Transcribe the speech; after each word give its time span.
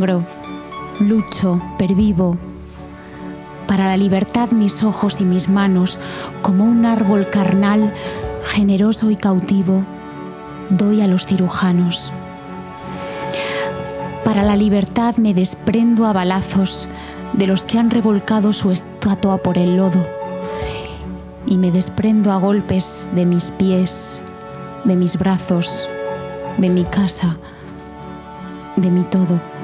Sangro, 0.00 0.24
lucho, 0.98 1.60
pervivo. 1.76 2.38
Para 3.66 3.84
la 3.84 3.96
libertad 3.98 4.50
mis 4.50 4.82
ojos 4.82 5.20
y 5.20 5.24
mis 5.24 5.48
manos, 5.48 5.98
como 6.40 6.64
un 6.64 6.86
árbol 6.86 7.28
carnal, 7.28 7.92
generoso 8.44 9.10
y 9.10 9.16
cautivo, 9.16 9.84
doy 10.70 11.02
a 11.02 11.06
los 11.06 11.26
cirujanos. 11.26 12.12
Para 14.24 14.42
la 14.42 14.56
libertad 14.56 15.16
me 15.16 15.34
desprendo 15.34 16.06
a 16.06 16.14
balazos 16.14 16.88
de 17.34 17.46
los 17.46 17.66
que 17.66 17.78
han 17.78 17.90
revolcado 17.90 18.52
su 18.54 18.70
estatua 18.70 19.38
por 19.38 19.58
el 19.58 19.76
lodo 19.76 20.06
y 21.46 21.58
me 21.58 21.70
desprendo 21.70 22.32
a 22.32 22.36
golpes 22.36 23.10
de 23.14 23.26
mis 23.26 23.50
pies, 23.50 24.24
de 24.84 24.96
mis 24.96 25.18
brazos, 25.18 25.88
de 26.58 26.70
mi 26.70 26.84
casa, 26.84 27.36
de 28.76 28.90
mi 28.90 29.02
todo. 29.02 29.59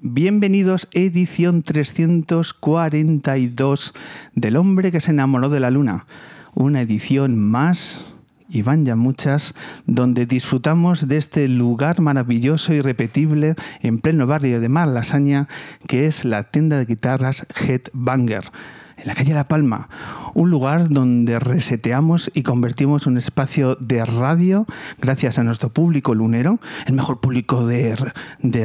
Bienvenidos, 0.00 0.88
edición 0.92 1.62
342 1.62 3.94
del 4.34 4.56
hombre 4.56 4.90
que 4.90 4.98
se 4.98 5.12
enamoró 5.12 5.48
de 5.48 5.60
la 5.60 5.70
luna. 5.70 6.06
Una 6.54 6.80
edición 6.80 7.38
más, 7.38 8.04
y 8.48 8.62
van 8.62 8.84
ya 8.84 8.96
muchas, 8.96 9.54
donde 9.86 10.26
disfrutamos 10.26 11.06
de 11.06 11.18
este 11.18 11.46
lugar 11.46 12.00
maravilloso 12.00 12.74
y 12.74 12.80
repetible 12.80 13.54
en 13.80 14.00
pleno 14.00 14.26
barrio 14.26 14.60
de 14.60 14.68
Malasaña, 14.68 15.46
que 15.86 16.06
es 16.06 16.24
la 16.24 16.50
tienda 16.50 16.78
de 16.78 16.86
guitarras 16.86 17.46
Headbanger 17.64 18.50
en 18.96 19.06
la 19.06 19.14
calle 19.14 19.34
La 19.34 19.48
Palma, 19.48 19.88
un 20.34 20.50
lugar 20.50 20.88
donde 20.88 21.38
reseteamos 21.38 22.30
y 22.34 22.42
convertimos 22.42 23.06
un 23.06 23.18
espacio 23.18 23.76
de 23.76 24.04
radio 24.04 24.66
gracias 25.00 25.38
a 25.38 25.44
nuestro 25.44 25.70
público 25.70 26.14
lunero, 26.14 26.58
el 26.86 26.94
mejor 26.94 27.20
público 27.20 27.66
de, 27.66 27.96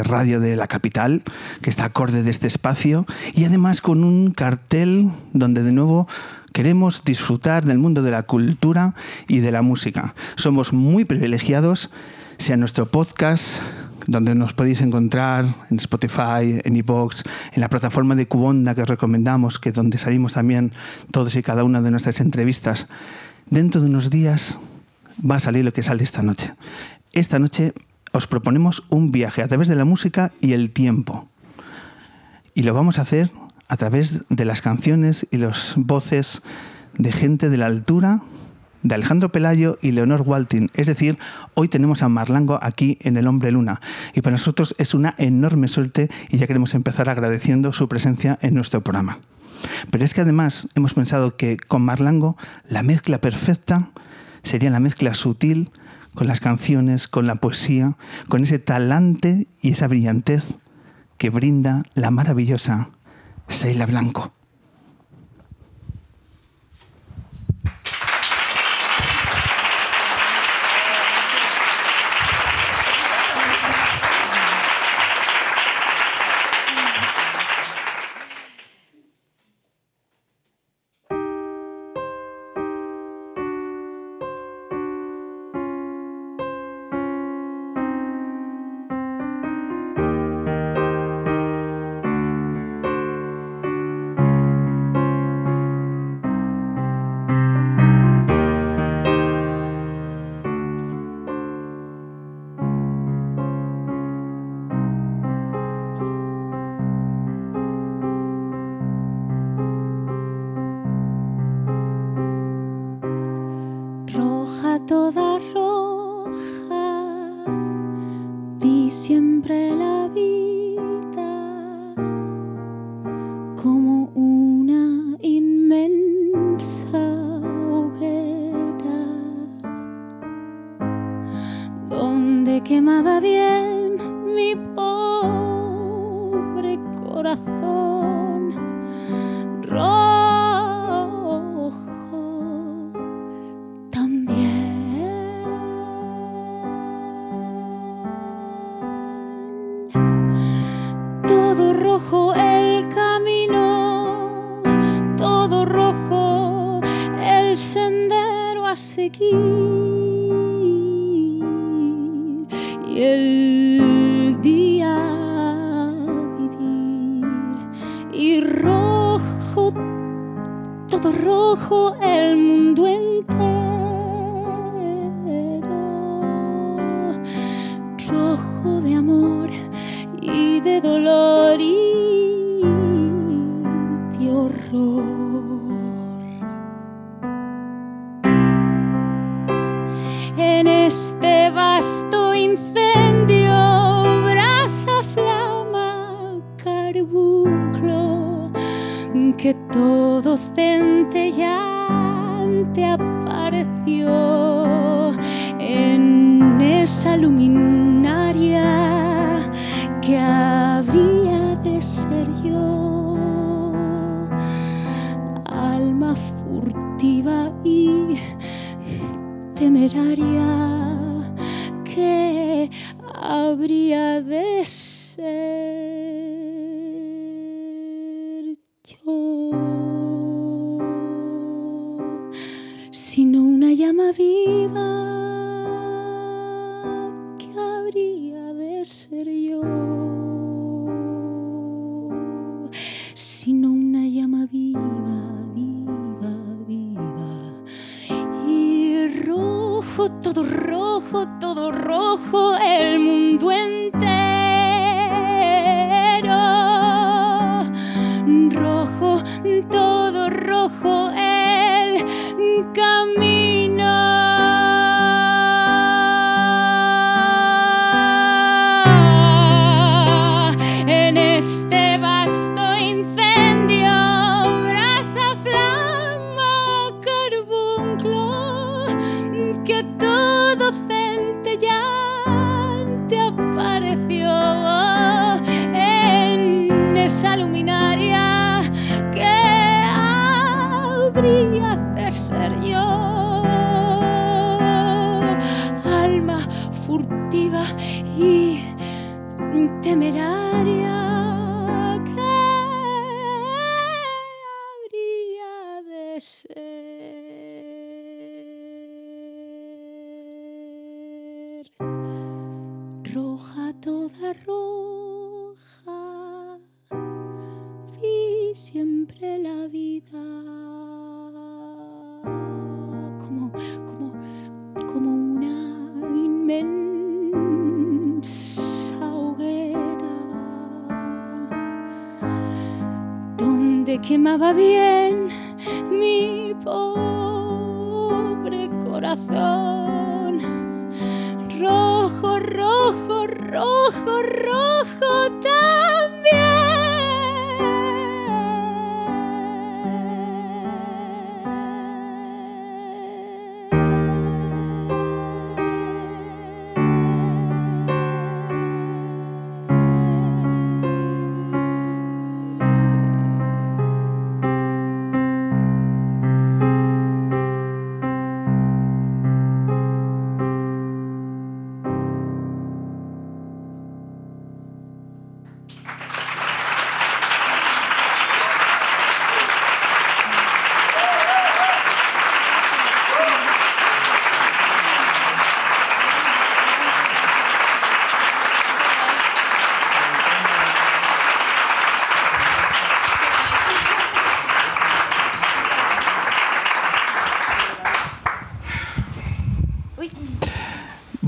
radio 0.03 0.39
de 0.39 0.55
la 0.55 0.67
capital, 0.67 1.23
que 1.61 1.69
está 1.69 1.85
acorde 1.85 2.23
de 2.23 2.31
este 2.31 2.47
espacio, 2.47 3.05
y 3.33 3.45
además 3.45 3.81
con 3.81 4.03
un 4.03 4.31
cartel 4.31 5.09
donde 5.33 5.63
de 5.63 5.71
nuevo 5.71 6.07
queremos 6.53 7.03
disfrutar 7.03 7.65
del 7.65 7.77
mundo 7.77 8.01
de 8.01 8.11
la 8.11 8.23
cultura 8.23 8.95
y 9.27 9.39
de 9.39 9.51
la 9.51 9.61
música. 9.61 10.15
Somos 10.35 10.73
muy 10.73 11.05
privilegiados, 11.05 11.91
sea 12.37 12.57
nuestro 12.57 12.87
podcast, 12.87 13.61
donde 14.07 14.33
nos 14.33 14.53
podéis 14.53 14.81
encontrar 14.81 15.45
en 15.69 15.77
Spotify, 15.77 16.61
en 16.63 16.75
iVoox, 16.75 17.23
en 17.51 17.61
la 17.61 17.69
plataforma 17.69 18.15
de 18.15 18.27
Cubonda 18.27 18.73
que 18.73 18.81
os 18.81 18.89
recomendamos, 18.89 19.59
que 19.59 19.71
donde 19.71 19.97
salimos 19.97 20.33
también 20.33 20.73
todos 21.11 21.35
y 21.35 21.43
cada 21.43 21.63
una 21.63 21.81
de 21.81 21.91
nuestras 21.91 22.21
entrevistas. 22.21 22.87
Dentro 23.49 23.81
de 23.81 23.87
unos 23.87 24.09
días 24.09 24.57
va 25.19 25.35
a 25.35 25.39
salir 25.39 25.65
lo 25.65 25.73
que 25.73 25.83
sale 25.83 26.03
esta 26.03 26.21
noche. 26.21 26.53
Esta 27.13 27.39
noche 27.39 27.73
os 28.13 28.27
proponemos 28.27 28.83
un 28.89 29.11
viaje 29.11 29.43
a 29.43 29.47
través 29.47 29.67
de 29.67 29.75
la 29.75 29.85
música 29.85 30.31
y 30.39 30.53
el 30.53 30.71
tiempo. 30.71 31.27
Y 32.55 32.63
lo 32.63 32.73
vamos 32.73 32.99
a 32.99 33.03
hacer 33.03 33.29
a 33.67 33.77
través 33.77 34.23
de 34.29 34.45
las 34.45 34.61
canciones 34.61 35.27
y 35.31 35.37
las 35.37 35.73
voces 35.75 36.41
de 36.97 37.11
gente 37.11 37.49
de 37.49 37.57
la 37.57 37.65
altura 37.65 38.21
de 38.87 38.95
Alejandro 38.95 39.31
Pelayo 39.31 39.77
y 39.81 39.91
Leonor 39.91 40.21
Waltin. 40.21 40.69
Es 40.73 40.87
decir, 40.87 41.17
hoy 41.53 41.67
tenemos 41.67 42.03
a 42.03 42.09
Marlango 42.09 42.59
aquí 42.61 42.97
en 43.01 43.17
El 43.17 43.27
Hombre 43.27 43.51
Luna. 43.51 43.81
Y 44.13 44.21
para 44.21 44.35
nosotros 44.35 44.75
es 44.77 44.93
una 44.93 45.15
enorme 45.17 45.67
suerte 45.67 46.09
y 46.29 46.37
ya 46.37 46.47
queremos 46.47 46.73
empezar 46.73 47.09
agradeciendo 47.09 47.73
su 47.73 47.87
presencia 47.87 48.37
en 48.41 48.53
nuestro 48.53 48.81
programa. 48.81 49.19
Pero 49.91 50.05
es 50.05 50.13
que 50.13 50.21
además 50.21 50.67
hemos 50.75 50.93
pensado 50.93 51.35
que 51.35 51.57
con 51.57 51.81
Marlango 51.81 52.37
la 52.67 52.83
mezcla 52.83 53.19
perfecta 53.19 53.89
sería 54.43 54.69
la 54.69 54.79
mezcla 54.79 55.13
sutil 55.13 55.71
con 56.13 56.27
las 56.27 56.39
canciones, 56.39 57.07
con 57.07 57.27
la 57.27 57.35
poesía, 57.35 57.97
con 58.27 58.43
ese 58.43 58.59
talante 58.59 59.47
y 59.61 59.71
esa 59.71 59.87
brillantez 59.87 60.55
que 61.17 61.29
brinda 61.29 61.83
la 61.93 62.11
maravillosa 62.11 62.89
Seila 63.47 63.85
Blanco. 63.85 64.36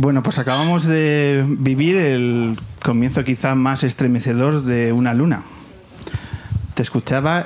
Bueno, 0.09 0.23
pues 0.23 0.39
acabamos 0.39 0.85
de 0.85 1.45
vivir 1.47 1.95
el 1.95 2.59
comienzo 2.83 3.23
quizá 3.23 3.53
más 3.53 3.83
estremecedor 3.83 4.63
de 4.63 4.91
una 4.91 5.13
luna. 5.13 5.43
Te 6.73 6.81
escuchaba 6.81 7.45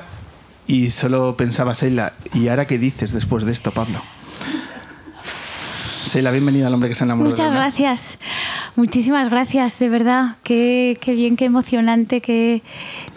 y 0.66 0.90
solo 0.90 1.36
pensaba, 1.36 1.74
Seila, 1.74 2.14
¿y 2.32 2.48
ahora 2.48 2.66
qué 2.66 2.78
dices 2.78 3.12
después 3.12 3.44
de 3.44 3.52
esto, 3.52 3.70
Pablo? 3.70 4.00
Seila, 6.06 6.30
bienvenida 6.30 6.68
al 6.68 6.72
hombre 6.72 6.88
que 6.88 6.94
se 6.94 7.04
enamoró 7.04 7.28
de 7.28 7.36
la 7.36 7.50
Muchas 7.50 7.54
gracias. 7.54 8.18
Muchísimas 8.76 9.28
gracias, 9.28 9.78
de 9.78 9.90
verdad. 9.90 10.36
Qué, 10.42 10.96
qué 11.02 11.14
bien, 11.14 11.36
qué 11.36 11.44
emocionante, 11.44 12.22
qué, 12.22 12.62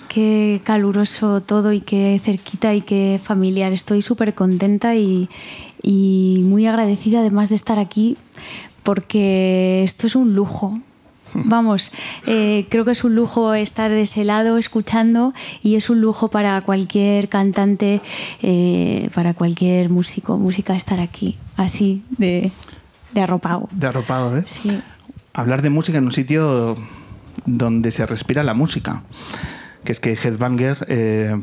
qué 0.09 0.59
caluroso 0.65 1.39
todo 1.39 1.71
y 1.71 1.79
qué 1.79 2.19
cerquita 2.21 2.73
y 2.73 2.81
qué 2.81 3.17
familiar. 3.23 3.71
Estoy 3.71 4.01
súper 4.01 4.35
contenta 4.35 4.95
y, 4.95 5.29
y 5.81 6.41
muy 6.43 6.67
agradecida 6.67 7.21
además 7.21 7.47
de 7.47 7.55
estar 7.55 7.79
aquí 7.79 8.17
porque 8.87 9.83
esto 9.83 10.07
es 10.07 10.15
un 10.15 10.33
lujo. 10.33 10.79
Vamos, 11.33 11.91
eh, 12.25 12.67
creo 12.69 12.85
que 12.85 12.91
es 12.91 13.03
un 13.03 13.15
lujo 13.15 13.53
estar 13.53 13.91
de 13.91 14.03
ese 14.03 14.23
lado 14.23 14.57
escuchando 14.57 15.33
y 15.61 15.75
es 15.75 15.89
un 15.89 15.99
lujo 15.99 16.29
para 16.29 16.61
cualquier 16.61 17.27
cantante, 17.27 17.99
eh, 18.41 19.09
para 19.13 19.33
cualquier 19.33 19.89
músico, 19.89 20.37
música 20.37 20.73
estar 20.73 21.01
aquí, 21.01 21.37
así 21.57 22.05
de, 22.17 22.53
de 23.13 23.21
arropado. 23.21 23.67
De 23.73 23.87
arropado, 23.87 24.37
¿eh? 24.37 24.45
Sí. 24.47 24.79
Hablar 25.33 25.61
de 25.61 25.69
música 25.69 25.97
en 25.97 26.05
un 26.05 26.13
sitio 26.13 26.77
donde 27.45 27.91
se 27.91 28.05
respira 28.05 28.41
la 28.41 28.53
música. 28.53 29.03
Que 29.83 29.91
es 29.91 29.99
que 29.99 30.13
Headbanger, 30.13 30.85
eh, 30.87 31.35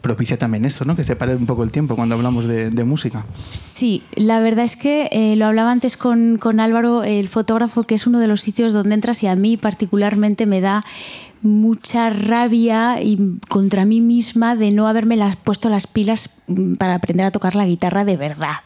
propicia 0.00 0.38
también 0.38 0.64
esto, 0.64 0.84
¿no? 0.84 0.96
Que 0.96 1.04
se 1.04 1.16
pare 1.16 1.34
un 1.34 1.46
poco 1.46 1.62
el 1.62 1.70
tiempo 1.70 1.96
cuando 1.96 2.14
hablamos 2.14 2.46
de, 2.46 2.84
música. 2.84 3.26
Sí, 3.50 4.02
la 4.14 4.40
verdad 4.40 4.64
es 4.64 4.76
que 4.76 5.08
eh, 5.12 5.36
lo 5.36 5.46
hablaba 5.46 5.70
antes 5.70 5.96
con, 5.96 6.38
con 6.38 6.60
Álvaro, 6.60 7.02
el 7.04 7.28
fotógrafo, 7.28 7.82
que 7.82 7.94
es 7.94 8.06
uno 8.06 8.18
de 8.18 8.28
los 8.28 8.40
sitios 8.40 8.72
donde 8.72 8.94
entras 8.94 9.22
y 9.22 9.26
a 9.26 9.34
mí 9.34 9.56
particularmente 9.56 10.46
me 10.46 10.60
da 10.60 10.84
mucha 11.42 12.10
rabia 12.10 13.00
y 13.00 13.38
contra 13.48 13.84
mí 13.84 14.00
misma 14.00 14.56
de 14.56 14.70
no 14.70 14.88
haberme 14.88 15.18
puesto 15.44 15.68
las 15.68 15.86
pilas 15.86 16.30
mm, 16.46 16.74
para 16.74 16.94
aprender 16.94 17.26
a 17.26 17.30
tocar 17.30 17.54
la 17.54 17.66
guitarra 17.66 18.04
de 18.04 18.16
verdad. 18.16 18.56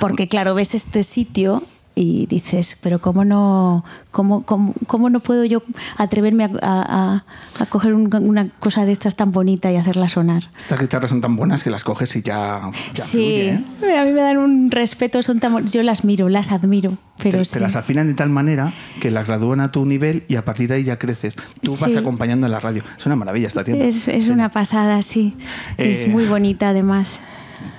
Porque 0.00 0.28
claro, 0.28 0.54
ves 0.54 0.74
este 0.74 1.02
sitio 1.02 1.62
y 1.98 2.26
dices, 2.26 2.78
pero 2.82 3.00
¿cómo 3.00 3.24
no, 3.24 3.82
cómo, 4.10 4.44
cómo, 4.44 4.74
cómo 4.86 5.08
no 5.08 5.20
puedo 5.20 5.46
yo 5.46 5.62
atreverme 5.96 6.44
a, 6.44 6.50
a- 6.62 7.24
a 7.58 7.66
coger 7.66 7.94
un- 7.94 8.14
una 8.14 8.50
cosa 8.60 8.84
de 8.84 8.92
estas 8.92 9.16
tan 9.16 9.32
bonita 9.32 9.72
y 9.72 9.76
hacerla 9.76 10.10
sonar? 10.10 10.50
Estas 10.58 10.78
guitarras 10.78 11.08
son 11.10 11.22
tan 11.22 11.36
buenas 11.36 11.64
que 11.64 11.70
las 11.70 11.84
coges 11.84 12.14
y 12.16 12.20
ya, 12.22 12.60
ya 12.94 13.02
sí, 13.04 13.58
fluye, 13.78 13.92
¿eh? 13.94 13.98
a 13.98 14.04
mí 14.04 14.12
me 14.12 14.20
dan 14.20 14.36
un 14.36 14.70
respeto, 14.70 15.22
son 15.22 15.40
tan 15.40 15.66
yo 15.66 15.82
las 15.82 16.04
miro, 16.04 16.28
las 16.28 16.52
admiro, 16.52 16.98
pero 17.22 17.38
te, 17.38 17.44
sí. 17.46 17.54
te 17.54 17.60
las 17.60 17.76
afinan 17.76 18.06
de 18.08 18.12
tal 18.14 18.28
manera 18.28 18.74
que 19.00 19.10
las 19.10 19.26
gradúan 19.26 19.60
a 19.60 19.72
tu 19.72 19.86
nivel 19.86 20.24
y 20.28 20.36
a 20.36 20.44
partir 20.44 20.68
de 20.68 20.74
ahí 20.74 20.82
ya 20.84 20.98
creces. 20.98 21.34
Tú 21.62 21.78
vas 21.78 21.96
acompañando 21.96 22.46
en 22.46 22.52
la 22.52 22.60
radio. 22.60 22.82
Es 22.98 23.06
una 23.06 23.16
maravilla 23.16 23.48
esta 23.48 23.64
tienda. 23.64 23.86
es, 23.86 24.06
es 24.08 24.26
Sí. 24.26 24.30
una 24.30 24.50
pasada, 24.50 25.00
sí. 25.00 25.34
es 25.78 26.02
Eh, 26.04 26.08
muy 26.08 26.26
bonita 26.26 26.68
además. 26.68 27.20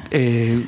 Eh, 0.09 0.65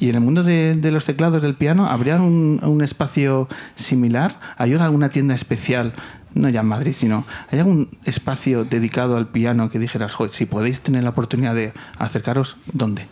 y 0.00 0.08
en 0.08 0.14
el 0.16 0.20
mundo 0.22 0.42
de, 0.42 0.78
los 0.90 1.04
teclados 1.04 1.42
del 1.42 1.54
piano, 1.54 1.86
¿habría 1.86 2.16
un, 2.16 2.58
un 2.62 2.80
espacio 2.82 3.48
similar? 3.76 4.40
¿Hay 4.56 4.72
alguna 4.74 5.10
tienda 5.10 5.34
especial? 5.34 5.92
No 6.34 6.48
ya 6.48 6.60
en 6.60 6.66
Madrid, 6.66 6.94
sino 6.96 7.26
¿hay 7.50 7.58
algún 7.58 7.90
espacio 8.04 8.64
dedicado 8.64 9.16
al 9.16 9.28
piano 9.28 9.68
que 9.68 9.78
dijeras, 9.78 10.14
"Joder, 10.14 10.32
si 10.32 10.46
podéis 10.46 10.80
tener 10.80 11.02
la 11.02 11.10
oportunidad 11.10 11.54
de 11.54 11.74
acercaros, 11.98 12.56
¿dónde? 12.72 13.08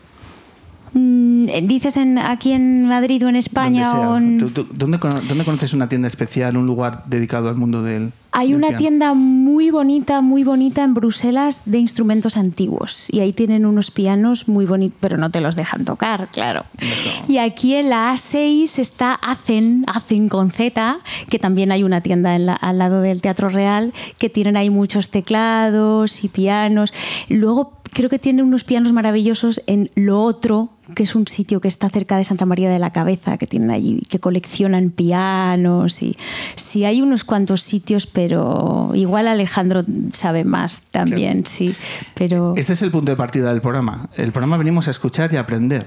Mm, 0.92 1.46
¿Dices 1.66 1.96
en, 1.96 2.18
aquí 2.18 2.52
en 2.52 2.86
Madrid 2.86 3.24
o 3.24 3.28
en 3.28 3.36
España? 3.36 3.88
Donde 3.88 3.98
sea. 4.00 4.10
o 4.10 4.16
en- 4.16 4.38
¿Tú- 4.38 4.50
tú- 4.50 4.66
¿Dónde, 4.72 4.98
dónde 5.28 5.44
conoces 5.44 5.72
una 5.72 5.88
tienda 5.88 6.08
especial, 6.08 6.56
un 6.56 6.66
lugar 6.66 7.04
dedicado 7.06 7.48
al 7.48 7.56
mundo 7.56 7.82
del 7.82 8.12
Hay 8.32 8.48
del 8.48 8.56
una 8.56 8.68
piano? 8.68 8.78
tienda 8.78 9.14
muy 9.14 9.70
bonita, 9.70 10.20
muy 10.20 10.44
bonita 10.44 10.84
en 10.84 10.94
Bruselas 10.94 11.62
de 11.66 11.78
instrumentos 11.78 12.36
antiguos 12.36 13.08
y 13.10 13.20
ahí 13.20 13.32
tienen 13.32 13.66
unos 13.66 13.90
pianos 13.90 14.48
muy 14.48 14.66
bonitos, 14.66 14.98
pero 15.00 15.16
no 15.16 15.30
te 15.30 15.40
los 15.40 15.56
dejan 15.56 15.84
tocar, 15.84 16.28
claro. 16.30 16.64
Y 17.26 17.38
aquí 17.38 17.74
en 17.74 17.90
la 17.90 18.12
A6 18.12 18.78
está 18.78 19.14
Acen, 19.14 19.84
Acen 19.86 20.28
con 20.28 20.50
Z, 20.50 20.98
que 21.28 21.38
también 21.38 21.72
hay 21.72 21.82
una 21.84 22.00
tienda 22.00 22.36
en 22.36 22.46
la- 22.46 22.54
al 22.54 22.78
lado 22.78 23.00
del 23.00 23.20
Teatro 23.22 23.48
Real, 23.48 23.92
que 24.18 24.28
tienen 24.28 24.56
ahí 24.56 24.70
muchos 24.70 25.10
teclados 25.10 26.24
y 26.24 26.28
pianos. 26.28 26.92
Luego 27.28 27.78
creo 27.92 28.10
que 28.10 28.18
tienen 28.18 28.44
unos 28.44 28.64
pianos 28.64 28.92
maravillosos 28.92 29.62
en 29.66 29.90
Lo 29.94 30.22
Otro, 30.22 30.70
que 30.94 31.02
es 31.02 31.14
un 31.14 31.26
sitio 31.26 31.60
que 31.60 31.68
está 31.68 31.88
cerca 31.90 32.16
de 32.16 32.24
Santa 32.24 32.46
María 32.46 32.70
de 32.70 32.78
la 32.78 32.90
Cabeza, 32.90 33.36
que 33.38 33.46
tienen 33.46 33.70
allí, 33.70 34.00
que 34.08 34.18
coleccionan 34.18 34.90
pianos 34.90 36.02
y 36.02 36.16
sí 36.56 36.84
hay 36.84 37.02
unos 37.02 37.24
cuantos 37.24 37.62
sitios, 37.62 38.06
pero 38.06 38.90
igual 38.94 39.28
Alejandro 39.28 39.84
sabe 40.12 40.44
más 40.44 40.82
también, 40.90 41.46
sí. 41.46 41.74
Pero 42.14 42.52
Este 42.56 42.72
es 42.72 42.82
el 42.82 42.90
punto 42.90 43.10
de 43.10 43.16
partida 43.16 43.50
del 43.50 43.60
programa. 43.60 44.08
El 44.14 44.32
programa 44.32 44.56
venimos 44.56 44.88
a 44.88 44.90
escuchar 44.90 45.32
y 45.32 45.36
a 45.36 45.40
aprender. 45.40 45.86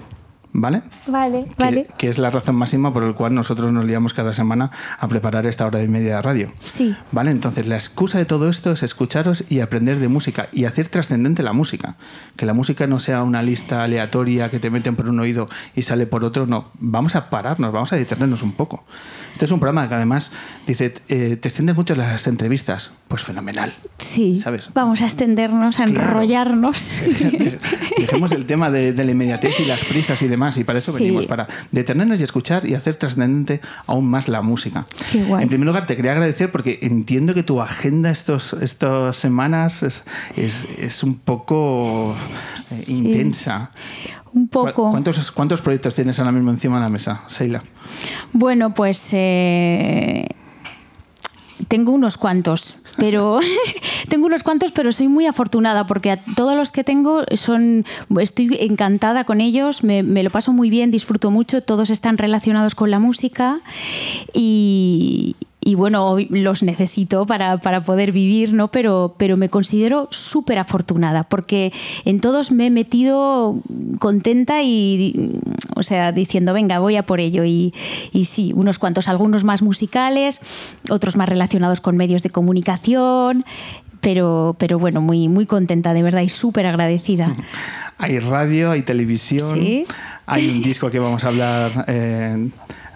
¿Vale? 0.54 0.82
vale, 1.08 1.46
Que- 1.48 1.56
vale. 1.64 1.88
Que, 1.98 2.10
es 2.10 2.18
la 2.18 2.30
razón 2.30 2.56
máxima 2.56 2.92
por 2.92 3.04
la 3.04 3.14
cual 3.14 3.34
nosotros 3.34 3.72
nos 3.72 3.86
liamos 3.86 4.14
cada 4.14 4.34
semana 4.34 4.72
a 5.00 5.08
preparar 5.08 5.46
esta 5.46 5.66
hora 5.66 5.82
y 5.82 5.88
media 5.88 6.18
de 6.18 6.22
radio. 6.22 6.52
Sí. 6.64 6.94
¿Vale? 7.14 7.32
Entonces, 7.32 7.68
la 7.68 7.76
excusa 7.76 8.18
de 8.18 8.26
todo 8.26 8.50
esto 8.50 8.72
es 8.74 8.84
escucharos 8.84 9.46
y 9.48 9.62
aprender 9.62 10.00
de 10.00 10.10
música 10.10 10.48
y 10.52 10.66
hacer 10.66 10.88
trascendente 10.90 11.42
la 11.42 11.54
música. 11.54 11.96
Que 12.36 12.46
la 12.46 12.54
música 12.54 12.86
no 12.86 13.00
sea 13.00 13.24
una 13.24 13.42
lista 13.44 13.84
aleatoria 13.84 14.50
que 14.52 14.60
te 14.60 14.70
meten 14.70 14.96
por 14.98 15.08
un 15.08 15.20
oído 15.22 15.48
y 15.74 15.84
sale 15.84 16.06
por 16.06 16.24
otro. 16.26 16.46
No, 16.48 16.70
vamos 16.80 17.16
a 17.16 17.30
pararnos, 17.30 17.72
vamos 17.72 17.94
a 17.94 17.96
detenernos 17.96 18.44
un 18.44 18.52
poco. 18.52 18.84
Este 19.34 19.46
es 19.46 19.52
un 19.52 19.60
programa 19.62 19.88
que 19.88 19.96
además 19.96 20.32
dice, 20.68 20.94
eh, 21.08 21.38
te 21.38 21.48
extiendes 21.48 21.76
mucho 21.78 21.96
las 21.96 22.28
entrevistas. 22.28 22.92
Pues 23.12 23.24
fenomenal. 23.24 23.74
Sí, 23.98 24.40
¿Sabes? 24.42 24.70
vamos 24.74 25.02
a 25.02 25.06
extendernos, 25.06 25.80
a 25.82 25.86
Claro. 25.86 26.02
enrollarnos. 26.12 27.02
Dejemos 28.00 28.32
el 28.32 28.46
tema 28.46 28.72
de, 28.72 28.94
de 28.94 29.04
la 29.04 29.12
inmediatez 29.12 29.60
y 29.60 29.66
las 29.66 29.84
prisas 29.84 30.22
y 30.22 30.30
demás, 30.30 30.56
y 30.58 30.64
para 30.64 30.80
eso 30.80 30.94
Sí. 30.94 31.00
venimos, 31.00 31.28
para 31.28 31.46
detenernos 31.74 32.22
y 32.22 32.24
escuchar 32.24 32.66
y 32.66 32.74
hacer 32.74 32.96
trascendente 32.96 33.60
aún 33.86 34.06
más 34.08 34.30
la 34.30 34.42
música. 34.42 34.86
Qué 35.12 35.24
guay. 35.26 35.44
En 35.44 35.50
primer 35.50 35.68
lugar, 35.68 35.86
te 35.86 35.98
quería 35.98 36.14
agradecer 36.14 36.52
porque 36.54 36.80
entiendo 36.84 37.34
que 37.34 37.44
tu 37.44 37.62
agenda 37.62 38.10
estos, 38.12 38.54
estas 38.62 39.18
semanas 39.18 39.84
es, 39.84 40.06
es- 40.38 40.66
es 40.78 41.04
un 41.04 41.16
poco 41.16 42.16
eh, 42.16 42.58
Sí. 42.58 42.96
intensa. 43.00 43.72
Un 44.34 44.48
¿Cu- 44.48 44.68
poco. 44.68 44.90
¿Cuántos, 44.92 45.32
¿Cuántos 45.32 45.62
proyectos 45.62 45.96
tienes 45.96 46.18
ahora 46.20 46.32
mismo 46.32 46.50
encima 46.52 46.78
de 46.78 46.84
la 46.84 46.90
mesa, 46.90 47.24
Seila? 47.28 47.62
Bueno, 48.32 48.74
pues 48.74 49.10
eh, 49.12 50.30
tengo 51.68 51.92
unos 51.92 52.18
cuantos, 52.18 52.78
pero 52.98 53.40
tengo 54.10 54.26
unos 54.26 54.44
cuantos, 54.44 54.72
pero 54.72 54.92
soy 54.92 55.08
muy 55.08 55.26
afortunada 55.26 55.88
porque 55.88 56.12
a 56.12 56.18
todos 56.36 56.56
los 56.56 56.72
que 56.72 56.84
tengo 56.84 57.24
son, 57.36 57.86
estoy 58.20 58.58
encantada 58.60 59.24
con 59.24 59.42
ellos, 59.42 59.84
me, 59.84 60.04
me 60.04 60.24
lo 60.24 60.30
paso 60.30 60.54
muy 60.54 60.70
bien, 60.70 60.92
disfruto 60.92 61.32
mucho, 61.32 61.62
todos 61.62 61.90
están 61.90 62.18
relacionados 62.18 62.76
con 62.76 62.92
la 62.92 63.00
música 63.00 63.62
y, 64.34 65.36
y 65.64 65.76
bueno, 65.76 66.18
los 66.30 66.64
necesito 66.64 67.26
para, 67.28 67.58
para 67.58 67.84
poder 67.84 68.12
vivir, 68.12 68.52
¿no? 68.54 68.70
Pero, 68.72 69.14
pero 69.18 69.38
me 69.38 69.50
considero 69.50 70.08
súper 70.10 70.58
afortunada 70.58 71.24
porque 71.24 71.72
en 72.04 72.20
todos 72.20 72.52
me 72.52 72.66
he 72.68 72.70
metido 72.72 73.60
contenta 74.00 74.64
y, 74.64 75.40
o 75.76 75.84
sea, 75.84 76.12
diciendo, 76.12 76.54
venga, 76.54 76.80
voy 76.80 76.96
a 76.96 77.04
por 77.04 77.20
ello. 77.20 77.44
Y, 77.46 77.74
y 78.12 78.26
sí, 78.26 78.54
unos 78.56 78.80
cuantos, 78.80 79.08
algunos 79.08 79.44
más 79.44 79.62
musicales, 79.62 80.42
otros 80.90 81.16
más 81.16 81.30
relacionados 81.30 81.80
con 81.80 81.96
medios 81.96 82.24
de 82.24 82.32
comunicación, 82.32 83.46
pero, 84.00 84.56
pero 84.58 84.80
bueno, 84.80 85.00
muy, 85.00 85.28
muy 85.28 85.46
contenta, 85.46 85.94
de 85.94 86.02
verdad, 86.02 86.22
y 86.22 86.30
súper 86.30 86.66
agradecida. 86.66 87.36
Hay 88.00 88.18
radio, 88.18 88.72
hay 88.72 88.82
televisión, 88.82 89.60
Sí. 89.60 89.86
hay 90.26 90.50
un 90.50 90.64
disco 90.64 90.90
que 90.90 90.98
vamos 90.98 91.24
a 91.24 91.28
hablar 91.28 91.86
eh, 91.88 92.50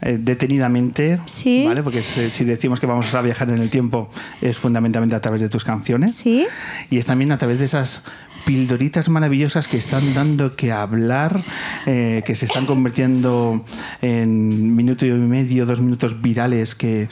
eh, 0.06 0.18
detenidamente, 0.20 1.20
Sí. 1.26 1.66
¿vale? 1.68 1.84
Porque 1.84 2.04
si, 2.04 2.30
si 2.30 2.46
decimos 2.46 2.80
que 2.80 2.86
vamos 2.86 3.14
a 3.14 3.22
viajar 3.22 3.50
en 3.50 3.60
el 3.60 3.70
tiempo 3.70 4.10
es 4.42 4.58
fundamentalmente 4.58 5.16
a 5.16 5.20
través 5.22 5.42
de 5.42 5.50
tus 5.50 5.64
canciones. 5.66 6.16
Sí. 6.16 6.46
Y 6.90 6.98
es 6.98 7.06
también 7.06 7.32
a 7.32 7.38
través 7.38 7.60
de 7.60 7.66
esas 7.66 8.04
pildoritas 8.46 9.10
maravillosas 9.10 9.68
que 9.68 9.78
están 9.78 10.14
dando 10.14 10.56
que 10.56 10.72
hablar, 10.72 11.44
eh, 11.86 12.24
que 12.26 12.36
se 12.36 12.46
están 12.46 12.66
convirtiendo 12.66 13.66
en 14.02 14.76
minuto 14.76 15.06
y 15.06 15.12
medio, 15.12 15.66
dos 15.66 15.82
minutos 15.82 16.22
virales, 16.22 16.76
que 16.76 17.10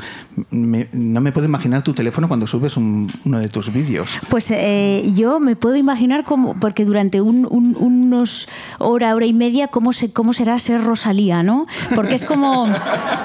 me- 0.51 0.87
no 0.93 1.21
me 1.21 1.31
puedo 1.31 1.45
imaginar 1.47 1.83
tu 1.83 1.93
teléfono 1.93 2.27
cuando 2.27 2.47
subes 2.47 2.77
un- 2.77 3.11
uno 3.25 3.39
de 3.39 3.49
tus 3.49 3.73
vídeos. 3.73 4.09
Pues 4.29 4.49
eh, 4.51 5.11
yo 5.15 5.39
me 5.39 5.55
puedo 5.55 5.75
imaginar 5.75 6.23
cómo, 6.23 6.55
porque 6.59 6.85
durante 6.85 7.21
un- 7.21 7.47
un- 7.49 7.75
unos 7.79 8.47
hora, 8.79 9.15
hora 9.15 9.25
y 9.25 9.33
media, 9.33 9.67
cómo, 9.67 9.91
se, 9.93 10.11
cómo 10.11 10.33
será 10.33 10.57
ser 10.59 10.83
Rosalía, 10.83 11.43
¿no? 11.43 11.65
Porque 11.95 12.15
es 12.15 12.25
como, 12.25 12.67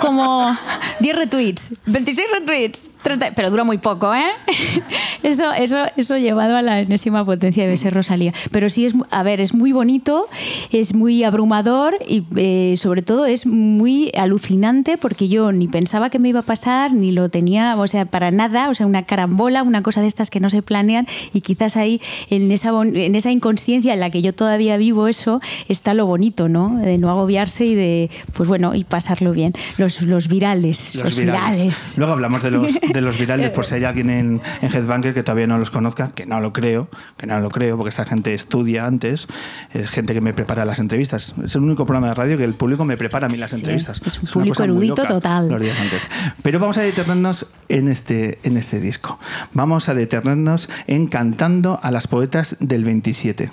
como 0.01 0.57
10 1.01 1.17
retweets, 1.17 1.75
26 1.87 2.27
retweets, 2.33 2.91
30, 3.03 3.33
pero 3.35 3.51
dura 3.51 3.65
muy 3.65 3.79
poco, 3.79 4.15
¿eh? 4.15 4.25
Eso, 5.23 5.53
eso, 5.53 5.79
eso 5.97 6.17
llevado 6.17 6.57
a 6.57 6.63
la 6.63 6.81
enésima 6.81 7.25
potencia 7.25 7.65
debe 7.65 7.77
ser 7.77 7.93
Rosalía. 7.93 8.33
Pero 8.53 8.71
sí 8.71 8.87
es, 8.87 8.95
a 9.11 9.25
ver, 9.25 9.41
es 9.41 9.53
muy 9.53 9.73
bonito, 9.73 10.29
es 10.71 10.95
muy 10.95 11.25
abrumador 11.25 11.97
y 12.07 12.25
eh, 12.37 12.77
sobre 12.77 13.03
todo 13.03 13.27
es 13.27 13.45
muy 13.45 14.13
alucinante 14.17 14.97
porque 14.97 15.29
yo 15.29 15.51
ni 15.51 15.67
pensaba 15.67 16.09
que 16.09 16.21
me 16.21 16.29
iba 16.29 16.41
a 16.41 16.45
pasar, 16.45 16.93
ni 16.93 17.11
lo 17.11 17.29
tenía, 17.29 17.77
o 17.77 17.87
sea, 17.89 18.05
para 18.05 18.31
nada, 18.31 18.71
o 18.71 18.75
sea, 18.75 18.87
una 18.87 19.03
carambola, 19.03 19.65
una 19.65 19.83
cosa 19.83 20.01
de 20.03 20.07
estas 20.07 20.31
que 20.31 20.39
no 20.39 20.51
se 20.51 20.63
planean 20.63 21.07
y 21.33 21.41
quizás 21.41 21.77
ahí 21.77 22.01
en 22.31 22.51
esa, 22.53 22.71
en 22.83 23.15
esa 23.15 23.33
inconsciencia 23.33 23.95
en 23.95 24.01
la 24.01 24.11
que 24.11 24.23
yo 24.23 24.33
todavía 24.33 24.77
vivo 24.77 25.09
eso 25.09 25.41
está 25.69 25.95
lo 25.95 26.07
bonito, 26.07 26.49
¿no? 26.49 26.77
De 26.77 26.99
no 26.99 27.11
agobiarse 27.11 27.65
y 27.65 27.75
de, 27.75 28.11
pues 28.35 28.49
bueno, 28.49 28.75
y 28.75 28.85
pasarlo 28.85 29.33
bien. 29.33 29.53
Los, 29.77 30.03
los 30.03 30.29
virales, 30.29 30.95
los, 30.97 31.17
virales. 31.17 31.95
Luego 31.99 32.13
hablamos 32.13 32.43
de 32.43 32.51
los, 32.51 32.79
de 32.93 33.01
los 33.01 33.19
virales, 33.19 33.51
por 33.51 33.65
si 33.65 33.75
hay 33.77 33.85
alguien 33.85 34.11
en, 34.11 34.41
en 34.63 34.73
Headbanker 34.75 35.15
que 35.15 35.23
todavía 35.23 35.47
no 35.47 35.59
los 35.59 35.71
conozca, 35.71 36.11
que 36.15 36.27
no 36.27 36.41
lo 36.41 36.53
creo, 36.53 36.89
que 37.17 37.27
no 37.27 37.41
lo 37.41 37.51
creo, 37.51 37.77
porque 37.77 37.91
esta 37.91 38.05
gente 38.05 38.35
estudia 38.35 38.87
antes, 38.87 39.27
es 39.73 39.91
gente 39.91 40.15
que 40.15 40.21
me 40.21 40.33
prepara 40.33 40.65
las 40.65 40.79
entrevistas. 40.79 41.35
Es 41.45 41.55
el 41.55 41.63
único 41.63 41.87
programa 41.87 42.09
de 42.09 42.15
radio 42.15 42.37
que 42.37 42.45
el 42.45 42.55
público 42.55 42.85
me 42.85 42.97
prepara 42.97 43.27
a 43.27 43.31
mí 43.31 43.37
las 43.37 43.51
Sí, 43.51 43.57
entrevistas. 43.57 44.01
es 44.05 44.19
un 44.23 44.29
público 44.29 44.63
erudito 44.63 45.05
total. 45.07 45.49
los 45.49 45.61
días 45.61 45.79
antes. 45.81 46.03
Pero 46.43 46.59
vamos 46.59 46.79
a 46.79 46.83
detenernos 46.83 47.47
en 47.69 47.89
este, 47.89 48.39
en 48.43 48.57
este 48.57 48.81
disco. 48.81 49.19
Vamos 49.53 49.89
a 49.89 49.95
detenernos 49.95 50.69
en 50.87 51.07
Cantando 51.07 51.81
a 51.83 51.91
las 51.91 52.07
Poetas 52.07 52.57
del 52.61 52.85
27. 52.85 53.51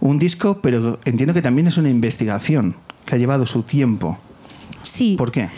Un 0.00 0.18
disco, 0.18 0.60
pero 0.62 0.98
entiendo 1.04 1.34
que 1.34 1.42
también 1.42 1.66
es 1.66 1.76
una 1.76 1.90
investigación 1.90 2.76
que 3.06 3.14
ha 3.14 3.18
llevado 3.18 3.46
su 3.46 3.62
tiempo. 3.62 4.18
Sí. 4.82 5.16
¿Por 5.18 5.30
qué? 5.32 5.48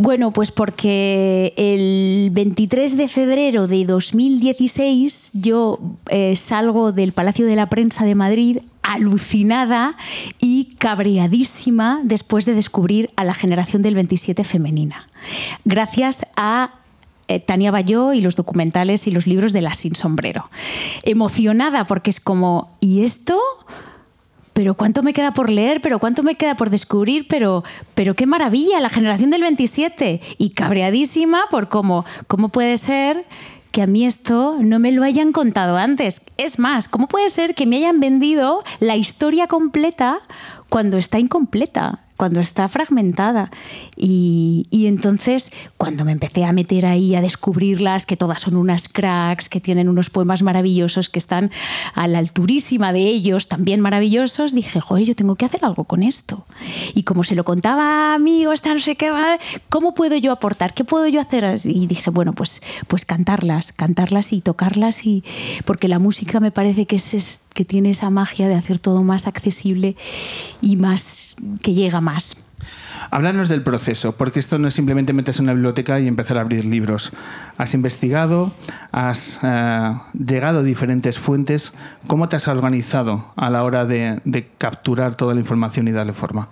Bueno, 0.00 0.32
pues 0.32 0.52
porque 0.52 1.52
el 1.56 2.30
23 2.30 2.96
de 2.96 3.08
febrero 3.08 3.66
de 3.66 3.84
2016 3.84 5.32
yo 5.34 5.80
eh, 6.08 6.36
salgo 6.36 6.92
del 6.92 7.12
Palacio 7.12 7.46
de 7.46 7.56
la 7.56 7.68
Prensa 7.68 8.04
de 8.04 8.14
Madrid 8.14 8.58
alucinada 8.82 9.96
y 10.40 10.76
cabreadísima 10.78 12.00
después 12.04 12.46
de 12.46 12.54
descubrir 12.54 13.10
a 13.16 13.24
la 13.24 13.34
generación 13.34 13.82
del 13.82 13.96
27 13.96 14.44
femenina. 14.44 15.08
Gracias 15.64 16.24
a 16.36 16.74
eh, 17.26 17.40
Tania 17.40 17.72
Bayó 17.72 18.12
y 18.12 18.20
los 18.20 18.36
documentales 18.36 19.08
y 19.08 19.10
los 19.10 19.26
libros 19.26 19.52
de 19.52 19.62
La 19.62 19.72
Sin 19.72 19.96
Sombrero. 19.96 20.48
Emocionada 21.02 21.88
porque 21.88 22.10
es 22.10 22.20
como, 22.20 22.70
¿y 22.78 23.02
esto? 23.02 23.36
Pero 24.58 24.74
cuánto 24.74 25.04
me 25.04 25.12
queda 25.12 25.30
por 25.30 25.50
leer, 25.50 25.80
pero 25.80 26.00
cuánto 26.00 26.24
me 26.24 26.34
queda 26.34 26.56
por 26.56 26.68
descubrir, 26.68 27.28
pero, 27.28 27.62
pero 27.94 28.16
qué 28.16 28.26
maravilla, 28.26 28.80
la 28.80 28.88
generación 28.88 29.30
del 29.30 29.42
27. 29.42 30.20
Y 30.36 30.50
cabreadísima 30.50 31.42
por 31.48 31.68
cómo, 31.68 32.04
cómo 32.26 32.48
puede 32.48 32.76
ser 32.76 33.24
que 33.70 33.82
a 33.82 33.86
mí 33.86 34.04
esto 34.04 34.56
no 34.60 34.80
me 34.80 34.90
lo 34.90 35.04
hayan 35.04 35.30
contado 35.30 35.76
antes. 35.76 36.22
Es 36.38 36.58
más, 36.58 36.88
¿cómo 36.88 37.06
puede 37.06 37.30
ser 37.30 37.54
que 37.54 37.66
me 37.66 37.76
hayan 37.76 38.00
vendido 38.00 38.64
la 38.80 38.96
historia 38.96 39.46
completa 39.46 40.22
cuando 40.68 40.96
está 40.96 41.20
incompleta? 41.20 42.00
Cuando 42.18 42.40
está 42.40 42.68
fragmentada. 42.68 43.50
Y, 43.96 44.66
entonces, 44.72 45.52
cuando 45.76 46.04
me 46.04 46.12
empecé 46.12 46.44
a 46.44 46.52
meter 46.52 46.84
ahí 46.84 47.14
a 47.14 47.22
descubrirlas, 47.22 48.06
que 48.06 48.16
todas 48.16 48.40
son 48.40 48.56
unas 48.56 48.88
cracks, 48.88 49.48
que 49.48 49.60
tienen 49.60 49.88
unos 49.88 50.10
poemas 50.10 50.42
maravillosos, 50.42 51.08
que 51.08 51.20
están 51.20 51.50
a 51.94 52.08
la 52.08 52.18
alturísima 52.18 52.92
de 52.92 53.02
ellos, 53.02 53.46
también 53.46 53.80
maravillosos, 53.80 54.52
dije, 54.52 54.80
joder, 54.80 55.04
yo 55.04 55.14
tengo 55.14 55.36
que 55.36 55.44
hacer 55.44 55.64
algo 55.64 55.84
con 55.84 56.02
esto. 56.02 56.44
Y 56.92 57.04
como 57.04 57.22
se 57.22 57.36
lo 57.36 57.44
contaba 57.44 58.12
a 58.12 58.14
amigos, 58.14 58.62
no 58.64 58.78
sé 58.80 58.96
qué, 58.96 59.12
¿cómo 59.68 59.94
puedo 59.94 60.16
yo 60.16 60.32
aportar? 60.32 60.74
¿Qué 60.74 60.82
puedo 60.82 61.06
yo 61.06 61.20
hacer? 61.20 61.60
Y 61.64 61.86
dije, 61.86 62.10
bueno, 62.10 62.32
pues, 62.32 62.62
pues 62.88 63.04
cantarlas, 63.04 63.72
cantarlas 63.72 64.32
y 64.32 64.40
tocarlas, 64.40 65.06
y, 65.06 65.22
porque 65.64 65.86
la 65.86 66.00
música 66.00 66.40
me 66.40 66.50
parece 66.50 66.84
que 66.86 66.96
es 66.96 67.40
que 67.58 67.64
tiene 67.64 67.90
esa 67.90 68.08
magia 68.08 68.46
de 68.46 68.54
hacer 68.54 68.78
todo 68.78 69.02
más 69.02 69.26
accesible 69.26 69.96
y 70.62 70.76
más 70.76 71.34
que 71.60 71.74
llega 71.74 72.00
más. 72.00 72.36
Háblanos 73.10 73.48
del 73.48 73.64
proceso, 73.64 74.12
porque 74.12 74.38
esto 74.38 74.60
no 74.60 74.68
es 74.68 74.74
simplemente 74.74 75.12
meterse 75.12 75.40
en 75.40 75.46
una 75.46 75.54
biblioteca 75.54 75.98
y 75.98 76.06
empezar 76.06 76.38
a 76.38 76.42
abrir 76.42 76.64
libros. 76.64 77.10
Has 77.56 77.74
investigado, 77.74 78.52
has 78.92 79.40
eh, 79.42 79.92
llegado 80.24 80.60
a 80.60 80.62
diferentes 80.62 81.18
fuentes. 81.18 81.72
¿Cómo 82.06 82.28
te 82.28 82.36
has 82.36 82.46
organizado 82.46 83.32
a 83.34 83.50
la 83.50 83.64
hora 83.64 83.86
de 83.86 84.50
capturar 84.56 85.16
toda 85.16 85.34
la 85.34 85.40
información 85.40 85.88
y 85.88 85.90
darle 85.90 86.12
forma? 86.12 86.50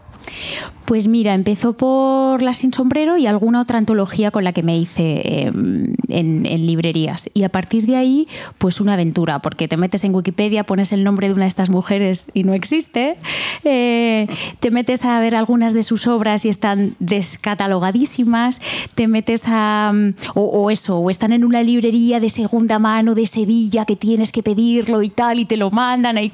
Pues 0.86 1.08
mira, 1.08 1.34
empezó 1.34 1.72
por 1.72 2.42
La 2.42 2.54
Sin 2.54 2.72
Sombrero 2.72 3.16
y 3.16 3.26
alguna 3.26 3.60
otra 3.60 3.76
antología 3.76 4.30
con 4.30 4.44
la 4.44 4.52
que 4.52 4.62
me 4.62 4.78
hice 4.78 5.46
em, 5.46 5.94
en, 6.08 6.44
librerías. 6.64 7.28
Y 7.34 7.42
a 7.42 7.48
partir 7.48 7.86
de 7.86 7.96
ahí, 7.96 8.28
pues 8.58 8.80
una 8.80 8.92
aventura, 8.92 9.40
porque 9.40 9.66
te 9.66 9.76
metes 9.76 10.04
en 10.04 10.14
Wikipedia, 10.14 10.64
pones 10.64 10.92
el 10.92 11.02
nombre 11.02 11.26
de 11.26 11.34
una 11.34 11.42
de 11.42 11.48
estas 11.48 11.70
mujeres 11.70 12.26
y 12.34 12.44
no 12.44 12.54
existe. 12.54 13.16
Eh, 13.64 14.28
te 14.60 14.70
metes 14.70 15.04
a 15.04 15.18
ver 15.18 15.34
algunas 15.34 15.74
de 15.74 15.82
sus 15.82 16.06
obras 16.06 16.44
y 16.44 16.50
están 16.50 16.94
descatalogadísimas. 17.00 18.60
Te 18.94 19.08
metes 19.08 19.42
a. 19.46 19.92
O, 20.34 20.70
eso, 20.70 20.98
o 20.98 21.10
están 21.10 21.32
en 21.32 21.44
una 21.44 21.64
librería 21.64 22.20
de 22.20 22.30
segunda 22.30 22.78
mano 22.78 23.16
de 23.16 23.26
Sevilla 23.26 23.84
que 23.86 23.96
tienes 23.96 24.30
que 24.30 24.44
pedirlo 24.44 25.02
y 25.02 25.10
tal, 25.10 25.40
y 25.40 25.46
te 25.46 25.56
lo 25.56 25.72
mandan 25.72 26.16
ahí. 26.16 26.30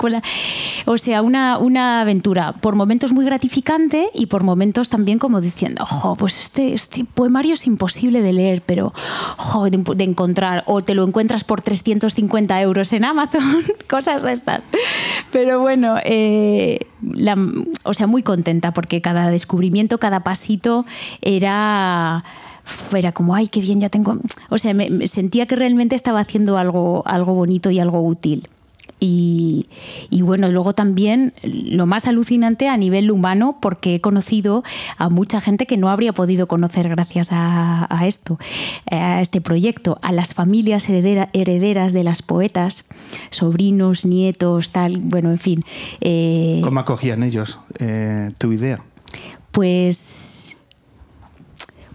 O 0.84 0.98
sea, 0.98 1.22
una, 1.22 1.56
una 1.56 2.02
aventura. 2.02 2.52
Por 2.52 2.74
momentos 2.76 3.12
muy 3.12 3.24
gratificante 3.24 3.81
y 4.14 4.26
por 4.26 4.44
momentos 4.44 4.88
también 4.88 5.18
como 5.18 5.40
diciendo, 5.40 5.84
ojo, 5.84 6.16
pues 6.16 6.38
este, 6.38 6.72
este, 6.72 7.04
poemario 7.04 7.54
es 7.54 7.66
imposible 7.66 8.22
de 8.22 8.32
leer, 8.32 8.62
pero 8.64 8.92
ojo, 9.38 9.68
de, 9.68 10.04
encontrar, 10.04 10.62
o 10.66 10.82
te 10.82 10.94
lo 10.94 11.04
encuentras 11.04 11.44
por 11.44 11.60
350 11.60 12.60
euros 12.60 12.92
en 12.92 13.04
Amazon, 13.04 13.62
cosas 13.88 14.22
de 14.22 14.32
estas. 14.32 14.60
Pero 15.32 15.60
bueno, 15.60 15.96
eh, 16.04 16.80
o 17.84 17.94
sea, 17.94 18.06
muy 18.06 18.22
contenta 18.22 18.72
porque 18.72 19.00
cada 19.00 19.30
descubrimiento, 19.30 19.98
cada 19.98 20.20
pasito 20.20 20.84
era 21.20 22.24
fuera 22.64 23.12
como, 23.12 23.34
ay, 23.34 23.48
qué 23.48 23.60
bien, 23.60 23.80
ya 23.80 23.88
tengo. 23.88 24.18
O 24.48 24.58
sea, 24.58 24.74
me, 24.74 25.06
sentía 25.06 25.46
que 25.46 25.56
realmente 25.56 25.96
estaba 25.96 26.20
haciendo 26.20 26.58
algo, 26.58 27.02
algo 27.06 27.34
bonito 27.34 27.70
y 27.70 27.80
algo 27.80 28.02
útil. 28.02 28.48
Y, 29.04 29.66
bueno, 30.22 30.48
luego 30.48 30.74
también 30.74 31.34
lo 31.42 31.86
más 31.86 32.06
alucinante 32.06 32.68
a 32.68 32.76
nivel 32.76 33.10
humano, 33.10 33.58
porque 33.60 33.96
he 33.96 34.00
conocido 34.00 34.62
a 34.96 35.08
mucha 35.08 35.40
gente 35.40 35.66
que 35.66 35.76
no 35.76 35.88
habría 35.88 36.12
podido 36.12 36.46
conocer 36.46 36.88
gracias 36.88 37.28
a, 37.32 37.88
esto, 38.06 38.38
a 38.88 39.20
este 39.20 39.40
proyecto, 39.40 39.98
a 40.02 40.12
las 40.12 40.34
familias 40.34 40.88
herederas 40.88 41.92
de 41.92 42.04
las 42.04 42.22
poetas, 42.22 42.84
sobrinos, 43.30 44.04
nietos, 44.04 44.70
tal, 44.70 44.98
bueno, 45.00 45.30
en 45.30 45.38
fin. 45.38 45.64
Eh, 46.00 46.60
¿Cómo 46.62 46.78
acogían 46.78 47.24
ellos 47.24 47.58
eh, 47.80 48.30
tu 48.38 48.52
idea? 48.52 48.84
Pues, 49.50 50.56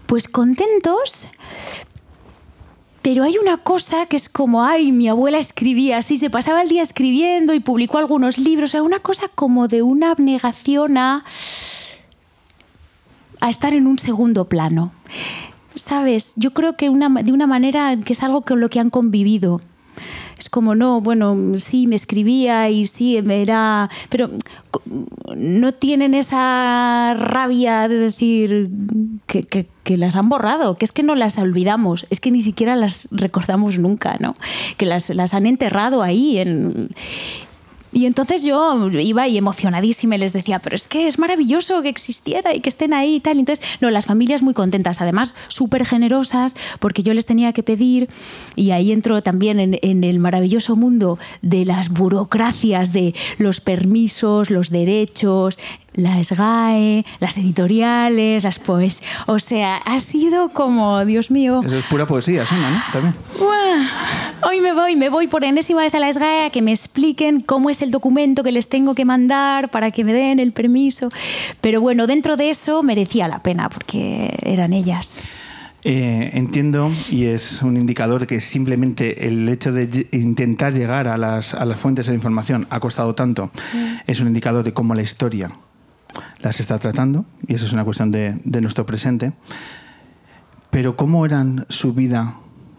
pues 0.04 0.28
contentos, 0.28 1.30
pero 3.08 3.24
hay 3.24 3.38
una 3.38 3.56
cosa 3.56 4.04
que 4.04 4.16
es 4.16 4.28
como, 4.28 4.62
ay, 4.62 4.92
mi 4.92 5.08
abuela 5.08 5.38
escribía 5.38 5.96
así, 5.96 6.18
se 6.18 6.28
pasaba 6.28 6.60
el 6.60 6.68
día 6.68 6.82
escribiendo 6.82 7.54
y 7.54 7.60
publicó 7.60 7.96
algunos 7.96 8.36
libros, 8.36 8.68
o 8.68 8.72
sea, 8.72 8.82
una 8.82 8.98
cosa 8.98 9.28
como 9.34 9.66
de 9.66 9.80
una 9.80 10.10
abnegación 10.10 10.98
a, 10.98 11.24
a 13.40 13.48
estar 13.48 13.72
en 13.72 13.86
un 13.86 13.98
segundo 13.98 14.44
plano. 14.44 14.92
¿Sabes? 15.74 16.34
Yo 16.36 16.52
creo 16.52 16.76
que 16.76 16.90
una, 16.90 17.08
de 17.08 17.32
una 17.32 17.46
manera 17.46 17.96
que 17.96 18.12
es 18.12 18.22
algo 18.22 18.42
con 18.42 18.60
lo 18.60 18.68
que 18.68 18.78
han 18.78 18.90
convivido 18.90 19.62
es 20.38 20.48
como, 20.48 20.74
no, 20.74 21.00
bueno, 21.00 21.36
sí, 21.58 21.86
me 21.86 21.96
escribía 21.96 22.70
y 22.70 22.86
sí, 22.86 23.16
era... 23.16 23.90
Pero 24.08 24.30
no 25.36 25.72
tienen 25.72 26.14
esa 26.14 27.14
rabia 27.14 27.88
de 27.88 27.96
decir 27.96 28.70
que, 29.26 29.42
que, 29.42 29.96
las 29.96 30.16
han 30.16 30.28
borrado, 30.28 30.76
que 30.76 30.84
es 30.84 30.92
que 30.92 31.02
no 31.02 31.14
las 31.14 31.38
olvidamos, 31.38 32.06
es 32.10 32.20
que 32.20 32.30
ni 32.30 32.42
siquiera 32.42 32.76
las 32.76 33.08
recordamos 33.10 33.78
nunca, 33.78 34.16
¿no? 34.20 34.34
Que 34.76 34.86
las, 34.86 35.10
las 35.10 35.32
han 35.34 35.46
enterrado 35.46 36.02
ahí 36.02 36.38
en, 36.38 36.90
y 37.92 38.06
entonces 38.06 38.42
yo 38.42 38.88
iba 38.90 39.28
y 39.28 39.38
emocionadísima 39.38 40.16
y 40.16 40.18
les 40.18 40.32
decía, 40.32 40.58
pero 40.58 40.76
es 40.76 40.88
que 40.88 41.06
es 41.06 41.18
maravilloso 41.18 41.80
que 41.82 41.88
existiera 41.88 42.54
y 42.54 42.60
que 42.60 42.68
estén 42.68 42.92
ahí 42.92 43.16
y 43.16 43.20
tal. 43.20 43.38
Entonces, 43.38 43.64
no, 43.80 43.90
las 43.90 44.06
familias 44.06 44.42
muy 44.42 44.54
contentas, 44.54 45.00
además 45.00 45.34
súper 45.48 45.86
generosas, 45.86 46.54
porque 46.80 47.02
yo 47.02 47.14
les 47.14 47.26
tenía 47.26 47.52
que 47.52 47.62
pedir, 47.62 48.08
y 48.56 48.72
ahí 48.72 48.92
entro 48.92 49.22
también 49.22 49.58
en, 49.58 49.78
en, 49.82 50.04
el 50.04 50.18
maravilloso 50.18 50.76
mundo 50.76 51.18
de 51.42 51.64
las 51.64 51.88
burocracias, 51.90 52.92
de 52.92 53.14
los 53.38 53.60
permisos, 53.60 54.50
los 54.50 54.70
derechos, 54.70 55.58
la 55.94 56.22
SGAE, 56.22 57.04
las 57.20 57.38
editoriales, 57.38 58.44
las 58.44 58.58
pues, 58.58 59.02
o 59.26 59.38
sea, 59.38 59.76
ha 59.78 60.00
sido 60.00 60.50
como, 60.50 61.04
Dios 61.04 61.30
mío. 61.30 61.60
Eso 61.64 61.78
es 61.78 61.84
pura 61.86 62.06
poesía, 62.06 62.46
suena, 62.46 62.70
¿no? 62.70 62.82
También. 62.92 63.14
Hoy 64.42 64.60
me 64.60 64.72
voy, 64.72 64.96
me 64.96 65.08
voy 65.08 65.26
por 65.26 65.44
enésima 65.44 65.80
vez 65.80 65.94
a 65.94 65.98
la 65.98 66.12
SGAE 66.12 66.46
a 66.46 66.50
que 66.50 66.62
me 66.62 66.70
expliquen 66.70 67.40
cómo 67.40 67.70
es 67.70 67.82
el 67.82 67.90
documento 67.90 68.44
que 68.44 68.52
les 68.52 68.68
tengo 68.68 68.94
que 68.94 69.04
mandar 69.04 69.70
para 69.70 69.90
que 69.90 70.04
me 70.04 70.12
den 70.12 70.38
el 70.38 70.52
permiso. 70.52 71.10
Pero 71.60 71.80
bueno, 71.80 72.06
dentro 72.06 72.36
de 72.36 72.50
eso 72.50 72.82
merecía 72.82 73.26
la 73.26 73.42
pena 73.42 73.68
porque 73.68 74.38
eran 74.42 74.72
ellas. 74.72 75.18
Eh, 75.84 76.30
entiendo 76.34 76.90
y 77.08 77.26
es 77.26 77.62
un 77.62 77.76
indicador 77.76 78.26
que 78.26 78.40
simplemente 78.40 79.28
el 79.28 79.48
hecho 79.48 79.72
de 79.72 80.06
intentar 80.12 80.72
llegar 80.72 81.06
a 81.06 81.16
las, 81.16 81.54
a 81.54 81.64
las 81.64 81.78
fuentes 81.78 82.06
de 82.06 82.14
información 82.14 82.66
ha 82.70 82.80
costado 82.80 83.14
tanto. 83.14 83.50
Mm. 83.72 83.96
Es 84.06 84.20
un 84.20 84.26
indicador 84.26 84.64
de 84.64 84.72
cómo 84.72 84.94
la 84.94 85.02
historia 85.02 85.50
las 86.40 86.60
está 86.60 86.78
tratando, 86.78 87.24
y 87.46 87.54
eso 87.54 87.66
es 87.66 87.72
una 87.72 87.84
cuestión 87.84 88.10
de, 88.10 88.60
nuestro 88.60 88.86
presente. 88.86 89.32
Pero 90.70 90.96
¿cómo 90.96 91.24
eran 91.24 91.66
su 91.68 91.94
vida 91.94 92.36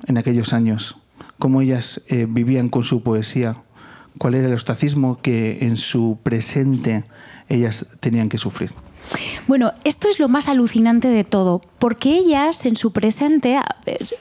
en 0.08 0.17
aquellos 0.17 0.54
años? 0.54 0.97
¿Cómo 1.38 1.62
ellas 1.62 2.02
eh, 2.08 2.28
vivían 2.30 2.69
con 2.69 2.84
su 2.84 3.04
poesía? 3.04 3.56
¿Cuál 4.17 4.36
era 4.36 4.47
el 4.47 4.54
ostracismo 4.54 5.21
que 5.21 5.60
en 5.62 5.78
su 5.78 6.19
presente 6.21 7.06
ellas 7.47 7.86
tenían 7.99 8.30
que 8.30 8.38
sufrir? 8.38 8.71
Bueno, 9.48 9.72
esto 9.84 10.10
es 10.10 10.19
lo 10.19 10.30
más 10.30 10.48
alucinante 10.48 11.08
de 11.08 11.24
todo, 11.24 11.62
porque 11.80 12.17
ellas 12.17 12.65
en 12.65 12.76
su 12.76 12.91
presente, 12.91 13.60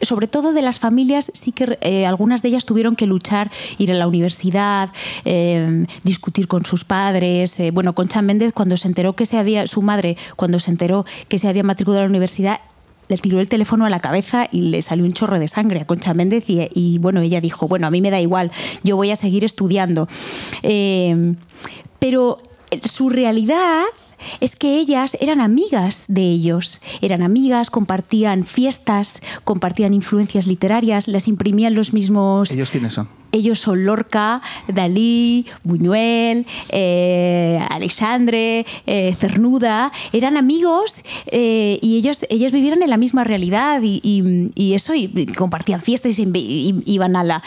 sobre 0.01 0.27
todo 0.27 0.53
de 0.53 0.63
las 0.63 0.79
familias, 0.79 1.31
sí 1.35 1.53
que 1.53 1.79
eh, 1.83 2.07
algunas 2.07 2.43
de 2.43 2.49
ellas 2.49 2.65
tuvieron 2.65 2.97
que 2.97 3.07
luchar, 3.07 3.51
ir 3.79 3.91
a 3.93 3.95
la 3.95 4.07
universidad, 4.07 4.91
em, 5.25 5.87
discutir 6.05 6.49
con 6.49 6.65
sus 6.65 6.85
padres. 6.85 7.61
Eh, 7.61 7.71
bueno, 7.71 7.95
Concha 7.95 8.23
Méndez, 8.23 8.53
cuando 8.53 8.77
se 8.77 8.89
enteró 8.89 9.15
que 9.15 9.27
se 9.27 9.37
había, 9.39 9.67
su 9.67 9.83
madre, 9.83 10.17
cuando 10.37 10.59
se 10.61 10.71
enteró 10.71 11.05
que 11.29 11.39
se 11.39 11.49
había 11.49 11.63
matriculado 11.63 12.03
a 12.03 12.05
la 12.05 12.11
universidad, 12.11 12.61
le 13.09 13.17
tiró 13.17 13.41
el 13.41 13.49
teléfono 13.49 13.87
a 13.87 13.91
la 13.91 14.01
cabeza 14.01 14.49
y 14.53 14.63
le 14.63 14.83
salió 14.83 15.05
un 15.05 15.13
chorro 15.13 15.39
de 15.39 15.49
sangre 15.49 15.81
a 15.81 15.87
Concha 15.87 16.15
Méndez 16.15 16.45
y, 16.47 16.99
bueno, 16.99 17.21
ella 17.21 17.41
dijo, 17.41 17.67
bueno, 17.67 17.87
a 17.87 17.91
mí 17.91 18.01
me 18.01 18.11
da 18.11 18.21
igual, 18.21 18.51
yo 18.83 18.97
voy 18.97 19.11
a 19.11 19.17
seguir 19.17 19.45
estudiando. 19.45 20.09
Em, 20.63 21.37
pero 21.99 22.43
su 22.85 23.09
realidad 23.09 23.85
es 24.41 24.57
que 24.57 24.79
ellas 24.79 25.17
eran 25.21 25.41
amigas 25.41 26.07
de 26.09 26.23
ellos. 26.23 26.81
Eran 27.01 27.23
amigas, 27.23 27.71
compartían 27.71 28.45
fiestas, 28.45 29.23
compartían 29.45 29.95
influencias 29.95 30.47
literarias, 30.47 31.09
las 31.09 31.29
imprimían 31.29 31.75
los 31.75 31.93
mismos... 31.93 32.51
¿Ellos 32.51 32.71
quiénes 32.71 32.95
son? 32.95 33.09
Ellos 33.33 33.59
son 33.59 33.85
Lorca, 33.85 34.41
Dalí, 34.69 35.47
Buñuel, 35.63 36.47
eh, 36.71 37.61
Alexandre, 37.71 38.65
eh, 38.87 39.15
Cernuda. 39.19 39.93
Eran 40.13 40.37
amigos 40.37 41.03
eh, 41.27 41.79
y 41.83 41.99
ellos, 41.99 42.25
ellos 42.31 42.53
vivieron 42.53 42.83
en 42.83 42.91
la 42.91 42.97
misma 42.97 43.25
realidad 43.25 43.81
y, 43.83 44.73
eso, 44.75 44.95
y 44.95 45.27
compartían 45.27 45.83
fiestas 45.83 46.19
y, 46.19 46.83
iban 46.87 47.17
a, 47.17 47.25
la- 47.25 47.43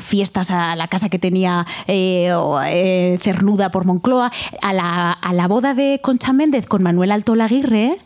fiestas 0.00 0.50
a 0.50 0.76
la 0.76 0.88
casa 0.88 1.08
que 1.08 1.18
tenía 1.18 1.66
eh, 1.88 3.18
Cernuda 3.20 3.70
por 3.70 3.84
Moncloa. 3.86 4.30
A 4.62 4.72
la, 4.72 5.12
a 5.12 5.32
la 5.32 5.48
boda 5.48 5.74
de 5.74 6.00
Concha 6.02 6.32
Méndez 6.32 6.66
con 6.66 6.82
Manuel 6.82 7.10
Alto 7.12 7.34
Laguirre 7.34 7.96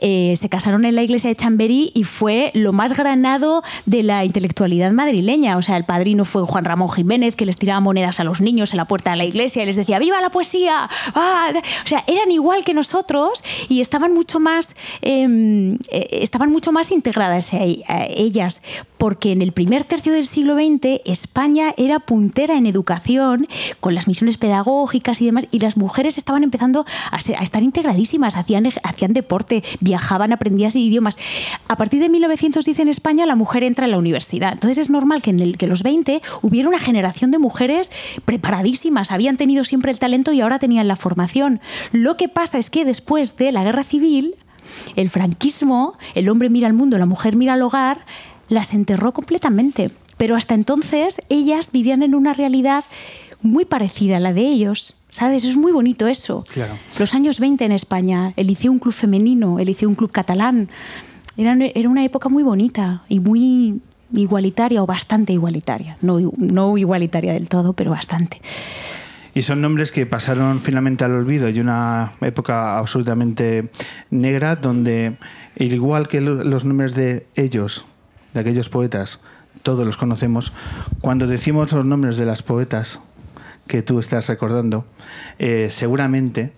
se 0.00 0.48
casaron 0.48 0.84
en 0.84 0.94
la 0.94 1.02
iglesia 1.02 1.28
de 1.28 1.36
Chamberí 1.36 1.92
y 1.94 2.04
fue 2.04 2.50
lo 2.54 2.72
más 2.72 2.96
granado 2.96 3.62
de 3.86 4.02
la 4.02 4.24
intelectualidad 4.24 4.92
madrileña. 4.92 5.56
O 5.56 5.62
sea, 5.62 5.76
el 5.76 5.84
padrino 5.84 6.24
fue 6.30 6.42
Juan 6.44 6.64
Ramón 6.64 6.90
Jiménez, 6.90 7.34
que 7.34 7.44
les 7.44 7.58
tiraba 7.58 7.80
monedas 7.80 8.20
a 8.20 8.24
los 8.24 8.40
niños 8.40 8.72
en 8.72 8.78
la 8.78 8.86
puerta 8.86 9.10
de 9.10 9.16
la 9.16 9.24
iglesia 9.24 9.62
y 9.62 9.66
les 9.66 9.76
decía, 9.76 9.98
¡viva 9.98 10.20
la 10.20 10.30
poesía! 10.30 10.88
¡Ah! 11.14 11.52
O 11.84 11.88
sea, 11.88 12.04
eran 12.06 12.30
igual 12.30 12.64
que 12.64 12.72
nosotros 12.72 13.42
y 13.68 13.80
estaban 13.80 14.14
mucho 14.14 14.40
más, 14.40 14.76
eh, 15.02 15.76
eh, 15.90 16.08
estaban 16.12 16.50
mucho 16.50 16.72
más 16.72 16.90
integradas 16.90 17.52
a 17.52 17.60
ellas, 18.08 18.62
porque 18.96 19.32
en 19.32 19.42
el 19.42 19.52
primer 19.52 19.84
tercio 19.84 20.12
del 20.12 20.26
siglo 20.26 20.54
XX 20.54 21.00
España 21.04 21.74
era 21.76 22.00
puntera 22.00 22.56
en 22.56 22.66
educación, 22.66 23.48
con 23.80 23.94
las 23.94 24.06
misiones 24.06 24.36
pedagógicas 24.36 25.20
y 25.20 25.26
demás, 25.26 25.48
y 25.50 25.58
las 25.58 25.76
mujeres 25.76 26.18
estaban 26.18 26.44
empezando 26.44 26.84
a, 27.10 27.16
estar 27.16 27.62
integradísimas, 27.62 28.36
hacían, 28.36 28.68
hacían 28.82 29.12
deporte, 29.12 29.64
viajaban, 29.80 30.32
aprendían 30.32 30.70
idiomas. 30.74 31.16
A 31.68 31.76
partir 31.76 32.00
de 32.00 32.08
1910 32.08 32.78
en 32.78 32.88
España 32.88 33.26
la 33.26 33.36
mujer 33.36 33.64
entra 33.64 33.86
en 33.86 33.92
la 33.92 33.98
universidad. 33.98 34.52
Entonces 34.52 34.78
es 34.78 34.90
normal 34.90 35.22
que 35.22 35.30
en 35.30 35.40
el, 35.40 35.56
que 35.56 35.66
los 35.66 35.82
20 35.82 36.19
hubiera 36.42 36.68
una 36.68 36.78
generación 36.78 37.30
de 37.30 37.38
mujeres 37.38 37.92
preparadísimas, 38.24 39.12
habían 39.12 39.36
tenido 39.36 39.64
siempre 39.64 39.90
el 39.90 39.98
talento 39.98 40.32
y 40.32 40.40
ahora 40.40 40.58
tenían 40.58 40.88
la 40.88 40.96
formación. 40.96 41.60
Lo 41.92 42.16
que 42.16 42.28
pasa 42.28 42.58
es 42.58 42.70
que 42.70 42.84
después 42.84 43.36
de 43.36 43.52
la 43.52 43.64
guerra 43.64 43.84
civil, 43.84 44.34
el 44.96 45.10
franquismo, 45.10 45.96
el 46.14 46.28
hombre 46.28 46.50
mira 46.50 46.66
al 46.66 46.74
mundo, 46.74 46.98
la 46.98 47.06
mujer 47.06 47.36
mira 47.36 47.54
al 47.54 47.62
hogar, 47.62 48.04
las 48.48 48.74
enterró 48.74 49.12
completamente. 49.12 49.90
Pero 50.16 50.36
hasta 50.36 50.54
entonces 50.54 51.22
ellas 51.30 51.72
vivían 51.72 52.02
en 52.02 52.14
una 52.14 52.34
realidad 52.34 52.84
muy 53.40 53.64
parecida 53.64 54.18
a 54.18 54.20
la 54.20 54.32
de 54.32 54.46
ellos. 54.46 54.96
¿Sabes? 55.10 55.44
Es 55.44 55.56
muy 55.56 55.72
bonito 55.72 56.06
eso. 56.06 56.44
Claro. 56.52 56.74
Los 56.98 57.14
años 57.14 57.40
20 57.40 57.64
en 57.64 57.72
España, 57.72 58.32
el 58.36 58.56
un 58.68 58.78
club 58.78 58.94
femenino, 58.94 59.58
el 59.58 59.76
un 59.82 59.94
club 59.96 60.12
catalán. 60.12 60.68
Era, 61.36 61.56
era 61.74 61.88
una 61.88 62.04
época 62.04 62.28
muy 62.28 62.44
bonita 62.44 63.02
y 63.08 63.18
muy 63.18 63.80
igualitaria 64.12 64.82
o 64.82 64.86
bastante 64.86 65.32
igualitaria. 65.32 65.96
No, 66.02 66.18
no 66.36 66.76
igualitaria 66.78 67.32
del 67.32 67.48
todo, 67.48 67.72
pero 67.72 67.90
bastante. 67.90 68.40
Y 69.34 69.42
son 69.42 69.60
nombres 69.60 69.92
que 69.92 70.06
pasaron 70.06 70.60
finalmente 70.60 71.04
al 71.04 71.12
olvido 71.12 71.48
y 71.48 71.60
una 71.60 72.12
época 72.20 72.78
absolutamente 72.78 73.70
negra 74.10 74.56
donde, 74.56 75.16
igual 75.56 76.08
que 76.08 76.20
lo- 76.20 76.42
los 76.42 76.64
nombres 76.64 76.94
de 76.94 77.26
ellos, 77.36 77.84
de 78.34 78.40
aquellos 78.40 78.68
poetas, 78.68 79.20
todos 79.62 79.86
los 79.86 79.96
conocemos, 79.96 80.52
cuando 81.00 81.26
decimos 81.28 81.70
los 81.72 81.84
nombres 81.84 82.16
de 82.16 82.24
las 82.26 82.42
poetas 82.42 83.00
que 83.68 83.82
tú 83.82 84.00
estás 84.00 84.26
recordando, 84.28 84.84
eh, 85.38 85.68
seguramente 85.70 86.52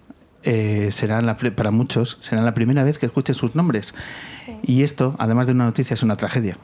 eh, 0.44 0.88
serán 0.92 1.26
la, 1.26 1.36
para 1.36 1.70
muchos 1.70 2.18
será 2.22 2.40
la 2.42 2.54
primera 2.54 2.84
vez 2.84 2.96
que 2.98 3.06
escuchen 3.06 3.34
sus 3.34 3.54
nombres. 3.54 3.92
Y 4.62 4.82
esto, 4.82 5.14
además 5.18 5.46
de 5.46 5.52
una 5.52 5.64
noticia, 5.64 5.92
es 5.94 6.02
una 6.02 6.16
tragedia. 6.16 6.56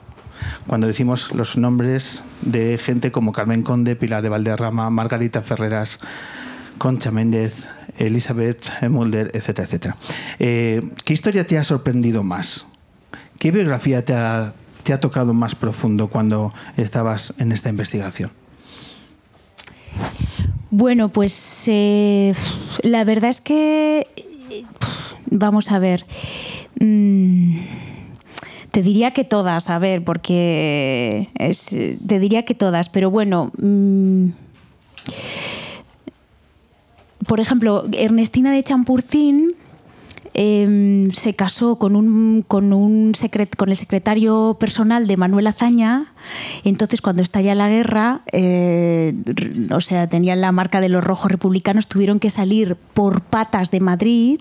Cuando 0.66 0.86
decimos 0.86 1.32
los 1.32 1.56
nombres 1.56 2.22
de 2.42 2.78
gente 2.78 3.12
como 3.12 3.32
Carmen 3.32 3.62
Conde, 3.62 3.96
Pilar 3.96 4.22
de 4.22 4.28
Valderrama, 4.28 4.90
Margarita 4.90 5.42
Ferreras, 5.42 5.98
Concha 6.78 7.10
Méndez, 7.10 7.66
Elizabeth 7.98 8.64
Mulder, 8.88 9.30
etcétera, 9.34 9.66
etcétera. 9.66 9.96
Eh, 10.38 10.82
¿Qué 11.04 11.12
historia 11.12 11.46
te 11.46 11.58
ha 11.58 11.64
sorprendido 11.64 12.22
más? 12.22 12.66
¿Qué 13.38 13.50
biografía 13.50 14.04
te 14.04 14.14
ha, 14.14 14.54
te 14.82 14.92
ha 14.92 15.00
tocado 15.00 15.34
más 15.34 15.54
profundo 15.54 16.08
cuando 16.08 16.52
estabas 16.76 17.34
en 17.38 17.52
esta 17.52 17.68
investigación? 17.68 18.30
Bueno, 20.70 21.08
pues 21.08 21.64
eh, 21.66 22.34
la 22.82 23.04
verdad 23.04 23.30
es 23.30 23.40
que, 23.40 24.06
eh, 24.50 24.64
vamos 25.30 25.72
a 25.72 25.78
ver, 25.78 26.04
mm, 26.78 27.58
te 28.70 28.82
diría 28.82 29.12
que 29.12 29.24
todas, 29.24 29.70
a 29.70 29.78
ver, 29.78 30.04
porque 30.04 31.28
es- 31.38 31.74
te 32.06 32.18
diría 32.18 32.44
que 32.44 32.54
todas, 32.54 32.88
pero 32.88 33.10
bueno, 33.10 33.50
mm, 33.60 34.28
por 37.26 37.40
ejemplo, 37.40 37.84
Ernestina 37.92 38.52
de 38.52 38.62
Champurcín 38.62 39.50
eh, 40.34 41.08
se 41.14 41.34
casó 41.34 41.76
con, 41.76 41.96
un, 41.96 42.44
con, 42.46 42.72
un 42.72 43.12
secret- 43.14 43.56
con 43.56 43.70
el 43.70 43.76
secretario 43.76 44.56
personal 44.60 45.06
de 45.08 45.16
Manuel 45.16 45.48
Azaña. 45.48 46.12
Entonces, 46.64 47.00
cuando 47.02 47.22
estalla 47.22 47.56
la 47.56 47.68
guerra, 47.68 48.20
eh, 48.30 49.14
o 49.74 49.80
sea, 49.80 50.08
tenían 50.08 50.40
la 50.40 50.52
marca 50.52 50.80
de 50.80 50.88
los 50.90 51.02
rojos 51.02 51.32
republicanos, 51.32 51.88
tuvieron 51.88 52.20
que 52.20 52.30
salir 52.30 52.76
por 52.94 53.20
patas 53.22 53.70
de 53.72 53.80
Madrid 53.80 54.40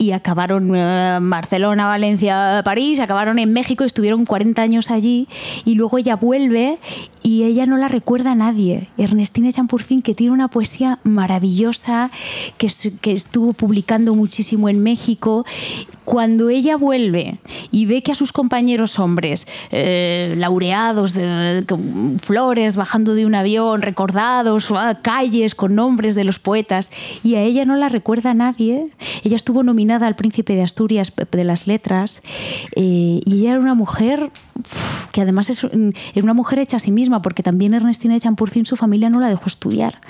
y 0.00 0.12
acabaron 0.12 0.74
eh, 0.74 1.18
Barcelona, 1.20 1.86
Valencia, 1.86 2.62
París, 2.64 3.00
acabaron 3.00 3.38
en 3.38 3.52
México, 3.52 3.84
estuvieron 3.84 4.24
40 4.24 4.62
años 4.62 4.90
allí 4.90 5.28
y 5.66 5.74
luego 5.74 5.98
ella 5.98 6.16
vuelve 6.16 6.78
y 7.22 7.42
ella 7.42 7.66
no 7.66 7.76
la 7.76 7.86
recuerda 7.86 8.32
a 8.32 8.34
nadie. 8.34 8.88
Ernestina 8.96 9.52
Champurcín, 9.52 10.00
que 10.00 10.14
tiene 10.14 10.32
una 10.32 10.48
poesía 10.48 11.00
maravillosa, 11.04 12.10
que, 12.56 12.68
que 13.02 13.12
estuvo 13.12 13.52
publicando 13.52 14.14
muchísimo 14.14 14.70
en 14.70 14.82
México, 14.82 15.44
cuando 16.10 16.48
ella 16.48 16.76
vuelve 16.76 17.38
y 17.70 17.86
ve 17.86 18.02
que 18.02 18.10
a 18.10 18.16
sus 18.16 18.32
compañeros 18.32 18.98
hombres, 18.98 19.46
eh, 19.70 20.34
laureados 20.38 21.14
de 21.14 21.64
flores, 22.20 22.74
bajando 22.74 23.14
de 23.14 23.26
un 23.26 23.36
avión, 23.36 23.80
recordados, 23.80 24.72
ah, 24.72 24.98
calles 25.02 25.54
con 25.54 25.76
nombres 25.76 26.16
de 26.16 26.24
los 26.24 26.40
poetas, 26.40 26.90
y 27.22 27.36
a 27.36 27.42
ella 27.42 27.64
no 27.64 27.76
la 27.76 27.88
recuerda 27.88 28.34
nadie, 28.34 28.88
ella 29.22 29.36
estuvo 29.36 29.62
nominada 29.62 30.08
al 30.08 30.16
Príncipe 30.16 30.56
de 30.56 30.64
Asturias 30.64 31.12
de 31.30 31.44
las 31.44 31.68
Letras, 31.68 32.22
eh, 32.74 33.20
y 33.24 33.42
ella 33.42 33.50
era 33.50 33.60
una 33.60 33.74
mujer 33.76 34.32
que 35.12 35.20
además 35.20 35.48
es 35.48 35.62
era 35.62 36.24
una 36.24 36.34
mujer 36.34 36.58
hecha 36.58 36.78
a 36.78 36.80
sí 36.80 36.90
misma, 36.90 37.22
porque 37.22 37.44
también 37.44 37.72
Ernestina 37.72 38.14
de 38.14 38.20
Champurcín 38.20 38.66
su 38.66 38.74
familia 38.74 39.10
no 39.10 39.20
la 39.20 39.28
dejó 39.28 39.46
estudiar, 39.46 40.00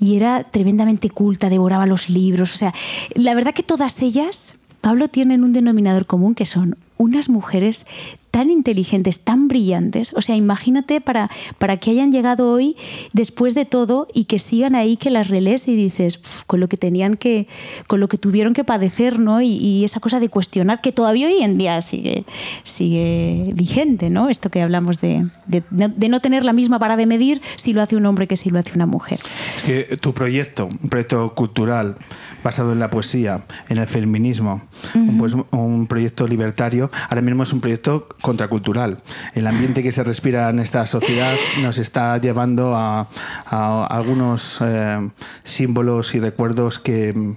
y 0.00 0.16
era 0.16 0.42
tremendamente 0.50 1.10
culta, 1.10 1.48
devoraba 1.48 1.86
los 1.86 2.08
libros, 2.08 2.52
o 2.54 2.56
sea, 2.56 2.74
la 3.14 3.34
verdad 3.34 3.54
que 3.54 3.62
todas 3.62 4.02
ellas... 4.02 4.56
Pablo 4.84 5.08
tienen 5.08 5.44
un 5.44 5.54
denominador 5.54 6.04
común 6.04 6.34
que 6.34 6.44
son 6.44 6.76
unas 6.98 7.30
mujeres 7.30 7.86
tan 8.30 8.50
inteligentes, 8.50 9.24
tan 9.24 9.48
brillantes. 9.48 10.12
O 10.12 10.20
sea, 10.20 10.36
imagínate 10.36 11.00
para, 11.00 11.30
para 11.56 11.78
que 11.78 11.90
hayan 11.90 12.12
llegado 12.12 12.50
hoy 12.52 12.76
después 13.14 13.54
de 13.54 13.64
todo 13.64 14.08
y 14.12 14.24
que 14.24 14.38
sigan 14.38 14.74
ahí, 14.74 14.98
que 14.98 15.08
las 15.08 15.28
relés 15.28 15.68
y 15.68 15.74
dices, 15.74 16.18
"Pf, 16.18 16.44
con 16.46 16.60
lo 16.60 16.68
que 16.68 16.76
tenían 16.76 17.16
que, 17.16 17.48
con 17.86 17.98
lo 17.98 18.08
que 18.08 18.18
tuvieron 18.18 18.52
que 18.52 18.62
padecer, 18.62 19.18
¿no? 19.18 19.40
Y, 19.40 19.52
y 19.56 19.84
esa 19.84 20.00
cosa 20.00 20.20
de 20.20 20.28
cuestionar 20.28 20.82
que 20.82 20.92
todavía 20.92 21.28
hoy 21.28 21.42
en 21.42 21.56
día 21.56 21.80
sigue, 21.80 22.26
sigue 22.62 23.52
vigente, 23.54 24.10
¿no? 24.10 24.28
Esto 24.28 24.50
que 24.50 24.60
hablamos 24.60 25.00
de, 25.00 25.26
de, 25.46 25.62
de 25.70 26.08
no 26.10 26.20
tener 26.20 26.44
la 26.44 26.52
misma 26.52 26.76
vara 26.76 26.96
de 26.98 27.06
medir 27.06 27.40
si 27.56 27.72
lo 27.72 27.80
hace 27.80 27.96
un 27.96 28.04
hombre 28.04 28.28
que 28.28 28.36
si 28.36 28.50
lo 28.50 28.58
hace 28.58 28.72
una 28.74 28.84
mujer. 28.84 29.18
Es 29.56 29.62
que 29.62 29.96
tu 29.96 30.12
proyecto, 30.12 30.66
un 30.66 30.90
proyecto 30.90 31.34
cultural 31.34 31.96
basado 32.44 32.72
en 32.72 32.78
la 32.78 32.90
poesía, 32.90 33.44
en 33.68 33.78
el 33.78 33.88
feminismo, 33.88 34.62
un, 34.94 35.18
pues, 35.18 35.34
un 35.50 35.86
proyecto 35.88 36.28
libertario, 36.28 36.90
ahora 37.08 37.22
mismo 37.22 37.42
es 37.42 37.52
un 37.52 37.60
proyecto 37.60 38.06
contracultural. 38.20 39.02
El 39.34 39.46
ambiente 39.46 39.82
que 39.82 39.90
se 39.90 40.04
respira 40.04 40.50
en 40.50 40.60
esta 40.60 40.86
sociedad 40.86 41.34
nos 41.62 41.78
está 41.78 42.18
llevando 42.18 42.76
a, 42.76 43.08
a 43.46 43.86
algunos 43.86 44.58
eh, 44.60 45.10
símbolos 45.42 46.14
y 46.14 46.20
recuerdos 46.20 46.78
que 46.78 47.34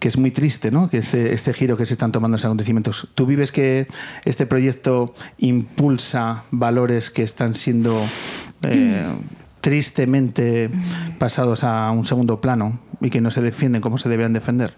que 0.00 0.08
es 0.08 0.16
muy 0.16 0.32
triste, 0.32 0.72
¿no? 0.72 0.90
Que 0.90 0.98
este, 0.98 1.34
este 1.34 1.52
giro 1.52 1.76
que 1.76 1.86
se 1.86 1.94
están 1.94 2.10
tomando 2.10 2.34
los 2.34 2.44
acontecimientos. 2.44 3.08
¿Tú 3.14 3.26
vives 3.26 3.52
que 3.52 3.86
este 4.24 4.44
proyecto 4.44 5.14
impulsa 5.38 6.42
valores 6.50 7.10
que 7.10 7.22
están 7.22 7.54
siendo 7.54 8.04
eh, 8.62 9.06
tristemente 9.64 10.68
pasados 11.18 11.64
a 11.64 11.90
un 11.90 12.04
segundo 12.04 12.38
plano 12.38 12.80
y 13.00 13.08
que 13.08 13.22
no 13.22 13.30
se 13.30 13.40
defienden 13.40 13.80
como 13.80 13.96
se 13.96 14.10
deberían 14.10 14.34
defender? 14.34 14.74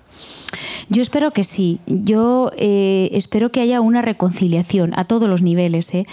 Yo 0.89 1.03
espero 1.03 1.33
que 1.33 1.45
sí. 1.45 1.81
Yo 1.87 2.51
eh, 2.57 3.11
espero 3.13 3.51
que 3.51 3.61
haya 3.61 3.81
una 3.81 4.03
reconciliación 4.03 4.93
a 4.97 5.05
todos 5.05 5.29
los 5.29 5.43
niveles, 5.43 5.93
¿eh? 5.95 6.07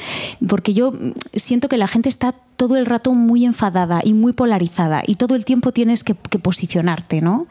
porque 0.47 0.73
yo 0.73 0.93
siento 1.33 1.69
que 1.69 1.77
la 1.77 1.87
gente 1.87 2.09
está 2.09 2.33
todo 2.55 2.77
el 2.77 2.85
rato 2.85 3.13
muy 3.13 3.45
enfadada 3.45 4.01
y 4.03 4.13
muy 4.13 4.31
polarizada 4.33 5.03
y 5.05 5.15
todo 5.15 5.35
el 5.35 5.43
tiempo 5.43 5.71
tienes 5.71 6.03
que, 6.03 6.13
posicionarte, 6.13 7.21
¿no? 7.21 7.47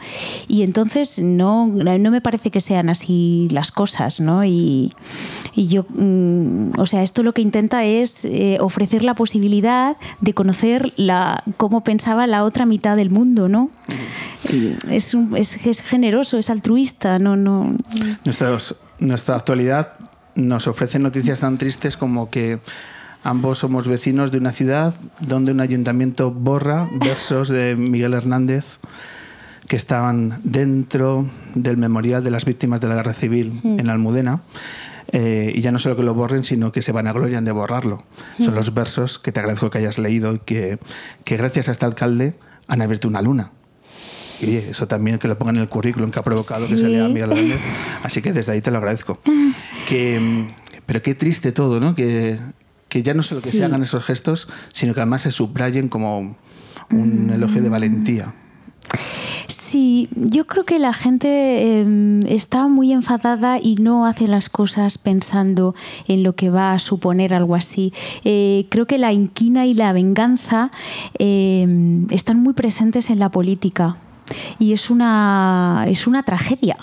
Y 0.49 0.63
entonces 0.63 1.19
no, 1.19 1.67
no 1.67 2.11
me 2.11 2.21
parece 2.21 2.51
que 2.51 2.61
sean 2.61 2.89
así 2.89 3.49
las 3.51 3.71
cosas, 3.73 4.21
¿no? 4.21 4.45
Y, 4.45 4.91
yo, 5.55 5.85
mm, 5.89 6.79
o 6.79 6.87
sea, 6.87 7.03
esto 7.03 7.23
lo 7.23 7.33
que 7.33 7.43
intenta 7.43 7.85
es 7.85 8.25
eh, 8.25 8.59
ofrecer 8.61 9.03
la 9.03 9.15
posibilidad 9.15 9.97
de 10.21 10.33
conocer 10.35 10.93
la, 10.97 11.43
cómo 11.57 11.85
pensaba 11.85 12.27
la 12.27 12.45
otra 12.45 12.67
mitad 12.67 12.97
del 12.97 13.11
mundo, 13.11 13.49
¿no? 13.49 13.71
Es, 14.91 15.15
es, 15.15 15.81
generoso, 15.83 16.39
es 16.39 16.51
altruista, 16.51 17.12
no, 17.19 17.37
no. 17.37 17.77
nuestra 18.99 19.37
actualidad 19.37 19.95
nos 20.35 20.67
ofrece 20.67 20.99
noticias 20.99 21.41
tan 21.41 21.59
tristes 21.59 21.97
como 21.97 22.31
que 22.31 22.61
Ambos 23.25 23.59
somos 23.59 23.87
vecinos 23.87 24.33
de 24.33 24.39
una 24.39 24.51
ciudad 24.51 24.95
donde 25.21 25.53
un 25.53 25.61
ayuntamiento 25.61 26.33
borra 26.33 26.89
versos 26.99 27.49
de 27.49 27.77
Miguel 27.77 28.15
Hernández 28.15 28.79
que 29.69 29.77
estaban 29.77 30.41
dentro 30.43 31.25
del 31.55 31.77
memorial 31.77 32.25
de 32.25 32.33
las 32.33 32.45
víctimas 32.45 32.81
de 32.81 32.89
la 32.89 32.97
guerra 32.97 33.13
civil 33.13 33.61
mm. 33.63 33.79
en 33.79 33.91
Almudena. 33.91 34.41
Eh, 35.13 35.53
y 35.55 35.61
ya 35.61 35.71
no 35.71 35.79
solo 35.79 35.97
que 35.97 36.03
lo 36.03 36.15
borren, 36.15 36.43
sino 36.43 36.73
que 36.73 36.83
se 36.83 36.91
van 36.91 37.07
a 37.07 37.13
glorian 37.13 37.45
de 37.45 37.53
borrarlo. 37.53 38.03
Son 38.39 38.55
mm. 38.55 38.57
los 38.57 38.75
versos 38.75 39.21
que 39.21 39.31
te 39.31 39.39
agradezco 39.39 39.71
que 39.71 39.79
hayas 39.79 39.99
leído 39.99 40.35
y 40.35 40.39
que, 40.41 40.79
que 41.25 41.37
gracias 41.37 41.69
a 41.69 41.73
este 41.73 41.85
alcalde 41.85 42.35
han 42.67 42.83
abierto 42.83 43.07
una 43.07 43.23
luna. 43.23 43.53
Y 44.43 44.57
eso 44.57 44.89
también 44.89 45.19
que 45.19 45.29
lo 45.29 45.39
pongan 45.39 45.57
en 45.57 45.63
el 45.63 45.69
currículum 45.69 46.11
que 46.11 46.19
ha 46.19 46.23
provocado 46.23 46.67
que 46.67 46.77
se 46.77 46.89
lea 46.89 47.09
Miguel 47.09 47.33
Hernández. 47.33 47.61
Así 48.03 48.23
que 48.23 48.33
desde 48.33 48.53
ahí 48.53 48.61
te 48.61 48.71
lo 48.71 48.79
agradezco. 48.79 49.19
Que, 49.89 50.47
pero 50.87 51.03
qué 51.03 51.15
triste 51.15 51.53
todo, 51.53 51.79
¿no? 51.79 51.95
Que, 51.95 52.39
que 52.89 53.03
ya 53.03 53.13
no 53.13 53.23
solo 53.23 53.43
que 53.43 53.53
se 53.53 53.63
hagan 53.63 53.83
esos 53.83 54.03
gestos, 54.05 54.49
sino 54.73 54.95
que 54.95 55.01
además 55.01 55.23
se 55.23 55.31
subrayen 55.31 55.89
como 55.89 56.37
un 56.91 57.27
mm. 57.27 57.33
elogio 57.33 57.63
de 57.63 57.69
valentía. 57.69 58.33
Sí, 59.49 60.09
yo 60.15 60.47
creo 60.47 60.65
que 60.65 60.79
la 60.79 60.93
gente 60.93 61.81
em, 61.81 62.21
está 62.27 62.69
muy 62.69 62.93
enfadada 62.93 63.59
y 63.59 63.77
no 63.77 64.07
hace 64.07 64.29
las 64.29 64.49
cosas 64.49 64.99
pensando 64.99 65.75
en 66.09 66.23
lo 66.23 66.35
que 66.35 66.51
va 66.51 66.73
a 66.73 66.79
suponer 66.79 67.35
algo 67.35 67.55
así. 67.55 67.93
Eh, 68.25 68.67
creo 68.71 68.87
que 68.87 68.99
la 68.99 69.13
inquina 69.13 69.67
y 69.67 69.75
la 69.75 69.93
venganza 69.93 70.71
em, 71.19 72.07
están 72.11 72.41
muy 72.41 72.53
presentes 72.53 73.11
en 73.11 73.19
la 73.19 73.31
política 73.31 73.97
y 74.59 74.73
es 74.73 74.91
una, 74.91 75.87
es 75.89 76.07
una 76.07 76.23
tragedia 76.23 76.77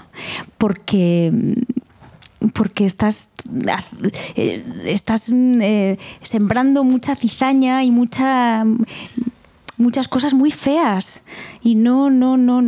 porque 0.57 1.55
porque 2.53 2.85
estás, 2.85 3.33
estás 4.45 5.29
eh, 5.29 5.97
sembrando 6.21 6.83
mucha 6.83 7.15
cizaña 7.15 7.83
y 7.83 7.91
mucha, 7.91 8.65
muchas 9.77 10.07
cosas 10.07 10.33
muy 10.33 10.51
feas. 10.51 11.23
Y 11.61 11.75
no, 11.75 12.09
no, 12.09 12.37
no. 12.37 12.61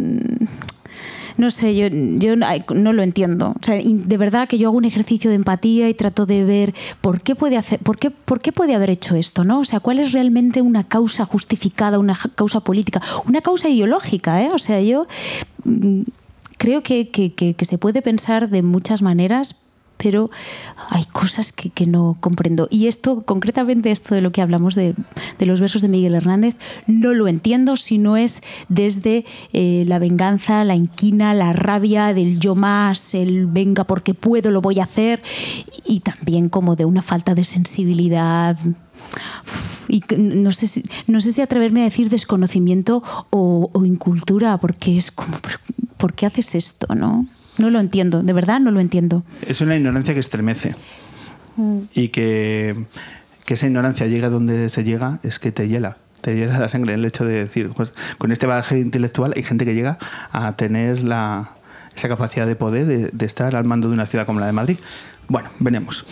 No 1.41 1.49
sé, 1.49 1.75
yo, 1.75 1.87
yo 1.89 2.35
no 2.35 2.93
lo 2.93 3.01
entiendo. 3.01 3.55
de 3.65 4.17
verdad 4.17 4.47
que 4.47 4.59
yo 4.59 4.67
hago 4.67 4.77
un 4.77 4.85
ejercicio 4.85 5.31
de 5.31 5.37
empatía 5.37 5.89
y 5.89 5.95
trato 5.95 6.27
de 6.27 6.43
ver 6.43 6.75
por 7.01 7.21
qué 7.21 7.33
puede 7.33 7.57
hacer, 7.57 7.79
por 7.79 7.97
qué, 7.97 8.11
por 8.11 8.41
qué 8.41 8.51
puede 8.51 8.75
haber 8.75 8.91
hecho 8.91 9.15
esto, 9.15 9.43
¿no? 9.43 9.57
O 9.57 9.65
sea, 9.65 9.79
cuál 9.79 9.97
es 9.97 10.11
realmente 10.11 10.61
una 10.61 10.83
causa 10.83 11.25
justificada, 11.25 11.97
una 11.97 12.15
causa 12.35 12.59
política, 12.59 13.01
una 13.25 13.41
causa 13.41 13.69
ideológica, 13.69 14.39
¿eh? 14.43 14.51
O 14.53 14.59
sea, 14.59 14.81
yo 14.81 15.07
mm, 15.63 16.01
creo 16.59 16.83
que, 16.83 17.55
se 17.59 17.77
puede 17.79 18.03
pensar 18.03 18.51
de 18.51 18.61
muchas 18.61 19.01
maneras, 19.01 19.63
pero 20.01 20.31
hay 20.89 21.05
cosas 21.05 21.51
que, 21.51 21.85
no 21.85 22.17
comprendo. 22.19 22.67
Y 22.71 22.87
esto, 22.87 23.21
concretamente 23.21 23.91
esto 23.91 24.15
de 24.15 24.21
lo 24.21 24.31
que 24.31 24.41
hablamos 24.41 24.75
de, 24.75 24.95
los 25.39 25.59
versos 25.59 25.81
de 25.81 25.89
Miguel 25.89 26.15
Hernández, 26.15 26.55
no 26.87 27.13
lo 27.13 27.27
entiendo 27.27 27.77
si 27.77 27.97
no 27.97 28.17
es 28.17 28.41
desde 28.67 29.25
eh, 29.53 29.83
la 29.87 29.99
venganza, 29.99 30.63
la 30.63 30.75
inquina, 30.75 31.33
la 31.33 31.53
rabia 31.53 32.13
del 32.13 32.39
yo 32.39 32.55
más, 32.55 33.13
el 33.13 33.45
venga 33.45 33.83
porque 33.83 34.13
puedo, 34.13 34.49
lo 34.49 34.61
voy 34.61 34.79
a 34.79 34.83
hacer, 34.83 35.21
y 35.85 35.99
también 35.99 36.49
como 36.49 36.75
de 36.75 36.85
una 36.85 37.01
falta 37.01 37.35
de 37.35 37.43
sensibilidad 37.43 38.57
y 39.87 40.01
no 40.17 40.51
sé, 40.53 40.67
si, 40.67 40.85
no 41.07 41.19
sé 41.19 41.33
si 41.33 41.41
atreverme 41.41 41.81
a 41.81 41.85
decir 41.85 42.09
desconocimiento 42.09 43.03
o, 43.29 43.69
o 43.73 43.85
incultura, 43.85 44.57
porque 44.57 44.95
es 44.95 45.11
como, 45.11 45.37
¿por 45.97 46.13
qué 46.13 46.27
haces 46.27 46.55
esto? 46.55 46.95
¿no? 46.95 47.27
No 47.57 47.69
lo 47.69 47.79
entiendo, 47.79 48.23
de 48.23 48.33
verdad 48.33 48.59
no 48.59 48.71
lo 48.71 48.79
entiendo. 48.79 49.23
Es 49.45 49.61
una 49.61 49.75
ignorancia 49.75 50.13
que 50.13 50.19
estremece 50.19 50.75
mm. 51.57 51.79
y 51.93 52.09
que, 52.09 52.85
que 53.45 53.53
esa 53.55 53.67
ignorancia 53.67 54.07
llega 54.07 54.29
donde 54.29 54.69
se 54.69 54.83
llega 54.83 55.19
es 55.23 55.39
que 55.39 55.51
te 55.51 55.67
hiela 55.67 55.97
te 56.21 56.35
hiela 56.35 56.59
la 56.59 56.69
sangre 56.69 56.93
el 56.93 57.03
hecho 57.03 57.25
de 57.25 57.33
decir, 57.33 57.69
pues, 57.75 57.93
con 58.17 58.31
este 58.31 58.45
bagaje 58.45 58.79
intelectual 58.79 59.33
hay 59.35 59.43
gente 59.43 59.65
que 59.65 59.73
llega 59.73 59.97
a 60.31 60.55
tener 60.55 61.03
la, 61.03 61.53
esa 61.95 62.07
capacidad 62.07 62.47
de 62.47 62.55
poder 62.55 62.85
de, 62.85 63.09
de, 63.11 63.25
estar 63.25 63.55
al 63.55 63.65
mando 63.65 63.87
de 63.89 63.95
una 63.95 64.05
ciudad 64.05 64.25
como 64.25 64.39
la 64.39 64.45
de 64.45 64.51
Madrid. 64.51 64.77
Bueno, 65.31 65.49
venemos. 65.59 66.05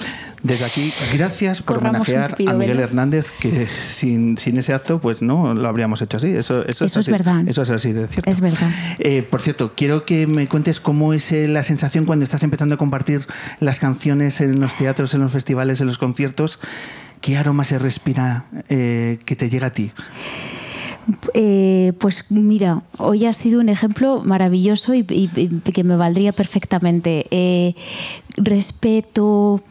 Desde 0.44 0.64
aquí, 0.64 0.94
gracias 1.14 1.62
por 1.62 1.80
homenajear 1.80 2.38
a 2.48 2.54
Miguel 2.54 2.80
Hernández, 2.80 3.32
que 3.38 3.68
sin, 3.68 4.38
ese 4.38 4.74
acto, 4.74 5.02
pues 5.02 5.22
no 5.22 5.54
lo 5.54 5.68
habríamos 5.68 6.02
hecho 6.02 6.16
así. 6.16 6.30
Eso, 6.30 6.66
eso, 6.66 6.86
es, 6.86 7.10
verdad. 7.10 7.46
Eso 7.46 7.64
es 7.64 7.70
así 7.70 7.92
de 7.92 8.08
cierto. 8.08 8.32
Es 8.32 8.40
verdad. 8.40 8.72
Eh, 8.98 9.22
por 9.30 9.42
cierto, 9.42 9.74
quiero 9.76 10.06
que 10.06 10.26
me 10.26 10.48
cuentes 10.48 10.80
cómo 10.80 11.12
es 11.12 11.34
eh, 11.34 11.50
la 11.50 11.64
sensación 11.64 12.06
cuando 12.06 12.24
estás 12.24 12.44
empezando 12.44 12.76
a 12.76 12.78
compartir 12.78 13.26
las 13.60 13.80
canciones 13.80 14.40
en 14.40 14.62
los 14.62 14.78
teatros, 14.78 15.14
en 15.14 15.20
los 15.20 15.34
festivales, 15.34 15.82
en 15.82 15.88
los 15.88 15.98
conciertos. 15.98 16.62
¿Qué 17.20 17.38
aroma 17.38 17.66
se 17.66 17.78
respira 17.78 18.46
eh, 18.70 19.20
que 19.26 19.36
te 19.36 19.50
llega 19.50 19.68
a 19.68 19.74
ti? 19.74 19.92
Pues 22.00 22.32
mira, 22.32 22.84
hoy 22.98 23.26
ha 23.26 23.34
sido 23.34 23.60
un 23.60 23.70
ejemplo 23.70 24.22
maravilloso 24.24 24.94
y, 24.94 25.04
que 25.04 25.84
me 25.84 25.96
valdría 25.96 26.32
perfectamente. 26.32 27.76
respeto, 28.38 29.62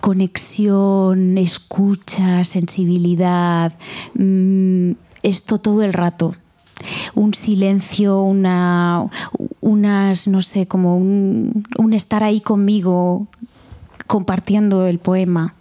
conexión, 0.00 1.38
escucha, 1.38 2.44
sensibilidad, 2.44 3.72
mm, 4.14 4.92
esto 5.22 5.58
todo 5.58 5.82
el 5.82 5.92
rato. 5.92 6.34
Un 7.14 7.34
silencio, 7.34 8.22
una, 8.22 9.06
unas, 9.60 10.26
no 10.28 10.40
sé, 10.40 10.66
como 10.66 10.96
un, 10.96 11.92
estar 11.92 12.24
ahí 12.24 12.40
conmigo 12.40 13.26
compartiendo 14.06 14.86
el 14.86 14.98
poema, 14.98 15.54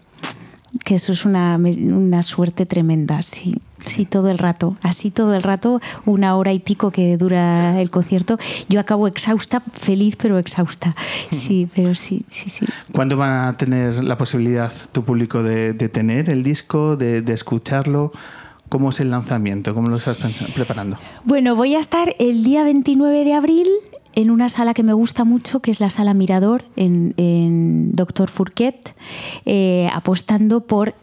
que 0.85 0.95
eso 0.95 1.11
es 1.11 1.25
una, 1.25 1.57
una 1.57 2.23
suerte 2.23 2.65
tremenda, 2.65 3.21
sí. 3.21 3.61
Sí, 3.85 4.05
todo 4.05 4.29
el 4.29 4.37
rato. 4.37 4.75
Así 4.81 5.11
todo 5.11 5.35
el 5.35 5.43
rato, 5.43 5.81
una 6.05 6.35
hora 6.35 6.53
y 6.53 6.59
pico 6.59 6.91
que 6.91 7.17
dura 7.17 7.81
el 7.81 7.89
concierto. 7.89 8.37
Yo 8.67 8.79
acabo 8.79 9.07
exhausta, 9.07 9.61
feliz 9.71 10.15
pero 10.15 10.37
exhausta. 10.37 10.95
Sí, 11.31 11.67
pero 11.75 11.95
sí, 11.95 12.25
sí, 12.29 12.49
sí. 12.49 12.65
¿Cuándo 12.91 13.17
van 13.17 13.47
a 13.47 13.57
tener 13.57 14.03
la 14.03 14.17
posibilidad 14.17 14.71
tu 14.91 15.03
público 15.03 15.43
de, 15.43 15.73
tener 15.89 16.29
el 16.29 16.43
disco, 16.43 16.95
de, 16.95 17.23
escucharlo? 17.33 18.11
¿Cómo 18.67 18.89
es 18.89 18.99
el 18.99 19.09
lanzamiento? 19.09 19.73
¿Cómo 19.73 19.87
lo 19.87 19.97
estás 19.97 20.17
preparando? 20.53 20.99
Bueno, 21.23 21.55
voy 21.55 21.75
a 21.75 21.79
estar 21.79 22.15
el 22.19 22.43
día 22.43 22.63
29 22.63 23.25
de 23.25 23.33
abril 23.33 23.67
en 24.15 24.29
una 24.29 24.49
sala 24.49 24.73
que 24.73 24.83
me 24.83 24.93
gusta 24.93 25.23
mucho, 25.23 25.59
que 25.59 25.71
es 25.71 25.79
la 25.79 25.89
sala 25.89 26.13
Mirador 26.13 26.65
en, 26.75 27.95
Doctor 27.95 28.29
Fourquet, 28.29 28.93
eh, 29.45 29.89
apostando 29.93 30.61
por 30.61 30.93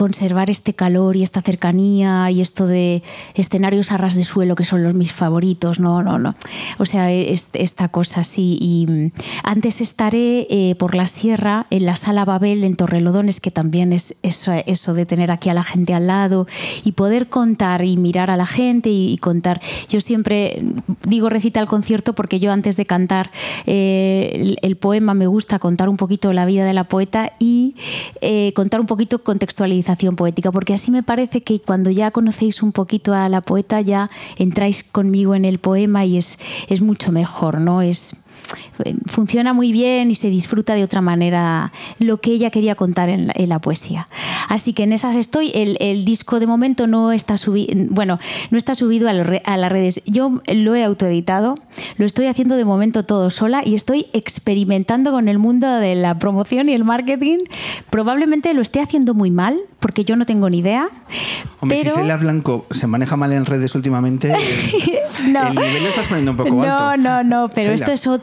conservar 0.00 0.48
este 0.48 0.72
calor 0.72 1.14
y 1.14 1.22
esta 1.22 1.42
cercanía 1.42 2.30
y 2.30 2.40
esto 2.40 2.66
de 2.66 3.02
escenarios 3.34 3.92
a 3.92 3.98
ras 3.98 4.14
de 4.14 4.24
suelo 4.24 4.54
que 4.54 4.64
son 4.64 4.82
los 4.82 4.94
mis 4.94 5.12
favoritos, 5.12 5.78
no, 5.78 6.02
no, 6.02 6.18
no. 6.18 6.36
O 6.78 6.86
sea, 6.86 7.12
esta 7.12 7.88
cosa 7.88 8.22
así. 8.22 8.56
Y 8.58 8.86
mm, 8.88 9.12
antes 9.44 9.82
estaré 9.82 10.46
eh, 10.48 10.74
por 10.78 10.94
la 10.94 11.06
sierra 11.06 11.66
en 11.68 11.84
la 11.84 11.96
sala 11.96 12.24
Babel 12.24 12.64
en 12.64 12.76
Torrelodones, 12.76 13.40
que 13.40 13.50
también 13.50 13.92
es 13.92 14.16
eso, 14.22 14.52
eso, 14.64 14.94
de 14.94 15.04
tener 15.04 15.30
aquí 15.30 15.50
a 15.50 15.54
la 15.54 15.64
gente 15.64 15.92
al 15.92 16.06
lado 16.06 16.46
y 16.82 16.92
poder 16.92 17.28
contar 17.28 17.84
y 17.84 17.98
mirar 17.98 18.30
a 18.30 18.38
la 18.38 18.46
gente 18.46 18.88
y, 18.88 19.18
contar. 19.18 19.60
Yo 19.90 20.00
siempre 20.00 20.62
digo 21.06 21.28
recita 21.28 21.60
el 21.60 21.66
concierto 21.66 22.14
porque 22.14 22.40
yo 22.40 22.52
antes 22.52 22.78
de 22.78 22.86
cantar 22.86 23.30
eh, 23.66 24.56
el, 24.62 24.76
poema 24.76 25.12
me 25.12 25.26
gusta 25.26 25.58
contar 25.58 25.90
un 25.90 25.98
poquito 25.98 26.32
la 26.32 26.46
vida 26.46 26.64
de 26.64 26.72
la 26.72 26.84
poeta 26.84 27.34
y 27.38 27.74
eh, 28.22 28.54
contar 28.54 28.80
un 28.80 28.86
poquito 28.86 29.22
contextualizar 29.22 29.89
poética, 29.96 30.52
porque 30.52 30.74
así 30.74 30.90
me 30.90 31.02
parece 31.02 31.42
que 31.42 31.60
cuando 31.60 31.90
ya 31.90 32.10
conocéis 32.10 32.62
un 32.62 32.72
poquito 32.72 33.14
a 33.14 33.28
la 33.28 33.40
poeta 33.40 33.80
ya 33.80 34.10
entráis 34.36 34.82
conmigo 34.84 35.34
en 35.34 35.44
el 35.44 35.58
poema 35.58 36.04
y 36.04 36.16
es, 36.16 36.38
es 36.68 36.80
mucho 36.80 37.12
mejor, 37.12 37.60
¿no? 37.60 37.82
Es, 37.82 38.16
funciona 39.06 39.52
muy 39.52 39.72
bien 39.72 40.10
y 40.10 40.14
se 40.14 40.30
disfruta 40.30 40.74
de 40.74 40.84
otra 40.84 41.00
manera 41.00 41.72
lo 41.98 42.20
que 42.20 42.32
ella 42.32 42.50
quería 42.50 42.74
contar 42.74 43.08
en 43.08 43.28
la, 43.28 43.32
en 43.36 43.48
la 43.48 43.58
poesía. 43.60 44.08
Así 44.48 44.72
que 44.72 44.82
en 44.84 44.92
esas 44.92 45.16
estoy. 45.16 45.50
El, 45.54 45.76
el 45.80 46.04
disco 46.04 46.40
de 46.40 46.46
momento 46.46 46.86
no 46.86 47.12
está 47.12 47.36
subido, 47.36 47.74
bueno, 47.90 48.18
no 48.50 48.58
está 48.58 48.74
subido 48.74 49.08
a, 49.08 49.12
re- 49.12 49.42
a 49.44 49.56
las 49.56 49.70
redes. 49.70 50.02
Yo 50.06 50.40
lo 50.52 50.74
he 50.74 50.84
autoeditado, 50.84 51.54
lo 51.96 52.06
estoy 52.06 52.26
haciendo 52.26 52.56
de 52.56 52.64
momento 52.64 53.04
todo 53.04 53.30
sola 53.30 53.62
y 53.64 53.74
estoy 53.74 54.06
experimentando 54.12 55.12
con 55.12 55.28
el 55.28 55.38
mundo 55.38 55.68
de 55.76 55.94
la 55.94 56.18
promoción 56.18 56.68
y 56.68 56.72
el 56.74 56.84
marketing. 56.84 57.38
Probablemente 57.90 58.52
lo 58.54 58.62
esté 58.62 58.80
haciendo 58.80 59.14
muy 59.14 59.30
mal 59.30 59.58
porque 59.78 60.04
yo 60.04 60.16
no 60.16 60.26
tengo 60.26 60.48
ni 60.50 60.58
idea. 60.58 60.88
Hombre, 61.60 61.78
pero... 61.82 61.90
si 61.94 61.96
Celia 62.00 62.16
Blanco 62.16 62.66
se 62.70 62.86
maneja 62.86 63.16
mal 63.16 63.32
en 63.32 63.46
redes 63.46 63.74
últimamente, 63.74 64.32
No. 65.28 65.48
el 65.48 65.54
nivel 65.54 65.82
lo 65.82 65.88
estás 65.90 66.06
poniendo 66.06 66.30
un 66.32 66.36
poco 66.36 66.50
no, 66.54 66.62
alto. 66.90 66.96
No, 67.02 67.22
no, 67.22 67.48
pero 67.48 67.72
Sheila. 67.72 67.74
esto 67.74 67.92
es, 67.92 68.06
ot- 68.06 68.22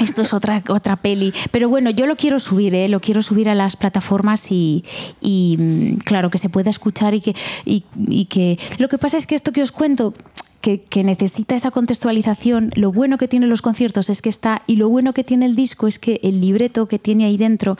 esto 0.00 0.22
es 0.22 0.32
otra, 0.32 0.62
otra 0.68 0.96
peli. 0.96 1.32
Pero 1.50 1.68
bueno, 1.68 1.90
yo 1.90 2.06
lo 2.06 2.16
quiero 2.16 2.38
subir, 2.38 2.74
¿eh? 2.74 2.88
lo 2.88 3.00
quiero 3.00 3.22
subir 3.22 3.48
a 3.48 3.54
las 3.54 3.76
plataformas 3.76 4.50
y, 4.50 4.84
mm, 5.22 5.96
claro, 6.04 6.30
que 6.30 6.38
se 6.38 6.48
pueda 6.48 6.70
escuchar 6.70 7.14
y 7.14 7.20
que, 7.20 7.34
y 7.64 8.24
que... 8.26 8.58
Lo 8.78 8.88
que 8.88 8.98
pasa 8.98 9.16
es 9.16 9.26
que 9.26 9.34
esto 9.34 9.52
que 9.52 9.62
os 9.62 9.72
cuento... 9.72 10.14
Que, 10.62 10.80
que 10.80 11.02
necesita 11.02 11.56
esa 11.56 11.72
contextualización. 11.72 12.70
Lo 12.76 12.92
bueno 12.92 13.18
que 13.18 13.26
tienen 13.26 13.50
los 13.50 13.62
conciertos 13.62 14.08
es 14.08 14.22
que 14.22 14.28
está, 14.28 14.62
y 14.68 14.76
lo 14.76 14.88
bueno 14.88 15.12
que 15.12 15.24
tiene 15.24 15.44
el 15.44 15.56
disco 15.56 15.88
es 15.88 15.98
que 15.98 16.20
el 16.22 16.40
libreto 16.40 16.86
que 16.86 17.00
tiene 17.00 17.24
ahí 17.24 17.36
dentro 17.36 17.76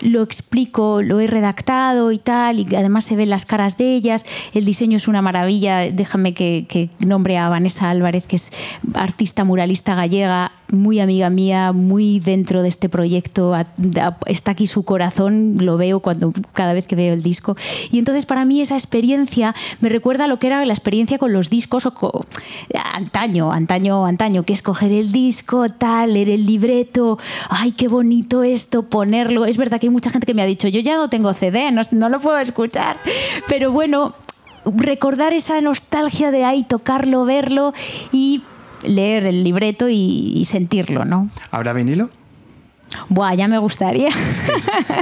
lo 0.00 0.22
explico, 0.22 1.00
lo 1.00 1.18
he 1.18 1.26
redactado 1.26 2.12
y 2.12 2.18
tal, 2.18 2.58
y 2.58 2.74
además 2.74 3.06
se 3.06 3.16
ven 3.16 3.30
las 3.30 3.46
caras 3.46 3.78
de 3.78 3.94
ellas. 3.94 4.26
El 4.52 4.66
diseño 4.66 4.98
es 4.98 5.08
una 5.08 5.22
maravilla. 5.22 5.90
Déjame 5.90 6.34
que, 6.34 6.66
que 6.68 6.90
nombre 7.06 7.38
a 7.38 7.48
Vanessa 7.48 7.88
Álvarez, 7.88 8.26
que 8.26 8.36
es 8.36 8.52
artista 8.92 9.44
muralista 9.44 9.94
gallega, 9.94 10.52
muy 10.70 11.00
amiga 11.00 11.30
mía, 11.30 11.72
muy 11.72 12.18
dentro 12.20 12.60
de 12.60 12.68
este 12.68 12.90
proyecto. 12.90 13.54
Está 14.26 14.50
aquí 14.50 14.66
su 14.66 14.82
corazón, 14.84 15.54
lo 15.60 15.78
veo 15.78 16.00
cuando 16.00 16.32
cada 16.52 16.74
vez 16.74 16.86
que 16.86 16.96
veo 16.96 17.14
el 17.14 17.22
disco. 17.22 17.56
Y 17.90 17.98
entonces 17.98 18.26
para 18.26 18.44
mí 18.44 18.60
esa 18.60 18.74
experiencia 18.74 19.54
me 19.80 19.88
recuerda 19.88 20.24
a 20.24 20.26
lo 20.28 20.38
que 20.38 20.48
era 20.48 20.62
la 20.66 20.72
experiencia 20.74 21.16
con 21.16 21.32
los 21.32 21.48
discos 21.48 21.86
o 21.86 21.94
co- 21.94 22.25
antaño, 22.94 23.52
antaño, 23.52 24.06
antaño, 24.06 24.42
que 24.42 24.52
es 24.52 24.62
coger 24.62 24.92
el 24.92 25.12
disco, 25.12 25.70
tal, 25.70 26.14
leer 26.14 26.30
el 26.30 26.46
libreto, 26.46 27.18
ay, 27.48 27.72
qué 27.72 27.88
bonito 27.88 28.42
esto, 28.42 28.84
ponerlo. 28.84 29.44
Es 29.46 29.56
verdad 29.56 29.80
que 29.80 29.86
hay 29.86 29.90
mucha 29.90 30.10
gente 30.10 30.26
que 30.26 30.34
me 30.34 30.42
ha 30.42 30.46
dicho, 30.46 30.68
yo 30.68 30.80
ya 30.80 30.96
no 30.96 31.08
tengo 31.08 31.32
CD, 31.34 31.70
no, 31.72 32.08
lo 32.08 32.20
puedo 32.20 32.38
escuchar. 32.38 32.98
Pero 33.48 33.72
bueno, 33.72 34.14
recordar 34.64 35.32
esa 35.32 35.60
nostalgia 35.60 36.30
de 36.30 36.44
ahí, 36.44 36.62
tocarlo, 36.64 37.24
verlo 37.24 37.72
y 38.12 38.42
leer 38.82 39.26
el 39.26 39.42
libreto 39.42 39.88
y, 39.88 40.32
y 40.34 40.44
sentirlo, 40.44 41.04
¿no? 41.04 41.28
¿Habrá 41.50 41.72
vinilo? 41.72 42.10
Buah, 43.08 43.34
ya 43.34 43.48
me 43.48 43.58
gustaría. 43.58 44.10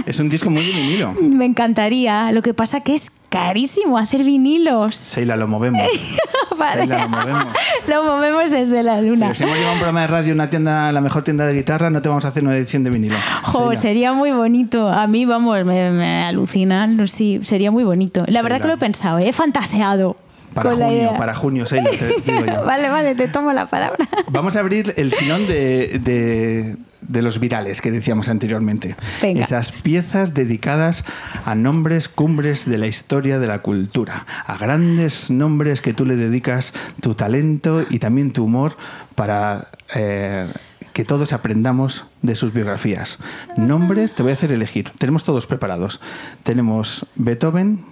Es 0.06 0.18
un 0.18 0.28
disco 0.28 0.50
muy 0.50 0.62
de 0.64 0.72
vinilo. 0.72 1.12
me 1.22 1.44
encantaría. 1.44 2.32
Lo 2.32 2.42
que 2.42 2.54
pasa 2.54 2.80
que 2.80 2.94
es 2.94 3.10
carísimo 3.28 3.98
hacer 3.98 4.24
vinilos. 4.24 4.96
Seila, 4.96 5.36
lo 5.36 5.48
movemos. 5.48 5.82
Vale. 6.58 6.82
Seila, 6.82 7.02
lo 7.04 7.08
movemos. 7.08 7.46
Lo 7.86 8.04
movemos 8.04 8.50
desde 8.50 8.82
la 8.82 9.00
luna. 9.02 9.26
Pero 9.26 9.34
si 9.34 9.42
hemos 9.44 9.56
llevado 9.56 9.72
un 9.74 9.78
programa 9.80 10.00
de 10.02 10.06
radio, 10.06 10.34
una 10.34 10.50
tienda, 10.50 10.92
la 10.92 11.00
mejor 11.00 11.22
tienda 11.24 11.46
de 11.46 11.54
guitarra, 11.54 11.90
no 11.90 12.00
te 12.02 12.08
vamos 12.08 12.24
a 12.24 12.28
hacer 12.28 12.42
una 12.44 12.56
edición 12.56 12.84
de 12.84 12.90
vinilo. 12.90 13.16
Jo, 13.42 13.68
Seila. 13.68 13.76
sería 13.80 14.12
muy 14.12 14.32
bonito. 14.32 14.88
A 14.88 15.06
mí, 15.06 15.24
vamos, 15.24 15.64
me, 15.64 15.90
me 15.90 16.24
alucinan. 16.24 17.06
Sí, 17.08 17.40
sería 17.42 17.70
muy 17.70 17.84
bonito. 17.84 18.24
La 18.28 18.42
verdad 18.42 18.60
que 18.60 18.68
lo 18.68 18.74
he 18.74 18.78
pensado, 18.78 19.18
¿eh? 19.18 19.28
he 19.28 19.32
fantaseado. 19.32 20.16
Para 20.54 20.70
con 20.70 20.78
junio, 20.80 21.12
para 21.18 21.34
junio, 21.34 21.66
Seila, 21.66 21.90
te 21.90 22.06
digo 22.32 22.46
yo. 22.46 22.64
vale, 22.66 22.88
vale, 22.88 23.14
te 23.16 23.26
tomo 23.26 23.52
la 23.52 23.66
palabra. 23.66 24.08
Vamos 24.30 24.54
a 24.54 24.60
abrir 24.60 24.94
el 24.96 25.12
filón 25.12 25.48
de, 25.48 25.98
de- 25.98 26.76
de 27.08 27.22
los 27.22 27.40
virales 27.40 27.80
que 27.80 27.90
decíamos 27.90 28.28
anteriormente. 28.28 28.96
Venga. 29.22 29.42
Esas 29.42 29.72
piezas 29.72 30.34
dedicadas 30.34 31.04
a 31.44 31.54
nombres 31.54 32.08
cumbres 32.08 32.68
de 32.68 32.78
la 32.78 32.86
historia 32.86 33.38
de 33.38 33.46
la 33.46 33.62
cultura, 33.62 34.26
a 34.46 34.56
grandes 34.56 35.30
nombres 35.30 35.80
que 35.80 35.94
tú 35.94 36.04
le 36.04 36.16
dedicas 36.16 36.72
tu 37.00 37.14
talento 37.14 37.84
y 37.88 37.98
también 37.98 38.32
tu 38.32 38.44
humor 38.44 38.76
para 39.14 39.68
eh, 39.94 40.46
que 40.92 41.04
todos 41.04 41.32
aprendamos 41.32 42.06
de 42.22 42.34
sus 42.34 42.52
biografías. 42.52 43.18
Nombres, 43.56 44.14
te 44.14 44.22
voy 44.22 44.30
a 44.30 44.34
hacer 44.34 44.52
elegir. 44.52 44.90
Tenemos 44.98 45.24
todos 45.24 45.46
preparados. 45.46 46.00
Tenemos 46.42 47.06
Beethoven, 47.16 47.84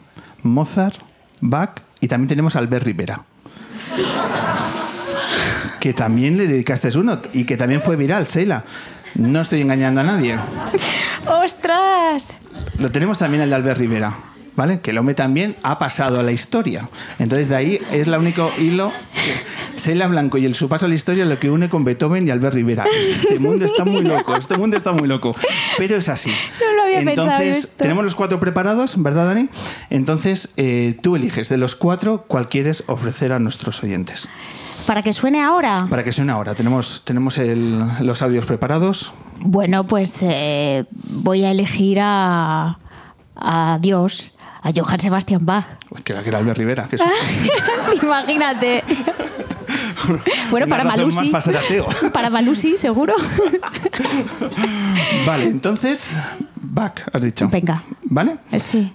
Mozart, 0.43 0.97
Bach 1.41 1.81
y 2.01 2.09
también 2.09 2.29
tenemos 2.29 2.57
Albert 2.57 2.87
Rivera 2.87 3.25
que 5.83 5.93
también 5.93 6.37
le 6.37 6.47
dedicaste 6.47 6.97
uno 6.97 7.19
y 7.33 7.43
que 7.43 7.57
también 7.57 7.83
fue 7.83 7.97
viral, 7.97 8.29
Sheila. 8.29 8.63
No 9.15 9.41
estoy 9.41 9.61
engañando 9.61 10.01
a 10.01 10.05
nadie. 10.05 10.39
¡Ostras! 11.27 12.29
Lo 12.79 12.91
tenemos 12.91 13.19
también 13.19 13.43
el 13.43 13.51
de 13.51 13.57
Albert 13.57 13.79
Rivera, 13.79 14.15
¿vale? 14.57 14.81
Que 14.81 14.91
el 14.91 14.99
hombre 14.99 15.15
también 15.15 15.55
ha 15.63 15.79
pasado 15.79 16.19
a 16.21 16.23
la 16.23 16.33
historia. 16.33 16.89
Entonces 17.19 17.49
de 17.49 17.57
ahí 17.57 17.81
es 17.93 18.07
el 18.07 18.15
único 18.15 18.51
hilo. 18.59 18.93
que 19.77 20.07
Blanco 20.07 20.39
y 20.39 20.47
el 20.47 20.55
su 20.55 20.69
paso 20.69 20.87
a 20.87 20.89
la 20.89 20.95
historia 20.95 21.25
lo 21.25 21.39
que 21.39 21.51
une 21.51 21.69
con 21.69 21.85
Beethoven 21.85 22.27
y 22.27 22.31
Albert 22.31 22.55
Rivera. 22.55 22.85
Este 23.23 23.39
mundo 23.39 23.65
está 23.65 23.85
muy 23.85 24.03
loco, 24.03 24.37
este 24.37 24.57
mundo 24.57 24.77
está 24.77 24.93
muy 24.93 25.09
loco. 25.09 25.35
Pero 25.79 25.97
es 25.97 26.09
así. 26.09 26.31
No 26.61 26.77
lo 26.77 26.83
había 26.83 27.01
Entonces, 27.01 27.25
pensado 27.25 27.43
esto. 27.43 27.73
tenemos 27.83 28.05
los 28.05 28.15
cuatro 28.15 28.39
preparados, 28.41 29.03
¿verdad, 29.03 29.27
Dani? 29.27 29.49
Entonces, 29.91 30.51
eh, 30.57 30.97
tú 31.03 31.17
eliges 31.17 31.49
de 31.49 31.57
los 31.57 31.75
cuatro 31.75 32.25
cuál 32.29 32.49
quieres 32.49 32.85
ofrecer 32.87 33.33
a 33.33 33.39
nuestros 33.39 33.83
oyentes. 33.83 34.29
Para 34.87 35.03
que 35.03 35.13
suene 35.13 35.43
ahora. 35.43 35.87
Para 35.89 36.03
que 36.05 36.13
suene 36.13 36.33
ahora, 36.33 36.55
tenemos, 36.55 37.03
tenemos 37.05 37.39
el- 37.39 37.85
los 38.01 38.21
audios 38.23 38.45
preparados. 38.47 39.13
Bueno, 39.41 39.87
pues 39.87 40.15
eh, 40.23 40.85
voy 41.05 41.45
a 41.45 41.51
elegir 41.51 41.99
a, 42.01 42.79
a 43.37 43.79
Dios, 43.81 44.35
a 44.63 44.71
Johann 44.75 45.01
Sebastian 45.01 45.45
Bach. 45.47 45.65
Que 46.05 46.13
era, 46.13 46.23
que 46.23 46.29
era 46.29 46.39
Albert 46.39 46.59
Rivera. 46.59 46.89
susto. 46.91 47.05
Imagínate. 48.03 48.85
bueno, 50.51 50.67
Una 50.67 50.77
para 50.77 50.85
más 50.85 51.15
sí. 51.15 51.31
para. 51.31 51.61
Para 52.13 52.31
Malú 52.31 52.55
sí, 52.55 52.77
seguro. 52.77 53.15
Vale, 55.27 55.45
entonces, 55.45 56.11
Bach, 56.57 57.01
has 57.13 57.23
dicho. 57.23 57.49
Venga. 57.49 57.83
¿Vale? 58.05 58.37
Sí. 58.59 58.93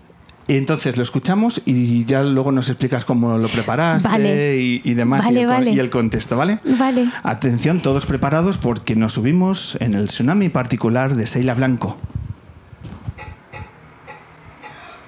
Y 0.50 0.56
entonces 0.56 0.96
lo 0.96 1.04
escuchamos 1.04 1.62
y 1.66 2.06
ya 2.06 2.24
luego 2.24 2.54
nos 2.54 2.70
explicas 2.70 3.04
cómo 3.04 3.38
lo 3.38 3.50
preparaste 3.50 4.08
Vale. 4.08 4.56
y, 4.58 4.82
y 4.84 4.94
demás 4.94 5.26
Vale, 5.26 5.40
y, 5.40 5.44
el, 5.44 5.48
vale. 5.50 5.72
y 5.72 5.80
el 5.80 5.90
contexto, 5.90 6.38
¿vale? 6.38 6.58
Vale. 6.64 7.06
Atención, 7.24 7.82
todos 7.82 8.06
preparados 8.06 8.58
porque 8.58 8.96
nos 8.96 9.14
subimos 9.14 9.78
en 9.82 9.94
el 9.94 10.08
tsunami 10.08 10.48
particular 10.48 11.16
de 11.16 11.28
Seila 11.28 11.54
Blanco. 11.54 11.98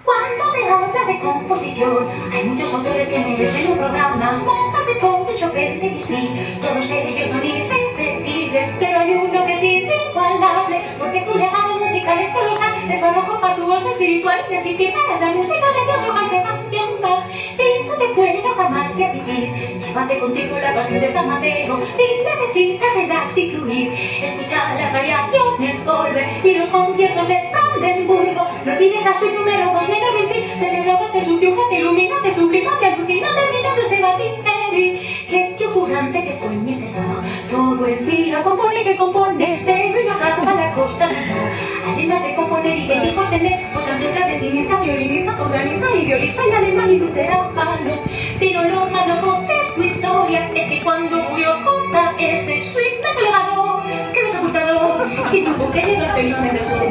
Cuando 0.04 0.52
se 0.54 0.69
habla 0.69 1.06
de 1.13 1.19
composición, 1.19 1.97
hay 2.34 2.43
muchos 2.49 2.73
autores 2.73 3.08
que 3.08 3.19
merecen 3.19 3.71
un 3.71 3.78
programa. 3.78 4.41
Mozart, 4.43 4.86
Beethoven, 4.88 5.36
Chopin, 5.38 5.80
Debussy, 5.80 6.30
todos 6.62 6.91
ellos 6.91 7.28
son 7.30 7.45
irrepetibles, 7.45 8.65
pero 8.80 8.99
hay 8.99 9.12
uno 9.13 9.45
que 9.45 9.54
es 9.54 9.63
inigualable, 9.63 10.82
porque 10.97 11.23
su 11.23 11.38
legado 11.38 11.80
musical 11.80 12.19
es 12.19 12.32
colosal, 12.32 12.68
es 12.91 13.02
barroco, 13.02 13.39
fastuoso, 13.39 13.89
espiritual, 13.91 14.39
descriptiva 14.49 14.99
es 15.13 15.21
la 15.21 15.32
música 15.32 15.65
de 15.71 15.86
Dios 15.86 16.06
Johann 16.08 16.30
Sebastian 16.30 16.89
Bach. 17.02 17.23
Si 17.30 17.88
tú 17.88 17.93
te 17.99 18.08
fueras 18.15 18.60
a 18.60 18.69
Marte 18.69 19.06
a 19.06 19.12
vivir, 19.12 19.80
llévate 19.80 20.19
contigo 20.19 20.58
la 20.60 20.73
pasión 20.73 20.99
de 20.99 21.08
San 21.08 21.28
Mateo, 21.28 21.80
si 21.95 22.04
necesitas 22.23 22.93
relax 22.95 23.38
y 23.38 23.52
fluir, 23.52 23.93
escucha 24.23 24.73
las 24.75 24.91
variaciones 24.93 25.86
Goldberg 25.86 26.45
y 26.45 26.54
los 26.56 26.67
conciertos 26.67 27.28
de 27.28 27.49
Brandenburgo, 27.52 28.47
no 28.65 28.73
olvides 28.73 29.06
la 29.06 29.13
suite 29.13 29.38
número 29.38 29.71
2 29.73 29.89
menor 29.89 30.15
en 30.17 30.28
sí, 30.28 30.43
que 30.60 30.65
te 30.65 30.82
graba, 30.82 31.12
te 31.12 31.23
subyuga, 31.23 31.62
te 31.69 31.80
ilumina, 31.80 32.15
te 32.23 32.32
sublima, 32.32 32.80
te 32.80 32.88
alucina, 32.88 33.30
termina 33.36 33.75
tu 33.75 33.89
de 33.89 33.99
Qué 35.30 35.54
tío 35.60 35.72
currante 35.72 36.24
que 36.24 36.32
fue 36.34 36.50
Mr. 36.50 36.92
Bach, 36.92 37.24
todo 37.52 37.86
el 37.86 38.04
día 38.04 38.42
compone 38.42 38.84
que 38.84 38.98
compone, 38.98 39.62
pero 39.63 40.04
no 40.04 40.13
acaba 40.13 40.56
la 40.56 40.74
cosa. 40.74 41.08
Además 41.88 42.24
de 42.24 42.34
componer 42.34 42.76
y 42.80 43.10
hijos 43.10 43.30
tener, 43.30 43.68
fue 43.72 43.84
cantor, 43.86 44.12
clavecinista, 44.15 44.82
violinista, 44.82 45.39
organista 45.39 45.86
y 45.96 46.06
violista 46.08 46.42
y 46.50 46.52
alemán 46.52 46.94
y 46.94 46.98
luterano. 46.98 47.54
Pero 48.39 48.63
lo 48.63 48.89
más 48.89 49.08
loco 49.08 49.42
de 49.42 49.63
su 49.76 49.84
historia 49.84 50.50
es 50.56 50.65
que 50.65 50.82
cuando 50.82 51.18
murió 51.30 51.60
J.S. 51.63 52.63
su 52.65 52.80
inmenso 52.80 53.22
legado 53.24 53.84
quedó 54.12 54.32
sepultado 54.32 55.06
y 55.32 55.44
tuvo 55.44 55.72
que 55.72 55.82
llegar 55.84 56.15
felizmente 56.15 56.65
sol. 56.65 56.89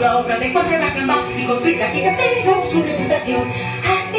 La 0.00 0.16
obra 0.16 0.38
de 0.38 0.52
Juan 0.54 0.66
Sebastián 0.66 1.06
Bach 1.06 1.24
y 1.36 1.44
construir 1.44 1.82
así 1.82 2.00
de 2.00 2.16
pero 2.16 2.64
su 2.64 2.82
reputación 2.82 3.44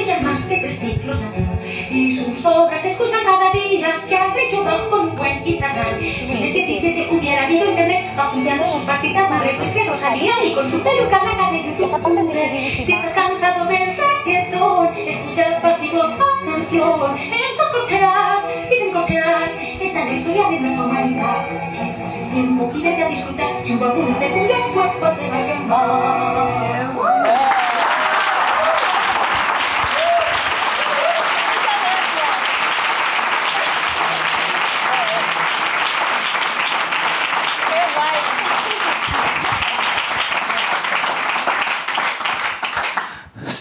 ya 0.05 0.19
más 0.21 0.47
de 0.47 0.57
tres 0.57 0.75
siglos 0.75 1.19
nació 1.19 1.43
y 1.89 2.11
sus 2.11 2.45
obras 2.45 2.81
se 2.81 2.89
escuchan 2.89 3.23
cada 3.23 3.51
día 3.51 4.04
que 4.08 4.15
ha 4.15 4.33
hecho 4.37 4.63
Bach 4.63 4.89
con 4.89 5.10
un 5.10 5.15
buen 5.15 5.47
Instagram. 5.47 5.99
Si 5.99 6.37
en 6.37 6.43
el 6.43 6.54
17 6.54 7.08
hubiera 7.12 7.45
habido 7.45 7.69
internet, 7.69 8.15
Bach 8.15 8.31
tuiteando 8.33 8.67
sus 8.67 8.83
partidas 8.83 9.29
más 9.29 9.43
retweets 9.43 9.75
que 9.75 9.85
Rosalía 9.85 10.33
y 10.43 10.54
con 10.54 10.69
su 10.69 10.81
peluca 10.81 11.21
de 11.51 11.63
YouTube. 11.63 12.71
Si 12.85 12.93
estás 12.93 13.13
cansado 13.13 13.65
del 13.65 13.95
reggaetón, 13.95 14.89
escucha 15.08 15.60
y 15.81 15.91
Bach 15.91 16.23
canción 16.45 17.17
en 17.17 17.54
sus 17.56 17.67
cocheras 17.67 18.43
y 18.71 18.75
sin 18.75 18.91
cocheras. 18.91 19.58
Esta 19.79 19.85
es 19.85 19.93
la 19.93 20.12
historia 20.12 20.49
de 20.49 20.60
nuestra 20.60 20.85
humanidad. 20.85 21.47
Que 21.73 21.85
nos 22.01 22.31
tiempo 22.31 22.71
vete 22.73 23.04
a 23.04 23.10
disfrutar. 23.10 23.63
Chupa 23.63 23.93
un 23.93 24.15
petu 24.15 24.37
y 24.37 24.47
después 24.47 24.91
pues 24.99 25.17
se 25.17 25.29
va 25.29 25.37
a 25.37 25.45
quemar. 25.45 26.73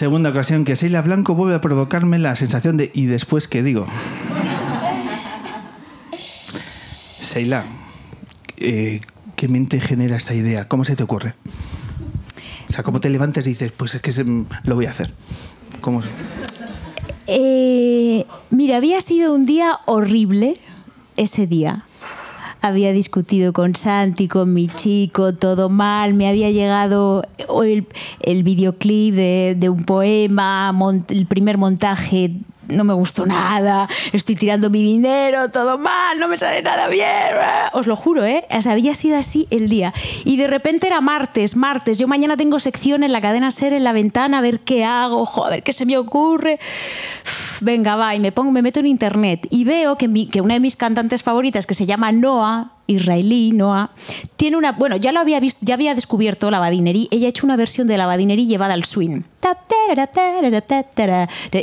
Segunda 0.03 0.31
ocasión 0.31 0.65
que 0.65 0.75
Seila 0.75 1.01
Blanco 1.01 1.37
vuelve 1.37 1.55
a 1.55 1.61
provocarme 1.61 2.19
la 2.19 2.35
sensación 2.35 2.77
de 2.77 2.91
¿y 2.93 3.07
después 3.07 3.47
qué 3.47 3.63
digo? 3.63 3.87
Seila, 7.21 7.67
eh, 8.57 9.01
¿qué 9.37 9.47
mente 9.47 9.79
genera 9.79 10.17
esta 10.17 10.35
idea? 10.35 10.67
¿Cómo 10.67 10.85
se 10.85 10.97
te 10.97 11.05
ocurre? 11.05 11.35
O 12.69 12.73
sea, 12.73 12.83
¿cómo 12.83 13.01
te 13.01 13.11
levantas 13.11 13.47
y 13.47 13.51
dices, 13.51 13.71
pues 13.71 13.95
es 13.95 14.01
que 14.03 14.13
lo 14.65 14.75
voy 14.75 14.87
a 14.87 14.91
hacer? 14.91 15.15
¿Cómo 15.81 16.03
Eh, 17.29 18.27
mira, 18.51 18.79
había 18.79 19.01
sido 19.01 19.33
un 19.33 19.45
día 19.45 19.79
horrible 19.87 20.57
ese 21.17 21.47
día. 21.47 21.85
Había 22.63 22.93
discutido 22.93 23.53
con 23.53 23.75
Santi, 23.75 24.29
con 24.29 24.55
mi 24.55 24.69
chico, 24.69 25.35
todo 25.35 25.69
mal. 25.69 26.15
Me 26.15 26.29
había 26.29 26.51
llegado 26.51 27.25
el, 27.65 27.87
el 28.21 28.43
videoclip 28.45 29.15
de, 29.15 29.57
de 29.59 29.69
un 29.69 29.85
poema, 29.85 30.73
el 31.09 31.27
primer 31.27 31.59
montaje 31.59 32.31
no 32.73 32.85
me 32.85 32.95
gustó 32.95 33.27
nada, 33.27 33.89
estoy 34.13 34.37
tirando 34.37 34.71
mi 34.71 34.83
dinero, 34.83 35.51
todo 35.51 35.79
mal, 35.79 36.19
no 36.19 36.29
me 36.29 36.37
sale 36.37 36.63
nada 36.63 36.89
bien. 36.89 37.07
Os 37.73 37.87
lo 37.87 37.97
juro, 37.97 38.25
¿eh? 38.25 38.45
O 38.51 38.71
había 38.71 38.95
sido 38.95 39.17
así 39.19 39.47
el 39.51 39.69
día. 39.69 39.93
Y 40.25 40.37
de 40.37 40.47
repente 40.47 40.87
era 40.87 41.01
martes, 41.01 41.57
martes. 41.57 41.99
Yo 41.99 42.09
mañana 42.09 42.37
tengo 42.37 42.59
sección 42.59 43.03
en 43.03 43.13
la 43.13 43.21
cadena 43.21 43.51
Ser 43.51 43.73
en 43.73 43.85
la 43.85 43.93
ventana, 43.93 44.39
a 44.39 44.41
ver 44.41 44.61
qué 44.61 44.85
hago, 44.85 45.27
jo, 45.27 45.45
a 45.45 45.51
ver 45.51 45.63
qué 45.63 45.73
se 45.73 45.85
me 45.85 45.99
ocurre. 45.99 46.59
Venga, 47.61 47.97
va, 47.97 48.15
y 48.15 48.21
me 48.21 48.33
pongo, 48.33 48.51
me 48.51 48.63
meto 48.63 48.81
en 48.81 48.87
internet 48.87 49.47
y 49.51 49.65
veo 49.65 49.97
que, 49.97 50.29
que 50.29 50.41
una 50.41 50.55
de 50.55 50.61
mis 50.61 50.77
cantantes 50.77 51.23
favoritas, 51.23 51.67
que 51.67 51.75
se 51.75 51.87
llama 51.87 52.11
Noah, 52.11 52.72
israelí, 52.87 53.53
Noah, 53.53 53.91
tiene 54.37 54.57
una. 54.57 54.73
Bueno, 54.73 54.97
ya 54.97 55.13
lo 55.13 55.21
había 55.21 55.41
visto, 55.41 55.61
ya 55.63 55.75
había 55.75 55.95
descubierto 55.95 56.51
la 56.51 56.59
badinerí. 56.59 57.09
Ella 57.11 57.27
ha 57.27 57.31
hecho 57.31 57.47
una 57.47 57.57
versión 57.57 57.87
de 57.87 57.97
la 57.97 58.07
badinerí 58.07 58.47
llevada 58.47 58.75
al 58.75 58.85
swing. 58.85 59.23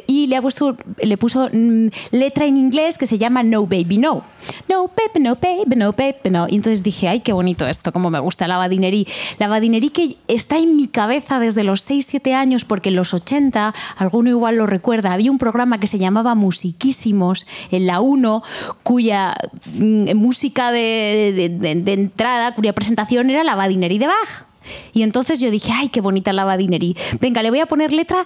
Y 0.07 0.27
le 0.27 0.35
ha 0.35 0.41
puesto, 0.41 0.75
le 1.01 1.17
puso 1.17 1.49
mm, 1.51 1.87
letra 2.11 2.45
en 2.45 2.57
inglés 2.57 2.97
que 2.97 3.05
se 3.05 3.17
llama 3.17 3.43
No 3.43 3.65
Baby 3.67 3.97
No. 3.97 4.23
No 4.67 4.87
baby, 4.87 5.19
no 5.19 5.35
baby, 5.35 5.75
no 5.75 5.91
baby, 5.91 6.29
no. 6.31 6.45
Entonces 6.47 6.83
dije, 6.83 7.07
ay, 7.07 7.19
qué 7.19 7.33
bonito 7.33 7.67
esto, 7.67 7.91
cómo 7.91 8.09
me 8.09 8.19
gusta 8.19 8.47
la 8.47 8.57
badinerí. 8.57 9.07
La 9.37 9.47
badinerí 9.47 9.89
que 9.89 10.17
está 10.27 10.57
en 10.57 10.75
mi 10.75 10.87
cabeza 10.87 11.39
desde 11.39 11.63
los 11.63 11.81
6, 11.81 12.05
7 12.05 12.33
años, 12.33 12.65
porque 12.65 12.89
en 12.89 12.95
los 12.95 13.13
80, 13.13 13.73
alguno 13.97 14.29
igual 14.29 14.55
lo 14.55 14.65
recuerda, 14.65 15.13
había 15.13 15.31
un 15.31 15.37
programa 15.37 15.79
que 15.79 15.87
se 15.87 15.99
llamaba 15.99 16.35
Musiquísimos 16.35 17.47
en 17.71 17.87
la 17.87 17.99
1, 18.01 18.43
cuya 18.83 19.35
mm, 19.73 20.15
música 20.15 20.71
de, 20.71 21.08
de- 21.13 21.93
entrada, 21.93 22.53
cuya 22.55 22.73
presentación 22.73 23.29
era 23.29 23.43
la 23.43 23.55
badinerí 23.55 23.97
de 23.99 24.07
Bach. 24.07 24.45
Y 24.93 25.03
entonces 25.03 25.39
yo 25.39 25.49
dije, 25.51 25.71
ay, 25.73 25.89
qué 25.89 26.01
bonita 26.01 26.31
la 26.33 26.43
badinerí. 26.45 26.95
Venga, 27.19 27.41
le 27.43 27.49
voy 27.49 27.59
a 27.59 27.65
poner 27.65 27.91
letra 27.93 28.25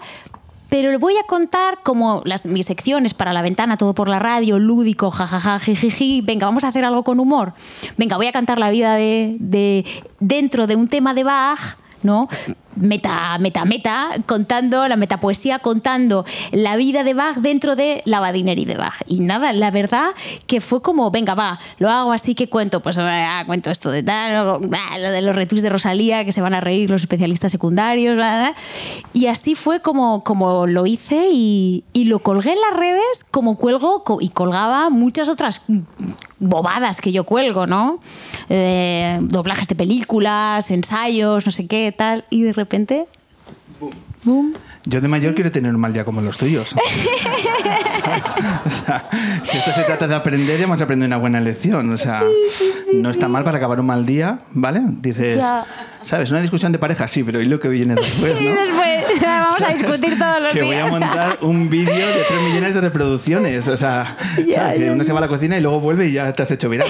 pero 0.70 0.90
le 0.90 0.98
voy 0.98 1.16
a 1.18 1.24
contar 1.28 1.84
como 1.84 2.24
las, 2.26 2.48
mis 2.48 2.66
secciones 2.66 3.14
para 3.14 3.32
la 3.32 3.44
ventana, 3.44 3.78
todo 3.78 3.94
por 3.94 4.10
la 4.10 4.18
radio, 4.18 4.58
lúdico, 4.58 5.12
jajaja, 5.12 5.60
jijiji. 5.60 6.22
Venga, 6.22 6.48
vamos 6.48 6.64
a 6.64 6.70
hacer 6.70 6.84
algo 6.84 7.04
con 7.04 7.20
humor. 7.20 7.54
Venga, 7.96 8.18
voy 8.18 8.26
a 8.26 8.32
cantar 8.32 8.58
la 8.58 8.72
vida 8.72 8.96
de- 8.96 9.86
dentro 10.20 10.66
de 10.66 10.76
un 10.76 10.88
tema 10.88 11.14
de 11.14 11.24
Bach, 11.24 11.78
¿no? 12.02 12.28
Meta, 12.76 13.38
meta, 13.40 13.66
meta, 13.66 14.10
contando 14.26 14.88
la 14.88 14.96
metapoesía, 14.96 15.60
contando 15.60 16.26
la 16.52 16.76
vida 16.76 17.04
de 17.04 17.14
Bach 17.14 17.38
dentro 17.38 17.76
de 17.76 18.02
la 18.06 18.20
badinería 18.20 18.66
de 18.66 18.76
Bach. 18.76 19.02
Y 19.08 19.20
nada, 19.20 19.54
la 19.54 19.72
verdad 19.72 20.12
que 20.48 20.62
fue 20.62 20.82
como, 20.82 21.12
venga, 21.12 21.34
va, 21.34 21.60
lo 21.78 21.90
hago 21.90 22.12
así 22.12 22.36
que 22.36 22.50
cuento, 22.50 22.82
pues 22.82 22.98
ah, 23.00 23.44
cuento 23.46 23.72
esto 23.72 23.92
de 23.92 24.04
tal, 24.04 24.60
ah, 24.74 24.98
lo 25.00 25.12
de 25.12 25.22
los 25.22 25.36
retweets 25.36 25.64
de 25.64 25.70
Rosalía, 25.70 26.26
que 26.26 26.32
se 26.32 26.42
van 26.42 26.54
a 26.54 26.62
reír 26.62 26.90
los 26.90 27.02
especialistas 27.02 27.52
secundarios, 27.52 28.18
ah, 28.22 28.54
y 29.14 29.28
así 29.28 29.56
fue 29.56 29.82
como, 29.82 30.24
como 30.24 30.68
lo 30.68 30.86
hice 30.86 31.30
y, 31.32 31.84
lo 32.04 32.20
colgué 32.20 32.52
en 32.52 32.60
las 32.60 32.78
redes 32.78 33.24
como 33.32 33.58
cuelgo 33.58 34.04
y 34.20 34.30
colgaba 34.30 34.90
muchas 34.90 35.30
otras 35.30 35.62
bobadas 36.40 37.00
que 37.00 37.14
yo 37.14 37.24
cuelgo, 37.24 37.66
¿no? 37.66 38.00
Eh, 38.50 39.18
doblajes 39.22 39.70
de 39.70 39.76
películas, 39.76 40.70
ensayos, 40.70 41.46
no 41.46 41.52
sé 41.52 41.66
qué, 41.68 41.94
tal, 41.98 42.26
y 42.30 42.44
de 42.44 42.54
repente... 42.64 43.08
Boom. 44.24 44.54
Yo 44.86 45.00
de 45.02 45.08
mayor 45.08 45.34
quiero 45.34 45.52
tener 45.52 45.74
un 45.74 45.80
mal 45.80 45.94
día 45.94 46.04
como 46.06 46.22
los 46.22 46.38
tuyos. 46.38 46.76
O 48.66 48.70
sea, 48.70 49.06
si 49.44 49.58
esto 49.58 49.72
se 49.72 49.84
trata 49.84 50.08
de 50.08 50.16
aprender, 50.16 50.58
ya 50.58 50.66
hemos 50.66 50.82
aprendido 50.82 51.08
una 51.08 51.18
buena 51.18 51.40
lección. 51.40 51.90
O 51.92 51.98
sea, 51.98 52.24
no 52.94 53.10
está 53.10 53.28
mal 53.28 53.44
para 53.44 53.58
acabar 53.58 53.80
un 53.80 53.86
mal 53.86 54.06
día, 54.06 54.40
¿vale? 54.52 54.82
Dices, 54.84 55.38
Ya. 55.38 55.66
¿sabes? 56.02 56.30
Una 56.32 56.42
discusión 56.42 56.72
de 56.74 56.80
pareja, 56.80 57.08
sí, 57.08 57.24
pero 57.24 57.42
¿y 57.42 57.46
lo 57.46 57.60
que 57.60 57.70
viene 57.70 57.96
después, 57.96 58.40
no? 58.42 58.52
después 58.52 59.22
vamos 59.22 59.62
a 59.64 59.70
discutir 59.70 60.20
todos 60.20 60.42
los 60.44 60.52
que 60.54 60.62
días. 60.62 60.68
voy 60.68 60.76
a 60.78 60.86
montar 61.00 61.38
un 61.42 61.70
vídeo 61.70 61.96
de 62.08 62.24
3 62.28 62.42
millones 62.42 62.74
de 62.74 62.82
reproducciones. 62.82 63.68
O 63.70 63.78
sea, 63.78 64.18
Ya, 64.46 64.56
¿sabes? 64.56 64.80
que 64.80 64.86
ya, 64.86 64.92
uno 64.92 65.04
se 65.04 65.14
va 65.14 65.20
a 65.20 65.22
la 65.22 65.28
cocina 65.30 65.58
y 65.58 65.62
luego 65.62 65.80
vuelve 65.80 66.08
y 66.08 66.14
ya 66.14 66.34
te 66.34 66.44
has 66.44 66.52
hecho 66.52 66.70
viral. 66.70 66.88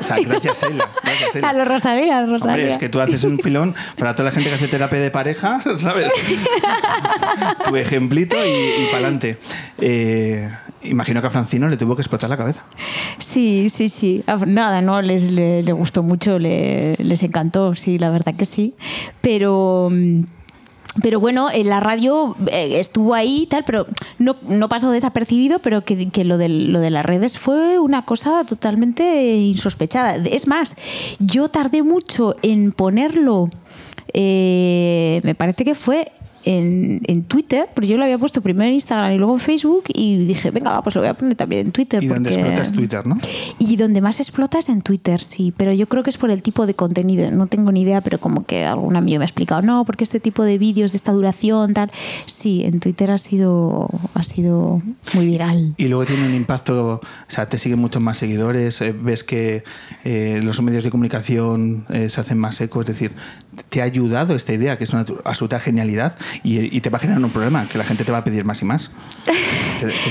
O 0.00 0.04
sea, 0.04 0.16
gracias, 0.20 0.62
Sheila. 0.62 0.88
Gracias, 1.02 1.34
Sheila. 1.34 1.48
A 1.48 1.52
los 1.52 1.68
Rosalía, 1.68 2.18
a 2.18 2.22
Rosalía. 2.26 2.54
Hombre, 2.54 2.68
es 2.72 2.78
que 2.78 2.88
tú 2.88 3.00
haces 3.00 3.22
un 3.24 3.38
filón 3.38 3.74
para 3.98 4.14
toda 4.14 4.30
la 4.30 4.34
gente 4.34 4.48
que 4.48 4.54
hace 4.56 4.68
terapia 4.68 4.98
de 5.00 5.10
pareja, 5.10 5.60
¿sabes? 5.78 6.08
tu 7.64 7.76
ejemplito 7.76 8.36
y, 8.36 8.86
para 8.92 9.06
adelante. 9.08 9.38
imagino 10.82 11.20
que 11.20 11.26
a 11.26 11.30
Francino 11.30 11.68
le 11.68 11.76
tuvo 11.76 11.96
que 11.96 12.02
explotar 12.02 12.30
la 12.30 12.36
cabeza. 12.36 12.64
Sí, 13.18 13.68
sí, 13.70 13.88
sí. 13.88 14.22
Nada, 14.46 14.80
no, 14.80 15.02
les, 15.02 15.30
le, 15.30 15.62
le 15.62 15.72
gustó 15.72 16.02
mucho, 16.02 16.38
le- 16.38 16.96
les 16.98 17.22
encantó, 17.22 17.74
sí, 17.74 17.98
la 17.98 18.10
verdad 18.10 18.34
que 18.36 18.44
sí. 18.44 18.74
Pero. 19.20 19.88
mm, 19.90 20.22
Pero 21.02 21.20
bueno, 21.20 21.48
en 21.52 21.68
la 21.68 21.78
radio 21.80 22.34
eh, 22.50 22.80
estuvo 22.80 23.14
ahí 23.14 23.42
y 23.42 23.46
tal, 23.46 23.62
pero 23.64 23.86
no, 24.18 24.36
no 24.48 24.68
pasó 24.68 24.90
desapercibido, 24.90 25.60
pero 25.60 25.84
que, 25.84 26.08
que 26.10 26.24
lo, 26.24 26.38
de, 26.38 26.48
lo 26.48 26.80
de 26.80 26.90
las 26.90 27.04
redes 27.06 27.38
fue 27.38 27.78
una 27.78 28.04
cosa 28.04 28.42
totalmente 28.44 29.36
insospechada. 29.36 30.16
Es 30.16 30.46
más, 30.48 30.74
yo 31.20 31.50
tardé 31.50 31.82
mucho 31.84 32.34
en 32.42 32.72
ponerlo, 32.72 33.48
eh, 34.12 35.20
me 35.22 35.34
parece 35.36 35.64
que 35.64 35.74
fue 35.76 36.10
en, 36.44 37.00
en 37.04 37.24
Twitter, 37.24 37.68
porque 37.74 37.88
yo 37.88 37.96
lo 37.96 38.04
había 38.04 38.18
puesto 38.18 38.40
primero 38.40 38.68
en 38.68 38.74
Instagram 38.74 39.12
y 39.12 39.18
luego 39.18 39.34
en 39.34 39.40
Facebook 39.40 39.84
y 39.92 40.16
dije, 40.18 40.50
venga, 40.50 40.70
va, 40.72 40.82
pues 40.82 40.94
lo 40.94 41.00
voy 41.02 41.08
a 41.10 41.14
poner 41.14 41.36
también 41.36 41.66
en 41.66 41.72
Twitter. 41.72 42.02
Y 42.02 42.06
donde 42.06 42.30
porque- 42.30 42.40
explotas 42.42 42.72
Twitter, 42.72 43.06
¿no? 43.06 43.18
y 43.58 43.76
donde 43.76 44.00
más 44.00 44.20
explota 44.20 44.58
es 44.58 44.68
en 44.68 44.82
Twitter, 44.82 45.20
sí, 45.20 45.52
pero 45.56 45.72
yo 45.72 45.88
creo 45.88 46.02
que 46.02 46.10
es 46.10 46.16
por 46.16 46.30
el 46.30 46.42
tipo 46.42 46.66
de 46.66 46.74
contenido. 46.74 47.30
No 47.30 47.46
tengo 47.46 47.72
ni 47.72 47.82
idea, 47.82 48.00
pero 48.00 48.18
como 48.18 48.44
que 48.46 48.64
algún 48.64 48.96
amigo 48.96 49.18
me 49.18 49.24
ha 49.24 49.26
explicado, 49.26 49.62
no, 49.62 49.84
porque 49.84 50.04
este 50.04 50.20
tipo 50.20 50.44
de 50.44 50.58
vídeos 50.58 50.92
de 50.92 50.96
esta 50.96 51.12
duración, 51.12 51.74
tal. 51.74 51.90
Sí, 52.26 52.62
en 52.64 52.80
Twitter 52.80 53.10
ha 53.10 53.18
sido, 53.18 53.88
ha 54.14 54.22
sido 54.22 54.80
muy 55.14 55.26
viral. 55.26 55.74
Y 55.76 55.88
luego 55.88 56.06
tiene 56.06 56.26
un 56.26 56.34
impacto, 56.34 57.00
o 57.00 57.00
sea, 57.28 57.48
te 57.48 57.58
siguen 57.58 57.78
muchos 57.78 58.00
más 58.02 58.18
seguidores, 58.18 58.80
eh, 58.80 58.92
ves 58.98 59.24
que 59.24 59.64
eh, 60.04 60.40
los 60.42 60.60
medios 60.62 60.84
de 60.84 60.90
comunicación 60.90 61.84
eh, 61.90 62.08
se 62.08 62.20
hacen 62.20 62.38
más 62.38 62.60
eco, 62.60 62.80
es 62.80 62.86
decir, 62.86 63.12
te 63.68 63.80
ha 63.80 63.84
ayudado 63.84 64.34
esta 64.34 64.52
idea, 64.52 64.78
que 64.78 64.84
es 64.84 64.90
una 64.92 65.04
absoluta 65.24 65.60
genialidad, 65.60 66.16
y, 66.42 66.74
y 66.76 66.80
te 66.80 66.90
va 66.90 66.98
a 66.98 67.00
generar 67.00 67.22
un 67.22 67.30
problema, 67.30 67.66
que 67.68 67.78
la 67.78 67.84
gente 67.84 68.04
te 68.04 68.12
va 68.12 68.18
a 68.18 68.24
pedir 68.24 68.44
más 68.44 68.62
y 68.62 68.64
más. 68.64 68.90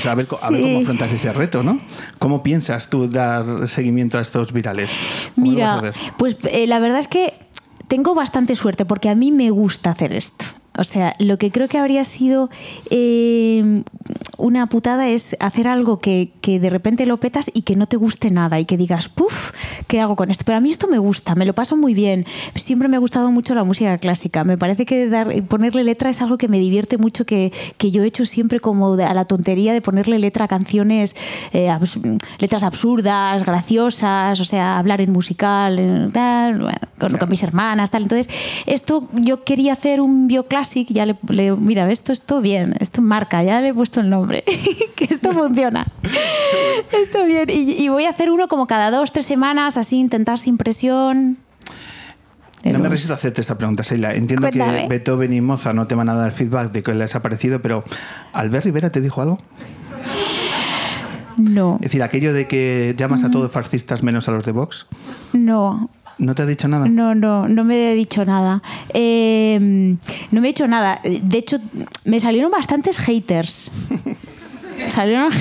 A, 0.07 0.15
ver, 0.15 0.25
co- 0.27 0.39
a 0.41 0.49
ver 0.49 0.61
cómo 0.61 0.77
Sí. 0.77 0.81
afrontas 0.83 1.11
ese 1.11 1.33
reto, 1.33 1.61
¿no? 1.63 1.79
¿Cómo 2.19 2.41
piensas 2.41 2.89
tú 2.89 3.09
dar 3.09 3.67
seguimiento 3.67 4.17
a 4.17 4.21
estos 4.21 4.53
virales? 4.53 4.89
¿Cómo 5.35 5.51
lo 5.51 5.59
vas 5.59 5.73
a 5.73 5.81
Mira, 5.81 5.93
pues 6.17 6.37
eh, 6.51 6.67
la 6.67 6.79
verdad 6.79 6.99
es 6.99 7.07
que 7.09 7.33
tengo 7.89 8.15
bastante 8.15 8.55
suerte 8.55 8.85
porque 8.85 9.09
a 9.09 9.15
mí 9.15 9.31
me 9.33 9.49
gusta 9.49 9.89
hacer 9.91 10.13
esto. 10.13 10.45
O 10.77 10.83
sea, 10.85 11.15
lo 11.19 11.37
que 11.37 11.51
creo 11.51 11.67
que 11.67 11.77
habría 11.77 12.03
sido 12.05 12.49
eh, 12.89 13.83
una 14.37 14.67
putada 14.67 15.07
es 15.07 15.35
hacer 15.39 15.67
algo 15.67 15.99
que, 15.99 16.31
que 16.41 16.59
de 16.59 16.69
repente 16.69 17.05
lo 17.05 17.17
petas 17.19 17.49
y 17.53 17.63
que 17.63 17.75
no 17.75 17.87
te 17.87 17.97
guste 17.97 18.29
nada 18.31 18.59
y 18.59 18.65
que 18.65 18.77
digas, 18.77 19.09
puff, 19.09 19.51
¿qué 19.87 19.99
hago 20.01 20.15
con 20.15 20.29
esto? 20.29 20.43
Pero 20.45 20.57
a 20.57 20.61
mí 20.61 20.69
esto 20.69 20.87
me 20.87 20.97
gusta, 20.99 21.35
me 21.35 21.45
lo 21.45 21.53
paso 21.53 21.75
muy 21.75 21.93
bien. 21.93 22.25
Siempre 22.55 22.87
me 22.87 22.97
ha 22.97 22.99
gustado 22.99 23.31
mucho 23.31 23.55
la 23.55 23.63
música 23.63 23.97
clásica. 23.97 24.43
Me 24.43 24.57
parece 24.57 24.85
que 24.85 25.07
dar, 25.09 25.31
ponerle 25.43 25.83
letra 25.83 26.09
es 26.09 26.21
algo 26.21 26.37
que 26.37 26.47
me 26.47 26.59
divierte 26.59 26.97
mucho, 26.97 27.25
que, 27.25 27.51
que 27.77 27.91
yo 27.91 28.03
he 28.03 28.07
hecho 28.07 28.25
siempre 28.25 28.59
como 28.59 28.93
a 28.93 29.13
la 29.13 29.25
tontería 29.25 29.73
de 29.73 29.81
ponerle 29.81 30.19
letra 30.19 30.45
a 30.45 30.47
canciones, 30.47 31.15
eh, 31.53 31.69
abs- 31.69 31.99
letras 32.39 32.63
absurdas, 32.63 33.43
graciosas, 33.43 34.39
o 34.39 34.45
sea, 34.45 34.77
hablar 34.77 35.01
en 35.01 35.11
musical, 35.11 36.09
tal, 36.13 36.61
bueno, 36.61 36.77
con, 36.99 37.17
con 37.17 37.29
mis 37.29 37.43
hermanas, 37.43 37.89
tal. 37.91 38.03
Entonces, 38.03 38.29
esto 38.65 39.07
yo 39.13 39.43
quería 39.43 39.73
hacer 39.73 40.01
un 40.01 40.27
bioclásico, 40.27 40.93
ya 40.93 41.05
le, 41.05 41.15
le- 41.29 41.55
mira, 41.55 41.89
esto, 41.91 42.11
esto 42.11 42.41
bien, 42.41 42.75
esto 42.79 43.01
marca, 43.01 43.43
ya 43.43 43.61
le 43.61 43.69
he 43.69 43.73
puesto 43.73 43.99
el 43.99 44.09
nombre, 44.09 44.26
que 44.95 45.05
esto 45.05 45.31
funciona. 45.33 45.87
Está 46.91 47.23
bien. 47.23 47.49
Y, 47.49 47.71
y 47.83 47.89
voy 47.89 48.05
a 48.05 48.09
hacer 48.09 48.29
uno 48.31 48.47
como 48.47 48.67
cada 48.67 48.91
dos, 48.91 49.11
tres 49.11 49.25
semanas, 49.25 49.77
así, 49.77 49.97
intentar 49.97 50.39
sin 50.39 50.57
presión. 50.57 51.37
No 52.63 52.79
me 52.79 52.89
resisto 52.89 53.13
a 53.13 53.15
hacerte 53.15 53.41
esta 53.41 53.57
pregunta, 53.57 53.83
Sheila. 53.83 54.13
Entiendo 54.13 54.49
Cuéntame. 54.49 54.81
que 54.83 54.87
Beethoven 54.89 55.33
y 55.33 55.39
Mozart 55.41 55.75
no 55.75 55.85
te 55.85 55.95
van 55.95 56.09
a 56.09 56.15
dar 56.15 56.31
feedback 56.33 56.71
de 56.71 56.83
que 56.83 56.93
les 56.93 57.15
ha 57.15 57.21
parecido, 57.21 57.61
pero 57.61 57.83
¿Albert 58.33 58.65
Rivera 58.65 58.89
te 58.89 58.99
dijo 58.99 59.21
algo? 59.21 59.39
No, 61.37 61.75
Es 61.75 61.81
decir, 61.81 62.01
aquello 62.01 62.33
de 62.33 62.47
que 62.47 62.95
llamas 62.97 63.23
a 63.23 63.29
todos 63.29 63.51
fascistas 63.51 64.01
menos 64.01 64.27
a 64.27 64.31
los 64.31 64.43
de 64.43 64.51
Vox, 64.51 64.87
no, 65.33 65.89
¿no 66.17 66.35
te 66.35 66.43
ha 66.43 66.45
dicho 66.45 66.67
nada? 66.67 66.87
No, 66.87 67.15
no, 67.15 67.47
no 67.47 67.63
me 67.63 67.91
he 67.91 67.95
dicho 67.95 68.25
nada. 68.25 68.61
Eh, 68.93 69.57
no 70.31 70.41
me 70.41 70.47
he 70.47 70.51
dicho 70.51 70.67
nada. 70.67 70.99
De 71.03 71.37
hecho, 71.37 71.59
me 72.05 72.19
salieron 72.19 72.51
bastantes 72.51 72.97
haters. 72.97 73.71
Salieron, 74.89 75.31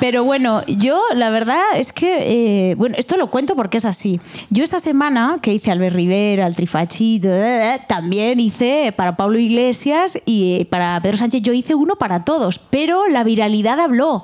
pero 0.00 0.24
bueno, 0.24 0.62
yo 0.66 1.02
la 1.14 1.30
verdad 1.30 1.62
es 1.74 1.92
que, 1.92 2.70
eh, 2.70 2.74
bueno, 2.76 2.94
esto 2.98 3.16
lo 3.16 3.28
cuento 3.28 3.56
porque 3.56 3.78
es 3.78 3.84
así. 3.84 4.20
Yo 4.50 4.64
esa 4.64 4.80
semana 4.80 5.38
que 5.42 5.52
hice 5.52 5.70
Albert 5.72 5.94
Rivera, 5.96 6.46
el 6.46 6.54
Trifachito, 6.54 7.28
eh, 7.28 7.80
también 7.88 8.40
hice 8.40 8.94
para 8.96 9.16
Pablo 9.16 9.38
Iglesias 9.38 10.18
y 10.24 10.60
eh, 10.60 10.64
para 10.64 11.00
Pedro 11.00 11.16
Sánchez 11.18 11.42
yo 11.42 11.52
hice 11.52 11.74
uno 11.74 11.96
para 11.96 12.24
todos, 12.24 12.58
pero 12.58 13.08
la 13.08 13.24
viralidad 13.24 13.80
habló. 13.80 14.22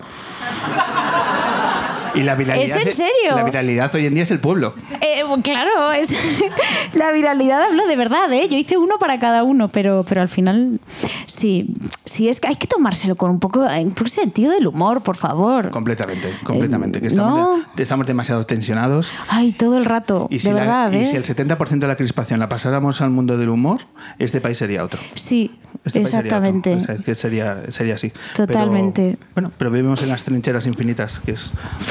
Y 2.14 2.22
la 2.22 2.34
viralidad, 2.34 2.78
¿Es 2.78 2.86
en 2.86 2.92
serio? 2.92 3.36
La 3.36 3.42
viralidad 3.42 3.94
hoy 3.94 4.06
en 4.06 4.14
día 4.14 4.22
es 4.22 4.30
el 4.30 4.40
pueblo. 4.40 4.74
Eh, 5.00 5.22
claro, 5.42 5.92
es 5.92 6.11
la 6.94 7.12
viralidad 7.12 7.62
habló 7.64 7.86
de 7.86 7.96
verdad, 7.96 8.32
¿eh? 8.32 8.48
Yo 8.50 8.56
hice 8.56 8.76
uno 8.78 8.98
para 8.98 9.18
cada 9.20 9.42
uno, 9.44 9.68
pero, 9.68 10.04
pero 10.09 10.22
al 10.22 10.28
final 10.28 10.80
sí, 11.26 11.72
sí 12.04 12.28
es 12.28 12.40
que 12.40 12.48
hay 12.48 12.56
que 12.56 12.66
tomárselo 12.66 13.16
con 13.16 13.30
un 13.30 13.38
poco, 13.40 13.61
un 13.61 13.90
poco 13.92 14.09
sentido 14.09 14.52
del 14.52 14.66
humor, 14.66 15.02
por 15.02 15.16
favor. 15.16 15.70
Completamente, 15.70 16.32
completamente. 16.44 17.00
Que 17.00 17.09
estamos, 17.09 17.38
no. 17.38 17.64
de- 17.76 17.82
estamos 17.82 18.06
demasiado 18.06 18.44
tensionados. 18.44 19.12
Ay, 19.28 19.52
todo 19.52 19.76
el 19.78 19.84
rato, 19.84 20.26
Y 20.30 20.38
si, 20.40 20.48
de 20.48 20.54
la- 20.54 20.61
verdad, 20.61 20.92
y 20.92 20.96
¿eh? 20.98 21.06
si 21.06 21.16
el 21.16 21.24
70% 21.24 21.78
de 21.78 21.86
la 21.86 21.96
crispación 21.96 22.40
la 22.40 22.48
pasáramos 22.48 23.00
al 23.00 23.11
mundo 23.11 23.36
del 23.36 23.48
humor, 23.50 23.80
este 24.18 24.40
país 24.40 24.59
sería 24.59 24.84
otro. 24.84 25.00
Sí, 25.14 25.52
Este 25.84 26.00
país 26.00 26.11
sería 26.11 26.36
otro. 26.38 26.48
exactamente. 26.48 26.74
O 26.74 26.80
sea, 26.80 26.96
que 26.96 27.14
sería, 27.14 27.59
sería 27.70 27.94
así. 27.94 28.12
Totalmente. 28.34 29.16
Pero, 29.18 29.30
bueno, 29.34 29.52
pero 29.59 29.70
vivimos 29.70 30.02
en 30.02 30.09
las 30.09 30.22
trincheras 30.24 30.66
infinitas, 30.66 31.20
que 31.20 31.32
es 31.32 31.50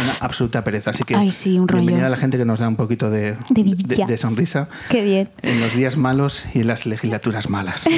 una 0.10 0.18
absoluta 0.20 0.64
pereza. 0.64 0.92
Así 0.92 1.04
que 1.04 1.16
Ay, 1.16 1.32
sí, 1.32 1.60
un 1.60 1.68
rollo. 1.68 1.82
bienvenida 1.82 2.08
a 2.08 2.10
la 2.10 2.18
gente 2.18 2.38
que 2.38 2.46
nos 2.46 2.60
da 2.60 2.68
un 2.68 2.76
poquito 2.76 3.10
de, 3.10 3.36
De 3.50 3.64
vidilla. 3.64 4.06
de 4.06 4.18
sonrisa 4.18 4.70
Qué 4.90 5.04
bien. 5.04 5.30
en 5.42 5.60
los 5.60 5.74
días 5.76 5.98
malos 5.98 6.46
y 6.54 6.60
en 6.62 6.68
las 6.68 6.86
legislaturas 6.86 7.50
malas. 7.50 7.84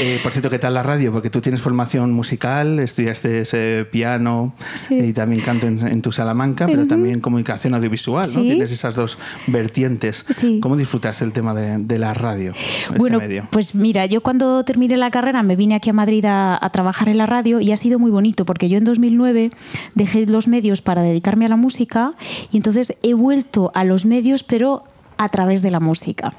Eh, 0.00 0.18
por 0.22 0.32
cierto, 0.32 0.48
¿qué 0.48 0.58
tal 0.58 0.72
la 0.74 0.82
radio? 0.82 1.12
Porque 1.12 1.28
tú 1.28 1.40
tienes 1.42 1.60
formación 1.60 2.10
musical, 2.12 2.78
estudiaste 2.80 3.40
ese 3.40 3.86
piano 3.90 4.54
Sí. 4.74 4.94
y 4.98 5.12
también 5.12 5.42
canto 5.42 5.66
en, 5.66 5.86
en 5.86 6.00
tu 6.00 6.10
Salamanca, 6.10 6.66
pero 6.66 6.86
también 6.86 7.20
comunicación 7.20 7.74
audiovisual, 7.74 8.26
¿no? 8.34 8.40
Tienes 8.40 8.72
esas 8.72 8.94
dos 8.94 9.18
vertientes. 9.46 10.24
Sí. 10.30 10.58
¿Cómo 10.62 10.76
disfrutas 10.76 11.20
el 11.20 11.32
tema 11.32 11.52
de, 11.52 11.76
de 11.78 11.98
la 11.98 12.14
radio? 12.14 12.52
este 12.54 12.96
Bueno, 12.98 13.18
medio? 13.18 13.46
pues 13.50 13.74
mira, 13.74 14.06
yo 14.06 14.22
cuando 14.22 14.64
terminé 14.64 14.96
la 14.96 15.10
carrera 15.10 15.42
me 15.42 15.54
vine 15.54 15.74
aquí 15.74 15.90
a 15.90 15.92
Madrid 15.92 16.24
a, 16.24 16.58
a 16.64 16.70
trabajar 16.70 17.10
en 17.10 17.18
la 17.18 17.26
radio 17.26 17.60
y 17.60 17.72
ha 17.72 17.76
sido 17.76 17.98
muy 17.98 18.10
bonito 18.10 18.46
porque 18.46 18.70
yo 18.70 18.78
en 18.78 18.84
2009 18.84 19.50
dejé 19.94 20.26
los 20.26 20.48
medios 20.48 20.82
para 20.82 21.02
dedicarme 21.02 21.46
a 21.46 21.48
la 21.48 21.56
música 21.56 22.14
y 22.50 22.56
entonces 22.56 22.96
he 23.02 23.14
vuelto 23.14 23.70
a 23.74 23.84
los 23.84 24.04
medios 24.06 24.42
pero 24.42 24.84
a 25.18 25.28
través 25.28 25.62
de 25.62 25.70
la 25.70 25.80
música. 25.80 26.34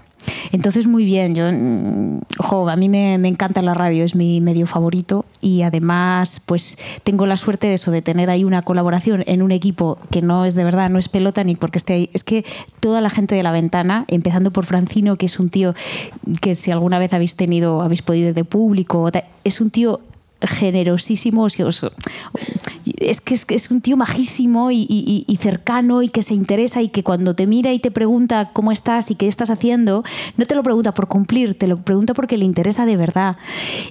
Entonces, 0.51 0.87
muy 0.87 1.05
bien, 1.05 1.35
yo, 1.35 1.51
mm, 1.51 2.21
jo, 2.37 2.69
a 2.69 2.75
mí 2.75 2.89
me, 2.89 3.17
me 3.17 3.27
encanta 3.27 3.61
la 3.61 3.73
radio, 3.73 4.03
es 4.03 4.15
mi 4.15 4.41
medio 4.41 4.67
favorito 4.67 5.25
y 5.41 5.63
además, 5.63 6.41
pues 6.45 6.77
tengo 7.03 7.25
la 7.25 7.37
suerte 7.37 7.67
de 7.67 7.75
eso, 7.75 7.91
de 7.91 8.01
tener 8.01 8.29
ahí 8.29 8.43
una 8.43 8.61
colaboración 8.61 9.23
en 9.27 9.41
un 9.41 9.51
equipo 9.51 9.97
que 10.11 10.21
no 10.21 10.45
es 10.45 10.55
de 10.55 10.63
verdad, 10.63 10.89
no 10.89 10.99
es 10.99 11.09
pelota 11.09 11.43
ni 11.43 11.55
porque 11.55 11.77
esté 11.77 11.93
ahí, 11.93 12.09
es 12.13 12.23
que 12.23 12.45
toda 12.79 13.01
la 13.01 13.09
gente 13.09 13.35
de 13.35 13.43
la 13.43 13.51
ventana, 13.51 14.05
empezando 14.07 14.51
por 14.51 14.65
Francino, 14.65 15.17
que 15.17 15.25
es 15.25 15.39
un 15.39 15.49
tío 15.49 15.73
que 16.41 16.55
si 16.55 16.71
alguna 16.71 16.99
vez 16.99 17.13
habéis 17.13 17.35
tenido, 17.35 17.81
habéis 17.81 18.01
podido 18.01 18.29
ir 18.29 18.33
de 18.33 18.45
público, 18.45 19.09
es 19.43 19.61
un 19.61 19.71
tío 19.71 19.99
generosísimo, 20.43 21.47
es 21.47 23.21
que 23.21 23.55
es, 23.55 23.71
un 23.71 23.81
tío 23.81 23.97
majísimo 23.97 24.71
y, 24.71 25.37
cercano 25.39 26.01
y 26.01 26.09
que 26.09 26.21
se 26.21 26.33
interesa 26.33 26.81
y 26.81 26.89
que 26.89 27.03
cuando 27.03 27.35
te 27.35 27.47
mira 27.47 27.73
y 27.73 27.79
te 27.79 27.91
pregunta 27.91 28.51
cómo 28.53 28.71
estás 28.71 29.11
y 29.11 29.15
qué 29.15 29.27
estás 29.27 29.49
haciendo, 29.49 30.03
no 30.37 30.45
te 30.45 30.55
lo 30.55 30.63
pregunta 30.63 30.93
por 30.93 31.07
cumplir, 31.07 31.57
te 31.57 31.67
lo 31.67 31.77
pregunta 31.77 32.13
porque 32.13 32.37
le 32.37 32.45
interesa 32.45 32.85
de 32.85 32.95
verdad. 32.95 33.37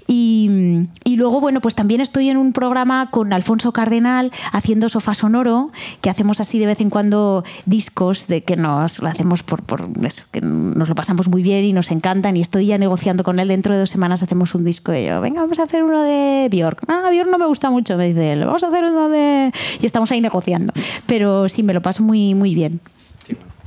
Y, 0.06 0.88
y 1.04 1.16
luego, 1.16 1.40
bueno, 1.40 1.60
pues 1.60 1.74
también 1.74 2.00
estoy 2.00 2.30
en 2.30 2.36
un 2.36 2.52
programa 2.52 3.10
con 3.10 3.32
Alfonso 3.32 3.72
Cardenal 3.72 4.32
haciendo 4.52 4.88
sofá 4.88 5.14
sonoro, 5.14 5.70
que 6.00 6.10
hacemos 6.10 6.40
así 6.40 6.58
de 6.58 6.66
vez 6.66 6.80
en 6.80 6.90
cuando 6.90 7.44
discos 7.66 8.26
de 8.28 8.42
que 8.44 8.56
nos 8.56 9.00
lo 9.00 9.08
hacemos 9.08 9.42
por, 9.42 9.62
por 9.62 9.88
eso, 10.04 10.24
que 10.32 10.40
nos 10.40 10.88
lo 10.88 10.94
pasamos 10.94 11.28
muy 11.28 11.42
bien 11.42 11.64
y 11.64 11.72
nos 11.72 11.90
encantan 11.90 12.36
y 12.36 12.40
estoy 12.40 12.66
ya 12.66 12.78
negociando 12.78 13.24
con 13.24 13.38
él, 13.38 13.48
dentro 13.48 13.74
de 13.74 13.80
dos 13.80 13.90
semanas 13.90 14.22
hacemos 14.22 14.54
un 14.54 14.64
disco 14.64 14.94
y 14.94 15.06
yo, 15.06 15.20
venga, 15.20 15.40
vamos 15.40 15.58
a 15.58 15.64
hacer 15.64 15.82
uno 15.82 16.02
de 16.02 16.41
Bjork. 16.48 16.80
Ah, 16.88 17.08
Bjork 17.10 17.30
no 17.30 17.38
me 17.38 17.46
gusta 17.46 17.70
mucho, 17.70 17.96
me 17.96 18.08
dice 18.08 18.32
él, 18.32 18.44
vamos 18.44 18.62
a 18.64 18.68
hacer 18.68 18.84
uno 18.84 19.08
de... 19.08 19.52
Y 19.80 19.86
estamos 19.86 20.10
ahí 20.12 20.20
negociando. 20.20 20.72
Pero 21.06 21.48
sí, 21.48 21.62
me 21.62 21.72
lo 21.74 21.82
paso 21.82 22.02
muy, 22.02 22.34
muy 22.34 22.54
bien. 22.54 22.80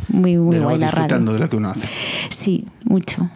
Muy, 0.10 0.38
muy 0.38 0.56
de 0.58 0.62
guay 0.64 0.78
la 0.78 0.86
disfrutando 0.88 1.32
radio. 1.32 1.34
de 1.34 1.40
lo 1.40 1.50
que 1.50 1.56
uno 1.56 1.70
hace. 1.72 1.88
Sí, 2.30 2.66
mucho, 2.84 3.30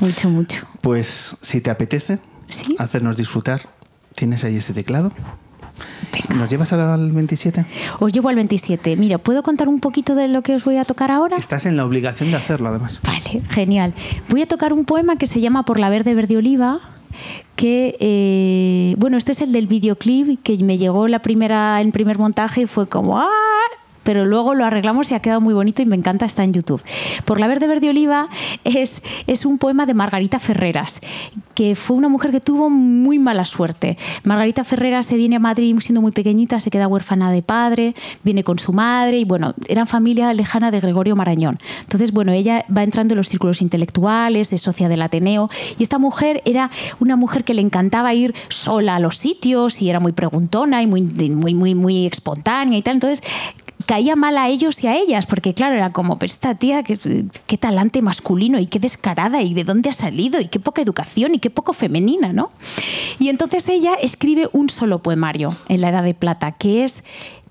mucho, 0.00 0.28
mucho. 0.30 0.66
Pues 0.80 1.36
si 1.40 1.60
te 1.60 1.70
apetece 1.70 2.18
Sí. 2.48 2.76
hacernos 2.78 3.16
disfrutar, 3.16 3.60
¿tienes 4.14 4.44
ahí 4.44 4.56
ese 4.56 4.72
teclado? 4.72 5.10
¿Nos 6.34 6.48
llevas 6.48 6.72
al 6.72 7.10
27? 7.12 7.64
Os 7.98 8.12
llevo 8.12 8.28
al 8.28 8.36
27. 8.36 8.96
Mira, 8.96 9.18
¿puedo 9.18 9.42
contar 9.42 9.68
un 9.68 9.80
poquito 9.80 10.14
de 10.14 10.28
lo 10.28 10.42
que 10.42 10.54
os 10.54 10.64
voy 10.64 10.76
a 10.78 10.84
tocar 10.84 11.10
ahora? 11.10 11.36
Estás 11.36 11.66
en 11.66 11.76
la 11.76 11.84
obligación 11.84 12.30
de 12.30 12.36
hacerlo, 12.36 12.68
además. 12.68 13.00
Vale, 13.02 13.42
genial. 13.50 13.94
Voy 14.28 14.42
a 14.42 14.46
tocar 14.46 14.72
un 14.72 14.84
poema 14.84 15.16
que 15.16 15.26
se 15.26 15.40
llama 15.40 15.64
Por 15.64 15.78
la 15.78 15.88
verde 15.90 16.14
verde 16.14 16.36
oliva, 16.36 16.80
que, 17.56 17.96
eh, 18.00 18.94
bueno, 18.98 19.16
este 19.16 19.32
es 19.32 19.40
el 19.40 19.52
del 19.52 19.66
videoclip, 19.66 20.42
que 20.42 20.56
me 20.58 20.78
llegó 20.78 21.08
la 21.08 21.20
primera, 21.20 21.80
en 21.80 21.92
primer 21.92 22.18
montaje 22.18 22.62
y 22.62 22.66
fue 22.66 22.88
como, 22.88 23.18
¡ah! 23.18 23.28
Pero 24.06 24.24
luego 24.24 24.54
lo 24.54 24.64
arreglamos 24.64 25.10
y 25.10 25.14
ha 25.14 25.20
quedado 25.20 25.40
muy 25.40 25.52
bonito 25.52 25.82
y 25.82 25.86
me 25.86 25.96
encanta, 25.96 26.26
está 26.26 26.44
en 26.44 26.52
YouTube. 26.52 26.80
Por 27.24 27.40
la 27.40 27.48
verde 27.48 27.66
verde 27.66 27.90
oliva 27.90 28.28
es, 28.62 29.02
es 29.26 29.44
un 29.44 29.58
poema 29.58 29.84
de 29.84 29.94
Margarita 29.94 30.38
Ferreras, 30.38 31.00
que 31.54 31.74
fue 31.74 31.96
una 31.96 32.08
mujer 32.08 32.30
que 32.30 32.40
tuvo 32.40 32.70
muy 32.70 33.18
mala 33.18 33.44
suerte. 33.44 33.98
Margarita 34.22 34.62
Ferreras 34.62 35.06
se 35.06 35.16
viene 35.16 35.34
a 35.36 35.40
Madrid 35.40 35.76
siendo 35.80 36.00
muy 36.00 36.12
pequeñita, 36.12 36.60
se 36.60 36.70
queda 36.70 36.86
huérfana 36.86 37.32
de 37.32 37.42
padre, 37.42 37.96
viene 38.22 38.44
con 38.44 38.60
su 38.60 38.72
madre 38.72 39.18
y 39.18 39.24
bueno, 39.24 39.54
eran 39.66 39.88
familia 39.88 40.32
lejana 40.34 40.70
de 40.70 40.78
Gregorio 40.78 41.16
Marañón. 41.16 41.58
Entonces, 41.80 42.12
bueno, 42.12 42.30
ella 42.30 42.64
va 42.74 42.84
entrando 42.84 43.14
en 43.14 43.16
los 43.16 43.28
círculos 43.28 43.60
intelectuales, 43.60 44.52
es 44.52 44.62
socia 44.62 44.88
del 44.88 45.02
Ateneo 45.02 45.50
y 45.78 45.82
esta 45.82 45.98
mujer 45.98 46.42
era 46.44 46.70
una 47.00 47.16
mujer 47.16 47.42
que 47.42 47.54
le 47.54 47.62
encantaba 47.62 48.14
ir 48.14 48.36
sola 48.50 48.94
a 48.94 49.00
los 49.00 49.16
sitios 49.16 49.82
y 49.82 49.90
era 49.90 49.98
muy 49.98 50.12
preguntona 50.12 50.80
y 50.80 50.86
muy, 50.86 51.02
muy, 51.02 51.54
muy, 51.54 51.74
muy 51.74 52.06
espontánea 52.06 52.78
y 52.78 52.82
tal. 52.82 52.94
Entonces, 52.94 53.24
caía 53.86 54.16
mal 54.16 54.36
a 54.36 54.48
ellos 54.48 54.82
y 54.82 54.88
a 54.88 54.96
ellas, 54.96 55.26
porque 55.26 55.54
claro, 55.54 55.76
era 55.76 55.92
como, 55.92 56.18
esta 56.20 56.54
tía, 56.56 56.82
qué, 56.82 57.58
talante 57.58 58.02
masculino 58.02 58.58
y 58.58 58.66
qué 58.66 58.78
descarada 58.78 59.42
y 59.42 59.54
de 59.54 59.64
dónde 59.64 59.88
ha 59.88 59.92
salido 59.92 60.40
y 60.40 60.48
qué 60.48 60.60
poca 60.60 60.82
educación 60.82 61.34
y 61.34 61.38
qué 61.38 61.50
poco 61.50 61.72
femenina, 61.72 62.32
¿no? 62.32 62.50
Y 63.18 63.28
entonces 63.28 63.68
ella 63.68 63.94
escribe 63.94 64.48
un 64.52 64.68
solo 64.68 65.02
poemario 65.02 65.56
en 65.68 65.80
la 65.80 65.90
Edad 65.90 66.02
de 66.02 66.14
Plata, 66.14 66.52
que 66.52 66.84
es 66.84 67.04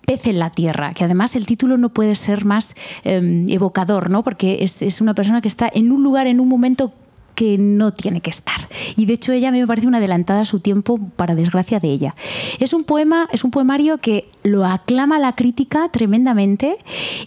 Pez 0.05 0.27
en 0.27 0.39
la 0.39 0.51
Tierra, 0.51 0.93
que 0.93 1.03
además 1.03 1.35
el 1.35 1.45
título 1.45 1.77
no 1.77 1.89
puede 1.89 2.15
ser 2.15 2.45
más 2.45 2.75
eh, 3.03 3.45
evocador, 3.49 4.09
¿no? 4.09 4.23
Porque 4.23 4.59
es, 4.61 4.81
es 4.81 5.01
una 5.01 5.15
persona 5.15 5.41
que 5.41 5.47
está 5.47 5.69
en 5.73 5.91
un 5.91 6.03
lugar, 6.03 6.27
en 6.27 6.39
un 6.39 6.49
momento 6.49 6.93
que 7.35 7.57
no 7.57 7.91
tiene 7.91 8.21
que 8.21 8.29
estar. 8.29 8.67
Y 8.95 9.05
de 9.05 9.13
hecho 9.13 9.31
ella 9.31 9.51
me 9.51 9.65
parece 9.67 9.87
una 9.87 9.97
adelantada 9.97 10.41
a 10.41 10.45
su 10.45 10.59
tiempo 10.59 10.99
para 11.15 11.35
desgracia 11.35 11.79
de 11.79 11.89
ella. 11.89 12.15
Es 12.59 12.73
un 12.73 12.83
poema, 12.83 13.27
es 13.31 13.43
un 13.43 13.51
poemario 13.51 13.99
que 13.99 14.29
lo 14.45 14.63
aclama 14.63 15.19
la 15.19 15.35
crítica 15.35 15.89
tremendamente 15.89 16.77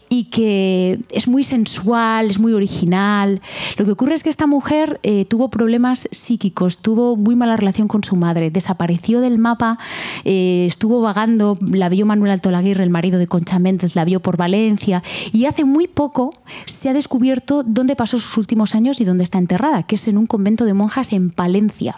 y 0.09 0.25
que 0.25 1.01
es 1.11 1.27
muy 1.27 1.43
sensual, 1.43 2.27
es 2.27 2.39
muy 2.39 2.53
original. 2.53 3.43
Lo 3.77 3.85
que 3.85 3.91
ocurre 3.91 4.15
es 4.15 4.23
que 4.23 4.31
esta 4.31 4.47
mujer 4.47 5.01
eh, 5.03 5.25
tuvo 5.25 5.51
problemas 5.51 6.09
psíquicos, 6.13 6.79
tuvo 6.79 7.17
muy 7.17 7.35
mala 7.35 7.57
relación 7.57 7.89
con 7.89 8.05
su 8.05 8.15
madre, 8.17 8.51
desapareció 8.51 9.21
del 9.21 9.39
mapa, 9.39 9.79
eh, 10.25 10.65
estuvo 10.67 11.01
vagando, 11.01 11.59
la 11.61 11.89
vio 11.89 12.07
Manuel 12.07 12.33
Alto 12.33 12.51
Laguirre, 12.53 12.85
el 12.85 12.91
marido 12.91 13.19
de 13.19 13.27
Concha 13.27 13.59
Méndez, 13.59 13.97
la 13.97 14.05
vio 14.05 14.21
por 14.21 14.37
Valencia 14.37 15.03
y 15.33 15.47
hace 15.47 15.65
muy 15.65 15.89
poco 15.89 16.35
se 16.67 16.89
ha 16.89 16.93
descubierto 16.93 17.65
dónde 17.65 17.97
pasó 17.97 18.19
sus 18.19 18.37
últimos 18.37 18.77
años 18.77 19.01
y 19.01 19.05
dónde 19.05 19.25
está 19.25 19.39
enterrada, 19.39 19.83
que 19.83 19.97
es 19.97 20.07
en 20.07 20.19
un 20.19 20.27
convento 20.27 20.65
de 20.65 20.75
monjas 20.75 21.13
en 21.13 21.31
Palencia. 21.31 21.97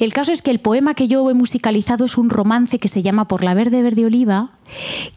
El 0.00 0.12
caso 0.12 0.32
es 0.32 0.42
que 0.42 0.50
el 0.50 0.60
poema 0.60 0.94
que 0.94 1.08
yo 1.08 1.28
he 1.30 1.34
musicalizado 1.34 2.04
es 2.04 2.16
un 2.16 2.30
romance 2.30 2.78
que 2.78 2.88
se 2.88 3.02
llama 3.02 3.28
Por 3.28 3.44
la 3.44 3.54
verde 3.54 3.82
verde 3.82 4.06
oliva, 4.06 4.50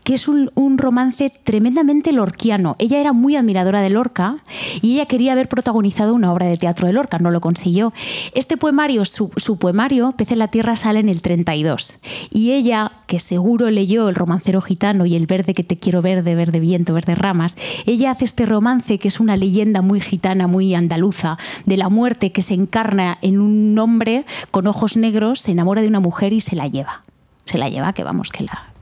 que 0.03 0.13
es 0.13 0.27
un, 0.27 0.51
romance 0.77 1.29
tremendamente 1.29 2.11
lorquiano. 2.11 2.75
Ella 2.79 2.99
era 2.99 3.13
muy 3.13 3.35
admiradora 3.35 3.81
de 3.81 3.89
Lorca 3.89 4.37
y 4.81 4.95
ella 4.95 5.05
quería 5.05 5.33
haber 5.33 5.47
protagonizado 5.47 6.13
una 6.13 6.33
obra 6.33 6.47
de 6.47 6.57
teatro 6.57 6.87
de 6.87 6.93
Lorca, 6.93 7.19
no 7.19 7.31
lo 7.31 7.41
consiguió. 7.41 7.93
Este 8.33 8.57
poemario, 8.57 9.05
su, 9.05 9.31
su 9.37 9.57
poemario, 9.57 10.13
Pez 10.13 10.31
en 10.31 10.39
la 10.39 10.47
Tierra, 10.47 10.75
sale 10.75 10.99
en 10.99 11.09
el 11.09 11.21
32 11.21 11.99
y 12.31 12.51
ella, 12.51 12.91
que 13.07 13.19
seguro 13.19 13.69
leyó 13.69 14.09
El 14.09 14.15
romancero 14.15 14.61
gitano 14.61 15.05
y 15.05 15.15
El 15.15 15.27
verde 15.27 15.53
que 15.53 15.63
te 15.63 15.77
quiero 15.77 16.01
verde, 16.01 16.35
verde 16.35 16.59
viento, 16.59 16.93
verde 16.93 17.15
ramas, 17.15 17.57
ella 17.85 18.11
hace 18.11 18.25
este 18.25 18.45
romance 18.45 18.97
que 18.97 19.07
es 19.07 19.19
una 19.19 19.37
leyenda 19.37 19.81
muy 19.81 20.01
gitana, 20.01 20.47
muy 20.47 20.73
andaluza, 20.75 21.37
de 21.65 21.77
la 21.77 21.89
muerte 21.89 22.31
que 22.31 22.41
se 22.41 22.53
encarna 22.53 23.17
en 23.21 23.39
un 23.39 23.77
hombre 23.77 24.25
con 24.51 24.67
ojos 24.67 24.97
negros, 24.97 25.39
se 25.39 25.51
enamora 25.51 25.81
de 25.81 25.87
una 25.87 25.99
mujer 25.99 26.33
y 26.33 26.41
se 26.41 26.55
la 26.55 26.67
lleva. 26.67 27.03
Se 27.45 27.57
la 27.57 27.69
lleva, 27.69 27.93
que 27.93 28.03
vamos, 28.03 28.29
que 28.29 28.43
la, 28.43 28.72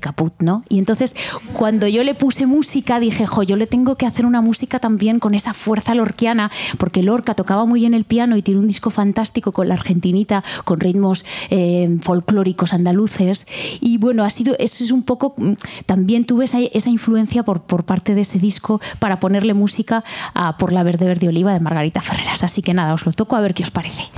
caput, 0.00 0.34
¿no? 0.40 0.64
Y 0.68 0.78
entonces, 0.78 1.14
cuando 1.52 1.86
yo 1.88 2.04
le 2.04 2.14
puse 2.14 2.46
música, 2.46 3.00
dije, 3.00 3.26
jo, 3.26 3.42
yo 3.42 3.56
le 3.56 3.66
tengo 3.66 3.96
que 3.96 4.06
hacer 4.06 4.26
una 4.26 4.40
música 4.40 4.78
también 4.78 5.18
con 5.18 5.34
esa 5.34 5.54
fuerza 5.54 5.94
lorquiana, 5.94 6.50
porque 6.78 7.02
Lorca 7.02 7.34
tocaba 7.34 7.66
muy 7.66 7.80
bien 7.80 7.94
el 7.94 8.04
piano 8.04 8.36
y 8.36 8.42
tiene 8.42 8.60
un 8.60 8.68
disco 8.68 8.90
fantástico 8.90 9.52
con 9.52 9.68
la 9.68 9.74
argentinita, 9.74 10.44
con 10.64 10.80
ritmos 10.80 11.24
eh, 11.50 11.98
folclóricos 12.00 12.72
andaluces. 12.72 13.46
Y 13.80 13.98
bueno, 13.98 14.24
ha 14.24 14.30
sido, 14.30 14.56
eso 14.58 14.84
es 14.84 14.90
un 14.90 15.02
poco, 15.02 15.34
mm, 15.36 15.52
también 15.86 16.24
tuve 16.24 16.44
esa, 16.44 16.60
esa 16.60 16.90
influencia 16.90 17.42
por, 17.42 17.62
por 17.62 17.84
parte 17.84 18.14
de 18.14 18.22
ese 18.22 18.38
disco 18.38 18.80
para 18.98 19.20
ponerle 19.20 19.54
música 19.54 20.04
a 20.34 20.56
Por 20.56 20.72
la 20.72 20.82
Verde 20.82 21.06
Verde 21.06 21.28
Oliva 21.28 21.52
de 21.52 21.60
Margarita 21.60 22.00
Ferreras. 22.00 22.42
Así 22.42 22.62
que 22.62 22.74
nada, 22.74 22.94
os 22.94 23.06
lo 23.06 23.12
toco 23.12 23.36
a 23.36 23.40
ver 23.40 23.54
qué 23.54 23.62
os 23.62 23.70
parece. 23.70 24.10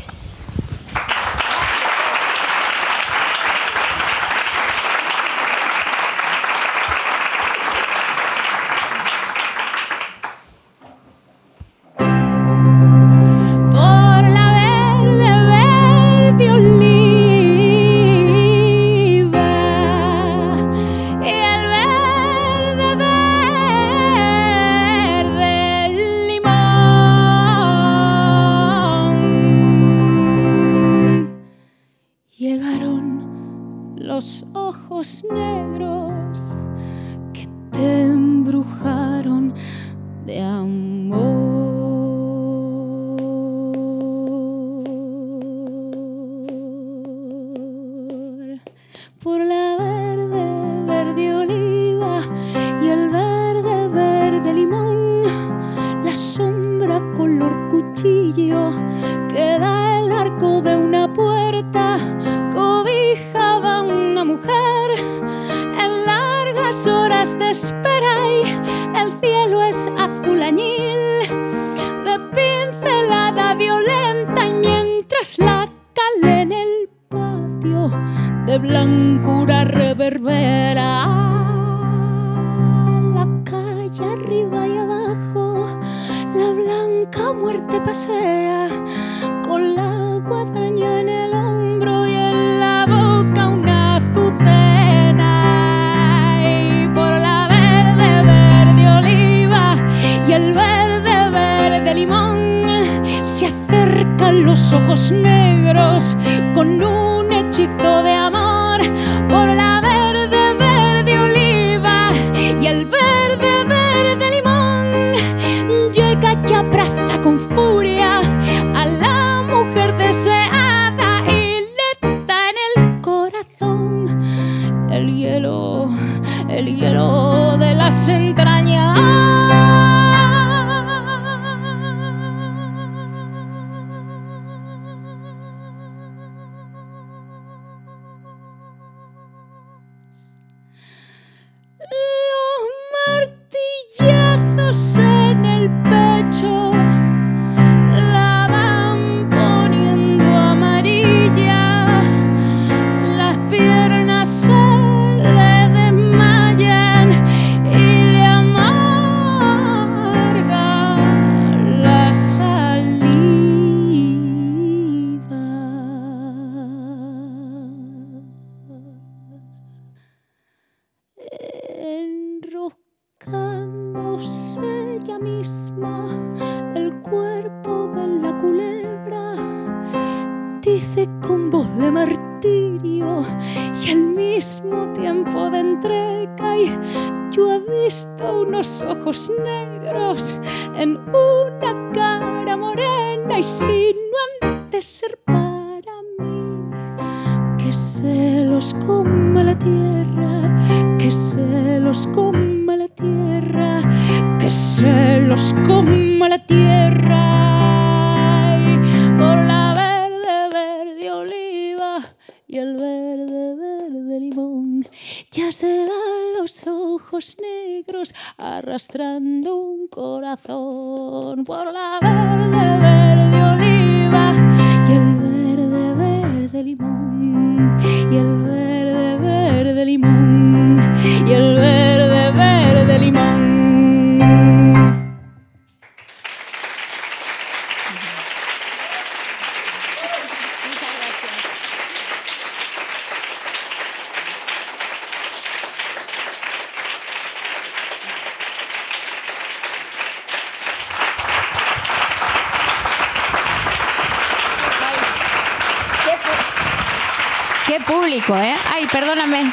Qué 257.77 257.81
público, 257.81 258.37
¿eh? 258.37 258.55
Ay, 258.73 258.87
perdóname. 258.87 259.51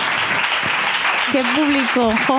Qué 1.32 1.44
público. 1.56 2.14
jo. 2.28 2.38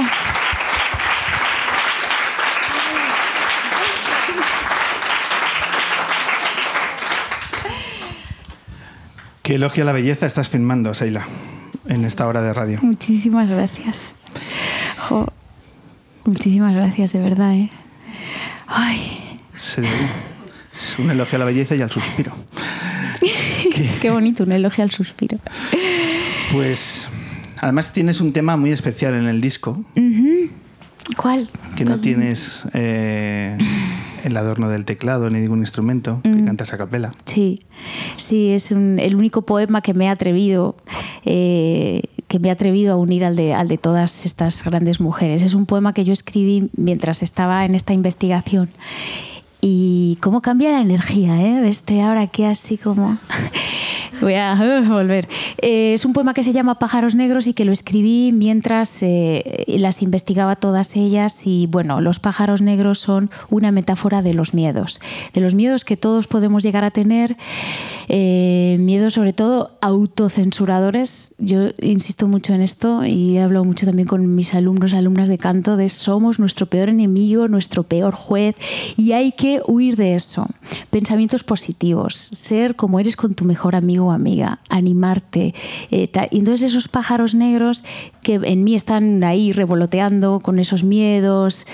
¿Qué 9.43 9.57
elogio 9.57 9.83
a 9.83 9.87
la 9.87 9.93
belleza 9.93 10.26
estás 10.26 10.49
filmando, 10.49 10.95
Seila, 10.95 11.26
en 11.89 12.05
esta 12.05 12.28
hora 12.28 12.43
de 12.43 12.55
radio? 12.55 12.78
Muchísimas 12.80 13.51
gracias. 13.51 14.14
Jo, 15.09 15.26
Muchísimas 16.24 16.76
gracias, 16.76 17.12
de 17.12 17.18
verdad, 17.18 17.55
¿eh? 17.55 17.70
Ay, 18.68 19.41
Es 19.57 20.97
un 21.01 21.11
elogio 21.11 21.35
a 21.35 21.41
la 21.41 21.45
belleza 21.47 21.74
y 21.74 21.83
al 21.83 21.91
suspiro. 21.91 22.37
qué 24.01 24.11
bonito, 24.11 24.45
un 24.45 24.53
elogio 24.53 24.85
al 24.85 24.93
suspiro. 24.93 25.39
Pues 26.53 27.09
además 27.61 27.92
tienes 27.92 28.20
un 28.20 28.32
tema 28.32 28.57
muy 28.57 28.70
especial 28.72 29.14
en 29.14 29.26
el 29.26 29.40
disco, 29.40 29.82
¿Cuál? 31.16 31.48
que 31.76 31.84
no 31.84 31.98
tienes 31.98 32.64
eh, 32.74 33.57
el 34.24 34.36
adorno 34.36 34.68
del 34.68 34.84
teclado 34.84 35.30
ni 35.30 35.40
ningún 35.40 35.61
instrumento, 35.61 36.20
que 36.22 36.44
cantas 36.44 36.72
a 36.72 36.78
capela. 36.78 37.11
Sí, 37.26 37.62
sí, 38.16 38.50
es 38.50 38.70
un- 38.70 38.98
el 38.98 39.14
único 39.16 39.42
poema 39.42 39.80
que 39.80 39.94
me 39.94 40.05
he 40.05 40.09
atrevido, 40.09 40.76
eh, 41.24 42.03
que 42.28 42.38
me 42.38 42.48
he 42.48 42.50
atrevido 42.50 42.92
a 42.94 42.96
unir 42.96 43.24
al 43.24 43.34
de, 43.36 43.55
al 43.55 43.68
de 43.68 43.78
todas 43.78 44.26
estas 44.26 44.62
grandes 44.64 45.00
mujeres. 45.00 45.42
Es 45.42 45.55
un 45.55 45.66
poema 45.66 45.92
que 45.94 46.05
yo 46.05 46.12
escribí 46.12 46.70
mientras 46.76 47.22
estaba 47.22 47.64
en 47.64 47.74
esta 47.74 47.92
investigación. 47.94 48.70
Y 49.64 50.18
cómo 50.20 50.42
cambia 50.42 50.72
la 50.72 50.80
energía, 50.80 51.40
¿eh? 51.40 51.68
Este 51.68 52.03
ahora 52.03 52.26
que 52.26 52.46
así 52.46 52.76
como... 52.76 53.16
Voy 54.33 54.35
a 54.35 54.85
volver. 54.87 55.29
Eh, 55.59 55.95
es 55.95 56.05
un 56.05 56.12
poema 56.12 56.33
que 56.33 56.45
se 56.45 56.53
llama 56.53 56.79
Pájaros 56.79 57.16
Negros 57.16 57.49
y 57.49 57.55
que 57.55 57.64
lo 57.64 57.73
escribí 57.73 58.31
mientras 58.33 59.03
eh, 59.03 59.64
las 59.66 60.01
investigaba 60.01 60.55
todas 60.55 60.95
ellas. 60.95 61.45
Y 61.45 61.66
bueno, 61.66 62.01
los 62.01 62.20
pájaros 62.20 62.62
negros 62.62 63.01
son 63.01 63.31
una 63.51 63.73
metáfora 63.73 64.23
de 64.23 64.33
los 64.33 64.55
miedos, 64.55 65.01
de 65.35 65.41
los 65.41 65.57
miedos 65.57 65.85
que 65.85 65.97
todos 65.97 66.29
podemos 66.29 66.62
llegar 66.62 66.85
a 66.85 66.93
tener, 66.93 67.37
eh, 68.09 68.77
miedos 68.79 69.14
sobre 69.14 69.33
todo 69.33 69.73
autocensuradores. 69.81 71.35
Yo 71.39 71.70
insisto 71.81 72.29
mucho 72.29 72.55
en 72.55 72.62
esto 72.62 73.05
y 73.05 73.39
he 73.39 73.43
hablado 73.43 73.64
mucho 73.64 73.87
también 73.87 74.07
con 74.07 74.37
mis 74.37 74.55
alumnos, 74.55 74.95
alumnas 74.95 75.29
de 75.29 75.39
canto, 75.39 75.77
de 75.77 75.89
somos 75.89 76.39
nuestro 76.39 76.66
peor 76.66 76.91
enemigo, 76.91 77.49
nuestro 77.49 77.83
peor 77.83 78.14
juez 78.14 78.55
y 78.97 79.12
hay 79.12 79.33
que 79.33 79.61
huir 79.66 79.97
de 79.97 80.14
eso. 80.14 80.47
Pensamientos 80.91 81.43
positivos, 81.43 82.14
ser 82.14 82.77
como 82.77 83.01
eres 83.01 83.16
con 83.16 83.35
tu 83.35 83.45
mejor 83.45 83.75
amigo 83.75 84.12
o 84.13 84.15
amiga, 84.15 84.61
animarte. 84.69 85.55
eh, 85.91 86.11
y 86.31 86.39
entonces 86.39 86.71
esos 86.71 86.89
pájaros 86.89 87.35
negros 87.35 87.83
que 88.23 88.35
en 88.35 88.65
mí 88.65 88.75
están 88.75 89.25
ahí 89.25 89.53
revoloteando 89.53 90.41
con 90.41 90.59
esos 90.59 90.85
miedos, 90.85 91.67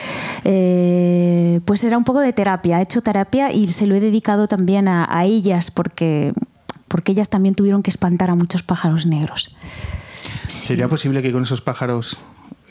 eh, 0.45 1.61
pues 1.65 1.85
era 1.85 1.99
un 1.99 2.05
poco 2.05 2.21
de 2.21 2.33
terapia. 2.33 2.79
He 2.79 2.83
hecho 2.83 3.03
terapia 3.03 3.53
y 3.53 3.69
se 3.69 3.87
lo 3.87 3.95
he 3.95 4.01
dedicado 4.01 4.49
también 4.49 4.89
a, 4.89 5.07
a 5.09 5.25
ellas 5.25 5.71
porque, 5.71 6.33
porque 6.89 7.13
ellas 7.13 7.29
también 7.29 7.55
tuvieron 7.55 7.83
que 7.83 7.91
espantar 7.91 8.31
a 8.31 8.35
muchos 8.35 8.63
pájaros 8.63 9.05
negros. 9.05 9.55
¿Sería 10.49 10.89
posible 10.89 11.21
que 11.23 11.33
con 11.33 11.43
esos 11.43 11.61
pájaros 11.61 12.17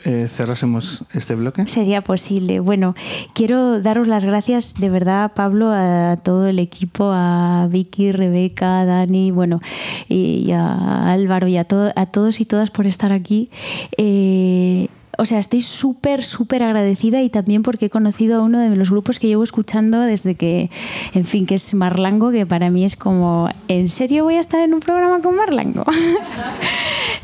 eh, 0.08 0.26
cerrásemos 0.28 1.04
este 1.12 1.34
bloque? 1.34 1.66
Sería 1.68 2.02
posible. 2.02 2.60
Bueno, 2.60 2.94
quiero 3.34 3.80
daros 3.82 4.06
las 4.08 4.24
gracias 4.24 4.74
de 4.80 4.88
verdad, 4.88 5.32
Pablo, 5.34 5.70
a 5.70 6.16
todo 6.22 6.46
el 6.48 6.58
equipo, 6.58 7.10
a 7.12 7.68
Vicky, 7.70 8.10
Rebeca, 8.12 8.84
Dani, 8.86 9.30
bueno, 9.30 9.60
y 10.08 10.50
a 10.52 11.10
Álvaro 11.12 11.46
y 11.46 11.58
a, 11.58 11.64
to- 11.64 11.92
a 11.94 12.06
todos 12.06 12.40
y 12.40 12.46
todas 12.46 12.70
por 12.70 12.86
estar 12.86 13.12
aquí. 13.12 13.50
Eh, 13.98 14.88
o 15.20 15.24
sea, 15.24 15.38
estoy 15.40 15.60
súper, 15.60 16.22
súper 16.22 16.62
agradecida 16.62 17.20
y 17.22 17.28
también 17.28 17.62
porque 17.62 17.86
he 17.86 17.90
conocido 17.90 18.38
a 18.38 18.42
uno 18.42 18.60
de 18.60 18.74
los 18.76 18.90
grupos 18.90 19.18
que 19.18 19.26
llevo 19.26 19.42
escuchando 19.42 20.00
desde 20.00 20.36
que, 20.36 20.70
en 21.12 21.24
fin, 21.24 21.44
que 21.44 21.56
es 21.56 21.74
Marlango, 21.74 22.30
que 22.30 22.46
para 22.46 22.70
mí 22.70 22.84
es 22.84 22.94
como, 22.96 23.48
¿en 23.68 23.88
serio 23.88 24.24
voy 24.24 24.36
a 24.36 24.40
estar 24.40 24.60
en 24.60 24.74
un 24.74 24.80
programa 24.80 25.20
con 25.20 25.34
Marlango? 25.36 25.84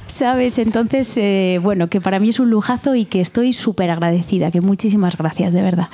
¿Sabes? 0.07 0.59
Entonces, 0.59 1.17
eh, 1.17 1.59
bueno, 1.61 1.89
que 1.89 2.01
para 2.01 2.21
mí 2.21 2.29
es 2.29 2.39
un 2.39 2.49
lujazo 2.49 2.95
y 2.95 3.05
que 3.05 3.21
estoy 3.21 3.53
súper 3.53 3.91
agradecida, 3.91 4.53
que 4.53 4.61
muchísimas 4.61 5.17
gracias, 5.17 5.53
de 5.53 5.61
verdad. 5.63 5.89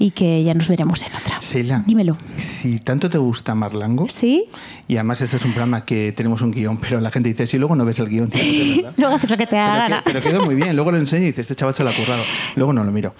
Y 0.00 0.10
que 0.10 0.42
ya 0.42 0.54
nos 0.54 0.66
veremos 0.66 1.02
en 1.02 1.14
otra. 1.14 1.40
Seila, 1.40 1.84
Dímelo. 1.86 2.16
si 2.36 2.80
tanto 2.80 3.08
te 3.08 3.18
gusta 3.18 3.54
Marlango, 3.54 4.06
¿Sí? 4.08 4.46
y 4.88 4.96
además 4.96 5.20
este 5.20 5.36
es 5.36 5.44
un 5.44 5.52
programa 5.52 5.84
que 5.84 6.10
tenemos 6.12 6.42
un 6.42 6.50
guion, 6.50 6.78
pero 6.78 7.00
la 7.00 7.12
gente 7.12 7.28
dice, 7.28 7.46
si 7.46 7.58
luego 7.58 7.76
no 7.76 7.84
ves 7.84 8.00
el 8.00 8.08
guion, 8.08 8.28
tío, 8.30 8.74
verdad. 8.76 8.92
Luego 8.96 9.14
haces 9.14 9.30
lo 9.30 9.36
que 9.36 9.46
te 9.46 9.54
da 9.56 9.66
la 9.66 9.72
Pero, 9.72 9.82
gana. 9.88 10.02
que- 10.02 10.10
pero 10.12 10.22
quedó 10.22 10.44
muy 10.46 10.54
bien. 10.56 10.74
Luego 10.74 10.90
lo 10.90 10.98
enseño 10.98 11.28
y 11.28 11.32
dice, 11.40 11.52
este 11.52 11.56
chaval 11.56 11.74
se 11.74 11.82
lo 11.84 11.90
ha 11.90 11.92
currado. 11.92 12.22
Luego 12.56 12.72
no 12.72 12.84
lo 12.84 12.92
miro. 12.92 13.14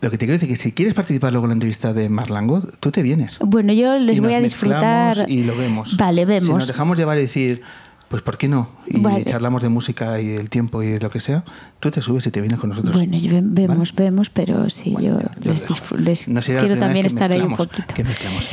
Lo 0.00 0.10
que 0.10 0.18
te 0.18 0.26
quiero 0.26 0.34
decir 0.38 0.50
es 0.52 0.58
que 0.58 0.62
si 0.62 0.72
quieres 0.72 0.92
participar 0.94 1.32
luego 1.32 1.46
en 1.46 1.50
la 1.50 1.54
entrevista 1.54 1.92
de 1.94 2.08
Marlango, 2.10 2.60
tú 2.80 2.90
te 2.90 3.02
vienes. 3.02 3.38
Bueno, 3.40 3.72
yo 3.72 3.98
les 3.98 4.18
Y 4.18 4.20
voy 4.20 4.30
nos 4.32 4.38
a 4.38 4.42
disfrutar. 4.42 5.24
Y 5.30 5.44
lo 5.44 5.56
vemos. 5.56 5.96
Vale, 5.96 6.22
Si 6.26 6.26
nos 6.34 6.46
vemos. 6.48 6.66
dejamos 6.66 6.98
llevar 6.98 7.16
y 7.16 7.22
decir, 7.22 7.62
pues 8.08 8.22
¿por 8.22 8.36
qué 8.36 8.46
no? 8.48 8.68
Y 8.86 8.98
Vale. 9.00 9.24
charlamos 9.24 9.62
de 9.62 9.70
música 9.70 10.20
y 10.20 10.26
del 10.26 10.50
tiempo 10.50 10.82
y 10.82 10.88
de 10.88 10.98
lo 10.98 11.10
que 11.10 11.20
sea, 11.20 11.42
tú 11.80 11.90
te 11.90 12.02
subes 12.02 12.26
y 12.26 12.30
te 12.30 12.40
vienes 12.42 12.58
con 12.60 12.68
nosotros. 12.70 12.94
Bueno, 12.94 13.16
yo- 13.16 13.30
vemos, 13.42 13.94
vemos, 13.94 14.28
pero 14.28 14.68
sí, 14.68 14.90
Bueno, 14.92 15.20
yo 15.20 15.52
les, 15.52 15.64
les 15.98 16.28
No 16.28 16.40
quiero 16.42 16.76
también 16.76 17.06
estar 17.06 17.32
ahí 17.32 17.40
un 17.40 17.56
poquito. 17.56 17.94
Que 17.94 18.04
mezclamos. 18.04 18.46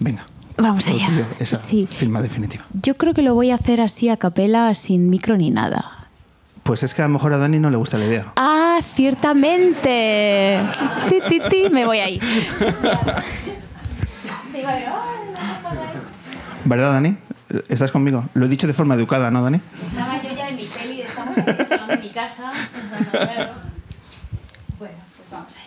Venga. 0.00 0.24
Vamos 0.56 0.86
allá. 0.86 1.06
tuyo, 1.06 1.26
esa 1.40 1.56
Sí. 1.56 1.86
firma 1.90 2.20
definitiva. 2.22 2.64
Yo 2.82 2.96
creo 2.96 3.14
que 3.14 3.22
lo 3.22 3.34
voy 3.34 3.50
a 3.50 3.56
hacer 3.56 3.80
así 3.80 4.08
a 4.08 4.16
capela, 4.16 4.72
sin 4.74 5.10
micro 5.10 5.36
ni 5.36 5.50
nada. 5.50 6.01
Pues 6.62 6.82
es 6.84 6.94
que 6.94 7.02
a 7.02 7.06
lo 7.06 7.12
mejor 7.12 7.32
a 7.34 7.38
Dani 7.38 7.58
no 7.58 7.70
le 7.70 7.76
gusta 7.76 7.98
la 7.98 8.06
idea. 8.06 8.32
Ah, 8.36 8.80
ciertamente. 8.94 10.60
Ti, 11.08 11.20
ti, 11.28 11.40
ti, 11.50 11.68
me 11.70 11.84
voy 11.84 11.98
ahí. 11.98 12.20
¿Verdad, 16.64 16.92
Dani? 16.92 17.16
¿Estás 17.68 17.90
conmigo? 17.90 18.24
Lo 18.34 18.46
he 18.46 18.48
dicho 18.48 18.66
de 18.66 18.74
forma 18.74 18.94
educada, 18.94 19.30
¿no, 19.30 19.42
Dani? 19.42 19.60
Estaba 19.84 20.22
yo 20.22 20.34
ya 20.34 20.48
en 20.48 20.56
mi 20.56 20.64
peli, 20.66 21.02
estamos 21.02 21.36
en 21.36 21.48
el 21.48 21.66
salón 21.66 21.88
de 21.88 21.96
mi 21.98 22.10
casa. 22.10 22.52
Bueno, 24.78 24.94
pues 25.18 25.30
vamos 25.30 25.54
allá. 25.56 25.66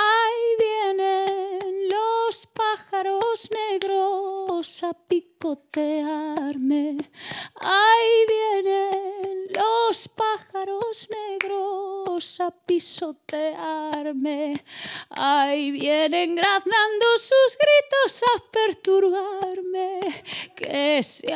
Ahí 0.00 0.46
vienen 0.60 1.88
los 1.90 2.46
pájaros 2.46 3.48
a 4.82 4.92
picotearme. 4.92 6.98
Ahí 7.54 8.26
vienen 8.28 9.46
los 9.54 10.08
pájaros 10.08 11.08
negros 11.10 12.40
a 12.40 12.50
pisotearme. 12.50 14.62
Ahí 15.10 15.70
vienen 15.72 16.34
graznando 16.34 17.18
sus 17.18 17.58
gritos 17.58 18.22
a 18.22 18.42
perturbarme. 18.50 20.00
Que 20.54 21.02
se 21.02 21.32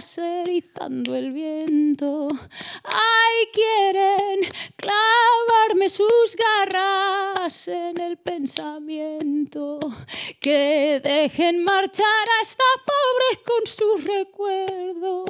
erizando 0.00 1.14
el 1.14 1.32
viento. 1.32 2.28
Ahí 2.84 3.48
quieren 3.52 4.40
clavarme 4.76 5.90
sus 5.90 6.36
garras 6.36 7.68
en 7.68 8.00
el 8.00 8.16
pensamiento. 8.16 9.78
Que 10.40 11.00
dejen 11.04 11.62
marchar 11.62 12.06
a 12.06 12.42
esta 12.42 12.64
pobre 12.86 13.42
con 13.44 13.66
su 13.66 13.96
recuerdo. 14.06 15.24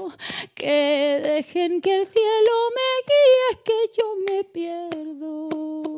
Que 0.54 1.20
dejen 1.22 1.80
que 1.80 2.00
el 2.00 2.06
cielo 2.06 2.52
me 2.76 2.90
guíe, 3.08 3.62
que 3.64 4.00
yo 4.00 4.14
me 4.28 4.44
pierdo. 4.44 5.89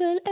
virtual 0.00 0.29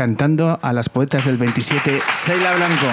Cantando 0.00 0.58
a 0.62 0.72
las 0.72 0.88
poetas 0.88 1.26
del 1.26 1.36
27, 1.36 2.00
Seila 2.24 2.56
Blanco. 2.56 2.86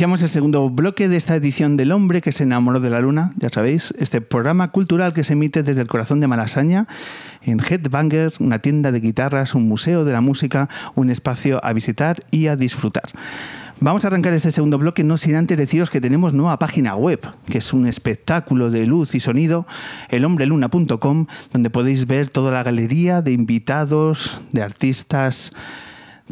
Iniciamos 0.00 0.22
el 0.22 0.30
segundo 0.30 0.70
bloque 0.70 1.10
de 1.10 1.18
esta 1.18 1.36
edición 1.36 1.76
del 1.76 1.92
hombre 1.92 2.22
que 2.22 2.32
se 2.32 2.44
enamoró 2.44 2.80
de 2.80 2.88
la 2.88 3.02
luna, 3.02 3.34
ya 3.36 3.50
sabéis, 3.50 3.92
este 3.98 4.22
programa 4.22 4.70
cultural 4.70 5.12
que 5.12 5.24
se 5.24 5.34
emite 5.34 5.62
desde 5.62 5.82
el 5.82 5.88
corazón 5.88 6.20
de 6.20 6.26
Malasaña, 6.26 6.86
en 7.42 7.60
Headbanger, 7.60 8.32
una 8.40 8.60
tienda 8.60 8.92
de 8.92 9.00
guitarras, 9.00 9.54
un 9.54 9.68
museo 9.68 10.06
de 10.06 10.12
la 10.14 10.22
música, 10.22 10.70
un 10.94 11.10
espacio 11.10 11.62
a 11.62 11.74
visitar 11.74 12.24
y 12.30 12.46
a 12.46 12.56
disfrutar. 12.56 13.10
Vamos 13.78 14.06
a 14.06 14.08
arrancar 14.08 14.32
este 14.32 14.50
segundo 14.50 14.78
bloque 14.78 15.04
no 15.04 15.18
sin 15.18 15.34
antes 15.36 15.58
deciros 15.58 15.90
que 15.90 16.00
tenemos 16.00 16.32
nueva 16.32 16.58
página 16.58 16.94
web, 16.96 17.20
que 17.44 17.58
es 17.58 17.74
un 17.74 17.86
espectáculo 17.86 18.70
de 18.70 18.86
luz 18.86 19.14
y 19.14 19.20
sonido, 19.20 19.66
elhombreluna.com, 20.08 21.26
donde 21.52 21.68
podéis 21.68 22.06
ver 22.06 22.30
toda 22.30 22.50
la 22.52 22.62
galería 22.62 23.20
de 23.20 23.32
invitados, 23.32 24.40
de 24.52 24.62
artistas, 24.62 25.52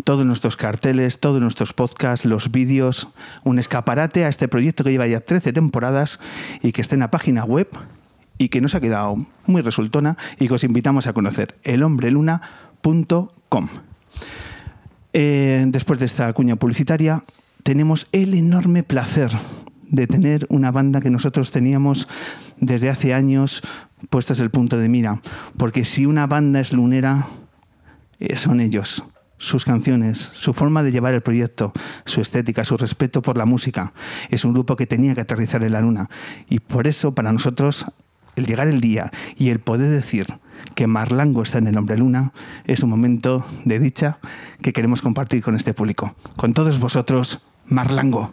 todos 0.05 0.25
nuestros 0.25 0.57
carteles, 0.57 1.21
todos 1.21 1.41
nuestros 1.41 1.73
podcasts, 1.73 2.25
los 2.25 2.51
vídeos, 2.51 3.09
un 3.45 3.59
escaparate 3.59 4.25
a 4.25 4.29
este 4.29 4.49
proyecto 4.49 4.85
que 4.85 4.91
lleva 4.91 5.07
ya 5.07 5.21
13 5.21 5.53
temporadas 5.53 6.19
y 6.63 6.73
que 6.73 6.81
está 6.81 6.95
en 6.95 7.01
la 7.01 7.11
página 7.11 7.45
web 7.45 7.69
y 8.39 8.49
que 8.49 8.61
nos 8.61 8.75
ha 8.75 8.81
quedado 8.81 9.17
muy 9.47 9.63
resultona 9.63 10.17
y 10.39 10.49
que 10.49 10.55
os 10.55 10.65
invitamos 10.65 11.07
a 11.07 11.13
conocer, 11.13 11.59
elhombreluna.com. 11.65 13.69
Eh, 15.13 15.65
después 15.69 15.99
de 15.99 16.07
esta 16.07 16.33
cuña 16.33 16.57
publicitaria, 16.57 17.25
tenemos 17.63 18.07
el 18.13 18.35
enorme 18.35 18.83
placer 18.83 19.31
de 19.83 20.07
tener 20.07 20.47
una 20.51 20.71
banda 20.71 21.01
que 21.01 21.11
nosotros 21.11 21.51
teníamos 21.51 22.09
desde 22.59 22.91
hace 22.91 23.15
años 23.15 23.63
puestos 24.11 24.39
el 24.41 24.51
punto 24.51 24.79
de 24.79 24.89
mira, 24.89 25.21
porque 25.57 25.85
si 25.85 26.07
una 26.07 26.27
banda 26.27 26.61
es 26.61 26.73
lunera, 26.73 27.27
eh, 28.21 28.37
son 28.37 28.61
ellos 28.61 29.03
sus 29.39 29.65
canciones, 29.65 30.31
su 30.33 30.53
forma 30.53 30.83
de 30.83 30.93
llevar 30.93 31.15
el 31.15 31.23
proyecto, 31.23 31.73
su 32.05 32.21
estética, 32.21 32.65
su 32.65 32.77
respeto 32.77 33.23
por 33.23 33.39
la 33.39 33.47
música. 33.47 33.93
Es 34.31 34.45
un 34.45 34.53
grupo 34.53 34.77
que 34.77 34.87
tenía 34.87 35.15
que 35.15 35.23
aterrizar 35.23 35.63
en 35.63 35.73
la 35.73 35.81
luna. 35.81 36.11
Y 36.49 36.61
por 36.61 36.87
eso, 36.87 37.15
para 37.15 37.33
nosotros, 37.33 37.87
el 38.37 38.47
llegar 38.47 38.69
el 38.69 38.81
día 38.81 39.11
y 39.37 39.51
el 39.51 39.61
poder 39.61 39.91
decir 39.91 40.27
que 40.75 40.87
Marlango 40.87 41.43
está 41.43 41.59
en 41.59 41.67
el 41.67 41.79
Hombre 41.79 41.97
Luna 41.97 42.33
es 42.65 42.83
un 42.83 42.91
momento 42.91 43.45
de 43.65 43.79
dicha 43.79 44.19
que 44.63 44.73
queremos 44.73 45.03
compartir 45.03 45.43
con 45.43 45.57
este 45.57 45.75
público. 45.75 46.15
Con 46.37 46.55
todos 46.55 46.79
vosotros, 46.79 47.41
Marlango. 47.67 48.33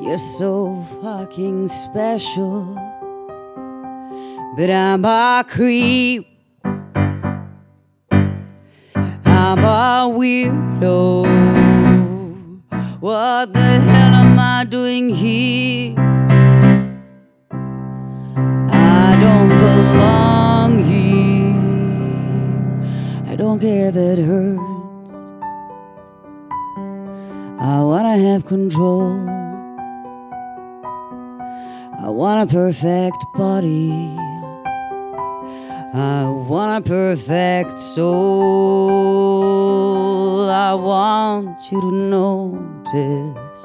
You're 0.00 0.16
so 0.16 0.82
fucking 1.02 1.66
special. 1.66 2.74
But 4.56 4.70
I'm 4.70 5.04
a 5.04 5.44
creep. 5.46 6.26
I'm 8.10 9.58
a 9.58 10.08
weirdo. 10.08 11.26
What 13.00 13.52
the 13.52 13.60
hell 13.60 14.14
am 14.14 14.38
I 14.38 14.64
doing 14.64 15.08
here? 15.10 15.94
I 18.70 19.16
don't 19.20 19.48
belong 19.48 20.78
here. 20.84 21.56
I 23.32 23.34
don't 23.34 23.58
care 23.58 23.88
if 23.88 23.96
it 23.96 24.18
hurts. 24.18 24.68
I 27.60 27.82
wanna 27.82 28.16
have 28.16 28.46
control. 28.46 29.37
I 32.00 32.10
want 32.10 32.48
a 32.48 32.52
perfect 32.54 33.24
body. 33.34 33.90
I 35.92 36.28
want 36.48 36.86
a 36.86 36.88
perfect 36.88 37.80
soul. 37.80 39.18
I 40.48 40.74
want 40.74 41.72
you 41.72 41.80
to 41.80 41.90
notice 41.90 43.64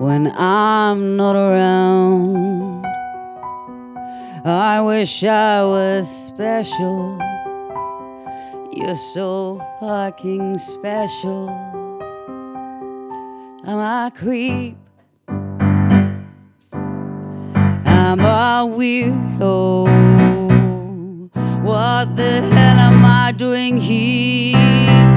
when 0.00 0.32
I'm 0.34 1.16
not 1.16 1.36
around. 1.36 2.84
I 4.44 4.80
wish 4.80 5.22
I 5.22 5.62
was 5.62 6.08
special. 6.26 7.20
You're 8.72 8.96
so 8.96 9.64
fucking 9.78 10.58
special. 10.58 11.50
I'm 13.64 13.78
a 13.78 14.10
creep. 14.12 14.85
I'm 17.96 18.20
a 18.20 18.76
weirdo. 18.76 19.86
What 21.62 22.14
the 22.14 22.42
hell 22.42 22.78
am 22.78 23.04
I 23.04 23.32
doing 23.32 23.78
here? 23.78 25.15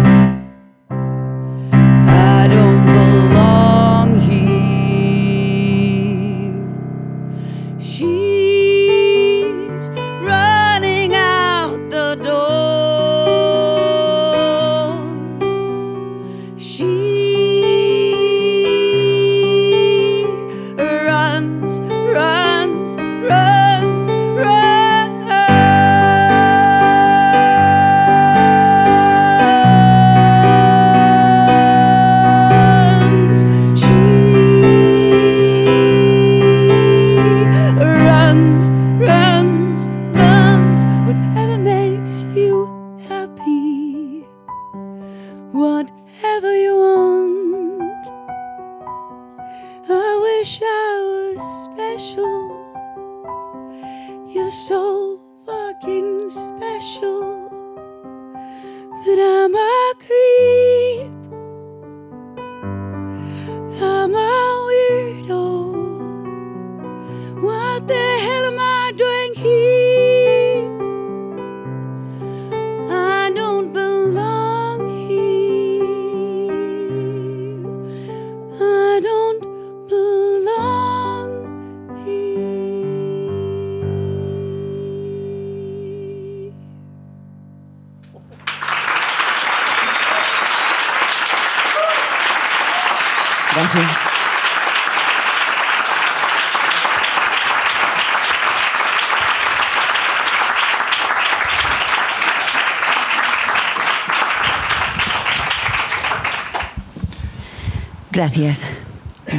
Gracias. 108.24 108.64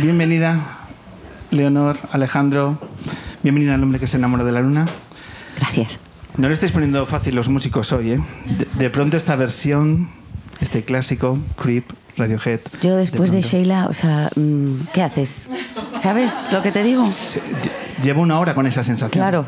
Bienvenida, 0.00 0.58
Leonor, 1.50 1.98
Alejandro. 2.12 2.78
Bienvenida 3.42 3.74
al 3.74 3.82
hombre 3.82 4.00
que 4.00 4.06
se 4.06 4.16
enamoró 4.16 4.42
de 4.46 4.52
la 4.52 4.62
luna. 4.62 4.86
Gracias. 5.58 5.98
No 6.38 6.48
le 6.48 6.54
estáis 6.54 6.72
poniendo 6.72 7.04
fácil 7.04 7.34
los 7.34 7.50
músicos 7.50 7.92
hoy, 7.92 8.12
¿eh? 8.12 8.20
De, 8.46 8.66
de 8.78 8.88
pronto 8.88 9.18
esta 9.18 9.36
versión, 9.36 10.08
este 10.62 10.80
clásico, 10.82 11.36
Creep, 11.60 11.90
Radiohead. 12.16 12.60
Yo 12.80 12.96
después 12.96 13.30
de, 13.32 13.40
pronto- 13.40 13.48
Sheila, 13.54 13.86
o 13.86 13.92
sea, 13.92 14.30
mm, 14.34 14.76
¿qué 14.94 15.02
haces? 15.02 15.48
¿Sabes 16.00 16.32
lo 16.50 16.62
que 16.62 16.72
te 16.72 16.82
digo? 16.82 17.06
Llevo 18.02 18.22
una 18.22 18.38
hora 18.40 18.54
con 18.54 18.66
esa 18.66 18.82
sensación. 18.82 19.20
Claro, 19.22 19.44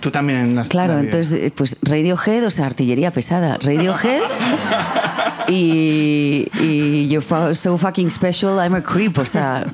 Tú 0.00 0.10
también 0.10 0.54
las 0.54 0.68
claro. 0.68 0.94
la. 0.94 1.00
Entonces, 1.00 1.52
pues 1.54 1.76
Radiohead, 1.82 2.46
o 2.46 2.50
sea, 2.50 2.64
artillería 2.64 3.12
pesada. 3.12 3.58
Radiohead 3.60 4.22
y, 5.48 6.48
y 6.60 7.08
You're 7.08 7.20
fu- 7.24 7.54
so 7.54 7.76
fucking 7.78 8.10
special, 8.10 8.58
I'm 8.58 8.74
a 8.74 8.82
creep. 8.82 9.18
O 9.18 9.26
sea, 9.26 9.66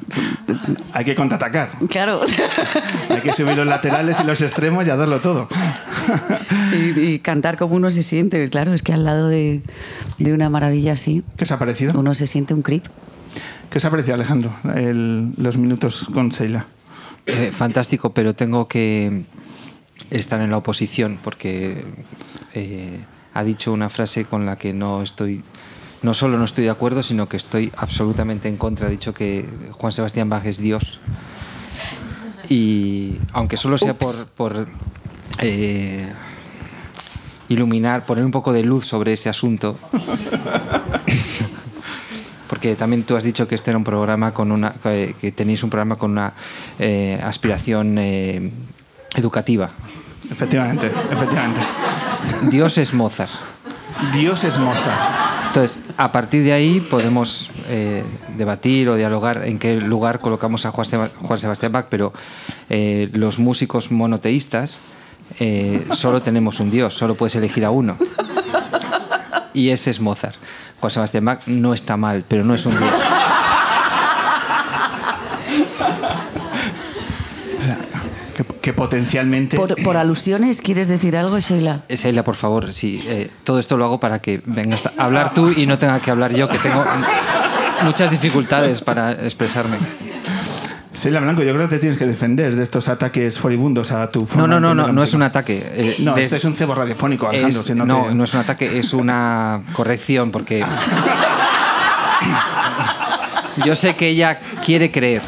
Hay 0.93 1.05
que 1.05 1.15
contraatacar. 1.15 1.71
claro. 1.89 2.21
Hay 3.09 3.21
que 3.21 3.33
subir 3.33 3.57
los 3.57 3.67
laterales 3.67 4.19
y 4.21 4.25
los 4.25 4.41
extremos 4.41 4.87
y 4.87 4.91
a 4.91 4.97
darlo 4.97 5.21
todo. 5.21 5.49
y, 6.73 6.99
y 7.01 7.19
cantar 7.21 7.57
como 7.57 7.75
uno 7.77 7.91
se 7.91 8.03
siente. 8.03 8.49
Claro, 8.51 8.75
es 8.75 8.83
que 8.83 8.93
al 8.93 9.05
lado 9.05 9.29
de, 9.29 9.63
de 10.19 10.33
una 10.33 10.49
maravilla 10.51 10.93
así, 10.95 11.23
¿Qué 11.37 11.45
os 11.45 11.53
ha 11.53 11.59
parecido? 11.59 11.99
uno 11.99 12.15
se 12.15 12.27
siente 12.27 12.55
un 12.55 12.63
creep. 12.63 12.85
¿Qué 13.71 13.79
os 13.79 13.85
ha 13.85 13.91
parecido, 13.91 14.15
Alejandro, 14.15 14.53
el- 14.75 15.33
los 15.37 15.57
minutos 15.57 16.07
con 16.13 16.29
Sheila? 16.31 16.67
Eh, 17.27 17.53
fantástico, 17.55 18.13
pero 18.13 18.35
tengo 18.35 18.67
que 18.69 19.23
estar 20.11 20.41
en 20.41 20.51
la 20.51 20.57
oposición 20.59 21.19
porque 21.23 21.85
eh, 22.53 23.01
ha 23.33 23.45
dicho 23.45 23.73
una 23.73 23.89
frase 23.89 24.25
con 24.27 24.45
la 24.45 24.57
que 24.57 24.75
no 24.75 25.03
estoy, 25.03 25.43
no 26.03 26.15
solo 26.15 26.37
no 26.37 26.45
estoy 26.45 26.65
de 26.65 26.71
acuerdo, 26.71 27.03
sino 27.03 27.29
que 27.29 27.37
estoy 27.37 27.73
absolutamente 27.77 28.49
en 28.49 28.57
contra. 28.57 28.89
Ha 28.89 28.91
dicho 28.91 29.15
que 29.15 29.49
Juan 29.73 29.93
Sebastián 29.93 30.29
Bach 30.29 30.45
es 30.45 30.59
Dios. 30.59 30.99
Y 32.49 33.19
aunque 33.33 33.57
solo 33.57 33.79
sea 33.79 33.97
por, 33.97 34.15
por 34.37 34.67
eh, 35.39 36.13
iluminar, 37.49 38.05
poner 38.05 38.25
un 38.25 38.33
poco 38.33 38.53
de 38.53 38.65
luz 38.65 38.87
sobre 38.87 39.13
ese 39.13 39.29
asunto, 39.29 39.79
porque 42.49 42.75
también 42.75 43.05
tú 43.05 43.17
has 43.17 43.23
dicho 43.23 43.47
que 43.47 43.55
este 43.55 43.71
era 43.71 43.79
un 43.79 43.85
programa 43.85 44.35
con 44.35 44.51
una 44.51 44.75
que, 44.75 45.15
que 45.21 45.33
tenéis 45.33 45.63
un 45.63 45.71
programa 45.71 45.97
con 45.97 46.11
una 46.11 46.35
eh, 46.79 47.19
aspiración 47.23 47.97
eh, 47.99 48.51
educativa. 49.15 49.71
Efectivamente, 50.31 50.91
efectivamente. 51.11 51.61
Dios 52.51 52.77
es 52.79 52.93
Mozart. 52.93 53.52
Dios 54.13 54.45
es 54.45 54.59
Mozart. 54.59 55.01
Entonces, 55.49 55.81
a 55.99 56.13
partir 56.13 56.45
de 56.45 56.53
ahí 56.53 56.81
podemos 56.81 57.51
eh, 57.69 58.03
debatir 58.37 58.89
o 58.89 58.95
dialogar 58.97 59.43
en 59.45 59.59
qué 59.59 59.77
lugar 59.77 60.21
colocamos 60.21 60.65
a 60.65 60.71
Juan, 60.71 60.87
Seba- 60.87 61.11
Juan 61.21 61.39
Sebastián 61.39 61.73
Bach, 61.73 61.87
pero 61.91 62.13
eh, 62.71 63.11
los 63.13 63.39
músicos 63.39 63.91
monoteístas 63.91 64.79
eh, 65.41 65.87
solo 65.93 66.23
tenemos 66.23 66.59
un 66.61 66.71
Dios, 66.71 66.95
solo 66.95 67.15
puedes 67.15 67.35
elegir 67.37 67.65
a 67.65 67.71
uno. 67.71 67.97
Y 69.55 69.69
ese 69.71 69.91
es 69.91 70.01
Mozart. 70.01 70.37
Juan 70.81 70.91
Sebastián 70.91 71.25
Bach 71.27 71.41
no 71.47 71.75
está 71.75 71.97
mal, 71.99 72.25
pero 72.27 72.45
no 72.45 72.55
es 72.55 72.65
un 72.65 72.73
Dios. 72.77 72.91
Que, 78.63 78.73
potencialmente... 78.73 79.57
Por, 79.57 79.75
por 79.83 79.97
alusiones, 79.97 80.61
¿quieres 80.63 80.89
decir 80.89 81.17
algo, 81.17 81.39
Sheila? 81.39 81.81
Sheila, 81.89 82.23
por 82.25 82.37
favor, 82.37 82.73
sí. 82.73 83.03
eh, 83.07 83.29
todo 83.45 83.59
esto 83.59 83.77
lo 83.77 83.85
hago 83.85 84.01
para 84.01 84.21
que 84.21 84.41
vengas 84.47 84.87
a 84.87 84.93
hablar 85.05 85.35
tú 85.35 85.51
y 85.51 85.67
no 85.67 85.79
tenga 85.79 85.99
que 86.01 86.11
hablar 86.13 86.33
yo, 86.33 86.49
que 86.49 86.59
tengo 86.59 86.85
muchas 87.85 88.11
dificultades 88.13 88.81
para 88.81 89.11
expresarme. 89.13 89.77
Sheila 90.95 91.19
Blanco, 91.21 91.43
yo 91.43 91.53
creo 91.55 91.69
que 91.69 91.75
te 91.77 91.81
tienes 91.81 91.99
que 91.99 92.07
defender 92.07 92.55
de 92.55 92.63
estos 92.63 92.87
ataques 92.89 93.37
furibundos 93.39 93.91
a 93.91 94.09
tu 94.11 94.21
No, 94.21 94.27
forma 94.27 94.47
no, 94.47 94.61
no, 94.61 94.75
no, 94.75 94.93
no 94.93 95.03
es 95.03 95.13
un 95.15 95.23
ataque. 95.23 95.61
eh, 95.67 95.97
No, 95.99 96.17
este 96.17 96.37
es 96.37 96.45
un 96.45 96.55
cebo 96.55 96.75
radiofónico, 96.77 97.29
Alejandro. 97.29 97.61
es- 97.61 97.67
si 97.67 97.75
no, 97.75 97.85
no, 97.85 98.05
te- 98.09 98.15
no 98.15 98.25
es 98.25 98.35
un 98.35 98.41
ataque, 98.41 98.79
es 98.79 98.93
una 98.93 99.63
corrección, 99.73 100.31
porque 100.31 100.65
yo 103.65 103.75
sé 103.75 103.97
que 103.97 104.09
ella 104.09 104.39
quiere 104.65 104.93
creer, 104.93 105.23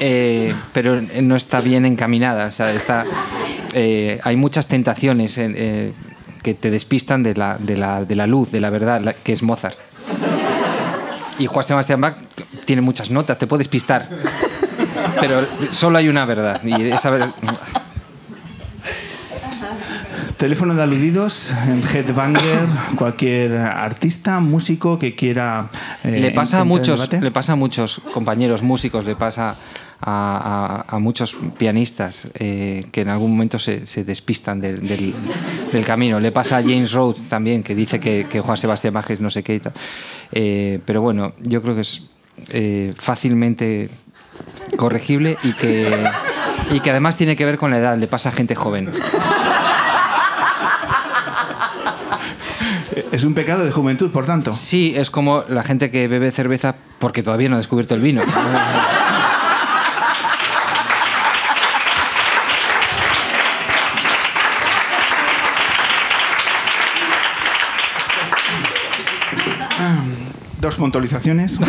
eh, 0.00 0.54
pero 0.72 1.00
no 1.22 1.36
está 1.36 1.60
bien 1.60 1.84
encaminada. 1.86 2.46
O 2.46 2.52
sea, 2.52 2.72
está, 2.72 3.04
eh, 3.74 4.20
hay 4.24 4.36
muchas 4.36 4.66
tentaciones 4.66 5.38
en- 5.38 5.54
eh, 5.56 5.92
que 6.42 6.54
te 6.54 6.70
despistan 6.70 7.22
de 7.22 7.34
la, 7.34 7.56
de, 7.58 7.76
la, 7.76 8.04
de 8.04 8.14
la 8.14 8.26
luz, 8.26 8.50
de 8.52 8.60
la 8.60 8.70
verdad, 8.70 9.14
que 9.24 9.32
es 9.32 9.42
Mozart. 9.42 9.76
Y 11.38 11.46
Juan 11.46 11.64
Sebastián 11.64 12.00
Bach 12.00 12.16
tiene 12.64 12.82
muchas 12.82 13.10
notas, 13.10 13.38
te 13.38 13.46
puedes 13.46 13.68
pistar. 13.68 14.08
Pero 15.20 15.46
solo 15.72 15.98
hay 15.98 16.08
una 16.08 16.24
verdad. 16.24 16.60
Y 16.64 16.82
esa 16.88 17.10
ver- 17.10 17.32
Teléfono 20.36 20.74
de 20.74 20.82
aludidos, 20.84 21.52
Headbanger, 21.92 22.66
cualquier 22.96 23.56
artista, 23.56 24.38
músico 24.38 24.96
que 24.98 25.16
quiera... 25.16 25.68
eh, 26.04 26.18
le 26.20 26.30
pasa 26.30 26.60
a 26.60 26.64
muchos 26.64 27.12
le 27.12 27.30
pasa 27.32 27.52
a 27.52 27.56
muchos 27.56 28.00
compañeros 28.14 28.62
músicos 28.62 29.04
le 29.04 29.16
pasa 29.16 29.56
a, 30.00 30.84
a- 30.88 30.96
a 30.96 30.98
muchos 30.98 31.36
pianistas 31.58 32.28
eh, 32.34 32.84
que 32.92 33.00
en 33.02 33.08
algún 33.08 33.32
momento 33.32 33.58
se, 33.58 33.86
se 33.86 34.04
despistan 34.04 34.60
del, 34.60 34.86
del- 34.86 35.14
del 35.72 35.84
camino. 35.84 36.20
Le 36.20 36.30
pasa 36.32 36.58
a 36.58 36.62
James 36.62 36.92
Rhodes 36.92 37.24
también 37.28 37.62
que 37.62 37.74
dice 37.74 37.98
que, 38.00 38.26
que 38.30 38.40
Juan 38.40 38.56
Sebastián 38.56 38.94
es 39.08 39.20
no 39.20 39.30
sé 39.30 39.42
qué 39.42 39.54
y 39.56 39.60
tal. 39.60 39.72
Eh, 40.32 40.80
pero 40.84 41.00
bueno 41.02 41.32
yo 41.40 41.62
creo 41.62 41.74
que 41.74 41.80
es 41.82 42.02
eh, 42.50 42.94
fácilmente 42.96 43.88
corregible 44.76 45.36
y 45.42 45.52
que 45.54 46.08
y 46.70 46.80
que 46.80 46.90
además 46.90 47.16
tiene 47.16 47.34
que 47.34 47.44
ver 47.44 47.58
con 47.58 47.70
la 47.70 47.78
edad. 47.78 47.96
Le 47.98 48.06
pasa 48.08 48.28
a 48.28 48.32
gente 48.32 48.54
joven. 48.54 48.90
Es 53.12 53.24
un 53.24 53.34
pecado 53.34 53.64
de 53.64 53.70
juventud, 53.70 54.10
por 54.10 54.26
tanto. 54.26 54.54
sí 54.54 54.92
es 54.96 55.10
como 55.10 55.44
la 55.48 55.62
gente 55.62 55.90
que 55.90 56.08
bebe 56.08 56.30
cerveza 56.30 56.74
porque 56.98 57.22
todavía 57.22 57.48
no 57.48 57.54
ha 57.54 57.58
descubierto 57.58 57.94
el 57.94 58.00
vino 58.02 58.22
puntualizaciones. 70.78 71.58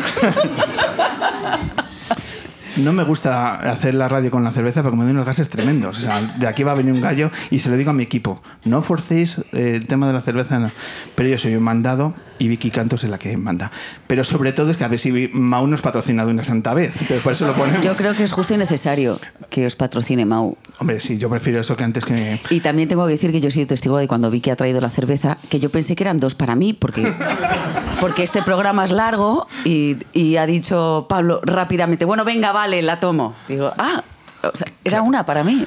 No 2.78 2.94
me 2.94 3.04
gusta 3.04 3.56
hacer 3.70 3.94
la 3.94 4.08
radio 4.08 4.32
con 4.32 4.44
la 4.44 4.52
cerveza 4.52 4.82
porque 4.82 4.98
me 4.98 5.04
dan 5.04 5.14
unos 5.14 5.26
gases 5.26 5.50
tremendos. 5.50 5.98
O 5.98 6.02
sea, 6.02 6.22
de 6.22 6.48
aquí 6.48 6.64
va 6.64 6.72
a 6.72 6.76
venir 6.76 6.94
un 6.94 7.02
gallo 7.02 7.30
y 7.52 7.60
se 7.60 7.70
lo 7.70 7.76
digo 7.76 7.90
a 7.90 7.94
mi 7.94 8.04
equipo. 8.04 8.42
No 8.64 8.82
forcéis 8.82 9.40
eh, 9.52 9.74
el 9.76 9.86
tema 9.86 10.08
de 10.08 10.14
la 10.14 10.22
cerveza, 10.22 10.60
no. 10.60 10.72
pero 11.16 11.28
yo 11.28 11.38
soy 11.38 11.56
un 11.56 11.64
mandado 11.64 12.14
y 12.40 12.48
Vicky 12.48 12.72
Cantos 12.72 13.04
es 13.04 13.10
la 13.10 13.20
que 13.20 13.38
manda. 13.38 13.72
Pero 14.08 14.24
sobre 14.24 14.54
todo 14.54 14.72
es 14.72 14.78
que 14.78 14.84
a 14.84 14.88
ver 14.88 14.98
si 14.98 15.30
Mau 15.34 15.68
nos 15.68 15.82
patrocina 15.82 16.26
de 16.26 16.32
una 16.32 16.44
santa 16.44 16.74
vez. 16.74 16.94
por 17.24 17.34
eso 17.34 17.46
lo 17.46 17.54
ponemos. 17.54 17.86
Yo 17.86 17.96
creo 17.96 18.16
que 18.16 18.24
es 18.24 18.32
justo 18.32 18.54
y 18.54 18.58
necesario 18.58 19.20
que 19.50 19.66
os 19.66 19.76
patrocine 19.76 20.26
Mau. 20.26 20.58
Hombre, 20.80 21.00
sí, 21.00 21.18
yo 21.18 21.30
prefiero 21.30 21.60
eso 21.60 21.76
que 21.76 21.84
antes 21.84 22.06
que... 22.06 22.42
Y 22.50 22.62
también 22.62 22.88
tengo 22.88 23.06
que 23.06 23.12
decir 23.12 23.32
que 23.32 23.42
yo 23.42 23.50
he 23.50 23.52
sido 23.52 23.68
testigo 23.68 23.98
de 23.98 24.08
cuando 24.08 24.32
vi 24.32 24.42
que 24.42 24.52
ha 24.52 24.56
traído 24.56 24.80
la 24.82 24.90
cerveza, 24.90 25.38
que 25.50 25.60
yo 25.60 25.70
pensé 25.70 25.96
que 25.96 26.04
eran 26.04 26.20
dos 26.20 26.36
para 26.36 26.56
mí, 26.56 26.74
porque, 26.74 27.14
porque 28.00 28.24
este 28.24 28.42
programa 28.42 28.86
es 28.86 28.92
largo 28.92 29.48
y, 29.66 29.98
y 30.14 30.38
ha 30.38 30.46
dicho 30.46 31.06
Pablo 31.10 31.42
rápidamente, 31.44 32.06
bueno, 32.06 32.24
venga, 32.24 32.52
vale, 32.52 32.82
la 32.82 33.00
tomo. 33.00 33.36
Digo, 33.48 33.72
ah, 33.78 34.04
o 34.42 34.56
sea, 34.56 34.68
era 34.84 35.02
una 35.02 35.26
para 35.26 35.44
mí. 35.44 35.66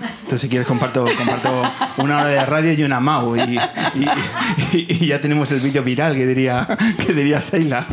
Entonces, 0.00 0.40
si 0.40 0.48
quieres, 0.48 0.66
comparto, 0.66 1.04
comparto 1.16 1.62
una 1.98 2.16
hora 2.22 2.26
de 2.26 2.44
radio 2.46 2.72
y 2.72 2.82
una 2.82 3.00
Mau. 3.00 3.36
Y, 3.36 3.40
y- 3.40 3.58
y- 4.72 4.86
y 4.88 5.06
ya 5.06 5.20
tenemos 5.20 5.50
el 5.52 5.60
vídeo 5.60 5.82
viral 5.82 6.14
que 6.14 6.26
diría, 6.26 6.66
que 7.06 7.12
diría 7.12 7.40
Sheila. 7.40 7.86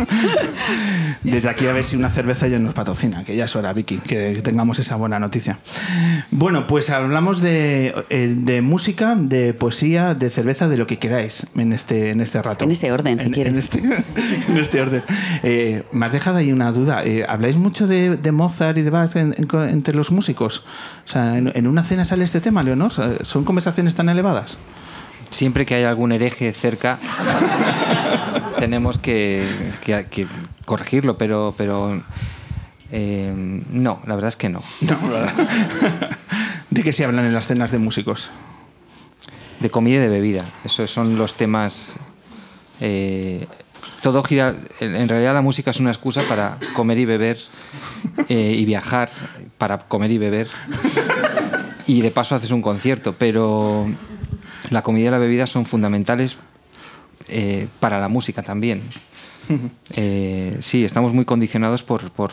Desde 1.23 1.49
aquí 1.49 1.67
a 1.67 1.73
ver 1.73 1.83
si 1.83 1.95
una 1.95 2.09
cerveza 2.09 2.47
ya 2.47 2.57
nos 2.59 2.73
patrocina, 2.73 3.23
que 3.23 3.35
ya 3.35 3.45
es 3.45 3.55
hora, 3.55 3.73
Vicky, 3.73 3.97
que 3.97 4.39
tengamos 4.43 4.79
esa 4.79 4.95
buena 4.95 5.19
noticia. 5.19 5.59
Bueno, 6.31 6.65
pues 6.67 6.89
hablamos 6.89 7.41
de, 7.41 7.93
eh, 8.09 8.33
de 8.35 8.61
música, 8.61 9.15
de 9.15 9.53
poesía, 9.53 10.15
de 10.15 10.29
cerveza, 10.29 10.67
de 10.67 10.77
lo 10.77 10.87
que 10.87 10.97
queráis 10.97 11.45
en 11.55 11.73
este, 11.73 12.09
en 12.11 12.21
este 12.21 12.41
rato. 12.41 12.65
En 12.65 12.71
ese 12.71 12.91
orden, 12.91 13.19
si 13.19 13.27
En- 13.27 13.33
quieres. 13.33 13.53
En 13.53 13.59
este, 13.59 13.79
en 14.49 14.57
este 14.57 14.81
orden. 14.81 15.03
Eh, 15.43 15.83
me 15.91 16.05
has 16.05 16.11
dejado 16.11 16.37
ahí 16.37 16.51
una 16.51 16.71
duda. 16.71 17.03
Eh, 17.05 17.23
¿Habláis 17.27 17.55
mucho 17.55 17.87
de, 17.87 18.17
de 18.17 18.31
Mozart 18.31 18.77
y 18.77 18.81
de 18.81 18.89
Bach 18.89 19.15
en- 19.15 19.35
en- 19.37 19.69
entre 19.69 19.93
los 19.93 20.11
músicos? 20.11 20.65
O 21.11 21.13
sea, 21.13 21.37
¿en, 21.37 21.51
en 21.53 21.67
una 21.67 21.83
cena 21.83 22.05
sale 22.05 22.23
este 22.23 22.39
tema, 22.39 22.63
Leonor? 22.63 22.89
¿Son 23.25 23.43
conversaciones 23.43 23.95
tan 23.95 24.07
elevadas? 24.07 24.57
siempre 25.29 25.65
que 25.65 25.75
hay 25.75 25.83
algún 25.85 26.11
hereje 26.11 26.51
cerca 26.53 26.99
tenemos 28.59 28.97
que, 28.97 29.45
que- 29.83 30.05
que 30.09 30.27
corregirlo, 30.65 31.17
pero, 31.17 31.53
pero 31.57 32.01
eh, 32.91 33.33
no, 33.71 34.01
la 34.05 34.15
verdad 34.15 34.29
es 34.29 34.35
que 34.35 34.49
no. 34.49 34.61
No. 34.81 34.97
¿De 36.69 36.83
qué 36.83 36.93
se 36.93 37.03
hablan 37.05 37.25
en 37.25 37.33
las 37.33 37.47
cenas 37.47 37.71
de 37.71 37.77
músicos? 37.79 38.29
De 39.59 39.69
comida 39.69 39.97
y 39.97 39.99
de 39.99 40.09
bebida, 40.09 40.45
esos 40.65 40.91
son 40.91 41.17
los 41.17 41.33
temas 41.35 41.93
eh, 42.81 43.47
todo 44.01 44.23
gira. 44.23 44.55
En 44.79 44.95
en 44.95 45.07
realidad 45.09 45.33
la 45.33 45.41
música 45.41 45.71
es 45.71 45.79
una 45.79 45.91
excusa 45.91 46.21
para 46.27 46.57
comer 46.73 46.97
y 46.99 47.05
beber 47.05 47.37
eh, 48.27 48.55
y 48.57 48.65
viajar 48.65 49.09
para 49.61 49.77
comer 49.77 50.09
y 50.09 50.17
beber. 50.17 50.47
Y 51.85 52.01
de 52.01 52.09
paso 52.09 52.33
haces 52.33 52.49
un 52.49 52.63
concierto, 52.63 53.13
pero 53.15 53.85
la 54.71 54.81
comida 54.81 55.09
y 55.09 55.11
la 55.11 55.19
bebida 55.19 55.45
son 55.45 55.67
fundamentales 55.67 56.35
eh, 57.27 57.67
para 57.79 57.99
la 57.99 58.07
música 58.07 58.41
también. 58.41 58.81
Eh, 59.95 60.55
sí, 60.61 60.85
estamos 60.85 61.13
muy 61.13 61.25
condicionados 61.25 61.83
por, 61.83 62.09
por, 62.11 62.31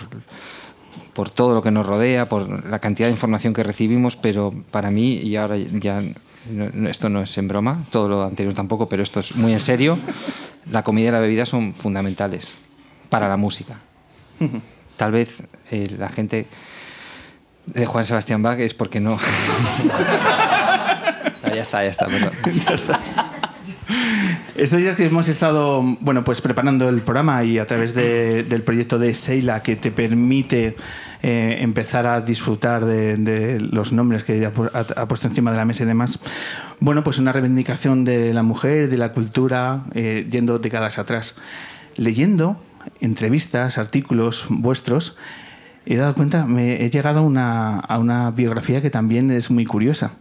por 1.14 1.30
todo 1.30 1.52
lo 1.52 1.60
que 1.62 1.70
nos 1.72 1.84
rodea, 1.84 2.28
por 2.28 2.64
la 2.66 2.78
cantidad 2.78 3.08
de 3.08 3.12
información 3.12 3.52
que 3.52 3.64
recibimos, 3.64 4.14
pero 4.14 4.54
para 4.70 4.90
mí, 4.92 5.14
y 5.16 5.34
ahora 5.34 5.56
ya 5.56 6.00
no- 6.52 6.88
esto 6.88 7.08
no 7.08 7.22
es 7.22 7.36
en 7.38 7.48
broma, 7.48 7.84
todo 7.90 8.08
lo 8.08 8.22
anterior 8.24 8.54
tampoco, 8.54 8.88
pero 8.88 9.02
esto 9.02 9.18
es 9.18 9.34
muy 9.34 9.52
en 9.52 9.58
serio, 9.60 9.98
la 10.70 10.84
comida 10.84 11.08
y 11.08 11.12
la 11.12 11.18
bebida 11.18 11.44
son 11.44 11.74
fundamentales 11.74 12.52
para 13.08 13.28
la 13.28 13.36
música. 13.36 13.80
Tal 14.96 15.10
vez 15.10 15.42
eh, 15.72 15.88
la 15.98 16.10
gente 16.10 16.46
de 17.74 17.86
Juan 17.86 18.04
Sebastián 18.04 18.42
Bach 18.42 18.58
es 18.58 18.74
porque 18.74 19.00
no. 19.00 19.18
Ah, 21.40 21.54
ya 21.54 21.62
está, 21.62 21.82
ya 21.84 21.90
está. 21.90 22.06
perdón. 22.06 22.30
Estos 24.54 24.80
días 24.80 24.96
que 24.96 25.06
hemos 25.06 25.28
estado 25.28 25.80
bueno, 26.00 26.24
pues 26.24 26.40
preparando 26.40 26.88
el 26.88 27.00
programa 27.00 27.42
y 27.44 27.58
a 27.58 27.66
través 27.66 27.94
de- 27.94 28.42
del 28.42 28.62
proyecto 28.62 28.98
de 28.98 29.14
Seila 29.14 29.62
que 29.62 29.76
te 29.76 29.90
permite 29.90 30.76
eh, 31.22 31.58
empezar 31.60 32.06
a 32.06 32.20
disfrutar 32.20 32.84
de, 32.84 33.16
de 33.16 33.60
los 33.60 33.92
nombres 33.92 34.24
que 34.24 34.36
ella 34.36 34.52
ha 34.74 35.06
puesto 35.08 35.28
encima 35.28 35.52
de 35.52 35.56
la 35.56 35.64
mesa 35.64 35.84
y 35.84 35.86
demás, 35.86 36.18
bueno, 36.80 37.02
pues 37.04 37.18
una 37.18 37.32
reivindicación 37.32 38.04
de 38.04 38.34
la 38.34 38.42
mujer, 38.42 38.88
de 38.90 38.98
la 38.98 39.12
cultura, 39.12 39.82
eh, 39.94 40.26
yendo 40.30 40.58
décadas 40.58 40.98
atrás. 40.98 41.36
Leyendo 41.96 42.60
entrevistas, 43.00 43.78
artículos 43.78 44.46
vuestros, 44.48 45.16
he 45.94 45.96
dado 45.96 46.14
cuenta, 46.14 46.44
me 46.44 46.84
he 46.84 46.90
llegado 46.90 47.20
a 47.20 47.22
una, 47.22 47.78
a 47.78 47.98
una 47.98 48.30
biografía 48.30 48.82
que 48.82 48.90
también 48.90 49.30
es 49.30 49.50
muy 49.50 49.64
curiosa 49.64 50.12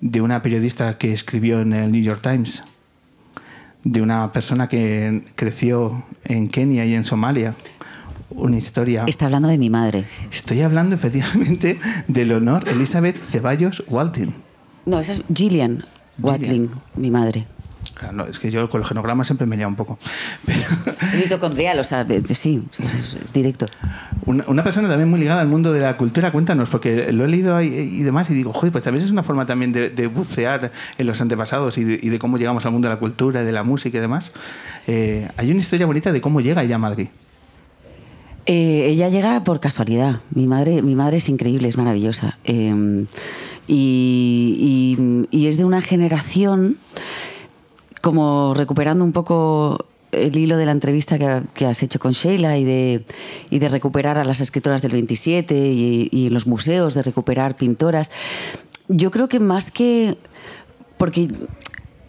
de 0.00 0.20
una 0.20 0.42
periodista 0.42 0.96
que 0.96 1.12
escribió 1.12 1.60
en 1.60 1.72
el 1.72 1.90
New 1.90 2.02
York 2.02 2.20
Times, 2.22 2.62
de 3.82 4.00
una 4.00 4.30
persona 4.32 4.68
que 4.68 5.24
creció 5.34 6.04
en 6.24 6.48
Kenia 6.48 6.84
y 6.84 6.94
en 6.94 7.04
Somalia. 7.04 7.54
Una 8.30 8.56
historia. 8.56 9.04
Está 9.06 9.26
hablando 9.26 9.48
de 9.48 9.58
mi 9.58 9.70
madre. 9.70 10.04
Estoy 10.30 10.62
hablando 10.62 10.94
efectivamente 10.94 11.78
de 12.08 12.24
Leonor 12.24 12.68
Elizabeth 12.68 13.16
Ceballos 13.18 13.82
Walton. 13.88 14.34
No, 14.86 15.00
esa 15.00 15.12
es 15.12 15.22
Gillian 15.32 15.84
Watling, 16.20 16.70
mi 16.96 17.10
madre. 17.10 17.46
No, 18.12 18.26
es 18.26 18.38
que 18.38 18.50
yo 18.50 18.68
con 18.68 18.80
el 18.82 18.86
genograma 18.86 19.24
siempre 19.24 19.46
me 19.46 19.56
lía 19.56 19.68
un 19.68 19.76
poco. 19.76 19.98
Mitocondrial, 21.16 21.78
o 21.78 21.84
sea, 21.84 22.06
sí, 22.24 22.64
es, 22.78 23.14
es- 23.14 23.32
directo. 23.32 23.66
una, 24.26 24.44
una 24.48 24.64
persona 24.64 24.88
también 24.88 25.08
muy 25.08 25.20
ligada 25.20 25.40
al 25.40 25.48
mundo 25.48 25.72
de 25.72 25.80
la 25.80 25.96
cultura, 25.96 26.32
cuéntanos, 26.32 26.68
porque 26.68 27.12
lo 27.12 27.24
he 27.24 27.28
leído 27.28 27.56
ahí 27.56 27.68
y 27.68 28.02
demás 28.02 28.28
y 28.30 28.34
digo, 28.34 28.52
joder, 28.52 28.72
pues 28.72 28.84
también 28.84 29.04
es 29.04 29.10
una 29.12 29.22
forma 29.22 29.46
también 29.46 29.72
de, 29.72 29.90
de 29.90 30.06
bucear 30.08 30.72
en 30.98 31.06
los 31.06 31.20
antepasados 31.20 31.78
y 31.78 31.84
de, 31.84 32.00
y 32.02 32.08
de 32.08 32.18
cómo 32.18 32.36
llegamos 32.36 32.66
al 32.66 32.72
mundo 32.72 32.88
de 32.88 32.94
la 32.94 33.00
cultura, 33.00 33.42
de 33.44 33.52
la 33.52 33.62
música 33.62 33.96
y 33.96 34.00
demás. 34.00 34.32
Eh, 34.86 35.28
hay 35.36 35.50
una 35.50 35.60
historia 35.60 35.86
bonita 35.86 36.12
de 36.12 36.20
cómo 36.20 36.40
llega 36.40 36.62
ella 36.62 36.74
a 36.76 36.78
Madrid. 36.78 37.08
Eh, 38.46 38.88
ella 38.90 39.08
llega 39.08 39.42
por 39.44 39.58
casualidad. 39.60 40.20
Mi 40.34 40.46
madre, 40.46 40.82
mi 40.82 40.94
madre 40.94 41.16
es 41.16 41.28
increíble, 41.30 41.68
es 41.68 41.78
maravillosa. 41.78 42.38
Eh, 42.44 43.06
y, 43.66 44.96
y- 45.30 45.36
y 45.36 45.46
es 45.46 45.56
de 45.56 45.64
una 45.64 45.80
generación, 45.80 46.76
como 48.04 48.52
recuperando 48.52 49.02
un 49.02 49.12
poco 49.12 49.86
el 50.12 50.36
hilo 50.36 50.58
de 50.58 50.66
la 50.66 50.72
entrevista 50.72 51.18
que, 51.18 51.64
has 51.64 51.82
hecho 51.82 51.98
con 51.98 52.12
Sheila 52.12 52.58
y 52.58 52.64
de, 52.64 53.04
y 53.48 53.58
de 53.60 53.68
recuperar 53.70 54.18
a 54.18 54.24
las 54.24 54.42
escritoras 54.42 54.82
del 54.82 54.92
27 54.92 55.56
y, 55.56 56.10
y 56.12 56.28
los 56.28 56.46
museos, 56.46 56.92
de 56.92 57.02
recuperar 57.02 57.56
pintoras. 57.56 58.10
Yo 58.88 59.10
creo 59.10 59.28
que 59.28 59.40
más 59.40 59.70
que... 59.70 60.18
Porque 60.98 61.28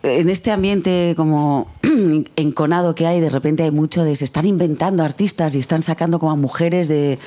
en 0.03 0.29
este 0.29 0.51
ambiente 0.51 1.13
como 1.15 1.71
enconado 2.35 2.93
que 2.93 3.07
hay, 3.07 3.21
de 3.21 3.29
repente 3.29 3.63
hay 3.63 3.71
mucho 3.71 4.03
de 4.03 4.17
se 4.17 4.25
están 4.25 4.45
inventando 4.45 5.01
artistas 5.01 5.55
y 5.55 5.59
están 5.59 5.81
sacando 5.81 6.19
como 6.19 6.33
a 6.33 6.35
mujeres 6.35 6.89
de, 6.89 7.19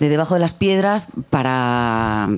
de 0.00 0.08
debajo 0.08 0.34
de 0.34 0.40
las 0.40 0.52
piedras 0.52 1.06
para 1.30 2.28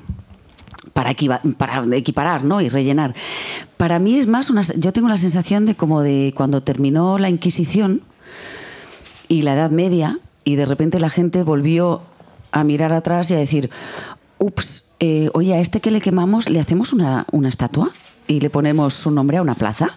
para, 0.92 1.10
equiparar 1.10 2.44
¿no? 2.44 2.60
y 2.60 2.68
rellenar. 2.68 3.12
Para 3.76 3.98
mí 3.98 4.18
es 4.18 4.26
más 4.26 4.50
una... 4.50 4.62
Yo 4.62 4.92
tengo 4.92 5.08
la 5.08 5.16
sensación 5.16 5.66
de 5.66 5.74
como 5.74 6.02
de 6.02 6.32
cuando 6.36 6.62
terminó 6.62 7.18
la 7.18 7.28
Inquisición 7.28 8.02
y 9.28 9.42
la 9.42 9.54
Edad 9.54 9.70
Media 9.70 10.18
y 10.44 10.56
de 10.56 10.66
repente 10.66 11.00
la 11.00 11.10
gente 11.10 11.42
volvió 11.42 12.02
a 12.50 12.64
mirar 12.64 12.92
atrás 12.92 13.30
y 13.30 13.34
a 13.34 13.38
decir, 13.38 13.70
ups, 14.38 14.90
eh, 15.00 15.30
oye, 15.34 15.54
a 15.54 15.60
este 15.60 15.80
que 15.80 15.90
le 15.90 16.00
quemamos 16.00 16.48
le 16.48 16.60
hacemos 16.60 16.92
una, 16.92 17.26
una 17.30 17.48
estatua 17.48 17.90
y 18.26 18.40
le 18.40 18.50
ponemos 18.50 18.94
su 18.94 19.10
nombre 19.10 19.38
a 19.38 19.42
una 19.42 19.54
plaza, 19.54 19.90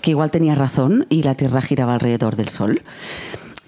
que 0.00 0.10
igual 0.10 0.30
tenía 0.30 0.54
razón 0.54 1.06
y 1.08 1.22
la 1.22 1.34
Tierra 1.34 1.62
giraba 1.62 1.94
alrededor 1.94 2.36
del 2.36 2.48
Sol. 2.48 2.82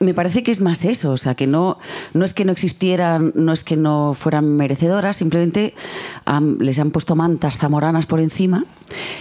Me 0.00 0.14
parece 0.14 0.42
que 0.42 0.50
es 0.50 0.62
más 0.62 0.82
eso, 0.86 1.12
o 1.12 1.16
sea, 1.18 1.34
que 1.34 1.46
no, 1.46 1.78
no 2.14 2.24
es 2.24 2.32
que 2.32 2.46
no 2.46 2.52
existieran, 2.52 3.32
no 3.34 3.52
es 3.52 3.62
que 3.62 3.76
no 3.76 4.14
fueran 4.14 4.56
merecedoras, 4.56 5.16
simplemente 5.18 5.74
am, 6.24 6.56
les 6.58 6.78
han 6.78 6.90
puesto 6.90 7.16
mantas 7.16 7.58
zamoranas 7.58 8.06
por 8.06 8.18
encima. 8.18 8.64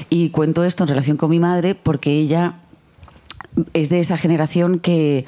Y 0.10 0.30
cuento 0.30 0.64
esto 0.64 0.86
en 0.86 0.88
relación 0.90 1.18
con 1.18 1.32
mi 1.32 1.40
madre 1.40 1.76
porque 1.76 2.14
ella 2.14 2.56
es 3.74 3.90
de 3.90 4.00
esa 4.00 4.18
generación 4.18 4.80
que, 4.80 5.26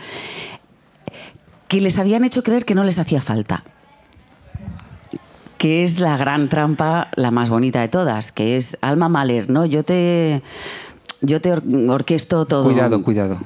que 1.67 1.81
les 1.81 1.97
habían 1.97 2.23
hecho 2.23 2.43
creer 2.43 2.63
que 2.63 2.73
no 2.75 2.85
les 2.85 2.97
hacía 2.97 3.21
falta. 3.21 3.65
Que 5.57 5.83
es 5.83 5.99
la 5.99 6.15
gran 6.15 6.47
trampa, 6.47 7.09
la 7.17 7.29
más 7.29 7.49
bonita 7.49 7.81
de 7.81 7.89
todas, 7.89 8.31
que 8.31 8.55
es 8.55 8.77
Alma 8.81 9.09
Mahler, 9.09 9.49
¿no? 9.49 9.65
Yo 9.65 9.83
te, 9.83 10.41
yo 11.19 11.41
te 11.41 11.51
or- 11.51 11.63
orquesto 11.89 12.45
todo. 12.45 12.63
Cuidado, 12.63 13.03
cuidado. 13.03 13.37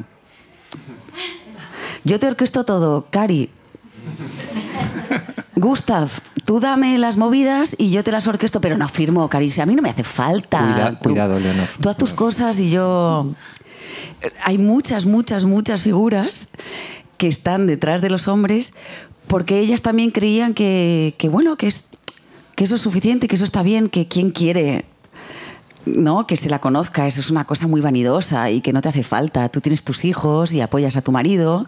Yo 2.05 2.19
te 2.19 2.27
orquesto 2.27 2.63
todo, 2.63 3.07
Cari. 3.09 3.49
Gustav, 5.55 6.09
tú 6.45 6.59
dame 6.59 6.97
las 6.97 7.17
movidas 7.17 7.75
y 7.77 7.89
yo 7.89 8.03
te 8.03 8.11
las 8.11 8.27
orquesto, 8.27 8.61
pero 8.61 8.77
no 8.77 8.87
firmo, 8.89 9.27
Cari. 9.29 9.49
si 9.49 9.61
A 9.61 9.65
mí 9.65 9.75
no 9.75 9.81
me 9.81 9.89
hace 9.89 10.03
falta. 10.03 10.59
Cuida- 10.59 10.99
Tú- 10.99 11.09
cuidado, 11.09 11.39
Leonor. 11.39 11.67
Tú 11.81 11.89
haz 11.89 11.97
tus 11.97 12.13
cosas 12.13 12.59
y 12.59 12.69
yo. 12.69 13.27
Hay 14.43 14.57
muchas, 14.57 15.05
muchas, 15.05 15.45
muchas 15.45 15.81
figuras 15.81 16.47
que 17.17 17.27
están 17.27 17.67
detrás 17.67 18.01
de 18.01 18.09
los 18.09 18.27
hombres 18.27 18.73
porque 19.27 19.59
ellas 19.59 19.81
también 19.81 20.11
creían 20.11 20.53
que, 20.53 21.15
que, 21.17 21.29
bueno, 21.29 21.57
que, 21.57 21.67
es, 21.67 21.85
que 22.55 22.63
eso 22.65 22.75
es 22.75 22.81
suficiente, 22.81 23.27
que 23.27 23.35
eso 23.35 23.43
está 23.45 23.63
bien, 23.63 23.89
que 23.89 24.07
quien 24.07 24.31
quiere 24.31 24.85
no, 25.85 26.25
que 26.27 26.35
se 26.35 26.49
la 26.49 26.59
conozca, 26.59 27.05
eso 27.07 27.21
es 27.21 27.29
una 27.29 27.45
cosa 27.45 27.67
muy 27.67 27.81
vanidosa 27.81 28.49
y 28.49 28.61
que 28.61 28.73
no 28.73 28.81
te 28.81 28.89
hace 28.89 29.03
falta. 29.03 29.49
Tú 29.49 29.61
tienes 29.61 29.83
tus 29.83 30.05
hijos 30.05 30.51
y 30.51 30.61
apoyas 30.61 30.95
a 30.95 31.01
tu 31.01 31.11
marido 31.11 31.67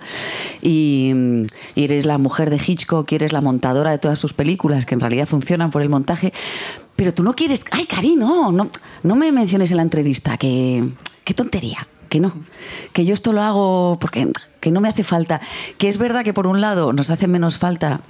y, 0.62 1.46
eres 1.76 2.06
la 2.06 2.18
mujer 2.18 2.50
de 2.50 2.58
Hitchcock, 2.58 3.12
eres 3.12 3.32
la 3.32 3.42
montadora 3.42 3.92
de 3.92 4.00
todas 4.00 4.20
sus 4.20 4.34
películas 4.34 4.86
que 4.86 4.96
en 4.96 5.02
realidad 5.02 5.28
funcionan 5.28 5.72
por 5.72 5.82
el 5.82 5.90
montaje. 5.90 6.34
Pero 6.96 7.14
tú 7.14 7.24
no 7.24 7.34
quieres. 7.34 7.64
¡Ay, 7.72 7.86
Cari, 7.86 8.16
no! 8.16 8.52
No, 8.52 8.72
no 9.04 9.16
me 9.16 9.32
menciones 9.32 9.72
en 9.72 9.78
la 9.78 9.84
entrevista, 9.84 10.38
que. 10.38 10.84
¡Qué 11.24 11.34
tontería! 11.34 11.88
Que 12.10 12.20
no. 12.20 12.34
Que 12.94 13.06
yo 13.06 13.14
esto 13.14 13.34
lo 13.34 13.42
hago 13.42 13.98
porque 14.00 14.32
que 14.60 14.72
no 14.72 14.82
me 14.82 14.90
hace 14.90 15.04
falta. 15.04 15.42
Que 15.78 15.90
es 15.90 15.98
verdad 15.98 16.24
que 16.24 16.34
por 16.34 16.48
un 16.48 16.62
lado 16.62 16.94
nos 16.94 17.10
hace 17.10 17.28
menos 17.28 17.58
falta 17.58 18.02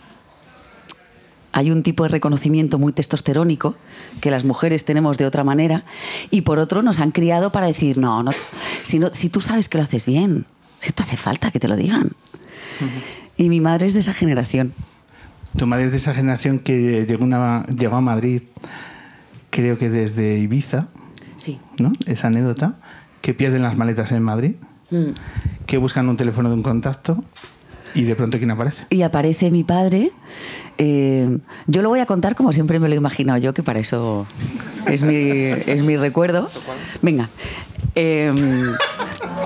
hay 1.54 1.72
un 1.72 1.84
tipo 1.84 2.04
de 2.04 2.10
reconocimiento 2.10 2.78
muy 2.78 2.94
testosterónico 2.94 3.76
que 4.22 4.32
las 4.32 4.44
mujeres 4.44 4.86
tenemos 4.86 5.18
de 5.18 5.26
otra 5.26 5.44
manera 5.44 5.84
y 6.30 6.42
por 6.42 6.60
otro 6.60 6.82
nos 6.84 7.00
han 7.00 7.12
criado 7.12 7.52
para 7.52 7.68
decir, 7.68 7.98
no, 7.98 8.22
no 8.24 8.32
si, 8.84 9.00
no, 9.00 9.14
si 9.14 9.30
tú 9.30 9.42
sabes 9.42 9.68
que 9.70 9.78
lo 9.78 9.84
haces 9.84 10.06
bien, 10.06 10.46
si 10.80 10.92
te 10.92 11.04
hace 11.04 11.18
falta 11.18 11.52
que 11.52 11.60
te 11.60 11.68
lo 11.68 11.76
digan. 11.76 12.12
Y 13.38 13.50
mi 13.50 13.60
madre 13.62 13.88
es 13.88 13.94
de 13.94 14.00
esa 14.02 14.14
generación. 14.14 14.74
Tu 15.58 15.66
madre 15.66 15.86
es 15.86 15.92
de 15.92 15.98
esa 15.98 16.14
generación 16.14 16.60
que 16.60 17.06
llegó, 17.08 17.24
una- 17.24 17.66
llegó 17.68 17.96
a 17.96 18.02
Madrid, 18.02 18.44
creo 19.50 19.78
que 19.78 19.90
desde 19.90 20.38
Ibiza, 20.38 20.88
Sí. 21.36 21.60
¿no? 21.80 21.94
Esa 22.06 22.28
anécdota, 22.28 22.76
que 23.22 23.34
pierden 23.34 23.64
las 23.64 23.76
maletas 23.78 24.12
en 24.12 24.22
Madrid, 24.24 24.56
Mm. 24.92 25.12
que 25.66 25.78
buscan 25.78 26.08
un 26.10 26.18
teléfono 26.18 26.50
de 26.50 26.56
un 26.56 26.64
contacto 26.64 27.24
y 27.94 28.04
de 28.04 28.16
pronto 28.16 28.38
¿quién 28.38 28.52
aparece? 28.52 28.86
Y 28.90 29.02
aparece 29.02 29.52
mi 29.52 29.64
padre. 29.64 30.12
eh, 30.78 31.38
yo 31.68 31.82
lo 31.82 31.90
voy 31.90 32.00
a 32.00 32.06
contar 32.06 32.36
como 32.36 32.52
siempre 32.54 32.80
me 32.80 32.88
lo 32.88 32.94
he 32.94 32.98
imaginado 32.98 33.40
yo, 33.40 33.54
que 33.54 33.64
para 33.64 33.80
eso 33.80 34.26
es 34.86 35.04
mi, 35.04 35.16
es 35.16 35.82
mi 35.84 35.98
recuerdo. 35.98 36.50
Venga. 37.02 37.30
eh, 37.96 38.32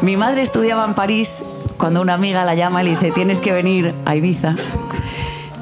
mi 0.02 0.18
madre 0.18 0.42
estudiaba 0.42 0.86
en 0.86 0.94
París 0.96 1.44
cuando 1.78 2.02
una 2.02 2.14
amiga 2.14 2.44
la 2.46 2.56
llama 2.56 2.82
y 2.82 2.86
le 2.86 2.92
dice, 2.92 3.12
tienes 3.12 3.40
que 3.40 3.52
venir 3.54 3.94
a 4.06 4.16
Ibiza. 4.16 4.56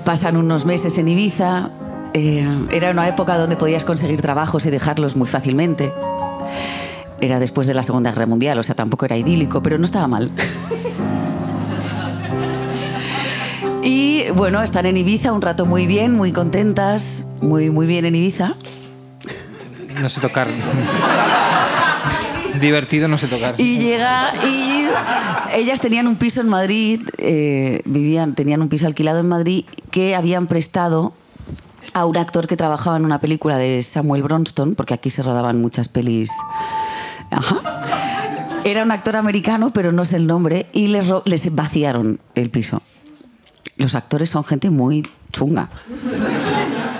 Pasan 0.05 0.37
unos 0.37 0.65
meses 0.65 0.97
en 0.97 1.07
Ibiza. 1.07 1.69
eh, 2.13 2.47
era 2.71 2.91
una 2.91 3.07
época 3.07 3.37
donde 3.37 3.55
podías 3.55 3.85
conseguir 3.85 4.21
trabajos 4.21 4.65
y 4.65 4.69
dejarlos 4.71 5.15
muy 5.15 5.27
fácilmente. 5.27 5.91
Era 7.21 7.39
después 7.39 7.67
de 7.67 7.73
la 7.73 7.83
Segunda 7.83 8.11
Guerra 8.11 8.25
Mundial, 8.25 8.57
o 8.59 8.63
sea, 8.63 8.75
tampoco 8.75 9.05
era 9.05 9.17
idílico, 9.17 9.61
pero 9.61 9.77
no 9.77 9.85
estaba 9.85 10.07
mal. 10.07 10.31
Bueno, 14.35 14.61
están 14.61 14.85
en 14.85 14.97
Ibiza 14.97 15.31
un 15.31 15.41
rato 15.41 15.65
muy 15.65 15.87
bien, 15.87 16.13
muy 16.15 16.31
contentas, 16.31 17.23
muy, 17.41 17.69
muy 17.69 17.87
bien 17.87 18.05
en 18.05 18.15
Ibiza. 18.15 18.55
No 20.01 20.09
sé 20.09 20.21
tocar. 20.21 20.47
Divertido 22.61 23.07
no 23.07 23.17
sé 23.17 23.27
tocar. 23.27 23.55
Y 23.57 23.79
llega 23.79 24.33
y 24.45 24.85
ellas 25.53 25.79
tenían 25.79 26.07
un 26.07 26.15
piso 26.15 26.41
en 26.41 26.49
Madrid, 26.49 27.01
eh, 27.17 27.81
vivían, 27.85 28.35
tenían 28.35 28.61
un 28.61 28.69
piso 28.69 28.87
alquilado 28.87 29.19
en 29.19 29.27
Madrid 29.27 29.65
que 29.91 30.15
habían 30.15 30.47
prestado 30.47 31.13
a 31.93 32.05
un 32.05 32.17
actor 32.17 32.47
que 32.47 32.57
trabajaba 32.57 32.97
en 32.97 33.05
una 33.05 33.19
película 33.19 33.57
de 33.57 33.81
Samuel 33.81 34.23
Bronston, 34.23 34.75
porque 34.75 34.93
aquí 34.93 35.09
se 35.09 35.23
rodaban 35.23 35.59
muchas 35.59 35.87
pelis. 35.87 36.31
Ajá. 37.31 37.61
Era 38.63 38.83
un 38.83 38.91
actor 38.91 39.15
americano, 39.15 39.71
pero 39.71 39.91
no 39.91 40.05
sé 40.05 40.17
el 40.17 40.27
nombre, 40.27 40.67
y 40.73 40.87
les 40.87 41.55
vaciaron 41.55 42.19
el 42.35 42.49
piso. 42.49 42.81
Los 43.79 43.95
actores 43.95 44.29
son 44.29 44.43
gente 44.43 44.69
muy 44.69 45.07
chunga. 45.31 45.69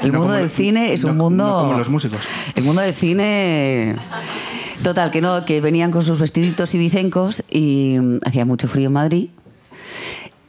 El 0.02 0.14
No 0.14 0.20
mundo 0.20 0.34
del 0.34 0.50
cine 0.50 0.94
es 0.94 1.04
un 1.04 1.18
mundo. 1.18 1.46
no 1.46 1.58
como 1.60 1.78
los 1.78 1.90
músicos. 1.90 2.22
El 2.56 2.64
mundo 2.64 2.82
del 2.82 2.94
cine. 2.94 3.98
Total, 4.82 5.12
que 5.12 5.20
no, 5.20 5.44
que 5.44 5.60
venían 5.60 5.92
con 5.92 6.02
sus 6.02 6.20
vestiditos 6.20 6.74
y 6.74 6.78
bicencos 6.78 7.44
y 7.52 7.98
mm, 8.00 8.20
hacía 8.26 8.46
mucho 8.46 8.70
frío 8.70 8.88
en 8.88 8.94
Madrid. 8.94 9.30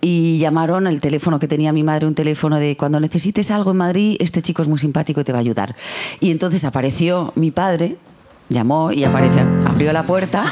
Y 0.01 0.39
llamaron 0.39 0.87
el 0.87 1.01
teléfono 1.01 1.41
que 1.41 1.49
tenía 1.49 1.73
mi 1.73 1.83
madre, 1.83 2.07
un 2.07 2.15
teléfono 2.15 2.61
de 2.61 2.77
cuando 2.77 3.01
necesites 3.01 3.51
algo 3.51 3.73
en 3.73 3.79
Madrid, 3.79 4.17
este 4.21 4.41
chico 4.41 4.63
es 4.63 4.69
muy 4.69 4.79
simpático 4.79 5.21
y 5.21 5.25
te 5.25 5.33
va 5.33 5.39
a 5.39 5.41
ayudar. 5.41 5.75
Y 6.21 6.31
entonces 6.31 6.65
apareció 6.65 7.33
mi 7.35 7.51
padre, 7.51 7.97
llamó 8.49 8.93
y 8.93 9.03
apareció, 9.03 9.43
abrió 9.67 9.93
la 9.93 10.07
puerta. 10.07 10.45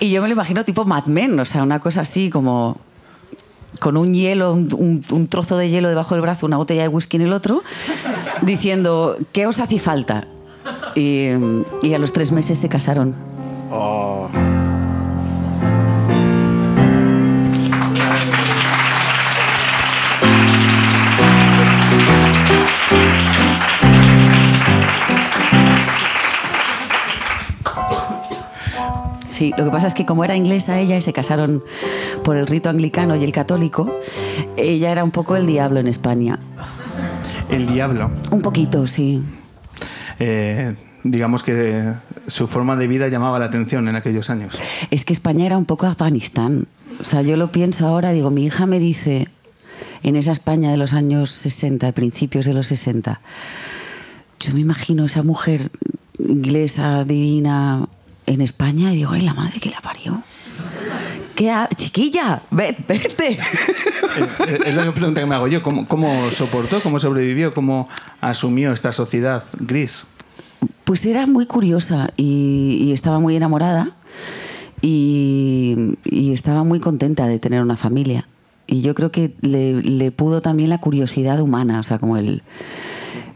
Y 0.00 0.10
yo 0.10 0.20
me 0.22 0.28
lo 0.28 0.32
imagino 0.32 0.64
tipo 0.64 0.84
Mad 0.84 1.06
Men, 1.06 1.38
o 1.38 1.44
sea, 1.44 1.62
una 1.62 1.78
cosa 1.78 2.00
así 2.00 2.30
como 2.30 2.78
con 3.80 3.96
un 3.96 4.14
hielo, 4.14 4.52
un, 4.52 5.28
trozo 5.28 5.56
de 5.56 5.70
hielo 5.70 5.88
debajo 5.88 6.14
del 6.14 6.22
brazo, 6.22 6.46
una 6.46 6.56
botella 6.56 6.82
de 6.82 6.88
whisky 6.88 7.16
en 7.16 7.22
el 7.22 7.32
otro, 7.32 7.62
diciendo, 8.42 9.16
¿qué 9.32 9.46
os 9.46 9.60
hace 9.60 9.78
falta? 9.78 10.26
Y, 10.94 11.28
y 11.82 11.94
a 11.94 11.98
los 11.98 12.12
tres 12.12 12.32
meses 12.32 12.58
se 12.58 12.68
casaron. 12.68 13.14
Sí, 29.38 29.54
lo 29.56 29.64
que 29.64 29.70
pasa 29.70 29.86
es 29.86 29.94
que 29.94 30.04
como 30.04 30.24
era 30.24 30.34
inglesa 30.34 30.80
ella 30.80 30.96
y 30.96 31.00
se 31.00 31.12
casaron 31.12 31.62
por 32.24 32.36
el 32.36 32.48
rito 32.48 32.70
anglicano 32.70 33.14
y 33.14 33.22
el 33.22 33.30
católico, 33.30 33.88
ella 34.56 34.90
era 34.90 35.04
un 35.04 35.12
poco 35.12 35.36
el 35.36 35.46
diablo 35.46 35.78
en 35.78 35.86
España. 35.86 36.40
El 37.48 37.68
diablo. 37.68 38.10
Un 38.32 38.42
poquito, 38.42 38.88
sí. 38.88 39.22
Eh, 40.18 40.74
digamos 41.04 41.44
que 41.44 41.92
su 42.26 42.48
forma 42.48 42.74
de 42.74 42.88
vida 42.88 43.06
llamaba 43.06 43.38
la 43.38 43.44
atención 43.44 43.86
en 43.86 43.94
aquellos 43.94 44.28
años. 44.28 44.58
Es 44.90 45.04
que 45.04 45.12
España 45.12 45.46
era 45.46 45.56
un 45.56 45.66
poco 45.66 45.86
Afganistán. 45.86 46.66
O 47.00 47.04
sea, 47.04 47.22
yo 47.22 47.36
lo 47.36 47.52
pienso 47.52 47.86
ahora, 47.86 48.10
digo, 48.10 48.30
mi 48.30 48.44
hija 48.44 48.66
me 48.66 48.80
dice, 48.80 49.28
en 50.02 50.16
esa 50.16 50.32
España 50.32 50.72
de 50.72 50.78
los 50.78 50.94
años 50.94 51.30
60, 51.30 51.92
principios 51.92 52.44
de 52.44 52.54
los 52.54 52.66
60, 52.66 53.20
yo 54.40 54.52
me 54.52 54.58
imagino 54.58 55.04
esa 55.04 55.22
mujer 55.22 55.70
inglesa, 56.18 57.04
divina, 57.04 57.88
en 58.28 58.40
España, 58.40 58.92
y 58.92 58.96
digo, 58.96 59.12
ay, 59.12 59.22
la 59.22 59.34
madre 59.34 59.58
que 59.60 59.70
la 59.70 59.80
parió. 59.80 60.22
¿Qué 61.34 61.50
ha... 61.50 61.68
Chiquilla, 61.74 62.42
ve- 62.50 62.76
vete. 62.86 63.38
Eh, 64.48 64.58
es 64.66 64.74
la 64.74 64.90
pregunta 64.90 65.20
que 65.20 65.26
me 65.26 65.34
hago 65.36 65.46
yo. 65.46 65.62
¿Cómo, 65.62 65.86
cómo 65.86 66.28
soportó, 66.30 66.80
cómo 66.80 66.98
sobrevivió, 66.98 67.54
cómo 67.54 67.88
asumió 68.20 68.72
esta 68.72 68.90
sociedad 68.92 69.44
gris? 69.60 70.04
Pues 70.84 71.04
era 71.06 71.26
muy 71.28 71.46
curiosa 71.46 72.10
y, 72.16 72.78
y 72.82 72.92
estaba 72.92 73.20
muy 73.20 73.36
enamorada 73.36 73.92
y, 74.80 75.76
y 76.04 76.32
estaba 76.32 76.64
muy 76.64 76.80
contenta 76.80 77.26
de 77.28 77.38
tener 77.38 77.62
una 77.62 77.76
familia. 77.76 78.26
Y 78.66 78.80
yo 78.82 78.94
creo 78.94 79.12
que 79.12 79.34
le, 79.40 79.82
le 79.82 80.10
pudo 80.10 80.40
también 80.40 80.70
la 80.70 80.78
curiosidad 80.78 81.40
humana, 81.40 81.78
o 81.78 81.82
sea, 81.84 81.98
como 81.98 82.16
el, 82.16 82.42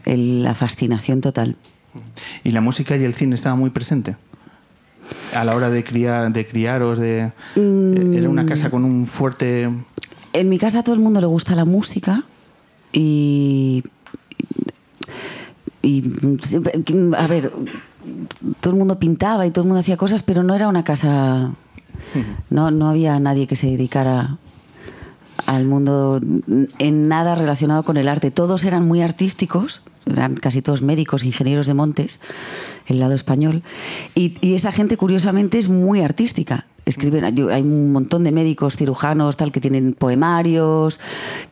el- 0.05 0.43
la 0.43 0.53
fascinación 0.55 1.21
total. 1.21 1.55
¿Y 2.43 2.51
la 2.51 2.59
música 2.61 2.97
y 2.97 3.03
el 3.03 3.13
cine 3.13 3.35
estaban 3.35 3.59
muy 3.59 3.69
presente? 3.69 4.15
A 5.35 5.43
la 5.43 5.55
hora 5.55 5.69
de, 5.69 5.83
criar, 5.83 6.31
de 6.31 6.45
criaros, 6.45 6.99
de... 6.99 7.31
Mm. 7.55 8.13
Era 8.13 8.29
una 8.29 8.45
casa 8.45 8.69
con 8.69 8.83
un 8.83 9.05
fuerte... 9.05 9.69
En 10.33 10.49
mi 10.49 10.57
casa 10.57 10.79
a 10.79 10.83
todo 10.83 10.95
el 10.95 11.01
mundo 11.01 11.21
le 11.21 11.27
gusta 11.27 11.55
la 11.55 11.63
música 11.63 12.23
y. 12.91 13.83
Y, 15.83 16.03
siempre- 16.41 16.81
a 17.17 17.27
ver, 17.27 17.51
todo 18.61 18.73
el 18.73 18.79
mundo 18.79 18.97
pintaba 18.97 19.45
y 19.45 19.51
todo 19.51 19.61
el 19.63 19.67
mundo 19.67 19.81
hacía 19.81 19.97
cosas, 19.97 20.23
pero 20.23 20.41
no 20.41 20.55
era 20.55 20.67
una 20.67 20.83
casa. 20.83 21.51
No, 22.49 22.71
no 22.71 22.89
había 22.89 23.19
nadie 23.19 23.45
que 23.45 23.55
se 23.55 23.67
dedicara 23.67 24.37
al 25.45 25.65
mundo 25.65 26.19
en 26.79 27.07
nada 27.07 27.35
relacionado 27.35 27.83
con 27.83 27.97
el 27.97 28.07
arte. 28.07 28.31
Todos 28.31 28.63
eran 28.63 28.87
muy 28.87 29.01
artísticos, 29.01 29.81
eran 30.05 30.35
casi 30.35 30.61
todos 30.61 30.81
médicos, 30.81 31.23
ingenieros 31.23 31.67
de 31.67 31.73
montes, 31.73 32.19
el 32.87 32.99
lado 32.99 33.13
español. 33.13 33.63
Y, 34.15 34.35
y 34.41 34.55
esa 34.55 34.71
gente, 34.71 34.97
curiosamente, 34.97 35.57
es 35.57 35.69
muy 35.69 36.01
artística. 36.01 36.65
Escriben, 36.85 37.23
hay 37.23 37.61
un 37.61 37.91
montón 37.93 38.23
de 38.25 38.31
médicos, 38.33 38.75
cirujanos, 38.75 39.37
tal, 39.37 39.51
que 39.53 39.61
tienen 39.61 39.93
poemarios, 39.93 40.99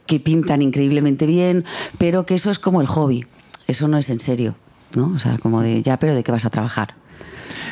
que 0.06 0.20
pintan 0.20 0.62
increíblemente 0.62 1.26
bien, 1.26 1.64
pero 1.98 2.26
que 2.26 2.36
eso 2.36 2.52
es 2.52 2.60
como 2.60 2.82
el 2.82 2.88
hobby. 2.88 3.26
Eso 3.68 3.88
no 3.88 3.98
es 3.98 4.10
en 4.10 4.20
serio, 4.20 4.56
¿no? 4.94 5.12
O 5.16 5.20
sea, 5.20 5.38
como 5.38 5.62
de, 5.62 5.82
ya, 5.84 5.98
pero 5.98 6.14
¿de 6.14 6.24
qué 6.24 6.32
vas 6.34 6.46
a 6.46 6.50
trabajar? 6.50 6.96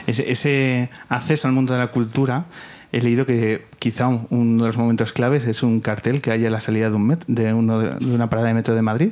Ese, 0.07 0.31
ese 0.31 0.89
acceso 1.09 1.47
al 1.49 1.53
mundo 1.53 1.73
de 1.73 1.79
la 1.79 1.91
cultura, 1.91 2.45
he 2.93 3.01
leído 3.01 3.25
que 3.25 3.65
quizá 3.79 4.07
un- 4.07 4.27
uno 4.29 4.63
de 4.63 4.67
los 4.69 4.77
momentos 4.77 5.11
claves 5.11 5.45
es 5.45 5.61
un 5.61 5.81
cartel 5.81 6.21
que 6.21 6.31
hay 6.31 6.45
a 6.45 6.49
la 6.49 6.61
salida 6.61 6.89
de, 6.89 6.95
un 6.95 7.07
met- 7.09 7.25
de, 7.27 7.53
uno 7.53 7.79
de 7.79 8.05
una 8.05 8.29
parada 8.29 8.47
de 8.47 8.53
metro 8.53 8.73
de 8.73 8.81
Madrid. 8.81 9.11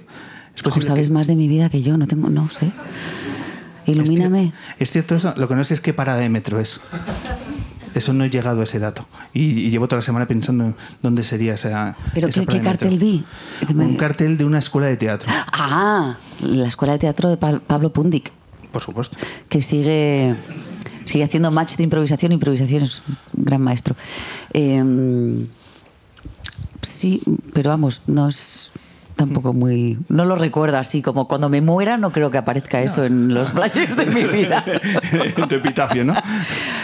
Es 0.58 0.64
posible 0.64 0.88
sabes 0.88 1.08
que- 1.08 1.14
más 1.14 1.28
de 1.28 1.36
mi 1.36 1.48
vida 1.48 1.70
que 1.70 1.82
yo, 1.82 1.96
no 1.98 2.06
tengo, 2.08 2.30
no 2.30 2.50
sé. 2.50 2.72
Ilumíname. 3.86 4.52
Es 4.80 4.92
cierto 4.92 5.16
eso, 5.16 5.34
lo 5.38 5.48
que 5.48 5.56
no 5.56 5.64
sé 5.64 5.74
es 5.76 5.82
qué 5.82 5.94
parada 5.94 6.20
de 6.20 6.28
metro 6.30 6.60
es. 6.60 6.82
Eso 7.96 8.12
no 8.14 8.26
he 8.26 8.30
llegado 8.30 8.60
a 8.62 8.64
ese 8.66 8.80
dato. 8.80 9.08
Y, 9.34 9.44
y 9.62 9.70
llevo 9.70 9.88
toda 9.88 10.00
la 10.00 10.04
semana 10.04 10.28
pensando 10.28 10.66
en 10.66 10.76
dónde 11.02 11.24
sería 11.24 11.54
esa. 11.54 11.96
¿Pero 12.14 12.28
esa 12.28 12.46
qué, 12.46 12.60
cartel 12.62 13.00
vi? 13.00 13.24
Un 13.74 13.96
cartel 13.96 14.38
de 14.38 14.44
una 14.46 14.60
escuela 14.60 14.88
de 14.88 14.98
teatro, 14.98 15.30
Ah, 15.54 16.18
la 16.42 16.68
escuela 16.68 16.94
de 16.94 17.00
teatro 17.00 17.30
de 17.30 17.38
Pa- 17.38 17.60
Pablo 17.60 17.94
Pundik, 17.94 18.32
por 18.72 18.82
supuesto. 18.84 19.18
que 19.48 19.62
sigue, 19.62 20.36
sigue 21.06 21.24
haciendo 21.24 21.50
match 21.50 21.76
de 21.78 21.84
improvisación. 21.84 22.34
Improvisación 22.34 22.84
es 22.84 23.02
un 23.36 23.46
gran 23.46 23.62
maestro. 23.62 23.96
Eh, 24.54 25.46
sí, 26.82 27.22
pero 27.54 27.70
vamos, 27.70 28.02
no 28.06 28.28
es 28.28 28.72
tampoco 29.18 29.52
muy... 29.52 29.98
No 30.08 30.24
lo 30.24 30.36
recuerdo 30.36 30.78
así, 30.78 31.02
como 31.02 31.28
cuando 31.28 31.50
me 31.50 31.60
muera 31.60 31.98
no 31.98 32.12
creo 32.12 32.32
que 32.32 32.38
aparezca 32.38 32.82
eso 32.82 33.04
en 33.04 33.34
los 33.34 33.50
flyers 33.50 33.98
de 33.98 34.06
mi 34.06 34.24
vida. 34.24 34.64
tu 35.50 35.56
epitafio, 35.56 36.06
¿no? 36.06 36.14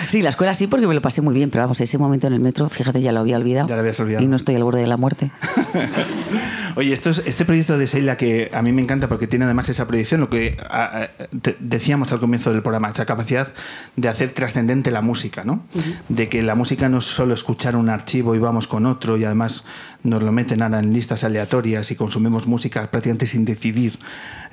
Sí, 0.07 0.21
la 0.21 0.29
escuela 0.29 0.53
sí, 0.53 0.67
porque 0.67 0.87
me 0.87 0.93
lo 0.93 1.01
pasé 1.01 1.21
muy 1.21 1.33
bien, 1.33 1.49
pero 1.49 1.63
vamos, 1.63 1.79
ese 1.79 1.97
momento 1.97 2.27
en 2.27 2.33
el 2.33 2.39
metro, 2.41 2.67
fíjate, 2.67 3.01
ya 3.01 3.11
lo 3.13 3.21
había 3.21 3.37
olvidado. 3.37 3.67
Ya 3.67 3.75
lo 3.75 3.81
habías 3.81 3.99
olvidado. 3.99 4.25
Y 4.25 4.27
no 4.27 4.35
estoy 4.35 4.55
al 4.55 4.63
borde 4.63 4.81
de 4.81 4.87
la 4.87 4.97
muerte. 4.97 5.31
Oye, 6.75 6.91
esto 6.91 7.11
es- 7.11 7.21
este 7.27 7.45
proyecto 7.45 7.77
de 7.77 7.85
Seila 7.85 8.17
que 8.17 8.49
a 8.51 8.61
mí 8.63 8.73
me 8.73 8.81
encanta 8.81 9.07
porque 9.07 9.27
tiene 9.27 9.45
además 9.45 9.69
esa 9.69 9.85
proyección, 9.85 10.21
lo 10.21 10.29
que 10.29 10.57
a- 10.69 11.03
a- 11.03 11.07
te- 11.41 11.55
decíamos 11.59 12.11
al 12.11 12.19
comienzo 12.19 12.51
del 12.51 12.63
programa, 12.63 12.89
esa 12.89 13.05
capacidad 13.05 13.47
de 13.95 14.07
hacer 14.09 14.31
trascendente 14.31 14.89
la 14.89 15.01
música, 15.01 15.43
¿no? 15.43 15.63
De 16.09 16.29
que 16.29 16.41
la 16.41 16.55
música 16.55 16.89
no 16.89 16.97
es 16.97 17.03
solo 17.05 17.35
escuchar 17.35 17.75
un 17.75 17.89
archivo 17.89 18.33
y 18.33 18.39
vamos 18.39 18.67
con 18.67 18.87
otro 18.87 19.17
y 19.17 19.23
además 19.23 19.65
nos 20.01 20.23
lo 20.23 20.31
meten 20.31 20.63
ahora 20.63 20.79
en 20.79 20.93
listas 20.93 21.23
aleatorias 21.23 21.91
y 21.91 21.95
consumimos 21.95 22.47
música 22.47 22.89
prácticamente 22.89 23.27
sin 23.27 23.45
decidir 23.45 23.99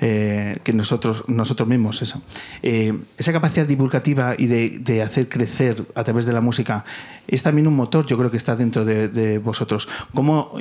eh, 0.03 0.59
que 0.63 0.73
nosotros, 0.73 1.25
nosotros 1.27 1.69
mismos 1.69 2.03
eso. 2.03 2.23
Eh, 2.63 2.93
esa 3.19 3.33
capacidad 3.33 3.67
divulgativa 3.67 4.35
y 4.37 4.47
de, 4.47 4.79
de 4.81 5.03
hacer 5.03 5.29
crecer 5.29 5.87
a 5.95 6.05
través 6.05 6.27
de 6.27 6.33
la 6.33 6.41
música 6.41 6.85
es 7.29 7.43
también 7.43 7.67
un 7.67 7.75
motor, 7.77 8.07
yo 8.07 8.17
creo 8.19 8.31
que 8.31 8.37
está 8.37 8.57
dentro 8.57 8.85
de, 8.85 9.09
de 9.09 9.39
vosotros. 9.39 9.89
¿Cómo 10.15 10.59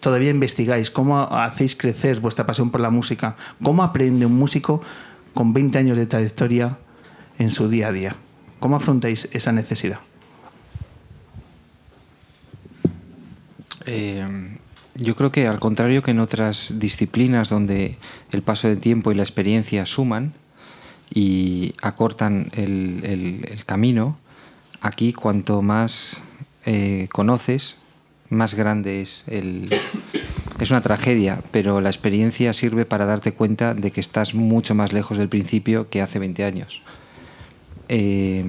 todavía 0.00 0.30
investigáis? 0.30 0.90
¿Cómo 0.90 1.20
hacéis 1.20 1.76
crecer 1.76 2.20
vuestra 2.20 2.46
pasión 2.46 2.70
por 2.70 2.80
la 2.80 2.90
música? 2.90 3.36
¿Cómo 3.62 3.82
aprende 3.82 4.26
un 4.26 4.36
músico 4.38 4.82
con 5.34 5.52
20 5.52 5.78
años 5.78 5.96
de 5.96 6.06
trayectoria 6.06 6.78
en 7.38 7.50
su 7.50 7.68
día 7.68 7.88
a 7.88 7.92
día? 7.92 8.16
¿Cómo 8.58 8.76
afrontáis 8.76 9.28
esa 9.32 9.52
necesidad? 9.52 10.00
Eh, 13.84 14.26
yo 14.94 15.14
creo 15.14 15.30
que 15.30 15.46
al 15.46 15.60
contrario 15.60 16.02
que 16.02 16.10
en 16.10 16.20
otras 16.20 16.74
disciplinas 16.78 17.48
donde 17.48 17.98
el 18.32 18.42
paso 18.42 18.68
del 18.68 18.78
tiempo 18.78 19.12
y 19.12 19.14
la 19.14 19.22
experiencia 19.22 19.86
suman, 19.86 20.34
y 21.08 21.72
acortan 21.82 22.50
el 22.52 23.62
camino, 23.64 24.18
aquí 24.80 25.12
cuanto 25.12 25.62
más 25.62 26.22
eh, 26.64 27.08
conoces, 27.12 27.76
más 28.30 28.54
grande 28.54 29.02
es 29.02 29.24
el... 29.28 29.68
Es 30.58 30.70
una 30.70 30.80
tragedia, 30.80 31.42
pero 31.50 31.82
la 31.82 31.90
experiencia 31.90 32.52
sirve 32.54 32.86
para 32.86 33.04
darte 33.04 33.32
cuenta 33.32 33.74
de 33.74 33.90
que 33.90 34.00
estás 34.00 34.34
mucho 34.34 34.74
más 34.74 34.92
lejos 34.94 35.18
del 35.18 35.28
principio 35.28 35.90
que 35.90 36.00
hace 36.00 36.18
20 36.18 36.44
años. 36.44 36.80
Eh, 37.90 38.42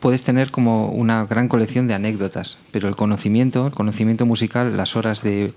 puedes 0.00 0.22
tener 0.22 0.50
como 0.50 0.88
una 0.90 1.26
gran 1.26 1.48
colección 1.48 1.88
de 1.88 1.94
anécdotas, 1.94 2.56
pero 2.70 2.88
el 2.88 2.96
conocimiento, 2.96 3.66
el 3.66 3.72
conocimiento 3.74 4.24
musical, 4.26 4.76
las 4.76 4.96
horas 4.96 5.22
de, 5.22 5.52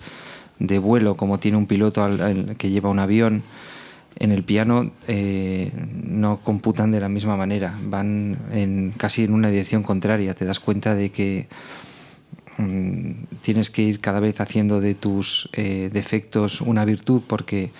de 0.60 0.80
vuelo, 0.80 1.15
como 1.15 1.40
tiene 1.40 1.57
un 1.57 1.65
piloto 1.68 2.03
al- 2.03 2.22
al- 2.22 2.56
que 2.57 2.69
lleva 2.69 2.90
un 2.90 2.99
avión, 2.99 3.44
en 4.20 4.34
el 4.34 4.44
piano 4.44 4.91
eh, 5.08 5.72
no 6.04 6.40
computan 6.44 6.91
de 6.91 7.00
la 7.00 7.08
misma 7.08 7.38
manera, 7.38 7.78
van 7.82 8.38
en, 8.52 8.94
casi 8.98 9.24
en 9.24 9.34
una 9.34 9.50
dirección 9.50 9.82
contraria. 9.82 10.34
Te 10.34 10.46
das 10.46 10.60
cuenta 10.60 10.94
de 10.94 11.10
que 11.10 11.48
mm, 12.58 13.12
tienes 13.41 13.70
que 13.70 13.82
ir 13.82 14.02
cada 14.02 14.20
vez 14.20 14.41
haciendo 14.41 14.82
de 14.82 14.94
tus 14.94 15.50
eh, 15.54 15.90
defectos 15.91 16.60
una 16.60 16.84
virtud 16.84 17.22
porque 17.26 17.72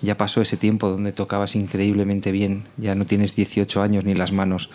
ya 0.00 0.16
pasó 0.16 0.40
ese 0.40 0.56
tiempo 0.56 0.88
donde 0.88 1.12
tocabas 1.12 1.56
increíblemente 1.56 2.30
bien, 2.30 2.64
ya 2.76 2.94
no 2.94 3.04
tienes 3.04 3.34
18 3.34 3.82
años 3.82 4.04
ni 4.04 4.14
las 4.14 4.32
manos 4.32 4.70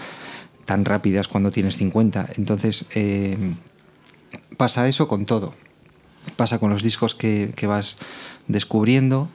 tan 0.66 0.84
rápidas 0.84 1.30
cuando 1.30 1.50
tienes 1.50 1.78
50. 1.78 2.28
Entonces 2.36 2.86
eh, 2.94 3.38
pasa 4.58 4.86
eso 4.90 5.08
con 5.08 5.26
todo. 5.26 5.54
Pasa 6.36 6.60
con 6.60 6.72
los 6.72 6.84
discos 6.84 7.16
que, 7.16 7.54
que 7.56 7.68
vas 7.68 7.96
descubriendo 8.48 9.30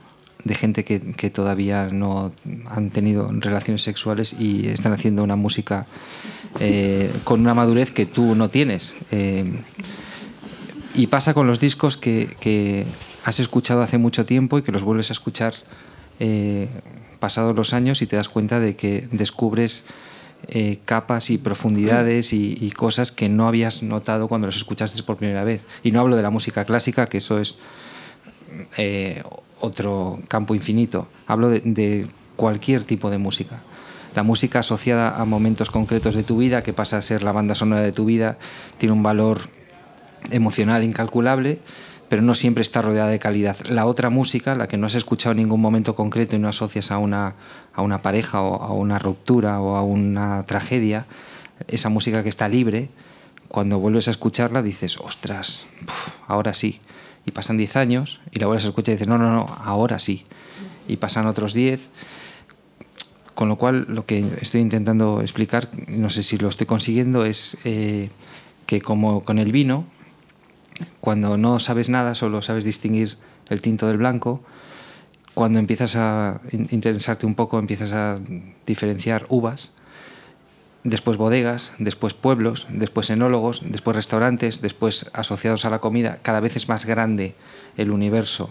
de 0.44 0.54
gente 0.54 0.84
que, 0.84 1.00
que 1.00 1.30
todavía 1.30 1.88
no 1.92 2.32
han 2.66 2.90
tenido 2.90 3.28
relaciones 3.30 3.82
sexuales 3.82 4.34
y 4.38 4.68
están 4.68 4.92
haciendo 4.92 5.22
una 5.22 5.36
música 5.36 5.86
eh, 6.58 7.12
con 7.24 7.40
una 7.40 7.54
madurez 7.54 7.90
que 7.90 8.06
tú 8.06 8.34
no 8.34 8.48
tienes. 8.48 8.94
Eh, 9.10 9.44
y 10.94 11.06
pasa 11.06 11.34
con 11.34 11.46
los 11.46 11.60
discos 11.60 11.96
que, 11.96 12.28
que 12.40 12.86
has 13.24 13.38
escuchado 13.40 13.82
hace 13.82 13.98
mucho 13.98 14.24
tiempo 14.24 14.58
y 14.58 14.62
que 14.62 14.72
los 14.72 14.82
vuelves 14.82 15.10
a 15.10 15.12
escuchar 15.12 15.54
eh, 16.18 16.68
pasados 17.20 17.54
los 17.54 17.72
años 17.72 18.02
y 18.02 18.06
te 18.06 18.16
das 18.16 18.28
cuenta 18.28 18.60
de 18.60 18.76
que 18.76 19.08
descubres 19.12 19.84
capas 20.86 21.28
y 21.28 21.36
profundidades 21.36 22.32
y, 22.32 22.56
y 22.58 22.70
cosas 22.70 23.12
que 23.12 23.28
no 23.28 23.46
habías 23.46 23.82
notado 23.82 24.26
cuando 24.26 24.46
los 24.48 24.56
escuchaste 24.56 25.02
por 25.02 25.18
primera 25.18 25.44
vez. 25.44 25.60
Y 25.82 25.92
no 25.92 26.00
hablo 26.00 26.16
de 26.16 26.22
la 26.22 26.30
música 26.30 26.64
clásica, 26.64 27.06
que 27.06 27.18
eso 27.18 27.38
es 27.38 27.56
eh, 28.76 29.22
otro 29.60 30.18
campo 30.28 30.54
infinito. 30.54 31.08
Hablo 31.26 31.48
de, 31.48 32.06
cualquier 32.36 32.84
tipo 32.84 33.10
de 33.10 33.18
música. 33.18 33.60
La 34.14 34.22
música 34.22 34.60
asociada 34.60 35.20
a 35.20 35.24
momentos 35.24 35.70
concretos 35.70 36.14
de 36.14 36.22
tu 36.22 36.38
vida, 36.38 36.62
que 36.62 36.72
pasa 36.72 36.96
a 36.96 37.02
ser 37.02 37.22
la 37.22 37.32
banda 37.32 37.54
sonora 37.54 37.82
de 37.82 37.92
tu 37.92 38.06
vida, 38.06 38.38
tiene 38.78 38.94
un 38.94 39.02
valor 39.02 39.42
emocional 40.30 40.82
incalculable, 40.82 41.58
pero 42.08 42.22
no 42.22 42.34
siempre 42.34 42.62
está 42.62 42.82
rodeada 42.82 43.10
de 43.10 43.18
calidad. 43.18 43.56
La 43.66 43.86
otra 43.86 44.10
música, 44.10 44.54
la 44.54 44.66
que 44.66 44.78
no 44.78 44.86
has 44.86 44.94
escuchado 44.94 45.32
en 45.32 45.38
ningún 45.38 45.60
momento 45.60 45.94
concreto 45.94 46.34
y 46.34 46.38
no 46.38 46.48
asocias 46.48 46.90
a 46.90 46.98
una, 46.98 47.34
a 47.74 47.82
una 47.82 48.02
pareja 48.02 48.40
o 48.40 48.62
a 48.62 48.72
una 48.72 48.98
ruptura 48.98 49.60
o 49.60 49.76
a 49.76 49.82
una 49.82 50.44
tragedia, 50.46 51.06
esa 51.68 51.88
música 51.88 52.22
que 52.22 52.28
está 52.30 52.48
libre, 52.48 52.88
cuando 53.48 53.78
vuelves 53.78 54.08
a 54.08 54.12
escucharla 54.12 54.62
dices, 54.62 54.98
ostras, 54.98 55.66
ahora 56.26 56.54
sí. 56.54 56.80
Y 57.30 57.32
pasan 57.32 57.56
10 57.56 57.76
años 57.76 58.18
y 58.32 58.40
la 58.40 58.46
vuelves 58.48 58.64
a 58.64 58.68
escuchar 58.70 58.90
y 58.92 58.96
dices, 58.96 59.06
no, 59.06 59.16
no, 59.16 59.30
no, 59.30 59.46
ahora 59.64 60.00
sí. 60.00 60.24
Y 60.88 60.96
pasan 60.96 61.26
otros 61.26 61.54
10. 61.54 61.88
Con 63.36 63.48
lo 63.48 63.54
cual, 63.54 63.86
lo 63.88 64.04
que 64.04 64.18
estoy 64.40 64.60
intentando 64.62 65.20
explicar, 65.20 65.68
no 65.86 66.10
sé 66.10 66.24
si 66.24 66.38
lo 66.38 66.48
estoy 66.48 66.66
consiguiendo, 66.66 67.24
es 67.24 67.56
eh, 67.64 68.10
que 68.66 68.80
como 68.82 69.22
con 69.22 69.38
el 69.38 69.52
vino, 69.52 69.84
cuando 71.00 71.36
no 71.38 71.60
sabes 71.60 71.88
nada, 71.88 72.16
solo 72.16 72.42
sabes 72.42 72.64
distinguir 72.64 73.16
el 73.48 73.60
tinto 73.60 73.86
del 73.86 73.98
blanco, 73.98 74.42
cuando 75.34 75.60
empiezas 75.60 75.94
a 75.94 76.40
in- 76.50 76.66
interesarte 76.72 77.26
un 77.26 77.36
poco, 77.36 77.60
empiezas 77.60 77.92
a 77.92 78.18
diferenciar 78.66 79.26
uvas, 79.28 79.70
después 80.84 81.16
bodegas, 81.16 81.72
después 81.78 82.14
pueblos, 82.14 82.66
después 82.70 83.10
enólogos, 83.10 83.60
después 83.64 83.96
restaurantes, 83.96 84.60
después 84.60 85.10
asociados 85.12 85.64
a 85.64 85.70
la 85.70 85.80
comida, 85.80 86.18
cada 86.22 86.40
vez 86.40 86.56
es 86.56 86.68
más 86.68 86.86
grande 86.86 87.34
el 87.76 87.90
universo 87.90 88.48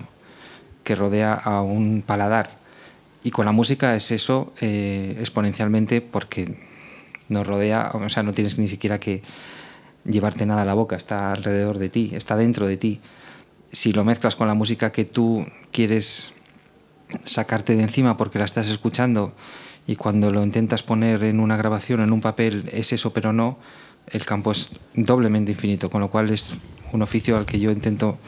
que 0.84 0.96
rodea 0.96 1.34
a 1.34 1.62
un 1.62 2.04
paladar. 2.06 2.60
Y 3.24 3.32
con 3.32 3.46
la 3.46 3.52
música 3.52 3.96
es 3.96 4.12
eso 4.12 4.54
eh, 4.62 5.18
exponencialmente 5.20 6.02
porque 6.02 6.58
nos 7.28 7.46
rodea, 7.46 7.92
o 7.94 8.10
sea, 8.10 8.24
no 8.24 8.34
tienes 8.34 8.58
ni 8.58 8.68
siquiera 8.68 9.00
que 9.00 9.22
llevarte 10.06 10.46
nada 10.46 10.62
a 10.62 10.66
la 10.66 10.74
boca, 10.74 10.96
está 10.96 11.32
alrededor 11.32 11.78
de 11.78 11.90
ti, 11.90 12.12
está 12.14 12.36
dentro 12.36 12.66
de 12.66 12.78
ti. 12.78 13.02
Si 13.72 13.92
lo 13.92 14.04
mezclas 14.04 14.36
con 14.36 14.48
la 14.48 14.54
música 14.54 14.92
que 14.92 15.06
tú 15.06 15.46
quieres 15.72 16.32
sacarte 17.26 17.76
de 17.76 17.84
encima 17.84 18.18
porque 18.18 18.40
la 18.40 18.46
estás 18.46 18.70
escuchando 18.70 19.34
y 19.90 19.96
cuando 19.96 20.32
lo 20.32 20.44
intentas 20.44 20.84
poner 20.84 21.24
en 21.24 21.40
una 21.40 21.58
grabación, 21.58 22.02
en 22.02 22.14
un 22.14 22.22
papel, 22.22 22.70
es 22.72 22.94
eso, 22.94 23.12
pero 23.12 23.34
no, 23.34 23.58
el 24.06 24.24
campo 24.24 24.52
es 24.52 24.70
doblemente 24.94 25.52
infinito, 25.52 25.90
con 25.90 26.00
lo 26.00 26.12
cual 26.12 26.30
es 26.30 26.52
un 26.92 27.02
oficio 27.02 27.38
al 27.38 27.48
que 27.48 27.60
yo 27.60 27.72
intento 27.72 28.20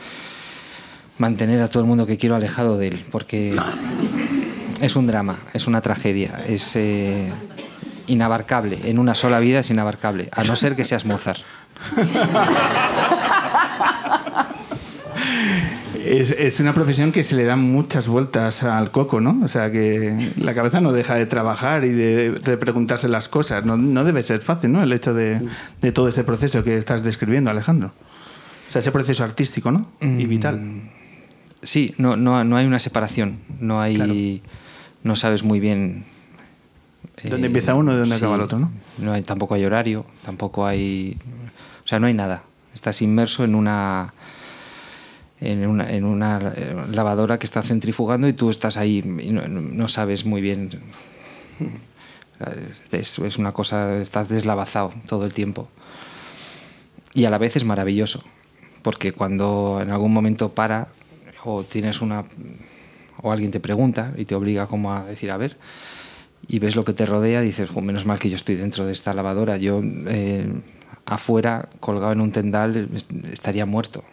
mantener 1.20 1.62
a 1.62 1.68
todo 1.68 1.84
el 1.84 1.88
mundo 1.88 2.08
que 2.08 2.18
quiero 2.18 2.36
alejado 2.36 2.80
de 2.80 2.88
él, 2.88 3.06
porque 3.12 3.56
es 4.82 4.96
un 4.96 5.06
drama, 5.06 5.38
es 5.54 5.68
una 5.68 5.82
tragedia, 5.82 6.44
es 6.48 6.76
eh, 6.78 7.32
inabarcable, 8.08 8.80
en 8.86 8.98
una 8.98 9.14
sola 9.14 9.40
vida 9.40 9.60
es 9.60 9.70
inabarcable, 9.70 10.30
a 10.32 10.44
no 10.44 10.56
ser 10.56 10.76
que 10.76 10.84
seas 10.84 11.06
Mozart. 11.06 11.42
Es, 16.06 16.32
es 16.32 16.60
una 16.60 16.74
profesión 16.74 17.12
que 17.12 17.24
se 17.24 17.36
le 17.36 17.44
dan 17.44 17.60
muchas 17.60 18.08
vueltas 18.08 18.64
al 18.64 18.92
coco, 18.92 19.22
¿no? 19.22 19.40
O 19.44 19.48
sea, 19.48 19.72
que 19.72 20.32
la 20.38 20.54
cabeza 20.54 20.82
no 20.82 20.92
deja 20.94 21.16
de 21.16 21.26
trabajar 21.26 21.86
y 21.86 21.90
de, 21.90 22.32
de 22.32 22.58
preguntarse 22.58 23.08
las 23.08 23.30
cosas. 23.30 23.66
No, 23.66 23.78
no 23.78 24.04
debe 24.04 24.22
ser 24.22 24.40
fácil, 24.40 24.72
¿no? 24.72 24.82
El 24.84 24.92
hecho 24.94 25.14
de, 25.14 25.42
de 25.82 25.92
todo 25.92 26.08
ese 26.08 26.24
proceso 26.24 26.64
que 26.64 26.78
estás 26.78 27.04
describiendo, 27.04 27.52
Alejandro. 27.52 27.92
O 28.68 28.72
sea, 28.72 28.80
ese 28.80 28.92
proceso 28.92 29.24
artístico, 29.24 29.72
¿no? 29.72 29.88
Y 30.02 30.26
vital. 30.26 30.62
Sí, 31.64 31.94
no, 31.98 32.16
no, 32.16 32.44
no 32.44 32.58
hay 32.58 32.66
una 32.66 32.80
separación, 32.80 33.38
no 33.60 33.82
hay, 33.82 33.96
Claro. 33.96 34.14
no 35.04 35.16
sabes 35.16 35.44
muy 35.44 35.60
bien 35.60 36.06
¿Dónde 37.24 37.48
empieza 37.48 37.76
uno 37.76 37.94
y 37.94 37.98
dónde 37.98 38.16
acaba 38.16 38.36
el 38.36 38.42
otro, 38.42 38.58
no? 38.58 38.72
No 38.98 39.14
hay, 39.14 39.22
tampoco 39.22 39.54
hay 39.54 39.64
horario, 39.66 40.06
tampoco 40.26 40.66
hay, 40.66 41.18
o 41.84 41.88
sea, 41.88 42.00
no 42.00 42.08
hay 42.08 42.14
nada. 42.16 42.44
Estás 42.74 43.02
inmerso 43.04 43.44
en 43.44 43.54
una 43.54 44.14
en 45.42 45.66
una, 45.68 45.90
en 45.92 46.06
una 46.06 46.54
lavadora 46.92 47.38
que 47.40 47.46
está 47.46 47.62
centrifugando 47.64 48.28
y 48.28 48.34
tú 48.34 48.50
estás 48.52 48.78
ahí 48.78 49.00
y 49.00 49.32
no, 49.32 49.88
sabes 49.88 50.24
muy 50.26 50.40
bien. 50.40 50.70
Es, 52.92 53.20
una 53.38 53.52
cosa, 53.52 53.98
estás 54.02 54.30
deslavazado 54.30 54.92
todo 55.08 55.26
el 55.26 55.34
tiempo. 55.34 55.70
Y 57.14 57.26
a 57.26 57.30
la 57.30 57.38
vez 57.38 57.56
es 57.56 57.64
maravilloso, 57.66 58.24
porque 58.82 59.12
cuando 59.14 59.80
en 59.82 59.92
algún 59.92 60.14
momento 60.14 60.50
para 60.50 60.88
o 61.44 61.64
tienes 61.64 62.02
una 62.02 62.24
o 63.22 63.32
alguien 63.32 63.52
te 63.52 63.60
pregunta 63.60 64.14
y 64.18 64.26
te 64.26 64.34
obliga 64.36 64.66
como 64.68 64.94
a 64.94 65.04
decir, 65.06 65.30
a 65.32 65.38
ver, 65.38 65.58
y 66.48 66.58
ves 66.60 66.76
lo 66.76 66.84
que 66.86 66.94
te 66.94 67.06
rodea, 67.06 67.42
dices, 67.42 67.70
"Jo, 67.70 67.82
menos 67.82 68.06
mal 68.06 68.18
que 68.20 68.30
yo 68.30 68.36
estoy 68.36 68.56
dentro 68.56 68.86
de 68.86 68.94
esta 68.94 69.14
lavadora, 69.14 69.58
yo 69.58 69.82
eh, 70.08 70.48
afuera, 71.06 71.70
colgado 71.80 72.14
en 72.14 72.22
un 72.22 72.32
tendal, 72.32 72.90
est- 72.96 73.12
estaría 73.32 73.66
muerto. 73.68 74.04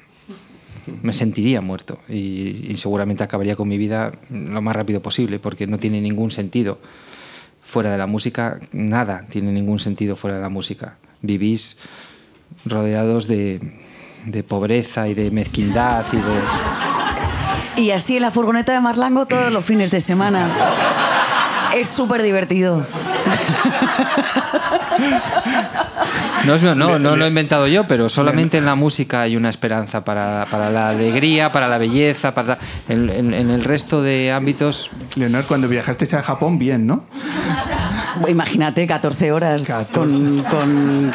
Me 1.02 1.12
sentiría 1.12 1.60
muerto 1.60 1.98
y, 2.09 2.66
y 2.69 2.77
seguramente 2.77 3.24
acabaría 3.24 3.56
con 3.56 3.69
mi 3.69 3.78
vida 3.78 4.12
lo 4.31 4.62
más 4.62 4.74
rápido 4.74 5.02
posible, 5.02 5.39
porque 5.39 5.66
no 5.66 5.78
tiene 5.78 6.01
ningún 6.01 6.31
sentido. 6.31 6.78
Fuera 7.62 7.93
de 7.93 7.98
la 7.98 8.06
música, 8.06 8.59
nada 8.73 9.27
tiene 9.28 9.52
ningún 9.52 9.78
sentido 9.78 10.16
fuera 10.16 10.36
de 10.36 10.43
la 10.43 10.48
música. 10.48 10.97
Vivís 11.20 11.77
rodeados 12.65 13.28
de, 13.28 13.60
de 14.27 14.43
pobreza 14.43 15.09
y 15.09 15.15
de 15.15 15.31
mezquindad 15.31 16.05
y 16.12 16.16
de... 16.16 17.82
Y 17.82 17.90
así 17.93 18.16
en 18.16 18.23
la 18.23 18.31
furgoneta 18.31 18.73
de 18.73 18.81
Marlango 18.81 19.27
todos 19.27 19.52
los 19.52 19.65
fines 19.65 19.90
de 19.90 20.01
semana. 20.01 20.48
Es 21.74 21.89
súper 21.89 22.23
divertido. 22.23 22.85
No, 26.48 26.54
es- 26.54 26.62
no, 26.62 26.74
no, 26.74 26.98
no 26.98 27.14
lo 27.14 27.24
he 27.26 27.28
inventado 27.28 27.66
yo, 27.66 27.86
pero 27.86 28.08
solamente 28.08 28.56
en 28.56 28.64
la 28.64 28.74
música 28.74 29.20
hay 29.22 29.36
una 29.36 29.50
esperanza 29.50 30.02
para, 30.02 30.46
para 30.50 30.70
la 30.70 30.88
alegría, 30.88 31.52
para 31.52 31.68
la 31.68 31.76
belleza, 31.78 32.32
para 32.34 32.56
en, 32.88 33.10
en- 33.10 33.34
en 33.34 33.50
el 33.50 33.62
resto 33.64 34.00
de 34.02 34.32
ámbitos. 34.32 34.90
Leonor, 35.16 35.44
cuando 35.44 35.68
viajaste 35.68 36.16
a 36.16 36.22
Japón, 36.22 36.58
bien, 36.58 36.86
¿no? 36.86 37.04
Imagínate, 38.26 38.86
14 38.86 39.30
horas 39.30 39.62
14. 39.62 39.92
Con, 39.92 40.42
con- 40.44 41.12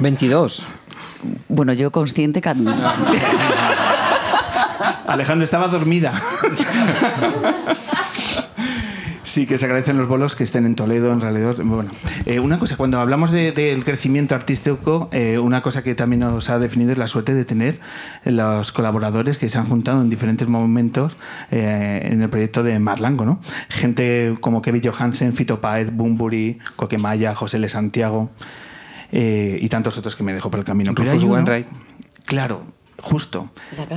22. 0.00 0.64
Bueno, 1.48 1.72
yo 1.74 1.90
consciente... 1.92 2.40
ca- 2.40 2.56
Alejandro 5.06 5.44
estaba 5.44 5.68
dormida. 5.68 6.12
Sí, 9.32 9.46
que 9.46 9.56
se 9.56 9.64
agradecen 9.64 9.96
los 9.96 10.08
bolos 10.08 10.36
que 10.36 10.44
estén 10.44 10.66
en 10.66 10.74
Toledo, 10.74 11.10
en 11.10 11.22
realidad. 11.22 11.56
Bueno, 11.64 11.90
eh, 12.26 12.38
una 12.38 12.58
cosa, 12.58 12.76
cuando 12.76 13.00
hablamos 13.00 13.30
de- 13.30 13.52
del 13.52 13.82
crecimiento 13.82 14.34
artístico, 14.34 15.08
eh, 15.10 15.38
una 15.38 15.62
cosa 15.62 15.82
que 15.82 15.94
también 15.94 16.20
nos 16.20 16.50
ha 16.50 16.58
definido 16.58 16.92
es 16.92 16.98
la 16.98 17.06
suerte 17.06 17.32
de 17.32 17.46
tener 17.46 17.80
los 18.26 18.72
colaboradores 18.72 19.38
que 19.38 19.48
se 19.48 19.56
han 19.56 19.64
juntado 19.64 20.02
en 20.02 20.10
diferentes 20.10 20.48
momentos 20.48 21.16
eh, 21.50 22.08
en 22.12 22.20
el 22.20 22.28
proyecto 22.28 22.62
de 22.62 22.78
Marlango, 22.78 23.24
¿no? 23.24 23.40
Gente 23.70 24.36
como 24.42 24.60
Kevin 24.60 24.82
Johansen, 24.84 25.32
Fito 25.32 25.62
Páez, 25.62 25.90
Bumburi, 25.90 26.58
Coquemaya, 26.76 27.34
José 27.34 27.56
L. 27.56 27.70
Santiago 27.70 28.30
y 29.10 29.66
tantos 29.70 29.96
otros 29.96 30.14
que 30.14 30.24
me 30.24 30.34
dejó 30.34 30.50
por 30.50 30.60
el 30.60 30.66
camino. 30.66 30.92
Rufus 30.94 31.24
Wainwright. 31.24 31.66
Claro, 32.26 32.62
justo. 33.02 33.50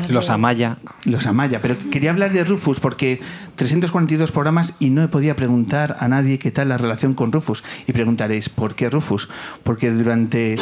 Los 0.09 0.29
Amaya. 0.29 0.77
Los 1.05 1.25
Amaya, 1.27 1.61
pero 1.61 1.77
quería 1.91 2.09
hablar 2.09 2.33
de 2.33 2.43
Rufus 2.43 2.81
porque 2.81 3.21
342 3.55 4.31
programas 4.31 4.73
y 4.79 4.89
no 4.89 5.01
he 5.03 5.07
podido 5.07 5.33
preguntar 5.35 5.95
a 6.01 6.07
nadie 6.09 6.39
qué 6.39 6.51
tal 6.51 6.67
la 6.69 6.77
relación 6.77 7.13
con 7.13 7.31
Rufus. 7.31 7.63
Y 7.87 7.93
preguntaréis, 7.93 8.49
¿por 8.49 8.75
qué 8.75 8.89
Rufus? 8.89 9.29
Porque 9.63 9.91
durante 9.91 10.57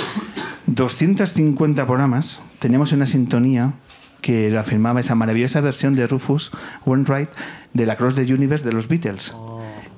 250 0.68 1.86
programas 1.86 2.42
teníamos 2.60 2.92
una 2.92 3.06
sintonía 3.06 3.74
que 4.22 4.56
afirmaba 4.58 5.00
esa 5.02 5.16
maravillosa 5.16 5.60
versión 5.62 5.96
de 5.96 6.08
Rufus 6.08 6.52
Wainwright 6.86 7.30
de 7.74 7.86
la 7.86 7.96
Cross 7.98 8.16
the 8.16 8.34
Universe 8.34 8.64
de 8.66 8.72
los 8.72 8.88
Beatles. 8.88 9.34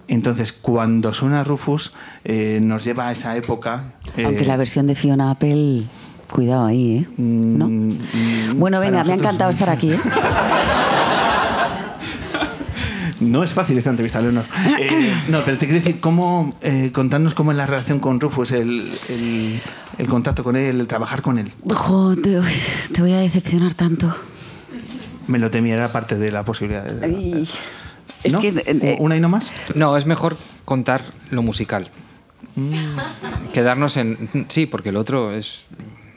Entonces, 0.07 0.53
cuando 0.53 1.13
suena 1.13 1.43
Rufus, 1.43 1.91
eh, 2.23 2.59
nos 2.61 2.83
lleva 2.83 3.07
a 3.07 3.11
esa 3.11 3.35
época. 3.37 3.93
eh, 4.15 4.25
Aunque 4.25 4.45
la 4.45 4.55
versión 4.55 4.85
de 4.85 4.93
Fiona 4.93 5.31
Apple, 5.31 5.85
cuidado 6.35 6.65
ahí, 6.65 6.97
¿eh? 6.97 7.07
¿No? 7.17 7.67
mm, 7.69 7.97
Bueno, 8.59 8.79
venga, 8.79 9.03
me 9.03 9.13
ha 9.13 9.15
encantado 9.15 9.49
estar 9.49 9.69
aquí, 9.69 9.91
¿eh? 9.91 9.99
No 13.21 13.43
es 13.43 13.51
fácil 13.53 13.77
esta 13.77 13.89
entrevista, 13.89 14.19
Leonor. 14.21 14.43
Eh, 14.77 15.13
no, 15.29 15.41
pero 15.45 15.57
te 15.57 15.65
quiero 15.67 15.79
decir, 15.81 15.99
¿cómo, 16.01 16.53
eh, 16.61 16.91
contarnos 16.93 17.33
cómo 17.33 17.51
es 17.51 17.57
la 17.57 17.65
relación 17.65 17.99
con 17.99 18.19
Rufus, 18.19 18.51
el, 18.51 18.91
el- 19.09 19.61
el 19.97 20.07
contacto 20.07 20.43
con 20.43 20.57
él, 20.57 20.81
el 20.81 20.87
trabajar 20.87 21.21
con 21.21 21.39
él. 21.39 21.49
Jo, 21.73 22.13
te, 22.17 22.41
te 22.93 23.01
voy 23.01 23.13
a 23.13 23.19
decepcionar 23.19 23.73
tanto. 23.73 24.13
Me 25.27 25.39
lo 25.39 25.49
temía, 25.49 25.75
era 25.75 25.91
parte 25.93 26.17
de 26.17 26.29
la 26.31 26.43
posibilidad. 26.43 26.83
de- 26.83 27.05
Ay, 27.05 27.49
es 28.23 28.33
¿No? 28.33 28.39
que... 28.41 28.49
eh, 28.65 28.97
¿Una 28.99 29.15
y 29.15 29.21
no 29.21 29.29
más? 29.29 29.51
No, 29.75 29.95
es 29.95 30.05
mejor 30.05 30.35
contar 30.65 31.01
lo 31.31 31.41
musical. 31.41 31.89
Quedarnos 33.53 33.95
en... 33.97 34.45
Sí, 34.49 34.65
porque 34.65 34.89
el 34.89 34.97
otro 34.97 35.31
es... 35.31 35.63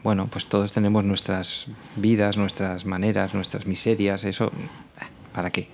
Bueno, 0.02 0.28
pues 0.30 0.46
todos 0.46 0.72
tenemos 0.72 1.04
nuestras 1.04 1.66
vidas, 1.96 2.36
nuestras 2.36 2.84
maneras, 2.86 3.34
nuestras 3.34 3.66
miserias, 3.66 4.24
eso... 4.24 4.52
¿Para 5.32 5.50
qué? 5.50 5.68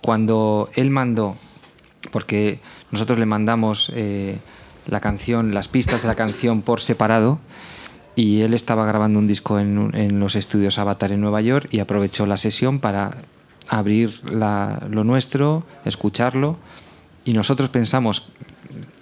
Cuando 0.00 0.70
él 0.74 0.90
mandó, 0.90 1.36
porque 2.10 2.60
nosotros 2.90 3.18
le 3.18 3.26
mandamos 3.26 3.92
eh, 3.94 4.38
la 4.86 5.00
canción, 5.00 5.52
las 5.52 5.68
pistas 5.68 6.02
de 6.02 6.08
la 6.08 6.14
canción 6.14 6.62
por 6.62 6.80
separado, 6.80 7.38
y 8.14 8.40
él 8.40 8.54
estaba 8.54 8.84
grabando 8.86 9.18
un 9.20 9.28
disco 9.28 9.60
en, 9.60 10.18
los 10.18 10.34
estudios 10.34 10.78
Avatar 10.78 11.12
en 11.12 11.20
Nueva 11.20 11.40
York 11.40 11.68
y 11.70 11.78
aprovechó 11.78 12.26
la 12.26 12.36
sesión 12.36 12.80
para 12.80 13.18
abrir 13.68 14.20
lo 14.24 15.04
nuestro, 15.04 15.64
escucharlo 15.84 16.58
y 17.24 17.32
nosotros 17.32 17.68
pensamos 17.68 18.26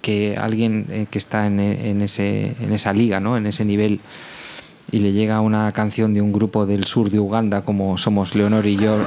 que 0.03 0.37
alguien 0.37 0.85
eh, 0.89 1.07
que 1.09 1.17
está 1.17 1.47
en, 1.47 1.59
en 1.59 2.01
ese, 2.01 2.55
en 2.59 2.73
esa 2.73 2.93
liga, 2.93 3.19
¿no? 3.19 3.37
en 3.37 3.47
ese 3.47 3.65
nivel 3.65 4.01
y 4.91 4.99
le 4.99 5.11
llega 5.11 5.41
una 5.41 5.71
canción 5.71 6.13
de 6.13 6.21
un 6.21 6.31
grupo 6.31 6.65
del 6.65 6.85
sur 6.85 7.09
de 7.09 7.19
Uganda 7.19 7.63
como 7.63 7.97
somos 7.97 8.35
Leonor 8.35 8.65
y 8.65 8.77
yo 8.77 8.97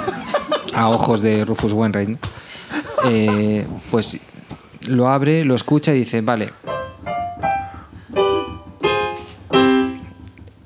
a 0.74 0.88
ojos 0.88 1.20
de 1.22 1.44
Rufus 1.44 1.72
Wainwright, 1.72 2.18
eh, 3.06 3.66
pues 3.90 4.20
lo 4.88 5.08
abre, 5.08 5.44
lo 5.44 5.54
escucha 5.54 5.94
y 5.94 6.00
dice, 6.00 6.20
vale, 6.20 6.50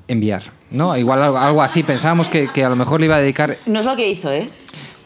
enviar. 0.09 0.43
¿No? 0.71 0.97
Igual 0.97 1.23
algo, 1.23 1.39
algo 1.39 1.63
así. 1.63 1.83
Pensábamos 1.85 2.27
que, 2.29 2.49
que 2.53 2.65
a 2.65 2.69
lo 2.69 2.75
mejor 2.77 2.99
le 3.01 3.07
iba 3.07 3.15
a 3.17 3.21
dedicar. 3.21 3.59
No 3.67 3.79
es 3.79 3.87
lo 3.87 3.95
que 3.95 4.11
hizo, 4.11 4.33
¿eh? 4.33 4.49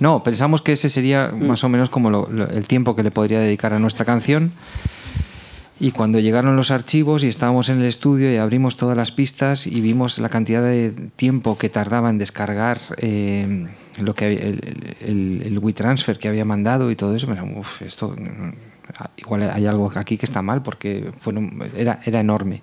No, 0.00 0.22
pensamos 0.22 0.62
que 0.62 0.72
ese 0.72 0.88
sería 0.88 1.30
más 1.36 1.62
o 1.64 1.68
menos 1.68 1.90
como 1.90 2.08
lo- 2.08 2.28
lo- 2.30 2.48
el 2.48 2.66
tiempo 2.66 2.96
que 2.96 3.02
le 3.02 3.10
podría 3.10 3.38
dedicar 3.40 3.74
a 3.74 3.78
nuestra 3.78 4.04
canción. 4.06 4.52
Y 5.80 5.92
cuando 5.92 6.18
llegaron 6.18 6.56
los 6.56 6.72
archivos 6.72 7.22
y 7.22 7.28
estábamos 7.28 7.68
en 7.68 7.78
el 7.80 7.86
estudio 7.86 8.32
y 8.32 8.36
abrimos 8.36 8.76
todas 8.76 8.96
las 8.96 9.12
pistas 9.12 9.66
y 9.66 9.80
vimos 9.80 10.18
la 10.18 10.28
cantidad 10.28 10.62
de 10.62 10.90
tiempo 11.14 11.56
que 11.56 11.68
tardaba 11.68 12.10
en 12.10 12.18
descargar 12.18 12.80
eh, 12.96 13.66
lo 13.98 14.14
que 14.14 14.32
el, 14.32 14.96
el, 15.00 15.42
el 15.44 15.58
WeTransfer 15.58 16.18
que 16.18 16.28
había 16.28 16.44
mandado 16.44 16.90
y 16.90 16.96
todo 16.96 17.14
eso, 17.14 17.28
pensamos, 17.28 17.58
"Uf, 17.58 17.82
esto 17.82 18.08
mm, 18.08 18.52
igual 19.18 19.50
hay 19.50 19.66
algo 19.66 19.92
aquí 19.94 20.16
que 20.16 20.26
está 20.26 20.42
mal 20.42 20.62
porque 20.62 21.12
fueron, 21.20 21.62
era, 21.76 22.00
era 22.04 22.20
enorme. 22.20 22.62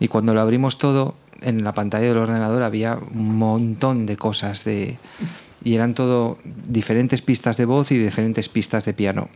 Y 0.00 0.08
cuando 0.08 0.34
lo 0.34 0.40
abrimos 0.40 0.78
todo, 0.78 1.14
en 1.40 1.62
la 1.62 1.72
pantalla 1.72 2.06
del 2.08 2.16
ordenador 2.16 2.62
había 2.62 2.98
un 3.14 3.36
montón 3.36 4.06
de 4.06 4.16
cosas 4.16 4.64
de, 4.64 4.98
y 5.62 5.74
eran 5.74 5.94
todo 5.94 6.38
diferentes 6.44 7.22
pistas 7.22 7.56
de 7.56 7.64
voz 7.64 7.92
y 7.92 7.98
diferentes 7.98 8.48
pistas 8.48 8.84
de 8.84 8.92
piano. 8.92 9.28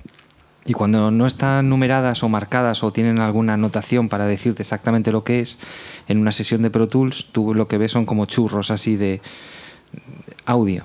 Y 0.64 0.74
cuando 0.74 1.10
no 1.10 1.26
están 1.26 1.68
numeradas 1.68 2.22
o 2.22 2.28
marcadas 2.28 2.82
o 2.82 2.92
tienen 2.92 3.20
alguna 3.20 3.54
anotación 3.54 4.08
para 4.08 4.26
decirte 4.26 4.62
exactamente 4.62 5.12
lo 5.12 5.24
que 5.24 5.40
es, 5.40 5.58
en 6.08 6.18
una 6.18 6.32
sesión 6.32 6.62
de 6.62 6.70
Pro 6.70 6.88
Tools 6.88 7.26
tú 7.32 7.54
lo 7.54 7.68
que 7.68 7.78
ves 7.78 7.92
son 7.92 8.04
como 8.04 8.26
churros 8.26 8.70
así 8.70 8.96
de 8.96 9.22
audio. 10.44 10.84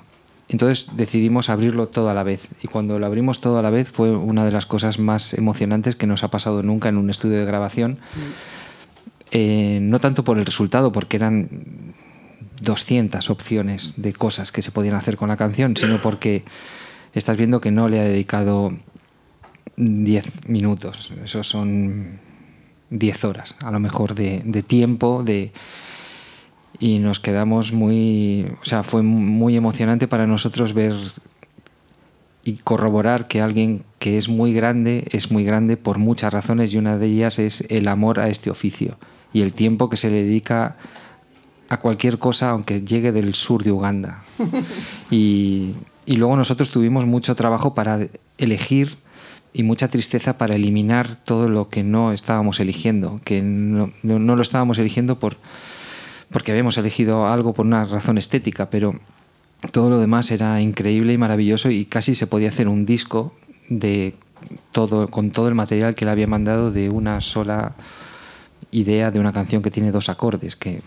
Entonces 0.50 0.88
decidimos 0.96 1.50
abrirlo 1.50 1.88
todo 1.88 2.10
a 2.10 2.14
la 2.14 2.24
vez. 2.24 2.50
Y 2.62 2.68
cuando 2.68 3.00
lo 3.00 3.06
abrimos 3.06 3.42
todo 3.42 3.58
a 3.58 3.62
la 3.62 3.70
vez 3.70 3.90
fue 3.90 4.12
una 4.12 4.46
de 4.46 4.52
las 4.52 4.66
cosas 4.66 5.00
más 5.00 5.34
emocionantes 5.34 5.96
que 5.96 6.08
nos 6.08 6.24
ha 6.24 6.30
pasado 6.30 6.64
nunca 6.64 6.90
en 6.90 6.98
un 6.98 7.10
estudio 7.10 7.40
de 7.40 7.46
grabación. 7.46 8.00
Eh, 9.32 9.80
no 9.82 10.00
tanto 10.00 10.24
por 10.24 10.38
el 10.38 10.46
resultado, 10.46 10.92
porque 10.92 11.18
eran 11.18 11.50
200 12.62 13.30
opciones 13.32 13.94
de 13.98 14.14
cosas 14.14 14.52
que 14.52 14.62
se 14.62 14.72
podían 14.72 14.96
hacer 14.96 15.18
con 15.18 15.30
la 15.30 15.38
canción, 15.38 15.76
sino 15.76 16.02
porque 16.02 16.44
estás 17.14 17.36
viendo 17.36 17.60
que 17.60 17.72
no 17.72 17.90
le 17.90 18.00
ha 18.00 18.04
dedicado 18.04 18.74
10 19.78 20.48
minutos. 20.48 21.12
Esos 21.24 21.48
son 21.48 22.20
10 22.90 23.24
horas, 23.26 23.56
a 23.62 23.72
lo 23.72 23.80
mejor, 23.80 24.16
de, 24.16 24.42
de 24.46 24.64
tiempo, 24.64 25.24
de... 25.24 25.52
Y 26.80 27.00
nos 27.00 27.20
quedamos 27.20 27.72
muy... 27.72 28.46
O 28.62 28.66
sea, 28.66 28.84
fue 28.84 29.04
muy 29.04 29.56
emocionante 29.56 30.08
para 30.08 30.28
nosotros 30.28 30.74
ver 30.74 30.94
y 32.46 32.54
corroborar 32.58 33.28
que 33.28 33.42
alguien 33.42 33.84
que 34.00 34.18
es 34.18 34.28
muy 34.28 34.54
grande 34.54 35.08
es 35.12 35.32
muy 35.32 35.46
grande 35.46 35.78
por 35.78 35.98
muchas 35.98 36.34
razones 36.34 36.74
y 36.74 36.78
una 36.78 36.98
de 36.98 37.08
ellas 37.08 37.40
es 37.40 37.62
el 37.70 37.88
amor 37.88 38.20
a 38.20 38.28
este 38.28 38.50
oficio 38.50 38.98
y 39.32 39.42
el 39.44 39.54
tiempo 39.54 39.90
que 39.90 39.96
se 39.96 40.10
le 40.10 40.24
dedica 40.24 40.76
a 41.70 41.80
cualquier 41.80 42.20
cosa 42.20 42.50
aunque 42.50 42.82
llegue 42.82 43.12
del 43.12 43.34
sur 43.34 43.64
de 43.64 43.72
Uganda. 43.72 44.24
Y, 45.10 45.76
y 46.06 46.16
luego 46.16 46.36
nosotros 46.36 46.72
tuvimos 46.72 47.06
mucho 47.06 47.36
trabajo 47.36 47.76
para 47.76 48.00
elegir 48.38 48.98
y 49.54 49.64
mucha 49.64 49.88
tristeza 49.88 50.38
para 50.38 50.56
eliminar 50.56 51.16
todo 51.24 51.48
lo 51.50 51.70
que 51.70 51.84
no 51.84 52.12
estábamos 52.12 52.60
eligiendo, 52.60 53.22
que 53.24 53.42
no, 53.42 53.92
no- 54.02 54.36
lo 54.36 54.42
estábamos 54.42 54.78
eligiendo 54.80 55.20
por, 55.20 55.38
porque 56.32 56.52
habíamos 56.52 56.78
elegido 56.78 57.28
algo 57.28 57.54
por 57.54 57.66
una 57.66 57.84
razón 57.86 58.18
estética, 58.18 58.70
pero 58.70 59.00
todo 59.72 59.90
lo 59.90 60.00
demás 60.00 60.32
era 60.32 60.60
increíble 60.60 61.14
y 61.14 61.18
maravilloso 61.18 61.70
y 61.70 61.86
casi 61.86 62.16
se 62.16 62.28
podía 62.28 62.50
hacer 62.50 62.68
un 62.68 62.86
disco 62.86 63.34
de 63.70 64.16
todo 64.72 65.08
con 65.10 65.32
todo 65.32 65.48
el 65.48 65.56
material 65.56 65.96
que 65.96 66.04
le 66.06 66.12
había 66.12 66.28
mandado 66.28 66.72
de 66.72 66.90
una 66.90 67.22
sola 67.22 67.76
idea 68.72 69.12
de 69.12 69.20
una 69.20 69.32
canción 69.32 69.62
que 69.62 69.70
tiene 69.72 69.92
dos 69.92 70.10
acordes 70.10 70.56
que, 70.56 70.82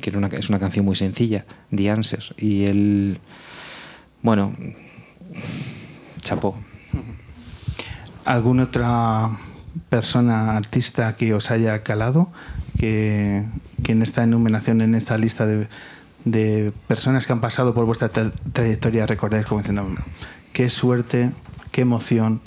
que 0.00 0.10
era 0.10 0.18
una- 0.18 0.26
es 0.28 0.48
una 0.48 0.58
canción 0.58 0.84
muy 0.84 0.96
sencilla 0.96 1.46
The 1.74 1.90
Answer 1.90 2.34
y 2.36 2.64
él 2.64 3.18
bueno 4.22 4.52
chapó 6.22 6.56
¿Alguna 8.24 8.64
otra 8.64 9.30
persona, 9.88 10.56
artista 10.56 11.14
que 11.14 11.34
os 11.34 11.50
haya 11.50 11.82
calado? 11.82 12.30
Que, 12.78 13.44
que 13.82 13.92
en 13.92 14.02
esta 14.02 14.22
enumeración, 14.24 14.80
en 14.80 14.94
esta 14.94 15.16
lista 15.18 15.46
de, 15.46 15.68
de 16.24 16.72
personas 16.88 17.26
que 17.26 17.32
han 17.32 17.40
pasado 17.40 17.74
por 17.74 17.84
vuestra 17.86 18.10
tra- 18.12 18.32
trayectoria, 18.52 19.06
recordáis 19.06 19.46
como 19.46 19.60
diciendo, 19.60 19.86
qué 20.52 20.68
suerte, 20.70 21.30
qué 21.72 21.82
emoción 21.82 22.40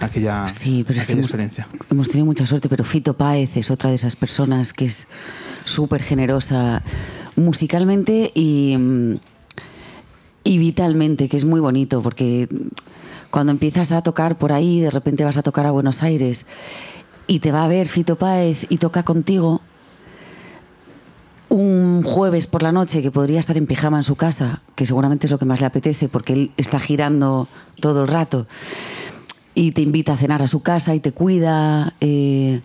aquella, 0.00 0.48
Sí, 0.48 0.84
pero 0.86 1.00
es 1.00 1.06
que 1.06 1.12
hemos, 1.12 1.26
experiencia. 1.26 1.68
hemos 1.90 2.08
tenido 2.08 2.26
mucha 2.26 2.46
suerte, 2.46 2.68
pero 2.68 2.82
Fito 2.84 3.16
Páez 3.16 3.56
es 3.56 3.70
otra 3.70 3.90
de 3.90 3.96
esas 3.96 4.16
personas 4.16 4.72
que 4.72 4.86
es 4.86 5.06
súper 5.64 6.02
generosa 6.02 6.82
musicalmente 7.36 8.30
y, 8.34 8.76
y 10.44 10.58
vitalmente, 10.58 11.28
que 11.28 11.36
es 11.36 11.44
muy 11.44 11.60
bonito, 11.60 12.02
porque 12.02 12.48
cuando 13.34 13.50
empiezas 13.50 13.90
a 13.90 14.00
tocar 14.00 14.38
por 14.38 14.52
ahí, 14.52 14.78
de 14.78 14.92
repente 14.92 15.24
vas 15.24 15.36
a 15.36 15.42
tocar 15.42 15.66
a 15.66 15.72
Buenos 15.72 16.04
Aires 16.04 16.46
y 17.26 17.40
te 17.40 17.50
va 17.50 17.64
a 17.64 17.66
ver 17.66 17.88
Fito 17.88 18.14
Páez 18.14 18.64
y 18.68 18.78
toca 18.78 19.02
contigo 19.02 19.60
un 21.48 22.04
jueves 22.04 22.46
por 22.46 22.62
la 22.62 22.70
noche 22.70 23.02
que 23.02 23.10
podría 23.10 23.40
estar 23.40 23.58
en 23.58 23.66
pijama 23.66 23.96
en 23.96 24.04
su 24.04 24.14
casa, 24.14 24.62
que 24.76 24.86
seguramente 24.86 25.26
es 25.26 25.32
lo 25.32 25.40
que 25.40 25.46
más 25.46 25.58
le 25.58 25.66
apetece 25.66 26.08
porque 26.08 26.32
él 26.32 26.52
está 26.56 26.78
girando 26.78 27.48
todo 27.80 28.02
el 28.02 28.08
rato 28.08 28.46
y 29.52 29.72
te 29.72 29.82
invita 29.82 30.12
a 30.12 30.16
cenar 30.16 30.40
a 30.40 30.46
su 30.46 30.62
casa 30.62 30.94
y 30.94 31.00
te 31.00 31.10
cuida. 31.10 31.92
eh, 32.00 32.60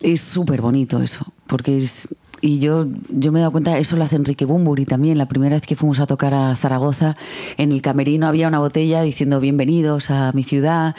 es 0.00 0.22
súper 0.22 0.62
bonito 0.62 1.02
eso, 1.02 1.26
porque 1.46 1.76
es... 1.76 2.08
Y 2.46 2.58
yo, 2.58 2.86
yo 3.08 3.32
me 3.32 3.38
he 3.38 3.40
dado 3.40 3.52
cuenta, 3.52 3.78
eso 3.78 3.96
lo 3.96 4.04
hace 4.04 4.16
Enrique 4.16 4.44
Bumburi 4.44 4.84
también. 4.84 5.16
La 5.16 5.26
primera 5.26 5.56
vez 5.56 5.66
que 5.66 5.76
fuimos 5.76 5.98
a 6.00 6.06
tocar 6.06 6.34
a 6.34 6.54
Zaragoza, 6.56 7.16
en 7.56 7.72
el 7.72 7.80
camerino 7.80 8.26
había 8.26 8.48
una 8.48 8.58
botella 8.58 9.00
diciendo 9.00 9.40
bienvenidos 9.40 10.10
a 10.10 10.30
mi 10.34 10.44
ciudad. 10.44 10.94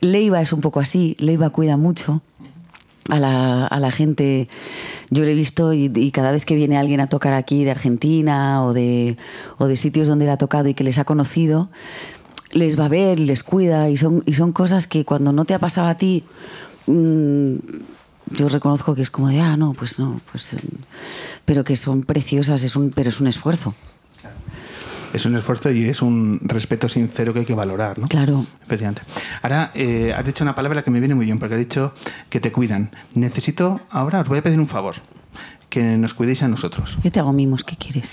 Leiva 0.00 0.40
es 0.40 0.52
un 0.52 0.60
poco 0.60 0.78
así, 0.78 1.16
Leiva 1.18 1.50
cuida 1.50 1.76
mucho 1.76 2.22
a 3.08 3.18
la, 3.18 3.66
a 3.66 3.80
la 3.80 3.90
gente. 3.90 4.48
Yo 5.10 5.24
lo 5.24 5.30
he 5.30 5.34
visto 5.34 5.72
y, 5.72 5.90
y 5.92 6.12
cada 6.12 6.30
vez 6.30 6.44
que 6.44 6.54
viene 6.54 6.78
alguien 6.78 7.00
a 7.00 7.08
tocar 7.08 7.32
aquí 7.32 7.64
de 7.64 7.72
Argentina 7.72 8.64
o 8.64 8.72
de, 8.72 9.16
o 9.58 9.66
de 9.66 9.74
sitios 9.74 10.06
donde 10.06 10.26
él 10.26 10.30
ha 10.30 10.36
tocado 10.36 10.68
y 10.68 10.74
que 10.74 10.84
les 10.84 10.98
ha 10.98 11.04
conocido, 11.04 11.68
les 12.52 12.78
va 12.78 12.84
a 12.84 12.88
ver, 12.88 13.18
les 13.18 13.42
cuida 13.42 13.90
y 13.90 13.96
son, 13.96 14.22
y 14.24 14.34
son 14.34 14.52
cosas 14.52 14.86
que 14.86 15.04
cuando 15.04 15.32
no 15.32 15.46
te 15.46 15.54
ha 15.54 15.58
pasado 15.58 15.88
a 15.88 15.98
ti, 15.98 16.22
mm, 16.86 17.56
yo 18.30 18.48
reconozco 18.48 18.94
que 18.94 19.02
es 19.02 19.10
como 19.10 19.28
de, 19.28 19.40
ah, 19.40 19.56
no, 19.56 19.72
pues 19.72 19.98
no, 19.98 20.20
pues... 20.30 20.54
eh, 20.54 20.58
Pero 21.44 21.64
que 21.64 21.76
son 21.76 22.02
preciosas, 22.02 22.62
es 22.62 22.76
un, 22.76 22.90
pero 22.90 23.08
es 23.08 23.20
un 23.20 23.26
esfuerzo. 23.26 23.74
Es 25.12 25.26
un 25.26 25.34
esfuerzo 25.34 25.72
y 25.72 25.88
es 25.88 26.02
un 26.02 26.38
respeto 26.44 26.88
sincero 26.88 27.32
que 27.32 27.40
hay 27.40 27.44
que 27.44 27.54
valorar, 27.54 27.98
¿no? 27.98 28.06
Claro. 28.06 28.46
Efectivamente. 28.64 29.02
Ahora, 29.42 29.72
eh, 29.74 30.14
has 30.16 30.24
dicho 30.24 30.44
una 30.44 30.54
palabra 30.54 30.82
que 30.82 30.90
me 30.92 31.00
viene 31.00 31.16
muy 31.16 31.24
bien, 31.24 31.40
porque 31.40 31.56
has 31.56 31.60
dicho 31.60 31.92
que 32.28 32.38
te 32.38 32.52
cuidan. 32.52 32.92
Necesito, 33.14 33.80
ahora 33.90 34.20
os 34.20 34.28
voy 34.28 34.38
a 34.38 34.42
pedir 34.42 34.60
un 34.60 34.68
favor, 34.68 34.94
que 35.68 35.82
nos 35.96 36.14
cuidéis 36.14 36.44
a 36.44 36.48
nosotros. 36.48 36.96
Yo 37.02 37.10
te 37.10 37.18
hago 37.18 37.32
mimos, 37.32 37.64
¿qué 37.64 37.74
quieres? 37.76 38.10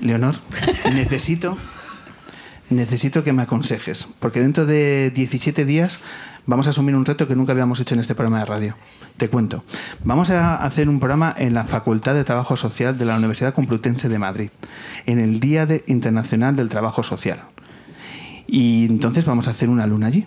Leonor, 0.00 0.34
necesito, 0.92 1.56
necesito 2.70 3.22
que 3.22 3.32
me 3.32 3.42
aconsejes, 3.42 4.08
porque 4.18 4.40
dentro 4.40 4.66
de 4.66 5.12
17 5.14 5.64
días 5.64 6.00
vamos 6.46 6.66
a 6.66 6.70
asumir 6.70 6.94
un 6.94 7.04
reto 7.04 7.26
que 7.28 7.36
nunca 7.36 7.52
habíamos 7.52 7.80
hecho 7.80 7.94
en 7.94 8.00
este 8.00 8.14
programa 8.14 8.40
de 8.40 8.44
radio. 8.46 8.76
Te 9.16 9.28
cuento. 9.28 9.64
Vamos 10.04 10.30
a 10.30 10.56
hacer 10.56 10.88
un 10.88 10.98
programa 10.98 11.34
en 11.36 11.54
la 11.54 11.64
Facultad 11.64 12.14
de 12.14 12.24
Trabajo 12.24 12.56
Social 12.56 12.96
de 12.98 13.04
la 13.04 13.16
Universidad 13.16 13.54
Complutense 13.54 14.08
de 14.08 14.18
Madrid, 14.18 14.50
en 15.06 15.18
el 15.18 15.40
Día 15.40 15.66
de- 15.66 15.84
Internacional 15.86 16.56
del 16.56 16.68
Trabajo 16.68 17.02
Social. 17.02 17.40
Y 18.46 18.86
entonces 18.86 19.24
vamos 19.24 19.48
a 19.48 19.52
hacer 19.52 19.68
una 19.68 19.86
luna 19.86 20.08
allí. 20.08 20.26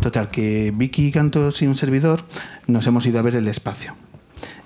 Total, 0.00 0.30
que 0.30 0.72
Vicky 0.74 1.10
Cantos 1.10 1.60
y 1.62 1.66
un 1.66 1.76
servidor 1.76 2.24
nos 2.66 2.86
hemos 2.86 3.06
ido 3.06 3.18
a 3.18 3.22
ver 3.22 3.36
el 3.36 3.48
espacio. 3.48 3.94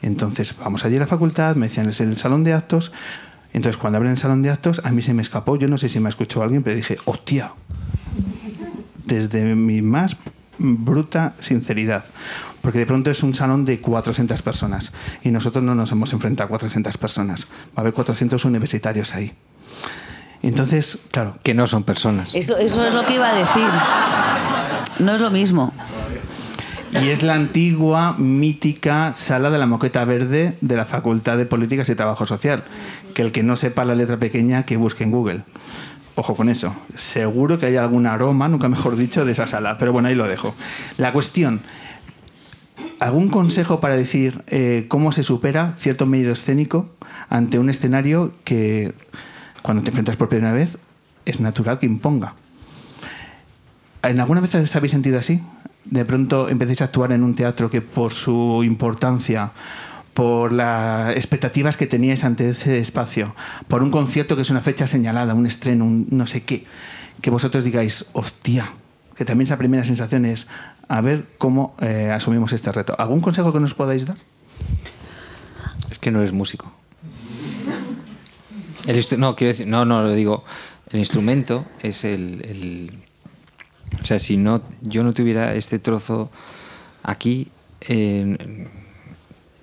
Entonces 0.03 0.55
vamos 0.59 0.85
allí 0.85 0.97
a 0.97 1.01
la 1.01 1.07
facultad, 1.07 1.57
me 1.57 1.69
decían 1.69 1.89
es 1.89 2.01
el 2.01 2.17
salón 2.17 2.45
de 2.45 2.53
actos. 2.53 2.93
Entonces 3.53 3.79
cuando 3.79 3.97
abren 3.97 4.13
el 4.13 4.19
salón 4.19 4.43
de 4.43 4.51
actos, 4.51 4.81
a 4.85 4.91
mí 4.91 5.01
se 5.03 5.15
me 5.15 5.23
escapó, 5.23 5.57
yo 5.57 5.69
no 5.69 5.79
sé 5.79 5.89
si 5.89 5.99
me 6.01 6.09
escuchó 6.09 6.43
alguien, 6.43 6.63
pero 6.63 6.77
dije, 6.77 6.99
hostia, 7.07 7.53
desde 9.07 9.55
mi 9.55 9.81
más 9.83 10.17
bruta 10.59 11.35
sinceridad. 11.41 12.05
Porque 12.63 12.79
de 12.79 12.87
pronto 12.87 13.11
es 13.11 13.23
un 13.23 13.35
salón 13.35 13.65
de 13.65 13.81
400 13.81 14.43
personas 14.43 14.93
y 15.23 15.31
nosotros 15.31 15.65
no 15.65 15.75
nos 15.75 15.93
hemos 15.93 16.13
enfrentado 16.13 16.47
a 16.47 16.49
400 16.49 16.97
personas. 16.99 17.47
Va 17.47 17.77
a 17.77 17.81
haber 17.83 17.93
400 17.93 18.45
universitarios 18.45 19.15
ahí. 19.15 19.33
Entonces, 20.43 20.99
claro, 21.11 21.37
Que 21.43 21.55
no 21.55 21.67
son 21.67 21.85
personas. 21.85 22.35
Eso, 22.35 22.57
eso 22.59 22.87
es 22.87 22.95
lo 22.95 23.05
que 23.05 23.15
iba 23.15 23.29
a 23.29 23.35
decir. 23.35 23.69
No 24.99 25.15
es 25.15 25.21
lo 25.21 25.31
mismo. 25.31 25.73
Y 26.93 27.09
es 27.09 27.23
la 27.23 27.35
antigua, 27.35 28.15
mítica 28.19 29.13
sala 29.15 29.51
de 29.51 29.59
la 29.59 29.67
moqueta 29.67 30.05
verde 30.05 30.57
de 30.61 30.77
la 30.77 30.87
Facultad 30.87 31.37
de 31.37 31.45
Políticas 31.45 31.89
y 31.89 31.95
Trabajo 31.95 32.27
Social. 32.27 32.65
Que 33.15 33.23
el 33.23 33.33
que 33.33 33.43
no 33.43 33.57
sepa 33.57 33.85
la 33.85 33.95
letra 33.95 34.17
pequeña, 34.19 34.65
que 34.65 34.77
busque 34.77 35.05
en 35.05 35.11
Google. 35.11 35.43
Ojo 36.19 36.35
con 36.35 36.49
eso. 36.49 36.75
Seguro 36.97 37.61
que 37.61 37.67
hay 37.67 37.77
algún 37.77 38.05
aroma, 38.05 38.49
nunca 38.49 38.69
mejor 38.69 38.97
dicho, 38.97 39.25
de 39.25 39.31
esa 39.31 39.47
sala. 39.47 39.79
Pero 39.79 39.93
bueno, 39.93 40.09
ahí 40.09 40.17
lo 40.17 40.27
dejo. 40.27 40.53
La 40.97 41.13
cuestión. 41.13 41.61
¿Algún 42.99 43.29
consejo 43.29 43.79
para 43.79 43.97
decir 43.97 44.43
eh, 44.49 44.87
cómo 44.89 45.13
se 45.13 45.23
supera 45.23 45.75
cierto 45.77 46.07
medio 46.07 46.33
escénico 46.33 46.89
ante 47.29 47.61
un 47.61 47.71
escenario 47.71 48.33
que, 48.43 48.95
cuando 49.63 49.85
te 49.85 49.91
enfrentas 49.91 50.17
por 50.17 50.29
primera 50.29 50.53
vez, 50.53 50.79
es 51.25 51.39
natural 51.39 51.79
que 51.79 51.87
imponga? 51.87 52.35
¿En 54.03 54.19
alguna 54.19 54.41
vez 54.41 54.53
os 54.57 54.75
habéis 54.75 54.91
sentido 54.91 55.21
así? 55.21 55.41
De 55.85 56.05
pronto 56.05 56.49
empecéis 56.49 56.81
a 56.81 56.87
actuar 56.87 57.13
en 57.13 57.23
un 57.23 57.37
teatro 57.37 57.71
que 57.71 57.81
por 57.81 58.13
su 58.13 58.65
importancia, 58.65 59.53
por 60.19 60.53
las 60.53 61.15
expectativas 61.15 61.77
que 61.77 61.87
teníais 61.87 62.25
ante 62.25 62.49
ese 62.51 62.81
espacio, 62.81 63.37
por 63.69 63.85
un 63.85 63.93
concierto 63.93 64.35
que 64.35 64.43
es 64.43 64.51
una 64.51 64.61
fecha 64.61 64.89
señalada, 64.89 65.33
un 65.33 65.47
estreno, 65.47 65.85
un 65.85 66.09
no 66.11 66.27
sé 66.27 66.43
qué, 66.43 66.65
que 67.23 67.31
vosotros 67.31 67.63
digáis, 67.63 68.05
hostia, 68.15 68.69
que 69.15 69.25
también 69.25 69.45
esa 69.45 69.57
primera 69.59 69.85
sensación 69.85 70.25
es 70.25 70.49
a 70.89 71.01
ver 71.03 71.25
cómo 71.39 71.77
eh, 71.81 72.11
asumimos 72.13 72.53
este 72.53 72.73
reto. 72.73 72.97
¿Algún 72.99 73.21
consejo 73.21 73.53
que 73.53 73.61
nos 73.61 73.75
podáis 73.75 74.07
dar? 74.07 74.17
Es 75.89 76.01
que 76.01 76.11
no 76.11 76.19
eres 76.19 76.33
músico. 76.33 76.73
El 78.89 79.07
no, 79.71 79.85
no, 79.85 80.03
lo 80.03 80.13
digo. 80.15 80.43
El 80.91 80.99
instrumento 80.99 81.65
es 81.81 82.03
el, 82.03 82.43
el- 82.45 82.91
O 84.03 84.05
sea, 84.05 84.19
si 84.19 84.37
no, 84.37 84.63
yo 84.83 85.05
no 85.05 85.13
tuviera 85.13 85.55
este 85.55 85.79
trozo 85.79 86.29
aquí, 87.05 87.53
eh, 87.83 88.67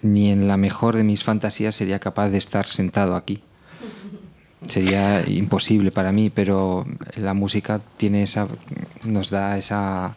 ni 0.06 0.32
en 0.32 0.48
la 0.48 0.58
mejor 0.58 0.96
de 0.96 1.04
mis 1.04 1.24
fantasías 1.24 1.76
sería 1.76 2.00
capaz 2.00 2.30
de 2.30 2.38
estar 2.38 2.68
sentado 2.68 3.16
aquí. 3.16 3.42
Sería 4.68 5.24
imposible 5.28 5.92
para 5.92 6.12
mí, 6.12 6.30
pero 6.30 6.86
la 7.18 7.34
música 7.34 7.82
tiene 7.98 8.24
esa, 8.24 8.48
nos 9.04 9.30
da 9.30 9.58
esa, 9.58 10.16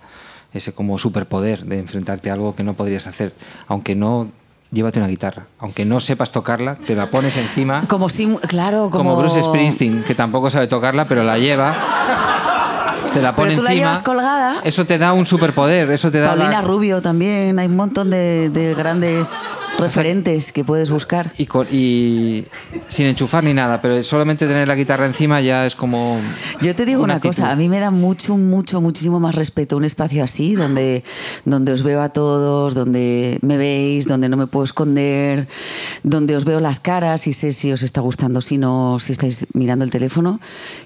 ese 0.55 0.73
como 0.73 0.98
superpoder 0.98 1.65
de 1.65 1.78
enfrentarte 1.78 2.31
a 2.31 2.35
algo 2.35 2.55
que 2.55 2.62
no 2.62 2.74
podrías 2.74 3.06
hacer, 3.06 3.35
aunque 3.66 3.94
no 3.94 4.28
llévate 4.70 4.98
una 4.98 5.09
guitarra, 5.09 5.47
aunque 5.59 5.85
no 5.85 6.01
sepas 6.01 6.32
tocarla, 6.32 6.77
te 6.77 6.94
la 6.94 7.09
pones 7.09 7.36
encima, 7.36 7.85
Como 7.89 8.09
si, 8.09 8.27
claro, 8.48 8.90
como, 8.90 9.10
como 9.10 9.16
Bruce 9.16 9.43
Springsteen, 9.43 10.05
que 10.05 10.15
tampoco 10.15 10.51
sabe 10.51 10.66
tocarla, 10.66 11.06
pero 11.06 11.24
la 11.24 11.39
lleva, 11.39 11.74
se 13.12 13.22
la 13.22 13.35
pone 13.35 13.48
Pero 13.51 13.60
tú 13.60 13.64
la 13.64 13.74
llevas 13.74 14.02
colgada. 14.02 14.60
Eso 14.64 14.85
te 14.86 14.98
da 14.98 15.12
un 15.12 15.26
superpoder, 15.26 15.90
eso 15.90 16.10
te 16.10 16.18
da 16.20 16.28
la- 16.28 16.36
Paulina 16.36 16.60
Rubio 16.62 17.01
también, 17.02 17.59
hay 17.59 17.66
un 17.66 17.76
montón 17.76 18.10
de, 18.10 18.51
de 18.51 18.74
grandes 18.74 19.30
referentes 19.78 20.52
que 20.52 20.64
puedes 20.64 20.90
buscar. 20.90 21.32
y, 21.39 22.44
sin 22.89 23.06
enchufar 23.06 23.44
ni 23.44 23.55
nada, 23.55 23.80
pero 23.80 24.02
solamente 24.05 24.47
tener 24.47 24.68
la 24.68 24.74
guitarra 24.74 25.06
encima 25.06 25.40
ya 25.40 25.66
es 25.66 25.74
como 25.74 26.18
Yo 26.60 26.74
te 26.74 26.85
digo 26.85 27.02
una, 27.02 27.20
cosa, 27.20 27.51
a 27.51 27.56
mí 27.56 27.68
me 27.68 27.80
da 27.80 27.90
mucho, 27.90 28.36
mucho, 28.36 28.80
muchísimo 28.80 29.20
más 29.20 29.35
respeto 29.35 29.76
un 29.76 29.85
espacio 29.85 30.24
así, 30.24 30.55
donde, 30.55 31.05
donde 31.44 31.72
os 31.72 31.82
veo 31.82 32.02
a 32.02 32.09
todos, 32.10 32.74
donde 32.74 33.39
me 33.43 33.56
veis, 33.56 34.06
donde 34.06 34.28
no 34.28 34.36
me 34.36 34.47
puedo 34.47 34.64
esconder, 34.64 35.47
donde 36.02 36.36
os 36.36 36.44
veo 36.44 36.60
las 36.60 36.80
caras 36.80 37.26
y 37.26 37.32
sé 37.32 37.52
si 37.52 37.72
os 37.72 37.82
está 37.82 38.01
gustando, 38.01 38.40
si 38.40 38.59
no, 38.59 38.98
si 38.98 39.12
estáis 39.12 39.47
mirando 39.55 39.85
el 39.85 39.90
teléfono, 39.90 40.40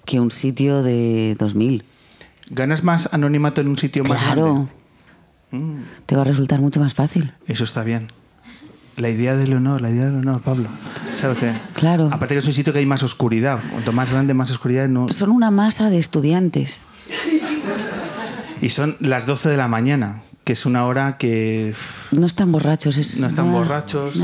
que 0.05 0.21
un 0.21 0.31
sitio 0.31 0.83
de 0.83 1.35
2000. 1.39 1.85
¿Ganas 2.51 2.83
más 2.85 3.09
anonimato 3.13 3.61
en 3.61 3.69
un 3.69 3.79
sitio 3.79 4.05
más 4.05 4.23
Claro, 4.23 4.69
grande? 5.51 5.83
te 6.07 6.17
va 6.17 6.23
a 6.23 6.25
resultar 6.25 6.61
mucho 6.61 6.81
más 6.81 6.95
fácil. 6.95 7.33
Eso 7.47 7.65
está 7.65 7.83
bien. 7.85 8.09
La 8.97 9.09
idea 9.09 9.37
de 9.37 9.47
Leonor, 9.47 9.81
la 9.81 9.91
idea 9.91 10.05
de 10.07 10.13
Leonor, 10.13 10.43
Pablo. 10.43 10.69
¿Sabes 11.19 11.39
qué? 11.39 11.55
Claro. 11.75 12.09
Aparte 12.13 12.35
que 12.35 12.39
es 12.41 12.47
un 12.47 12.53
sitio 12.53 12.73
que 12.73 12.79
hay 12.81 12.87
más 12.87 13.03
oscuridad. 13.03 13.59
Cuanto 13.71 13.93
más 13.93 14.11
grande, 14.11 14.35
más 14.35 14.51
oscuridad. 14.51 14.89
No... 14.89 15.09
Son 15.11 15.31
una 15.31 15.51
masa 15.51 15.89
de 15.89 15.99
estudiantes. 15.99 16.89
Y 18.61 18.69
son 18.69 18.97
las 19.01 19.25
12 19.27 19.49
de 19.49 19.57
la 19.57 19.67
mañana, 19.69 20.23
que 20.45 20.53
es 20.53 20.67
una 20.67 20.85
hora 20.87 21.17
que 21.17 21.75
No 22.13 22.27
están 22.27 22.53
borrachos. 22.53 22.97
Es, 22.99 23.19
no 23.19 23.27
están 23.29 23.51
borrachos. 23.53 24.15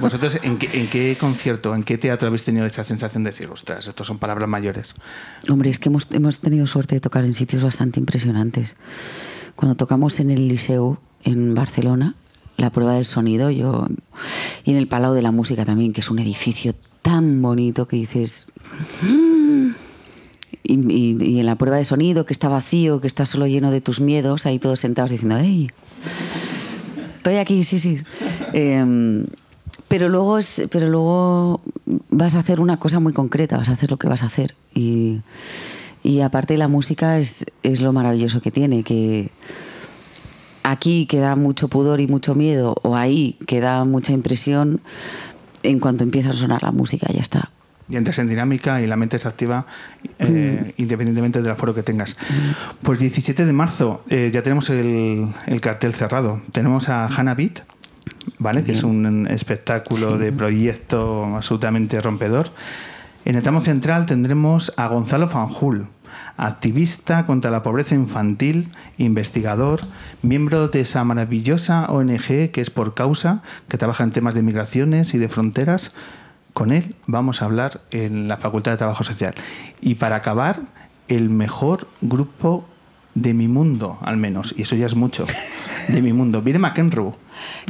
¿Vosotros 0.00 0.38
en 0.42 0.58
qué, 0.58 0.68
en 0.80 0.86
qué 0.88 1.16
concierto, 1.18 1.74
en 1.74 1.82
qué 1.82 1.98
teatro 1.98 2.28
habéis 2.28 2.44
tenido 2.44 2.64
esa 2.66 2.84
sensación 2.84 3.24
de 3.24 3.30
decir, 3.30 3.48
ostras, 3.50 3.86
estos 3.86 4.06
son 4.06 4.18
palabras 4.18 4.48
mayores? 4.48 4.94
Hombre, 5.48 5.70
es 5.70 5.78
que 5.78 5.88
hemos, 5.88 6.06
hemos 6.10 6.38
tenido 6.38 6.66
suerte 6.66 6.94
de 6.96 7.00
tocar 7.00 7.24
en 7.24 7.34
sitios 7.34 7.62
bastante 7.62 8.00
impresionantes. 8.00 8.76
Cuando 9.56 9.76
tocamos 9.76 10.18
en 10.20 10.30
el 10.30 10.48
Liceu, 10.48 10.98
en 11.22 11.54
Barcelona, 11.54 12.14
la 12.56 12.70
prueba 12.70 12.94
del 12.94 13.04
sonido, 13.06 13.50
yo. 13.50 13.86
Y 14.64 14.70
en 14.72 14.76
el 14.76 14.86
Palau 14.88 15.14
de 15.14 15.22
la 15.22 15.32
Música 15.32 15.64
también, 15.64 15.92
que 15.92 16.00
es 16.00 16.10
un 16.10 16.18
edificio 16.18 16.74
tan 17.02 17.40
bonito 17.42 17.86
que 17.88 17.96
dices. 17.96 18.46
"Mm". 19.02 19.70
Y, 20.62 20.92
y- 20.92 21.16
y 21.22 21.40
en 21.40 21.46
la 21.46 21.56
prueba 21.56 21.76
de 21.78 21.84
sonido, 21.84 22.24
que 22.26 22.32
está 22.32 22.48
vacío, 22.48 23.00
que 23.00 23.06
está 23.06 23.26
solo 23.26 23.46
lleno 23.46 23.70
de 23.70 23.80
tus 23.80 24.00
miedos, 24.00 24.46
ahí 24.46 24.58
todos 24.58 24.78
sentados 24.80 25.10
diciendo, 25.10 25.36
¡hey! 25.38 25.68
Estoy 27.16 27.36
aquí, 27.36 27.64
sí, 27.64 27.78
sí. 27.78 27.98
Em, 28.52 29.26
pero 29.90 30.08
luego 30.08 30.38
es, 30.38 30.62
pero 30.70 30.88
luego 30.88 31.60
vas 32.10 32.36
a 32.36 32.38
hacer 32.38 32.60
una 32.60 32.78
cosa 32.78 33.00
muy 33.00 33.12
concreta, 33.12 33.56
vas 33.56 33.70
a 33.70 33.72
hacer 33.72 33.90
lo 33.90 33.96
que 33.96 34.06
vas 34.06 34.22
a 34.22 34.26
hacer. 34.26 34.54
Y, 34.72 35.20
y 36.04 36.20
aparte 36.20 36.56
la 36.56 36.68
música 36.68 37.18
es, 37.18 37.44
es 37.64 37.80
lo 37.80 37.92
maravilloso 37.92 38.40
que 38.40 38.52
tiene, 38.52 38.84
que 38.84 39.30
aquí 40.62 41.06
que 41.06 41.18
da 41.18 41.34
mucho 41.34 41.66
pudor 41.66 42.00
y 42.00 42.06
mucho 42.06 42.36
miedo, 42.36 42.76
o 42.82 42.94
ahí 42.94 43.36
que 43.48 43.58
da 43.58 43.84
mucha 43.84 44.12
impresión, 44.12 44.80
en 45.64 45.80
cuanto 45.80 46.04
empieza 46.04 46.30
a 46.30 46.34
sonar 46.34 46.62
la 46.62 46.70
música, 46.70 47.08
ya 47.12 47.20
está. 47.20 47.50
y 47.88 47.96
entras 47.96 48.20
en 48.20 48.28
dinámica 48.28 48.80
y 48.80 48.86
la 48.86 48.94
mente 48.94 49.18
se 49.18 49.26
activa 49.26 49.66
eh, 50.20 50.72
independientemente 50.76 51.42
del 51.42 51.50
aforo 51.50 51.74
que 51.74 51.82
tengas. 51.82 52.16
Pues 52.82 53.00
17 53.00 53.44
de 53.44 53.52
marzo 53.52 54.04
eh, 54.08 54.30
ya 54.32 54.44
tenemos 54.44 54.70
el, 54.70 55.26
el 55.48 55.60
cartel 55.60 55.94
cerrado. 55.94 56.40
Tenemos 56.52 56.88
a 56.88 57.06
Hannah 57.08 57.34
Beat, 57.34 57.64
¿vale? 58.40 58.64
que 58.64 58.72
es 58.72 58.82
un 58.82 59.28
espectáculo 59.28 60.18
de 60.18 60.32
proyecto 60.32 61.24
absolutamente 61.36 62.00
rompedor. 62.00 62.50
En 63.24 63.36
el 63.36 63.42
tramo 63.42 63.60
central 63.60 64.06
tendremos 64.06 64.72
a 64.76 64.88
Gonzalo 64.88 65.28
Fanjul, 65.28 65.86
activista 66.36 67.26
contra 67.26 67.50
la 67.50 67.62
pobreza 67.62 67.94
infantil, 67.94 68.70
investigador, 68.96 69.80
miembro 70.22 70.68
de 70.68 70.80
esa 70.80 71.04
maravillosa 71.04 71.86
ONG 71.90 72.50
que 72.50 72.60
es 72.60 72.70
Por 72.70 72.94
Causa, 72.94 73.42
que 73.68 73.78
trabaja 73.78 74.02
en 74.02 74.10
temas 74.10 74.34
de 74.34 74.42
migraciones 74.42 75.14
y 75.14 75.18
de 75.18 75.28
fronteras. 75.28 75.92
Con 76.54 76.72
él 76.72 76.96
vamos 77.06 77.42
a 77.42 77.44
hablar 77.44 77.82
en 77.90 78.26
la 78.26 78.38
Facultad 78.38 78.72
de 78.72 78.78
Trabajo 78.78 79.04
Social. 79.04 79.34
Y 79.80 79.96
para 79.96 80.16
acabar, 80.16 80.60
el 81.08 81.28
mejor 81.28 81.88
grupo 82.00 82.66
de 83.14 83.34
mi 83.34 83.48
mundo, 83.48 83.98
al 84.00 84.16
menos, 84.16 84.54
y 84.56 84.62
eso 84.62 84.76
ya 84.76 84.86
es 84.86 84.94
mucho, 84.94 85.26
de 85.88 86.00
mi 86.00 86.12
mundo. 86.12 86.40
Viene 86.40 86.58
McEnroe. 86.58 87.14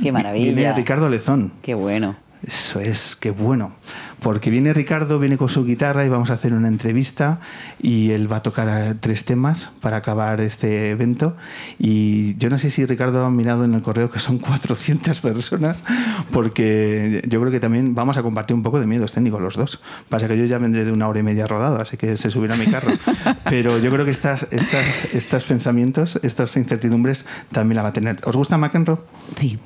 Qué 0.03 0.13
maravilla. 0.13 0.53
Viene 0.53 0.75
Ricardo 0.75 1.09
Lezón. 1.09 1.53
Qué 1.63 1.75
bueno. 1.75 2.17
Eso 2.43 2.81
es, 2.81 3.17
qué 3.17 3.31
bueno. 3.31 3.73
Porque 4.21 4.51
viene 4.51 4.75
Ricardo, 4.75 5.19
viene 5.19 5.39
con 5.39 5.49
su 5.49 5.65
guitarra 5.65 6.05
y 6.05 6.09
vamos 6.09 6.31
a 6.31 6.35
hacer 6.35 6.53
una 6.53 6.69
entrevista 6.69 7.41
y 7.81 8.11
él 8.11 8.31
va 8.31 8.37
a 8.37 8.43
tocar 8.43 8.97
tres 9.01 9.25
temas 9.25 9.73
para 9.81 9.97
acabar 9.99 10.41
este 10.41 10.91
evento. 10.91 11.37
Y 11.79 12.37
yo 12.37 12.51
no 12.51 12.59
sé 12.59 12.71
si 12.71 12.85
Ricardo 12.85 13.25
ha 13.25 13.31
mirado 13.31 13.65
en 13.65 13.75
el 13.75 13.83
correo 13.83 14.11
que 14.11 14.19
son 14.19 14.39
400 14.51 15.21
personas, 15.21 15.83
porque 16.31 17.23
yo 17.27 17.41
creo 17.41 17.51
que 17.51 17.61
también 17.61 17.95
vamos 17.95 18.17
a 18.17 18.23
compartir 18.23 18.55
un 18.55 18.63
poco 18.63 18.79
de 18.79 18.87
miedos 18.87 19.13
técnicos 19.13 19.41
los 19.41 19.57
dos. 19.57 19.81
Pasa 20.09 20.29
que 20.29 20.37
yo 20.37 20.45
ya 20.45 20.59
vendré 20.59 20.85
de 20.85 20.93
una 20.93 21.09
hora 21.09 21.21
y 21.21 21.23
media 21.23 21.47
rodado, 21.47 21.81
así 21.81 21.97
que 21.97 22.17
se 22.17 22.31
subirá 22.31 22.55
a 22.55 22.59
mi 22.59 22.67
carro. 22.67 22.93
Pero 23.45 23.79
yo 23.79 23.91
creo 23.91 24.05
que 24.05 24.11
estas, 24.11 24.49
estas, 24.51 25.07
estos 25.13 25.45
pensamientos, 25.45 26.21
estas 26.23 26.57
incertidumbres 26.57 27.27
también 27.53 27.77
la 27.77 27.83
va 27.83 27.89
a 27.89 27.93
tener. 27.93 28.19
¿Os 28.25 28.37
gusta 28.37 28.59
McEnroe? 28.59 28.99
Sí. 29.37 29.59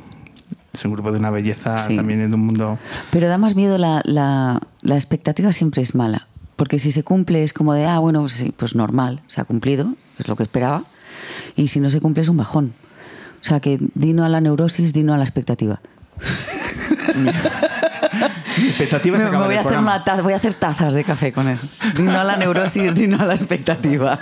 Es 0.75 0.85
un 0.85 0.93
grupo 0.93 1.13
de 1.13 1.19
una 1.19 1.31
belleza 1.31 1.79
Sí. 1.79 1.97
también 1.97 2.29
de 2.29 2.35
un 2.37 2.45
mundo... 2.45 2.79
Pero 3.11 3.29
da 3.29 3.39
más 3.39 3.55
miedo 3.57 3.79
la, 3.79 4.03
la, 4.05 4.61
la 4.83 4.95
expectativa 4.97 5.53
siempre 5.53 5.83
es 5.83 5.95
mala. 5.95 6.27
Porque 6.57 6.79
si 6.79 6.93
se 6.93 7.03
cumple 7.03 7.43
es 7.45 7.53
como 7.53 7.73
de, 7.75 7.87
ah, 7.87 7.99
bueno, 7.99 8.29
sí, 8.29 8.53
pues 8.57 8.75
normal, 8.75 9.23
se 9.29 9.41
ha 9.41 9.45
cumplido, 9.45 9.95
es 10.19 10.29
lo 10.29 10.37
que 10.37 10.43
esperaba. 10.43 10.85
Y 11.57 11.69
si 11.69 11.81
no 11.81 11.91
se 11.91 12.01
cumple 12.01 12.23
es 12.23 12.29
un 12.29 12.37
bajón. 12.37 12.75
O 13.41 13.45
sea 13.45 13.61
que 13.61 13.79
dino 13.95 14.25
a 14.25 14.29
la 14.29 14.41
neurosis, 14.41 14.93
dino 14.93 15.15
a 15.15 15.17
la 15.17 15.25
expectativa. 15.25 15.81
Mi 18.59 18.68
expectativa 18.68 19.18
acaba 19.18 19.47
voy, 19.47 19.55
a 19.56 19.60
el 19.60 19.66
hacer 19.66 19.78
una 19.78 20.05
taza- 20.05 20.22
voy 20.22 20.32
a 20.32 20.36
hacer 20.36 20.55
tazas 20.55 20.93
de 20.94 21.05
café 21.05 21.32
con 21.32 21.48
eso. 21.48 21.66
Dino 21.97 22.18
a 22.18 22.24
la 22.24 22.36
neurosis, 22.36 22.94
dino 22.94 23.20
a 23.20 23.26
la 23.26 23.35
expectativa. 23.35 24.18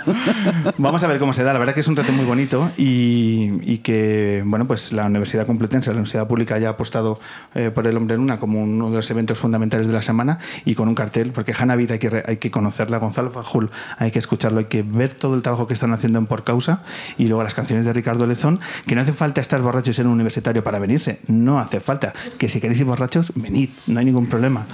Vamos 0.77 1.03
a 1.03 1.07
ver 1.07 1.19
cómo 1.19 1.33
se 1.33 1.43
da. 1.43 1.53
La 1.53 1.59
verdad 1.59 1.73
que 1.73 1.79
es 1.81 1.87
un 1.87 1.95
reto 1.95 2.11
muy 2.11 2.25
bonito 2.25 2.69
y, 2.77 3.51
y 3.63 3.79
que, 3.79 4.43
bueno, 4.45 4.65
pues 4.65 4.91
la 4.93 5.05
Universidad 5.05 5.45
Complutense, 5.45 5.89
la 5.89 5.95
Universidad 5.95 6.27
Pública, 6.27 6.57
ya 6.57 6.69
ha 6.69 6.71
apostado 6.71 7.19
eh, 7.55 7.71
por 7.73 7.87
el 7.87 7.95
Hombre 7.97 8.17
Luna 8.17 8.37
como 8.37 8.61
uno 8.63 8.89
de 8.89 8.95
los 8.97 9.09
eventos 9.11 9.37
fundamentales 9.37 9.87
de 9.87 9.93
la 9.93 10.01
semana 10.01 10.39
y 10.65 10.75
con 10.75 10.87
un 10.87 10.95
cartel, 10.95 11.31
porque 11.31 11.53
Hannah 11.57 11.73
hay 11.73 11.99
que, 11.99 12.23
hay 12.25 12.37
que 12.37 12.51
conocerla, 12.51 12.97
Gonzalo 12.97 13.31
Fajul 13.31 13.69
hay 13.97 14.11
que 14.11 14.19
escucharlo, 14.19 14.59
hay 14.59 14.65
que 14.65 14.83
ver 14.83 15.13
todo 15.13 15.35
el 15.35 15.41
trabajo 15.41 15.67
que 15.67 15.73
están 15.73 15.91
haciendo 15.93 16.19
en 16.19 16.27
Por 16.27 16.43
Causa 16.43 16.83
y 17.17 17.27
luego 17.27 17.43
las 17.43 17.53
canciones 17.53 17.85
de 17.85 17.93
Ricardo 17.93 18.25
Lezón, 18.27 18.59
que 18.85 18.95
no 18.95 19.01
hace 19.01 19.13
falta 19.13 19.41
estar 19.41 19.61
borrachos 19.61 19.99
en 19.99 20.07
un 20.07 20.13
universitario 20.13 20.63
para 20.63 20.79
venirse, 20.79 21.19
no 21.27 21.59
hace 21.59 21.79
falta. 21.79 22.13
Que 22.37 22.49
si 22.49 22.59
queréis 22.61 22.79
ir 22.79 22.85
borrachos, 22.85 23.31
venid, 23.35 23.69
no 23.87 23.99
hay 23.99 24.05
ningún 24.05 24.22
problema. 24.27 24.65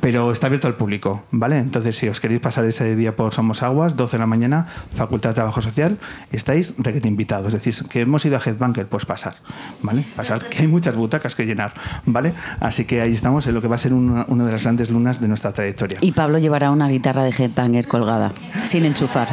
Pero 0.00 0.30
está 0.30 0.46
abierto 0.46 0.68
al 0.68 0.74
público, 0.74 1.24
¿vale? 1.32 1.58
Entonces, 1.58 1.96
si 1.96 2.08
os 2.08 2.20
queréis 2.20 2.40
pasar 2.40 2.64
ese 2.64 2.94
día 2.94 3.16
por 3.16 3.34
Somos 3.34 3.64
Aguas, 3.64 3.96
12 3.96 4.16
de 4.16 4.20
la 4.20 4.26
mañana, 4.26 4.68
Facultad 4.94 5.30
de 5.30 5.34
Trabajo 5.34 5.60
Social, 5.60 5.98
estáis 6.30 6.74
requete 6.78 7.08
invitados. 7.08 7.48
Es 7.52 7.64
decir, 7.64 7.88
que 7.88 8.02
hemos 8.02 8.24
ido 8.24 8.36
a 8.36 8.40
Headbanker, 8.40 8.86
pues 8.86 9.06
pasar, 9.06 9.34
¿vale? 9.82 10.04
Pasar, 10.14 10.48
que 10.48 10.62
hay 10.62 10.68
muchas 10.68 10.94
butacas 10.94 11.34
que 11.34 11.46
llenar, 11.46 11.74
¿vale? 12.06 12.32
Así 12.60 12.84
que 12.84 13.00
ahí 13.00 13.10
estamos 13.10 13.48
en 13.48 13.54
lo 13.54 13.60
que 13.60 13.66
va 13.66 13.74
a 13.74 13.78
ser 13.78 13.92
una, 13.92 14.24
una 14.28 14.44
de 14.44 14.52
las 14.52 14.62
grandes 14.62 14.88
lunas 14.90 15.20
de 15.20 15.26
nuestra 15.26 15.52
trayectoria. 15.52 15.98
Y 16.00 16.12
Pablo 16.12 16.38
llevará 16.38 16.70
una 16.70 16.88
guitarra 16.88 17.24
de 17.24 17.30
headbanger 17.30 17.88
colgada, 17.88 18.30
sin 18.62 18.84
enchufar. 18.84 19.28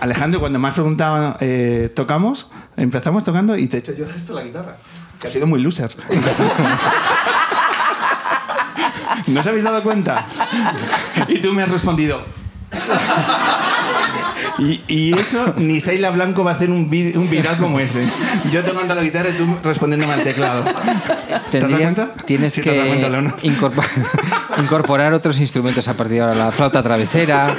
Alejandro, 0.00 0.40
cuando 0.40 0.58
me 0.58 0.68
has 0.68 0.74
preguntado, 0.74 1.36
eh, 1.40 1.90
¿tocamos? 1.94 2.50
Empezamos 2.76 3.24
tocando 3.24 3.56
y 3.56 3.66
te 3.66 3.78
he 3.78 3.80
hecho 3.80 3.94
yo 3.94 4.06
gesto 4.06 4.34
la 4.34 4.42
guitarra, 4.42 4.76
que 5.18 5.26
ha 5.26 5.30
sido 5.30 5.46
muy 5.46 5.60
loser. 5.60 5.90
¿No 9.26 9.40
os 9.40 9.46
habéis 9.46 9.64
dado 9.64 9.82
cuenta? 9.82 10.26
Y 11.28 11.38
tú 11.38 11.52
me 11.52 11.62
has 11.62 11.70
respondido. 11.70 12.24
Y, 14.58 14.82
y 14.88 15.12
eso, 15.16 15.54
ni 15.56 15.80
Seila 15.80 16.10
Blanco 16.10 16.42
va 16.42 16.50
a 16.52 16.54
hacer 16.54 16.68
un, 16.70 16.90
vid- 16.90 17.16
un 17.16 17.30
viral 17.30 17.56
como 17.58 17.78
ese. 17.78 18.04
Yo 18.50 18.64
tocando 18.64 18.94
la 18.94 19.02
guitarra 19.02 19.28
y 19.30 19.32
tú 19.34 19.46
respondiéndome 19.62 20.12
al 20.14 20.22
teclado. 20.24 20.64
¿Te 21.50 21.60
Tendría- 21.60 21.78
cuenta? 21.78 22.10
Tienes 22.26 22.54
Sí, 22.54 22.62
te 22.62 22.70
que 22.72 22.80
cuenta, 22.86 23.08
Leonor. 23.08 23.36
incorpor- 23.42 23.86
incorporar 24.58 25.12
otros 25.12 25.38
instrumentos 25.38 25.86
a 25.86 25.94
partir 25.94 26.16
de 26.16 26.20
ahora, 26.22 26.34
la 26.34 26.50
flauta 26.52 26.82
travesera. 26.82 27.54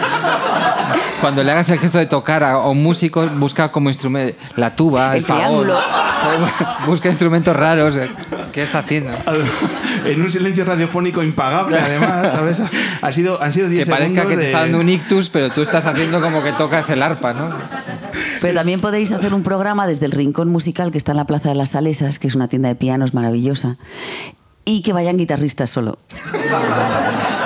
Cuando 1.22 1.44
le 1.44 1.52
hagas 1.52 1.70
el 1.70 1.80
gesto 1.80 1.98
de 1.98 2.06
tocar 2.06 2.44
a, 2.44 2.52
a 2.54 2.70
un 2.70 2.82
músico, 2.82 3.26
busca 3.38 3.72
como 3.72 3.90
instrumento 3.90 4.38
la 4.56 4.76
tuba, 4.76 5.12
el, 5.14 5.20
El 5.20 5.26
triángulo. 5.26 5.78
Busca 6.86 7.08
instrumentos 7.08 7.56
raros. 7.56 7.96
¿Qué 8.52 8.62
está 8.62 8.80
haciendo? 8.80 9.12
En 10.06 10.22
un 10.22 10.30
silencio 10.30 10.66
radiofónico 10.66 11.24
impagable, 11.24 11.80
además, 11.80 12.34
¿sabes? 12.34 12.62
Ha 13.02 13.12
sido, 13.14 13.42
han 13.42 13.54
sido 13.54 13.70
10 13.70 13.86
Que 13.86 13.90
parezca 13.90 14.22
segundos 14.24 14.30
que 14.32 14.36
te 14.36 14.42
de- 14.42 14.46
está 14.48 14.60
dando 14.62 14.80
un 14.80 14.90
ictus, 14.90 15.30
pero 15.30 15.50
tú 15.50 15.62
estás 15.62 15.86
haciendo 15.86 16.20
como 16.22 16.44
que 16.44 16.52
tocas 16.54 16.90
el 16.90 17.02
arpa, 17.04 17.32
¿no? 17.34 17.50
Pero 18.42 18.54
también 18.54 18.82
podéis 18.82 19.12
hacer 19.14 19.34
un 19.34 19.44
programa 19.44 19.88
desde 19.88 20.06
el 20.08 20.12
Rincón 20.12 20.50
Musical 20.50 20.92
que 20.92 20.98
está 20.98 21.12
en 21.14 21.18
la 21.18 21.26
Plaza 21.26 21.50
de 21.50 21.56
las 21.56 21.70
Salesas, 21.70 22.20
que 22.20 22.28
es 22.28 22.36
una 22.36 22.50
tienda 22.50 22.68
de 22.68 22.76
pianos 22.76 23.14
maravillosa, 23.14 23.78
y 24.66 24.82
que 24.82 24.92
vayan 24.92 25.16
guitarristas 25.18 25.70
solo. 25.70 25.98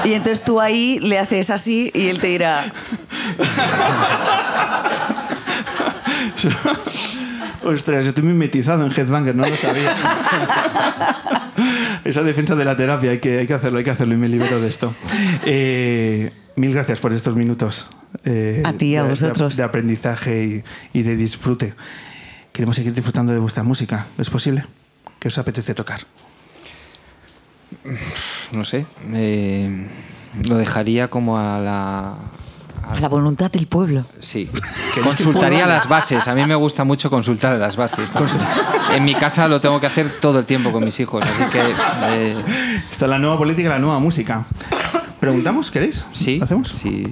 Y 0.03 0.13
entonces 0.13 0.43
tú 0.43 0.59
ahí 0.59 0.99
le 0.99 1.17
haces 1.19 1.49
así 1.49 1.91
y 1.93 2.07
él 2.07 2.19
te 2.19 2.27
dirá, 2.27 2.73
Ostras, 7.63 8.05
estoy 8.05 8.23
mimetizado 8.23 8.85
en 8.85 8.91
Headbanger, 8.91 9.35
no 9.35 9.45
lo 9.47 9.55
sabía. 9.55 9.95
Esa 12.03 12.21
defensa 12.23 12.55
de 12.55 12.65
la 12.65 12.75
terapia, 12.75 13.11
hay 13.11 13.19
que, 13.19 13.39
hay 13.39 13.47
que 13.47 13.53
hacerlo, 13.53 13.77
hay 13.77 13.83
que 13.85 13.91
hacerlo 13.91 14.13
y 14.15 14.17
me 14.17 14.27
libero 14.27 14.59
de 14.59 14.67
esto. 14.67 14.93
Eh, 15.45 16.29
mil 16.57 16.73
gracias 16.73 16.99
por 16.99 17.13
estos 17.13 17.35
minutos. 17.35 17.87
eh, 18.25 18.61
A 18.65 18.73
ti, 18.73 18.95
a 18.97 19.03
de- 19.03 19.09
vosotros. 19.09 19.55
De, 19.55 19.63
aprendizaje 19.63 20.63
y, 20.93 20.99
y 20.99 21.03
de 21.03 21.15
disfrute. 21.15 21.73
Queremos 22.51 22.75
seguir 22.75 22.93
disfrutando 22.93 23.31
de 23.31 23.39
vuestra 23.39 23.63
música. 23.63 24.07
¿Es 24.17 24.29
posible? 24.29 24.65
¿Qué 25.19 25.29
os 25.29 25.37
apetece 25.37 25.73
tocar? 25.73 26.01
No 28.51 28.65
sé. 28.65 28.85
eh, 29.13 29.87
lo 30.49 30.57
dejaría 30.57 31.09
como 31.09 31.37
a 31.39 31.59
la. 31.59 32.15
A 32.89 32.99
la 32.99 33.07
voluntad 33.07 33.49
del 33.51 33.67
pueblo. 33.67 34.05
Sí. 34.19 34.49
que 34.93 35.01
Consultaría 35.01 35.65
las 35.65 35.87
bases. 35.87 36.27
A 36.27 36.35
mí 36.35 36.45
me 36.45 36.55
gusta 36.55 36.83
mucho 36.83 37.09
consultar 37.09 37.57
las 37.57 37.75
bases. 37.75 38.11
En 38.93 39.05
mi 39.05 39.15
casa 39.15 39.47
lo 39.47 39.59
tengo 39.59 39.79
que 39.79 39.87
hacer 39.87 40.11
todo 40.21 40.39
el 40.39 40.45
tiempo 40.45 40.71
con 40.71 40.83
mis 40.85 40.99
hijos. 40.99 41.23
Así 41.23 41.43
que. 41.51 41.61
eh, 41.61 42.35
Esta 42.91 43.05
es 43.05 43.09
la 43.09 43.17
nueva 43.17 43.37
política, 43.37 43.69
la 43.69 43.79
nueva 43.79 43.97
música. 43.99 44.45
¿Preguntamos? 45.19 45.71
¿Queréis? 45.71 46.05
sí. 46.13 46.37
¿Lo 46.37 46.43
hacemos? 46.45 46.69
sí. 46.69 47.03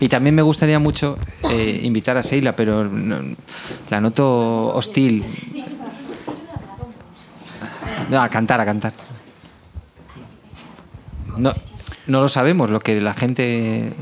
Y 0.00 0.08
también 0.08 0.34
me 0.34 0.42
gustaría 0.42 0.78
mucho 0.78 1.16
eh, 1.50 1.80
invitar 1.82 2.16
a 2.16 2.22
Seila, 2.22 2.54
pero 2.54 2.84
no- 2.84 3.34
la 3.90 4.00
noto 4.00 4.68
hostil. 4.74 5.24
No, 8.10 8.20
a 8.20 8.28
cantar, 8.28 8.60
a 8.60 8.64
cantar. 8.66 8.92
No, 11.36 11.52
no 12.06 12.20
lo 12.20 12.28
sabemos, 12.28 12.70
lo 12.70 12.80
que 12.80 13.00
la 13.00 13.14
gente. 13.14 13.92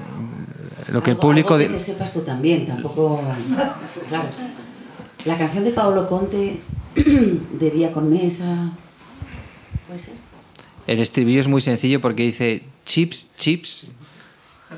Lo 0.91 1.03
que 1.03 1.13
el 1.13 1.17
público. 1.17 1.55
Algo 1.55 1.69
que 1.69 1.75
te 1.75 1.79
sepas 1.79 2.13
tú 2.13 2.21
también, 2.21 2.67
tampoco. 2.67 3.21
Claro. 4.09 4.29
La 5.25 5.39
canción 5.39 5.65
de 5.65 5.71
Paolo 5.71 6.09
Conte, 6.09 6.61
de 6.95 7.71
Vía 7.71 7.93
con 7.93 8.11
Mesa. 8.11 8.73
¿Puede 9.87 9.99
ser? 9.99 10.15
El 10.87 11.01
estribillo 11.01 11.41
es 11.41 11.49
muy 11.49 11.61
sencillo 11.61 12.01
porque 12.01 12.25
dice 12.25 12.65
chips, 12.85 13.31
chips. 13.37 13.87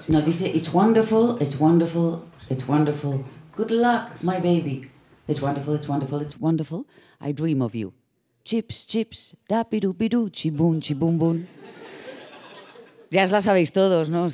No, 0.08 0.20
dice, 0.20 0.50
It's 0.54 0.72
wonderful, 0.72 1.38
it's 1.40 1.58
wonderful, 1.58 2.24
it's 2.50 2.68
wonderful. 2.68 3.24
Good 3.56 3.70
luck, 3.70 4.10
my 4.22 4.38
baby. 4.40 4.90
It's 5.26 5.40
wonderful, 5.40 5.74
it's 5.74 5.88
wonderful, 5.88 6.20
it's 6.20 6.38
wonderful. 6.38 6.84
I 7.20 7.32
dream 7.32 7.62
of 7.62 7.74
you. 7.74 7.94
Chips, 8.44 8.84
chips, 8.84 9.34
da 9.48 9.64
piru 9.64 9.94
piru, 9.94 10.28
chibun, 10.28 10.80
chibun 10.80 11.18
bun. 11.18 11.48
Ya 13.10 13.24
os 13.24 13.30
la 13.30 13.40
sabéis 13.40 13.72
todos, 13.72 14.10
¿no? 14.10 14.26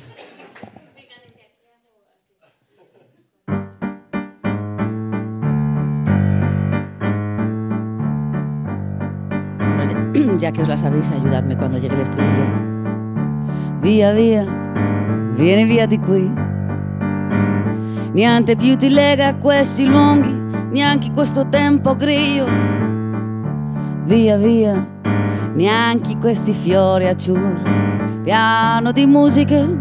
Ya- 10.39 10.53
que 10.53 10.63
os 10.63 10.69
la 10.69 10.77
sabéis, 10.77 11.11
ayudadme 11.11 11.57
cuando 11.57 11.79
llegue 11.79 11.95
el 11.95 12.03
estribillo. 12.03 12.47
Vía, 13.83 14.13
vía, 14.13 14.45
vieni 15.37 15.65
via 15.65 15.87
di 15.87 15.99
qui. 15.99 16.31
Niente 18.13 18.57
più 18.57 18.77
ti 18.77 18.91
lega 18.91 19.29
a 19.29 19.35
questi 19.35 19.87
luoghi, 19.87 20.35
neanche 20.73 21.11
questo 21.13 21.47
tempo 21.49 21.95
grigio. 21.97 22.47
Via 24.05 24.37
via, 24.37 24.85
neanche 25.55 26.17
questi 26.19 26.53
fiori 26.53 27.07
azzurri, 27.07 27.61
piano 28.25 28.91
di 28.93 29.07
musiche 29.07 29.79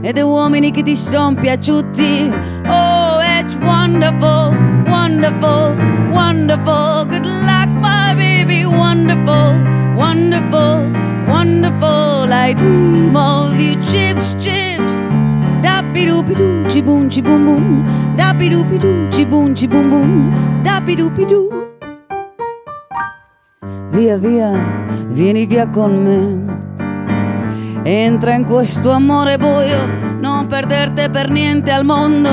e 0.00 0.12
di 0.12 0.20
uomini 0.20 0.70
che 0.72 0.82
ti 0.82 0.96
sono 0.96 1.34
piaciuti. 1.34 2.30
Oh, 2.66 3.20
it's 3.40 3.56
wonderful, 3.62 4.52
wonderful, 4.90 5.76
wonderful. 6.10 7.04
Good 7.04 7.26
luck, 7.26 7.68
my 7.68 8.14
baby, 8.14 8.64
wonderful, 8.64 9.54
wonderful, 9.94 10.92
wonderful. 11.26 12.32
I 12.32 12.54
dream 12.54 13.16
of 13.16 13.58
you, 13.58 13.74
chips, 13.80 14.34
chips. 14.38 14.94
Dappy 15.60 16.06
doopy 16.06 16.34
doo, 16.34 16.64
chi 16.68 16.82
boom, 16.82 17.08
chi 17.08 17.22
boom. 17.22 17.84
Dappy 18.16 18.48
doopy 18.48 18.78
doo, 18.78 19.08
chi 19.08 19.24
boom, 19.24 19.54
chi 19.54 19.66
boom 19.66 19.90
boom. 19.90 20.62
Dappy 20.62 20.94
doopy 20.94 21.24
doo. 21.24 21.48
Via, 23.90 24.16
via, 24.16 24.52
vieni 25.08 25.46
via 25.46 25.66
con 25.68 26.02
me. 26.02 26.56
Entra 27.82 28.34
in 28.34 28.44
questo 28.44 28.90
amore 28.90 29.38
buio, 29.38 29.86
non 30.20 30.46
perderti 30.46 31.08
per 31.10 31.30
niente 31.30 31.72
al 31.72 31.84
mondo. 31.84 32.30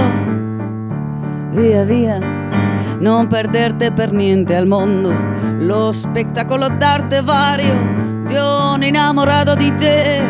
Via, 1.52 1.84
via, 1.84 2.20
non 3.00 3.28
perderti 3.28 3.92
per 3.92 4.12
niente 4.12 4.56
al 4.56 4.68
mondo. 4.68 5.14
Lo 5.60 5.92
spettacolo 5.92 6.68
d'arte 6.70 7.22
vario 7.22 8.24
di 8.26 8.36
un 8.36 8.84
innamorato 8.84 9.56
di 9.56 9.74
te. 9.76 10.22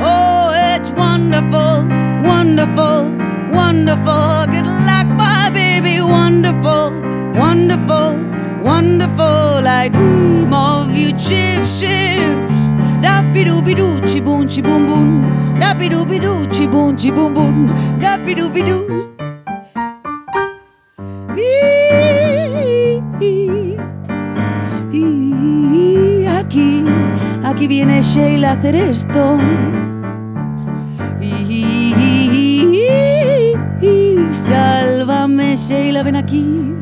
Oh, 0.00 0.52
it's 0.52 0.90
wonderful, 0.90 1.84
wonderful, 2.22 3.10
wonderful. 3.50 4.46
Good 4.46 4.66
luck, 4.86 5.06
my 5.16 5.50
baby, 5.50 6.00
wonderful, 6.00 6.92
wonderful, 7.34 8.16
wonderful. 8.62 9.66
I 9.66 9.88
dream 9.88 10.52
of 10.52 10.94
you, 10.94 11.12
chips, 11.16 11.80
chips. 11.80 12.68
Dappy 13.00 13.44
dooby 13.44 13.74
doo, 13.74 14.00
chi 14.00 14.20
boom, 14.20 14.46
chi 14.46 14.60
boom 14.60 14.86
boom. 14.86 15.58
Dappy 15.58 15.88
aquí 27.48 27.66
viene 27.66 28.02
Sheila 28.02 28.50
a 28.50 28.52
hacer 28.52 28.76
esto. 28.76 29.38
Sálvame, 34.32 35.56
Sheila, 35.56 36.02
ven 36.02 36.16
aquí. 36.16 36.74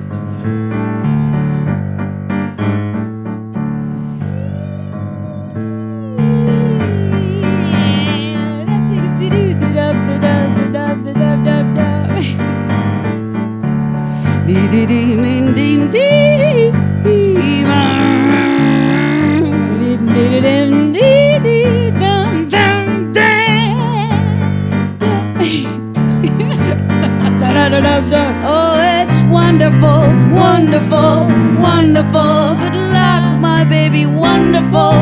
Wonderful, 29.66 30.34
wonderful, 30.34 31.26
wonderful. 31.60 32.54
Good 32.60 32.76
luck, 32.92 33.40
my 33.40 33.64
baby, 33.64 34.06
wonderful, 34.06 34.92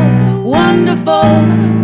wonderful, 0.42 1.28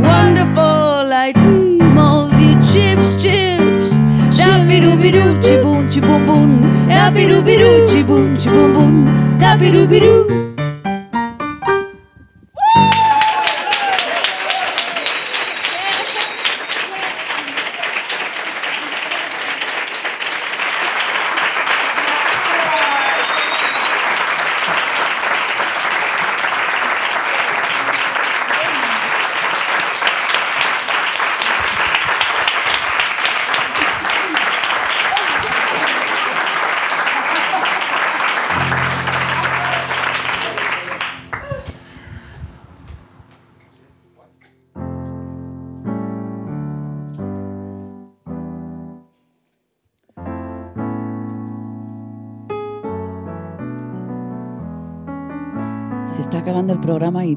wonderful. 0.01 1.13
I 1.13 1.33
dream 1.35 1.99
of 1.99 2.33
you, 2.41 2.55
chips, 2.63 3.23
chips. 3.23 3.93
Dappy 4.39 4.81
dooby 4.81 5.13
doo, 5.13 5.39
chi 5.43 5.61
boom, 5.61 5.91
chi 5.91 6.01
boom 6.01 6.25
boom. 6.25 6.63
Dappy 6.89 7.29
dooby 7.29 7.59
doo, 7.59 7.87
chi 7.89 8.03
boom, 8.03 8.37
chi 8.39 8.49
boom 8.49 8.73
boom. 8.73 9.39
Dappy 9.39 9.71
dooby 9.73 10.01
doo. 10.01 10.50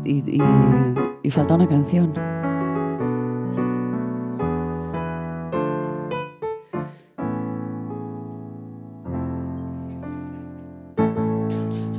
Y, 0.04 1.30
falta 1.32 1.56
una 1.56 1.68
canción. 1.68 2.14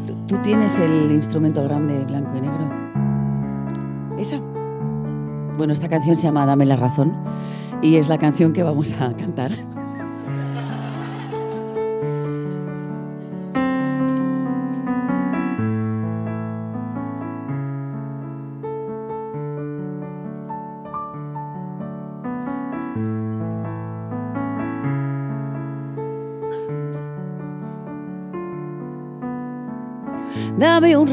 ¿Tú, 0.06 0.14
tú 0.26 0.36
tienes 0.42 0.78
el 0.78 1.12
instrumento 1.12 1.62
grande 1.64 2.04
blanco 2.04 2.36
y 2.36 2.40
negro? 2.40 2.70
¿Esa? 4.18 4.40
Bueno, 5.56 5.72
esta 5.72 5.88
canción 5.88 6.16
se 6.16 6.24
llama 6.24 6.46
Dame 6.46 6.66
la 6.66 6.76
razón 6.76 7.12
y 7.82 7.96
es 7.96 8.08
la 8.08 8.18
canción 8.18 8.52
que 8.52 8.62
vamos 8.62 8.92
a 8.94 9.14
cantar. 9.16 9.52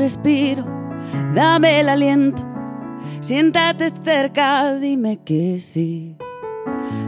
Respiro, 0.02 0.66
dame 1.36 1.80
el 1.80 1.88
aliento. 1.88 2.42
Siéntate 3.20 3.92
cerca, 4.04 4.74
dime 4.74 5.20
que 5.24 5.60
sí. 5.60 6.18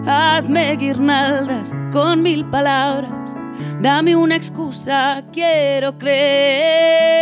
Hazme 0.06 0.76
guirnaldas 0.76 1.74
con 1.92 2.22
mil 2.22 2.46
palabras. 2.46 3.36
Dame 3.82 4.16
una 4.16 4.36
excusa, 4.36 5.24
quiero 5.32 5.98
creer. 5.98 7.14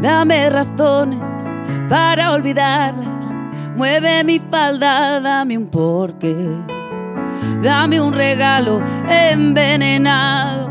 Dame 0.00 0.50
razones 0.50 1.50
para 1.88 2.32
olvidarlas. 2.32 3.32
Mueve 3.74 4.22
mi 4.22 4.38
falda, 4.38 5.20
dame 5.20 5.58
un 5.58 5.66
porqué. 5.68 6.71
Dame 7.62 8.00
un 8.00 8.12
regalo 8.12 8.82
envenenado. 9.08 10.70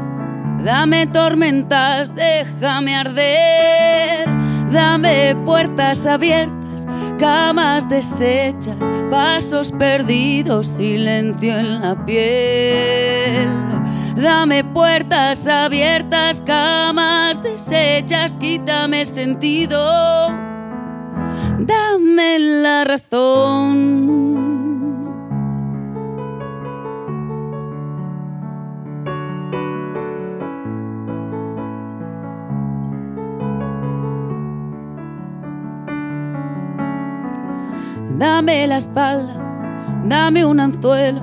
Dame 0.64 1.07
tormentas, 1.07 2.14
déjame 2.14 2.95
arder. 2.95 4.30
Dame 4.72 5.35
puertas 5.45 6.06
abiertas, 6.06 6.88
camas 7.19 7.89
deshechas, 7.89 8.77
pasos 9.10 9.72
perdidos, 9.72 10.68
silencio 10.68 11.57
en 11.57 11.81
la 11.81 12.06
piel. 12.06 13.49
Dame 14.15 14.64
puertas 14.64 15.48
abiertas, 15.48 16.41
camas 16.41 17.41
deshechas, 17.41 18.38
quítame 18.38 19.06
sentido. 19.06 20.30
Dame 21.57 22.39
la 22.39 22.84
razón. 22.84 24.20
Dame 38.22 38.68
la 38.68 38.77
espalda, 38.77 39.34
dame 40.06 40.45
un 40.45 40.60
anzuelo. 40.60 41.22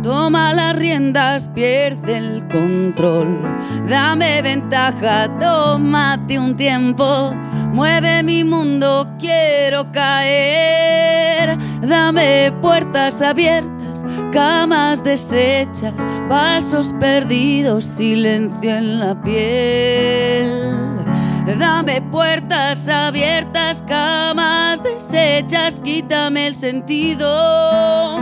Toma 0.00 0.54
las 0.54 0.76
riendas, 0.76 1.48
pierde 1.48 2.16
el 2.16 2.48
control. 2.48 3.42
Dame 3.88 4.40
ventaja, 4.40 5.28
tómate 5.38 6.38
un 6.38 6.56
tiempo. 6.56 7.34
Mueve 7.72 8.22
mi 8.22 8.44
mundo, 8.44 9.10
quiero 9.18 9.90
caer. 9.90 11.58
Dame 11.82 12.52
puertas 12.62 13.20
abiertas, 13.22 14.04
camas 14.32 15.02
deshechas, 15.02 15.94
pasos 16.28 16.94
perdidos, 17.00 17.84
silencio 17.84 18.70
en 18.76 19.00
la 19.00 19.20
piel. 19.20 20.89
Dame 21.46 22.02
puertas 22.02 22.88
abiertas, 22.88 23.82
camas 23.86 24.82
deshechas, 24.82 25.80
quítame 25.80 26.46
el 26.46 26.54
sentido. 26.54 28.18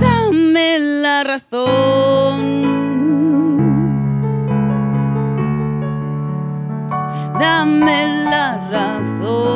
Dame 0.00 0.78
la 0.78 1.24
razón. 1.24 2.62
Dame 7.38 8.24
la 8.24 8.56
razón. 8.70 9.52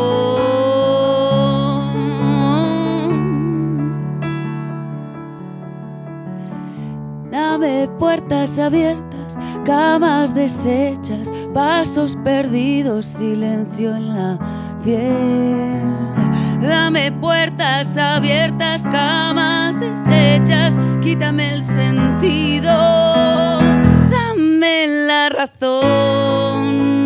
Dame 7.30 7.88
puertas 7.98 8.58
abiertas, 8.58 9.15
camas 9.64 10.34
deshechas, 10.34 11.30
pasos 11.52 12.16
perdidos, 12.24 13.06
silencio 13.06 13.94
en 13.94 14.14
la 14.14 14.38
piel. 14.82 15.82
Dame 16.60 17.12
puertas 17.12 17.96
abiertas, 17.98 18.82
camas 18.82 19.78
deshechas, 19.78 20.78
quítame 21.02 21.54
el 21.54 21.62
sentido, 21.62 22.70
dame 24.10 24.86
la 25.06 25.28
razón. 25.28 26.96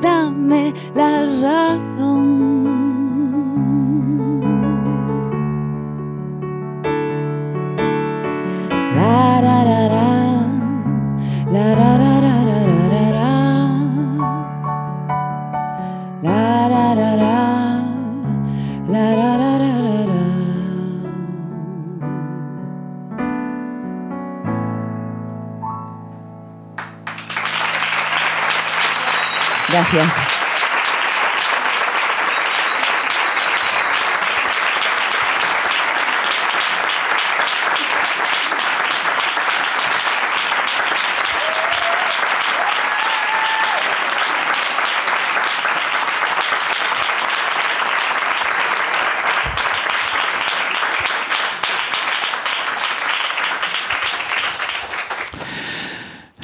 Dame 0.00 0.74
la 0.94 1.24
razón. 1.40 1.91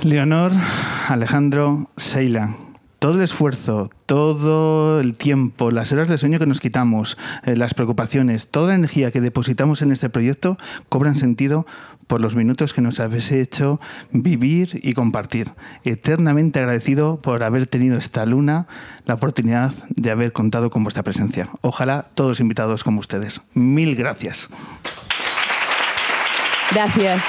Leonor, 0.09 0.53
Alejandro, 1.09 1.91
Seila. 1.97 2.68
Todo 2.99 3.15
el 3.15 3.23
esfuerzo, 3.23 3.91
todo 4.07 5.01
el 5.01 5.17
tiempo, 5.17 5.71
las 5.71 5.93
horas 5.93 6.09
de 6.09 6.19
sueño 6.19 6.41
que 6.41 6.47
nos 6.47 6.61
quitamos, 6.61 7.17
eh, 7.45 7.55
las 7.55 7.75
preocupaciones, 7.75 8.49
toda 8.49 8.69
la 8.69 8.75
energía 8.75 9.13
que 9.13 9.21
depositamos 9.21 9.83
en 9.83 9.93
este 9.93 10.09
proyecto 10.09 10.59
cobran 10.89 11.15
sentido 11.15 11.65
por 12.09 12.21
los 12.21 12.35
minutos 12.35 12.73
que 12.73 12.81
nos 12.81 12.99
habéis 12.99 13.31
hecho 13.31 13.81
vivir 14.11 14.81
y 14.83 14.95
compartir. 14.95 15.53
Eternamente 15.85 16.59
agradecido 16.59 17.21
por 17.21 17.45
haber 17.45 17.69
tenido 17.69 17.99
esta 17.99 18.27
luna, 18.27 18.67
la 19.05 19.15
oportunidad 19.15 19.73
de 19.91 20.11
haber 20.11 20.33
contado 20.33 20.71
con 20.71 20.83
vuestra 20.83 21.05
presencia. 21.05 21.49
Ojalá 21.61 22.07
todos 22.15 22.41
invitados 22.41 22.83
como 22.83 22.99
ustedes. 22.99 23.43
Mil 23.55 23.95
gracias. 23.95 24.49
Gracias. 26.73 27.23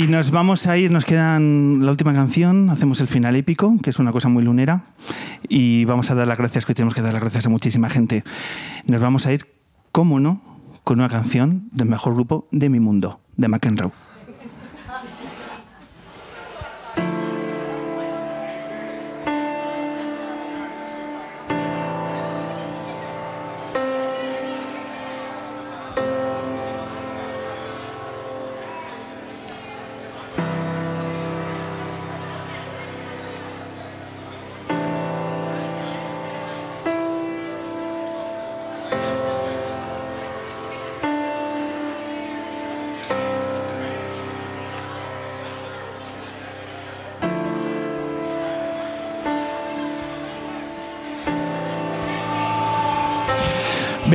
Y 0.00 0.06
nos 0.06 0.30
vamos 0.30 0.66
a 0.66 0.78
ir, 0.78 0.90
nos 0.90 1.04
quedan 1.04 1.84
la 1.84 1.90
última 1.90 2.14
canción, 2.14 2.70
hacemos 2.70 3.02
el 3.02 3.06
final 3.06 3.36
épico, 3.36 3.76
que 3.82 3.90
es 3.90 3.98
una 3.98 4.12
cosa 4.12 4.30
muy 4.30 4.42
lunera, 4.42 4.84
y 5.46 5.84
vamos 5.84 6.10
a 6.10 6.14
dar 6.14 6.26
las 6.26 6.38
gracias, 6.38 6.64
que 6.64 6.72
tenemos 6.72 6.94
que 6.94 7.02
dar 7.02 7.12
las 7.12 7.20
gracias 7.20 7.44
a 7.44 7.50
muchísima 7.50 7.90
gente. 7.90 8.24
Nos 8.86 9.02
vamos 9.02 9.26
a 9.26 9.34
ir, 9.34 9.46
cómo 9.92 10.18
no, 10.18 10.40
con 10.84 11.00
una 11.00 11.10
canción 11.10 11.68
del 11.72 11.88
mejor 11.88 12.14
grupo 12.14 12.48
de 12.50 12.70
mi 12.70 12.80
mundo, 12.80 13.20
de 13.36 13.48
McEnroe. 13.48 13.92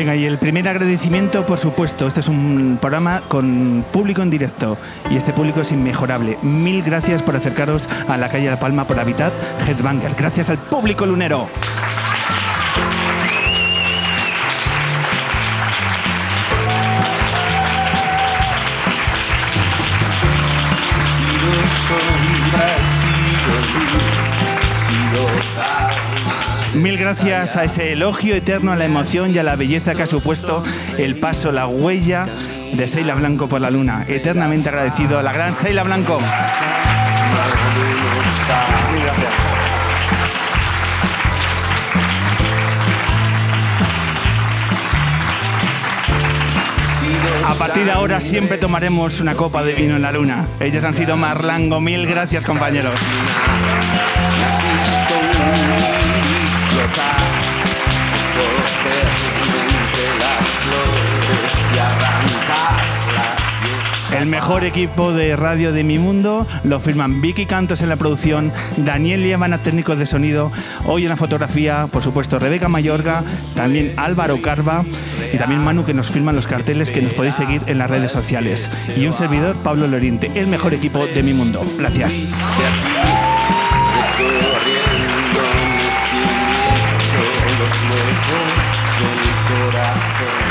Venga, 0.06 0.18
y 0.18 0.28
el 0.28 0.38
primer 0.38 0.68
agradecimiento, 0.68 1.48
por 1.48 1.58
supuesto, 1.58 2.06
este 2.06 2.20
es 2.20 2.28
un 2.28 2.78
programa 2.80 3.24
con 3.28 3.84
público 3.92 4.22
en 4.22 4.30
directo 4.30 4.78
y 5.10 5.16
este 5.16 5.34
público 5.34 5.62
es 5.62 5.72
inmejorable. 5.72 6.38
Mil 6.44 6.84
gracias 6.84 7.24
por 7.24 7.36
acercaros 7.36 7.90
a 8.08 8.16
la 8.16 8.30
calle 8.30 8.46
La 8.46 8.60
Palma 8.60 8.86
por 8.86 9.00
Habitat 9.00 9.34
Headbanger. 9.68 10.14
Gracias 10.14 10.52
al 10.52 10.60
público 10.60 11.08
lunero. 11.08 11.48
Mil 26.76 26.98
gracias 26.98 27.56
a 27.56 27.64
ese 27.64 27.94
elogio 27.94 28.36
eterno 28.36 28.72
a 28.72 28.76
la 28.76 28.86
emoción 28.86 29.34
y 29.34 29.38
a 29.38 29.44
la 29.44 29.56
belleza 29.56 29.96
que 29.96 30.04
ha 30.04 30.08
supuesto 30.08 30.62
el 30.98 31.16
paso, 31.16 31.52
la 31.52 31.68
huella 31.68 32.28
de 32.74 32.88
Seila 32.88 33.16
Blanco 33.16 33.48
por 33.48 33.62
la 33.62 33.70
luna. 33.70 34.06
Eternamente 34.08 34.70
agradecido 34.70 35.18
a 35.18 35.24
la 35.24 35.32
gran 35.32 35.56
Seila 35.56 35.84
Blanco. 35.84 36.20
A 47.46 47.54
partir 47.56 47.86
de 47.86 47.92
ahora 47.92 48.20
siempre 48.20 48.58
tomaremos 48.58 49.22
una 49.22 49.36
copa 49.36 49.64
de 49.64 49.74
vino 49.74 49.96
en 49.96 50.02
la 50.02 50.12
luna. 50.12 50.46
Ellos 50.60 50.84
han 50.84 50.94
sido 50.94 51.16
Marlango. 51.16 51.80
Mil 51.80 52.06
gracias, 52.06 52.46
compañeros. 52.46 53.00
El 64.18 64.28
mejor 64.28 64.64
equipo 64.64 65.12
de 65.12 65.36
radio 65.36 65.74
de 65.74 65.84
mi 65.84 66.00
mundo 66.00 66.48
lo 66.64 66.80
firman 66.80 67.22
Vicky 67.22 67.46
Cantos 67.46 67.82
en 67.82 67.90
la 67.90 67.96
producción, 67.96 68.54
Daniel 68.78 69.22
Lievana, 69.22 69.62
técnicos 69.62 70.00
de 70.00 70.06
sonido, 70.06 70.52
hoy 70.86 71.04
en 71.04 71.10
la 71.10 71.18
fotografía, 71.18 71.88
por 71.92 72.02
supuesto, 72.02 72.40
Rebeca 72.40 72.70
Mayorga, 72.70 73.24
también 73.56 73.94
Álvaro 73.98 74.42
Carva 74.42 74.86
y 75.34 75.38
también 75.38 75.64
Manu 75.64 75.86
que 75.86 75.94
nos 75.94 76.10
firman 76.10 76.36
los 76.36 76.48
carteles 76.48 76.92
que 76.92 77.02
nos 77.02 77.14
podéis 77.14 77.36
seguir 77.36 77.62
en 77.68 77.78
las 77.78 77.90
redes 77.90 78.12
sociales. 78.12 78.70
Y 78.98 79.06
un 79.06 79.14
servidor, 79.14 79.58
Pablo 79.58 79.86
Loriente, 79.86 80.32
el 80.36 80.48
mejor 80.48 80.74
equipo 80.74 81.06
de 81.06 81.22
mi 81.22 81.34
mundo. 81.34 81.66
Gracias. 81.78 82.30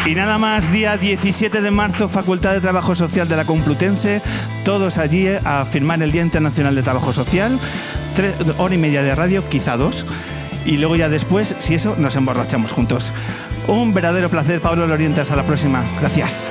Y 0.06 0.14
nada 0.14 0.36
más, 0.36 0.70
día 0.70 0.98
17 0.98 1.62
de 1.62 1.70
marzo, 1.70 2.10
Facultad 2.10 2.52
de 2.52 2.60
Trabajo 2.60 2.94
Social 2.94 3.26
de 3.26 3.36
la 3.36 3.46
Complutense, 3.46 4.20
todos 4.62 4.98
allí 4.98 5.26
a 5.28 5.64
firmar 5.64 6.02
el 6.02 6.12
Día 6.12 6.20
Internacional 6.20 6.74
de 6.74 6.82
Trabajo 6.82 7.14
Social, 7.14 7.58
tres 8.14 8.34
hora 8.58 8.74
y 8.74 8.78
media 8.78 9.02
de 9.02 9.14
radio, 9.14 9.48
quizá 9.48 9.78
dos, 9.78 10.04
y 10.66 10.76
luego 10.76 10.96
ya 10.96 11.08
después, 11.08 11.56
si 11.58 11.74
eso, 11.74 11.96
nos 11.96 12.16
emborrachamos 12.16 12.72
juntos. 12.72 13.14
Un 13.66 13.94
verdadero 13.94 14.28
placer, 14.28 14.60
Pablo 14.60 14.86
Loriente, 14.86 15.22
hasta 15.22 15.36
la 15.36 15.46
próxima. 15.46 15.82
Gracias. 15.98 16.46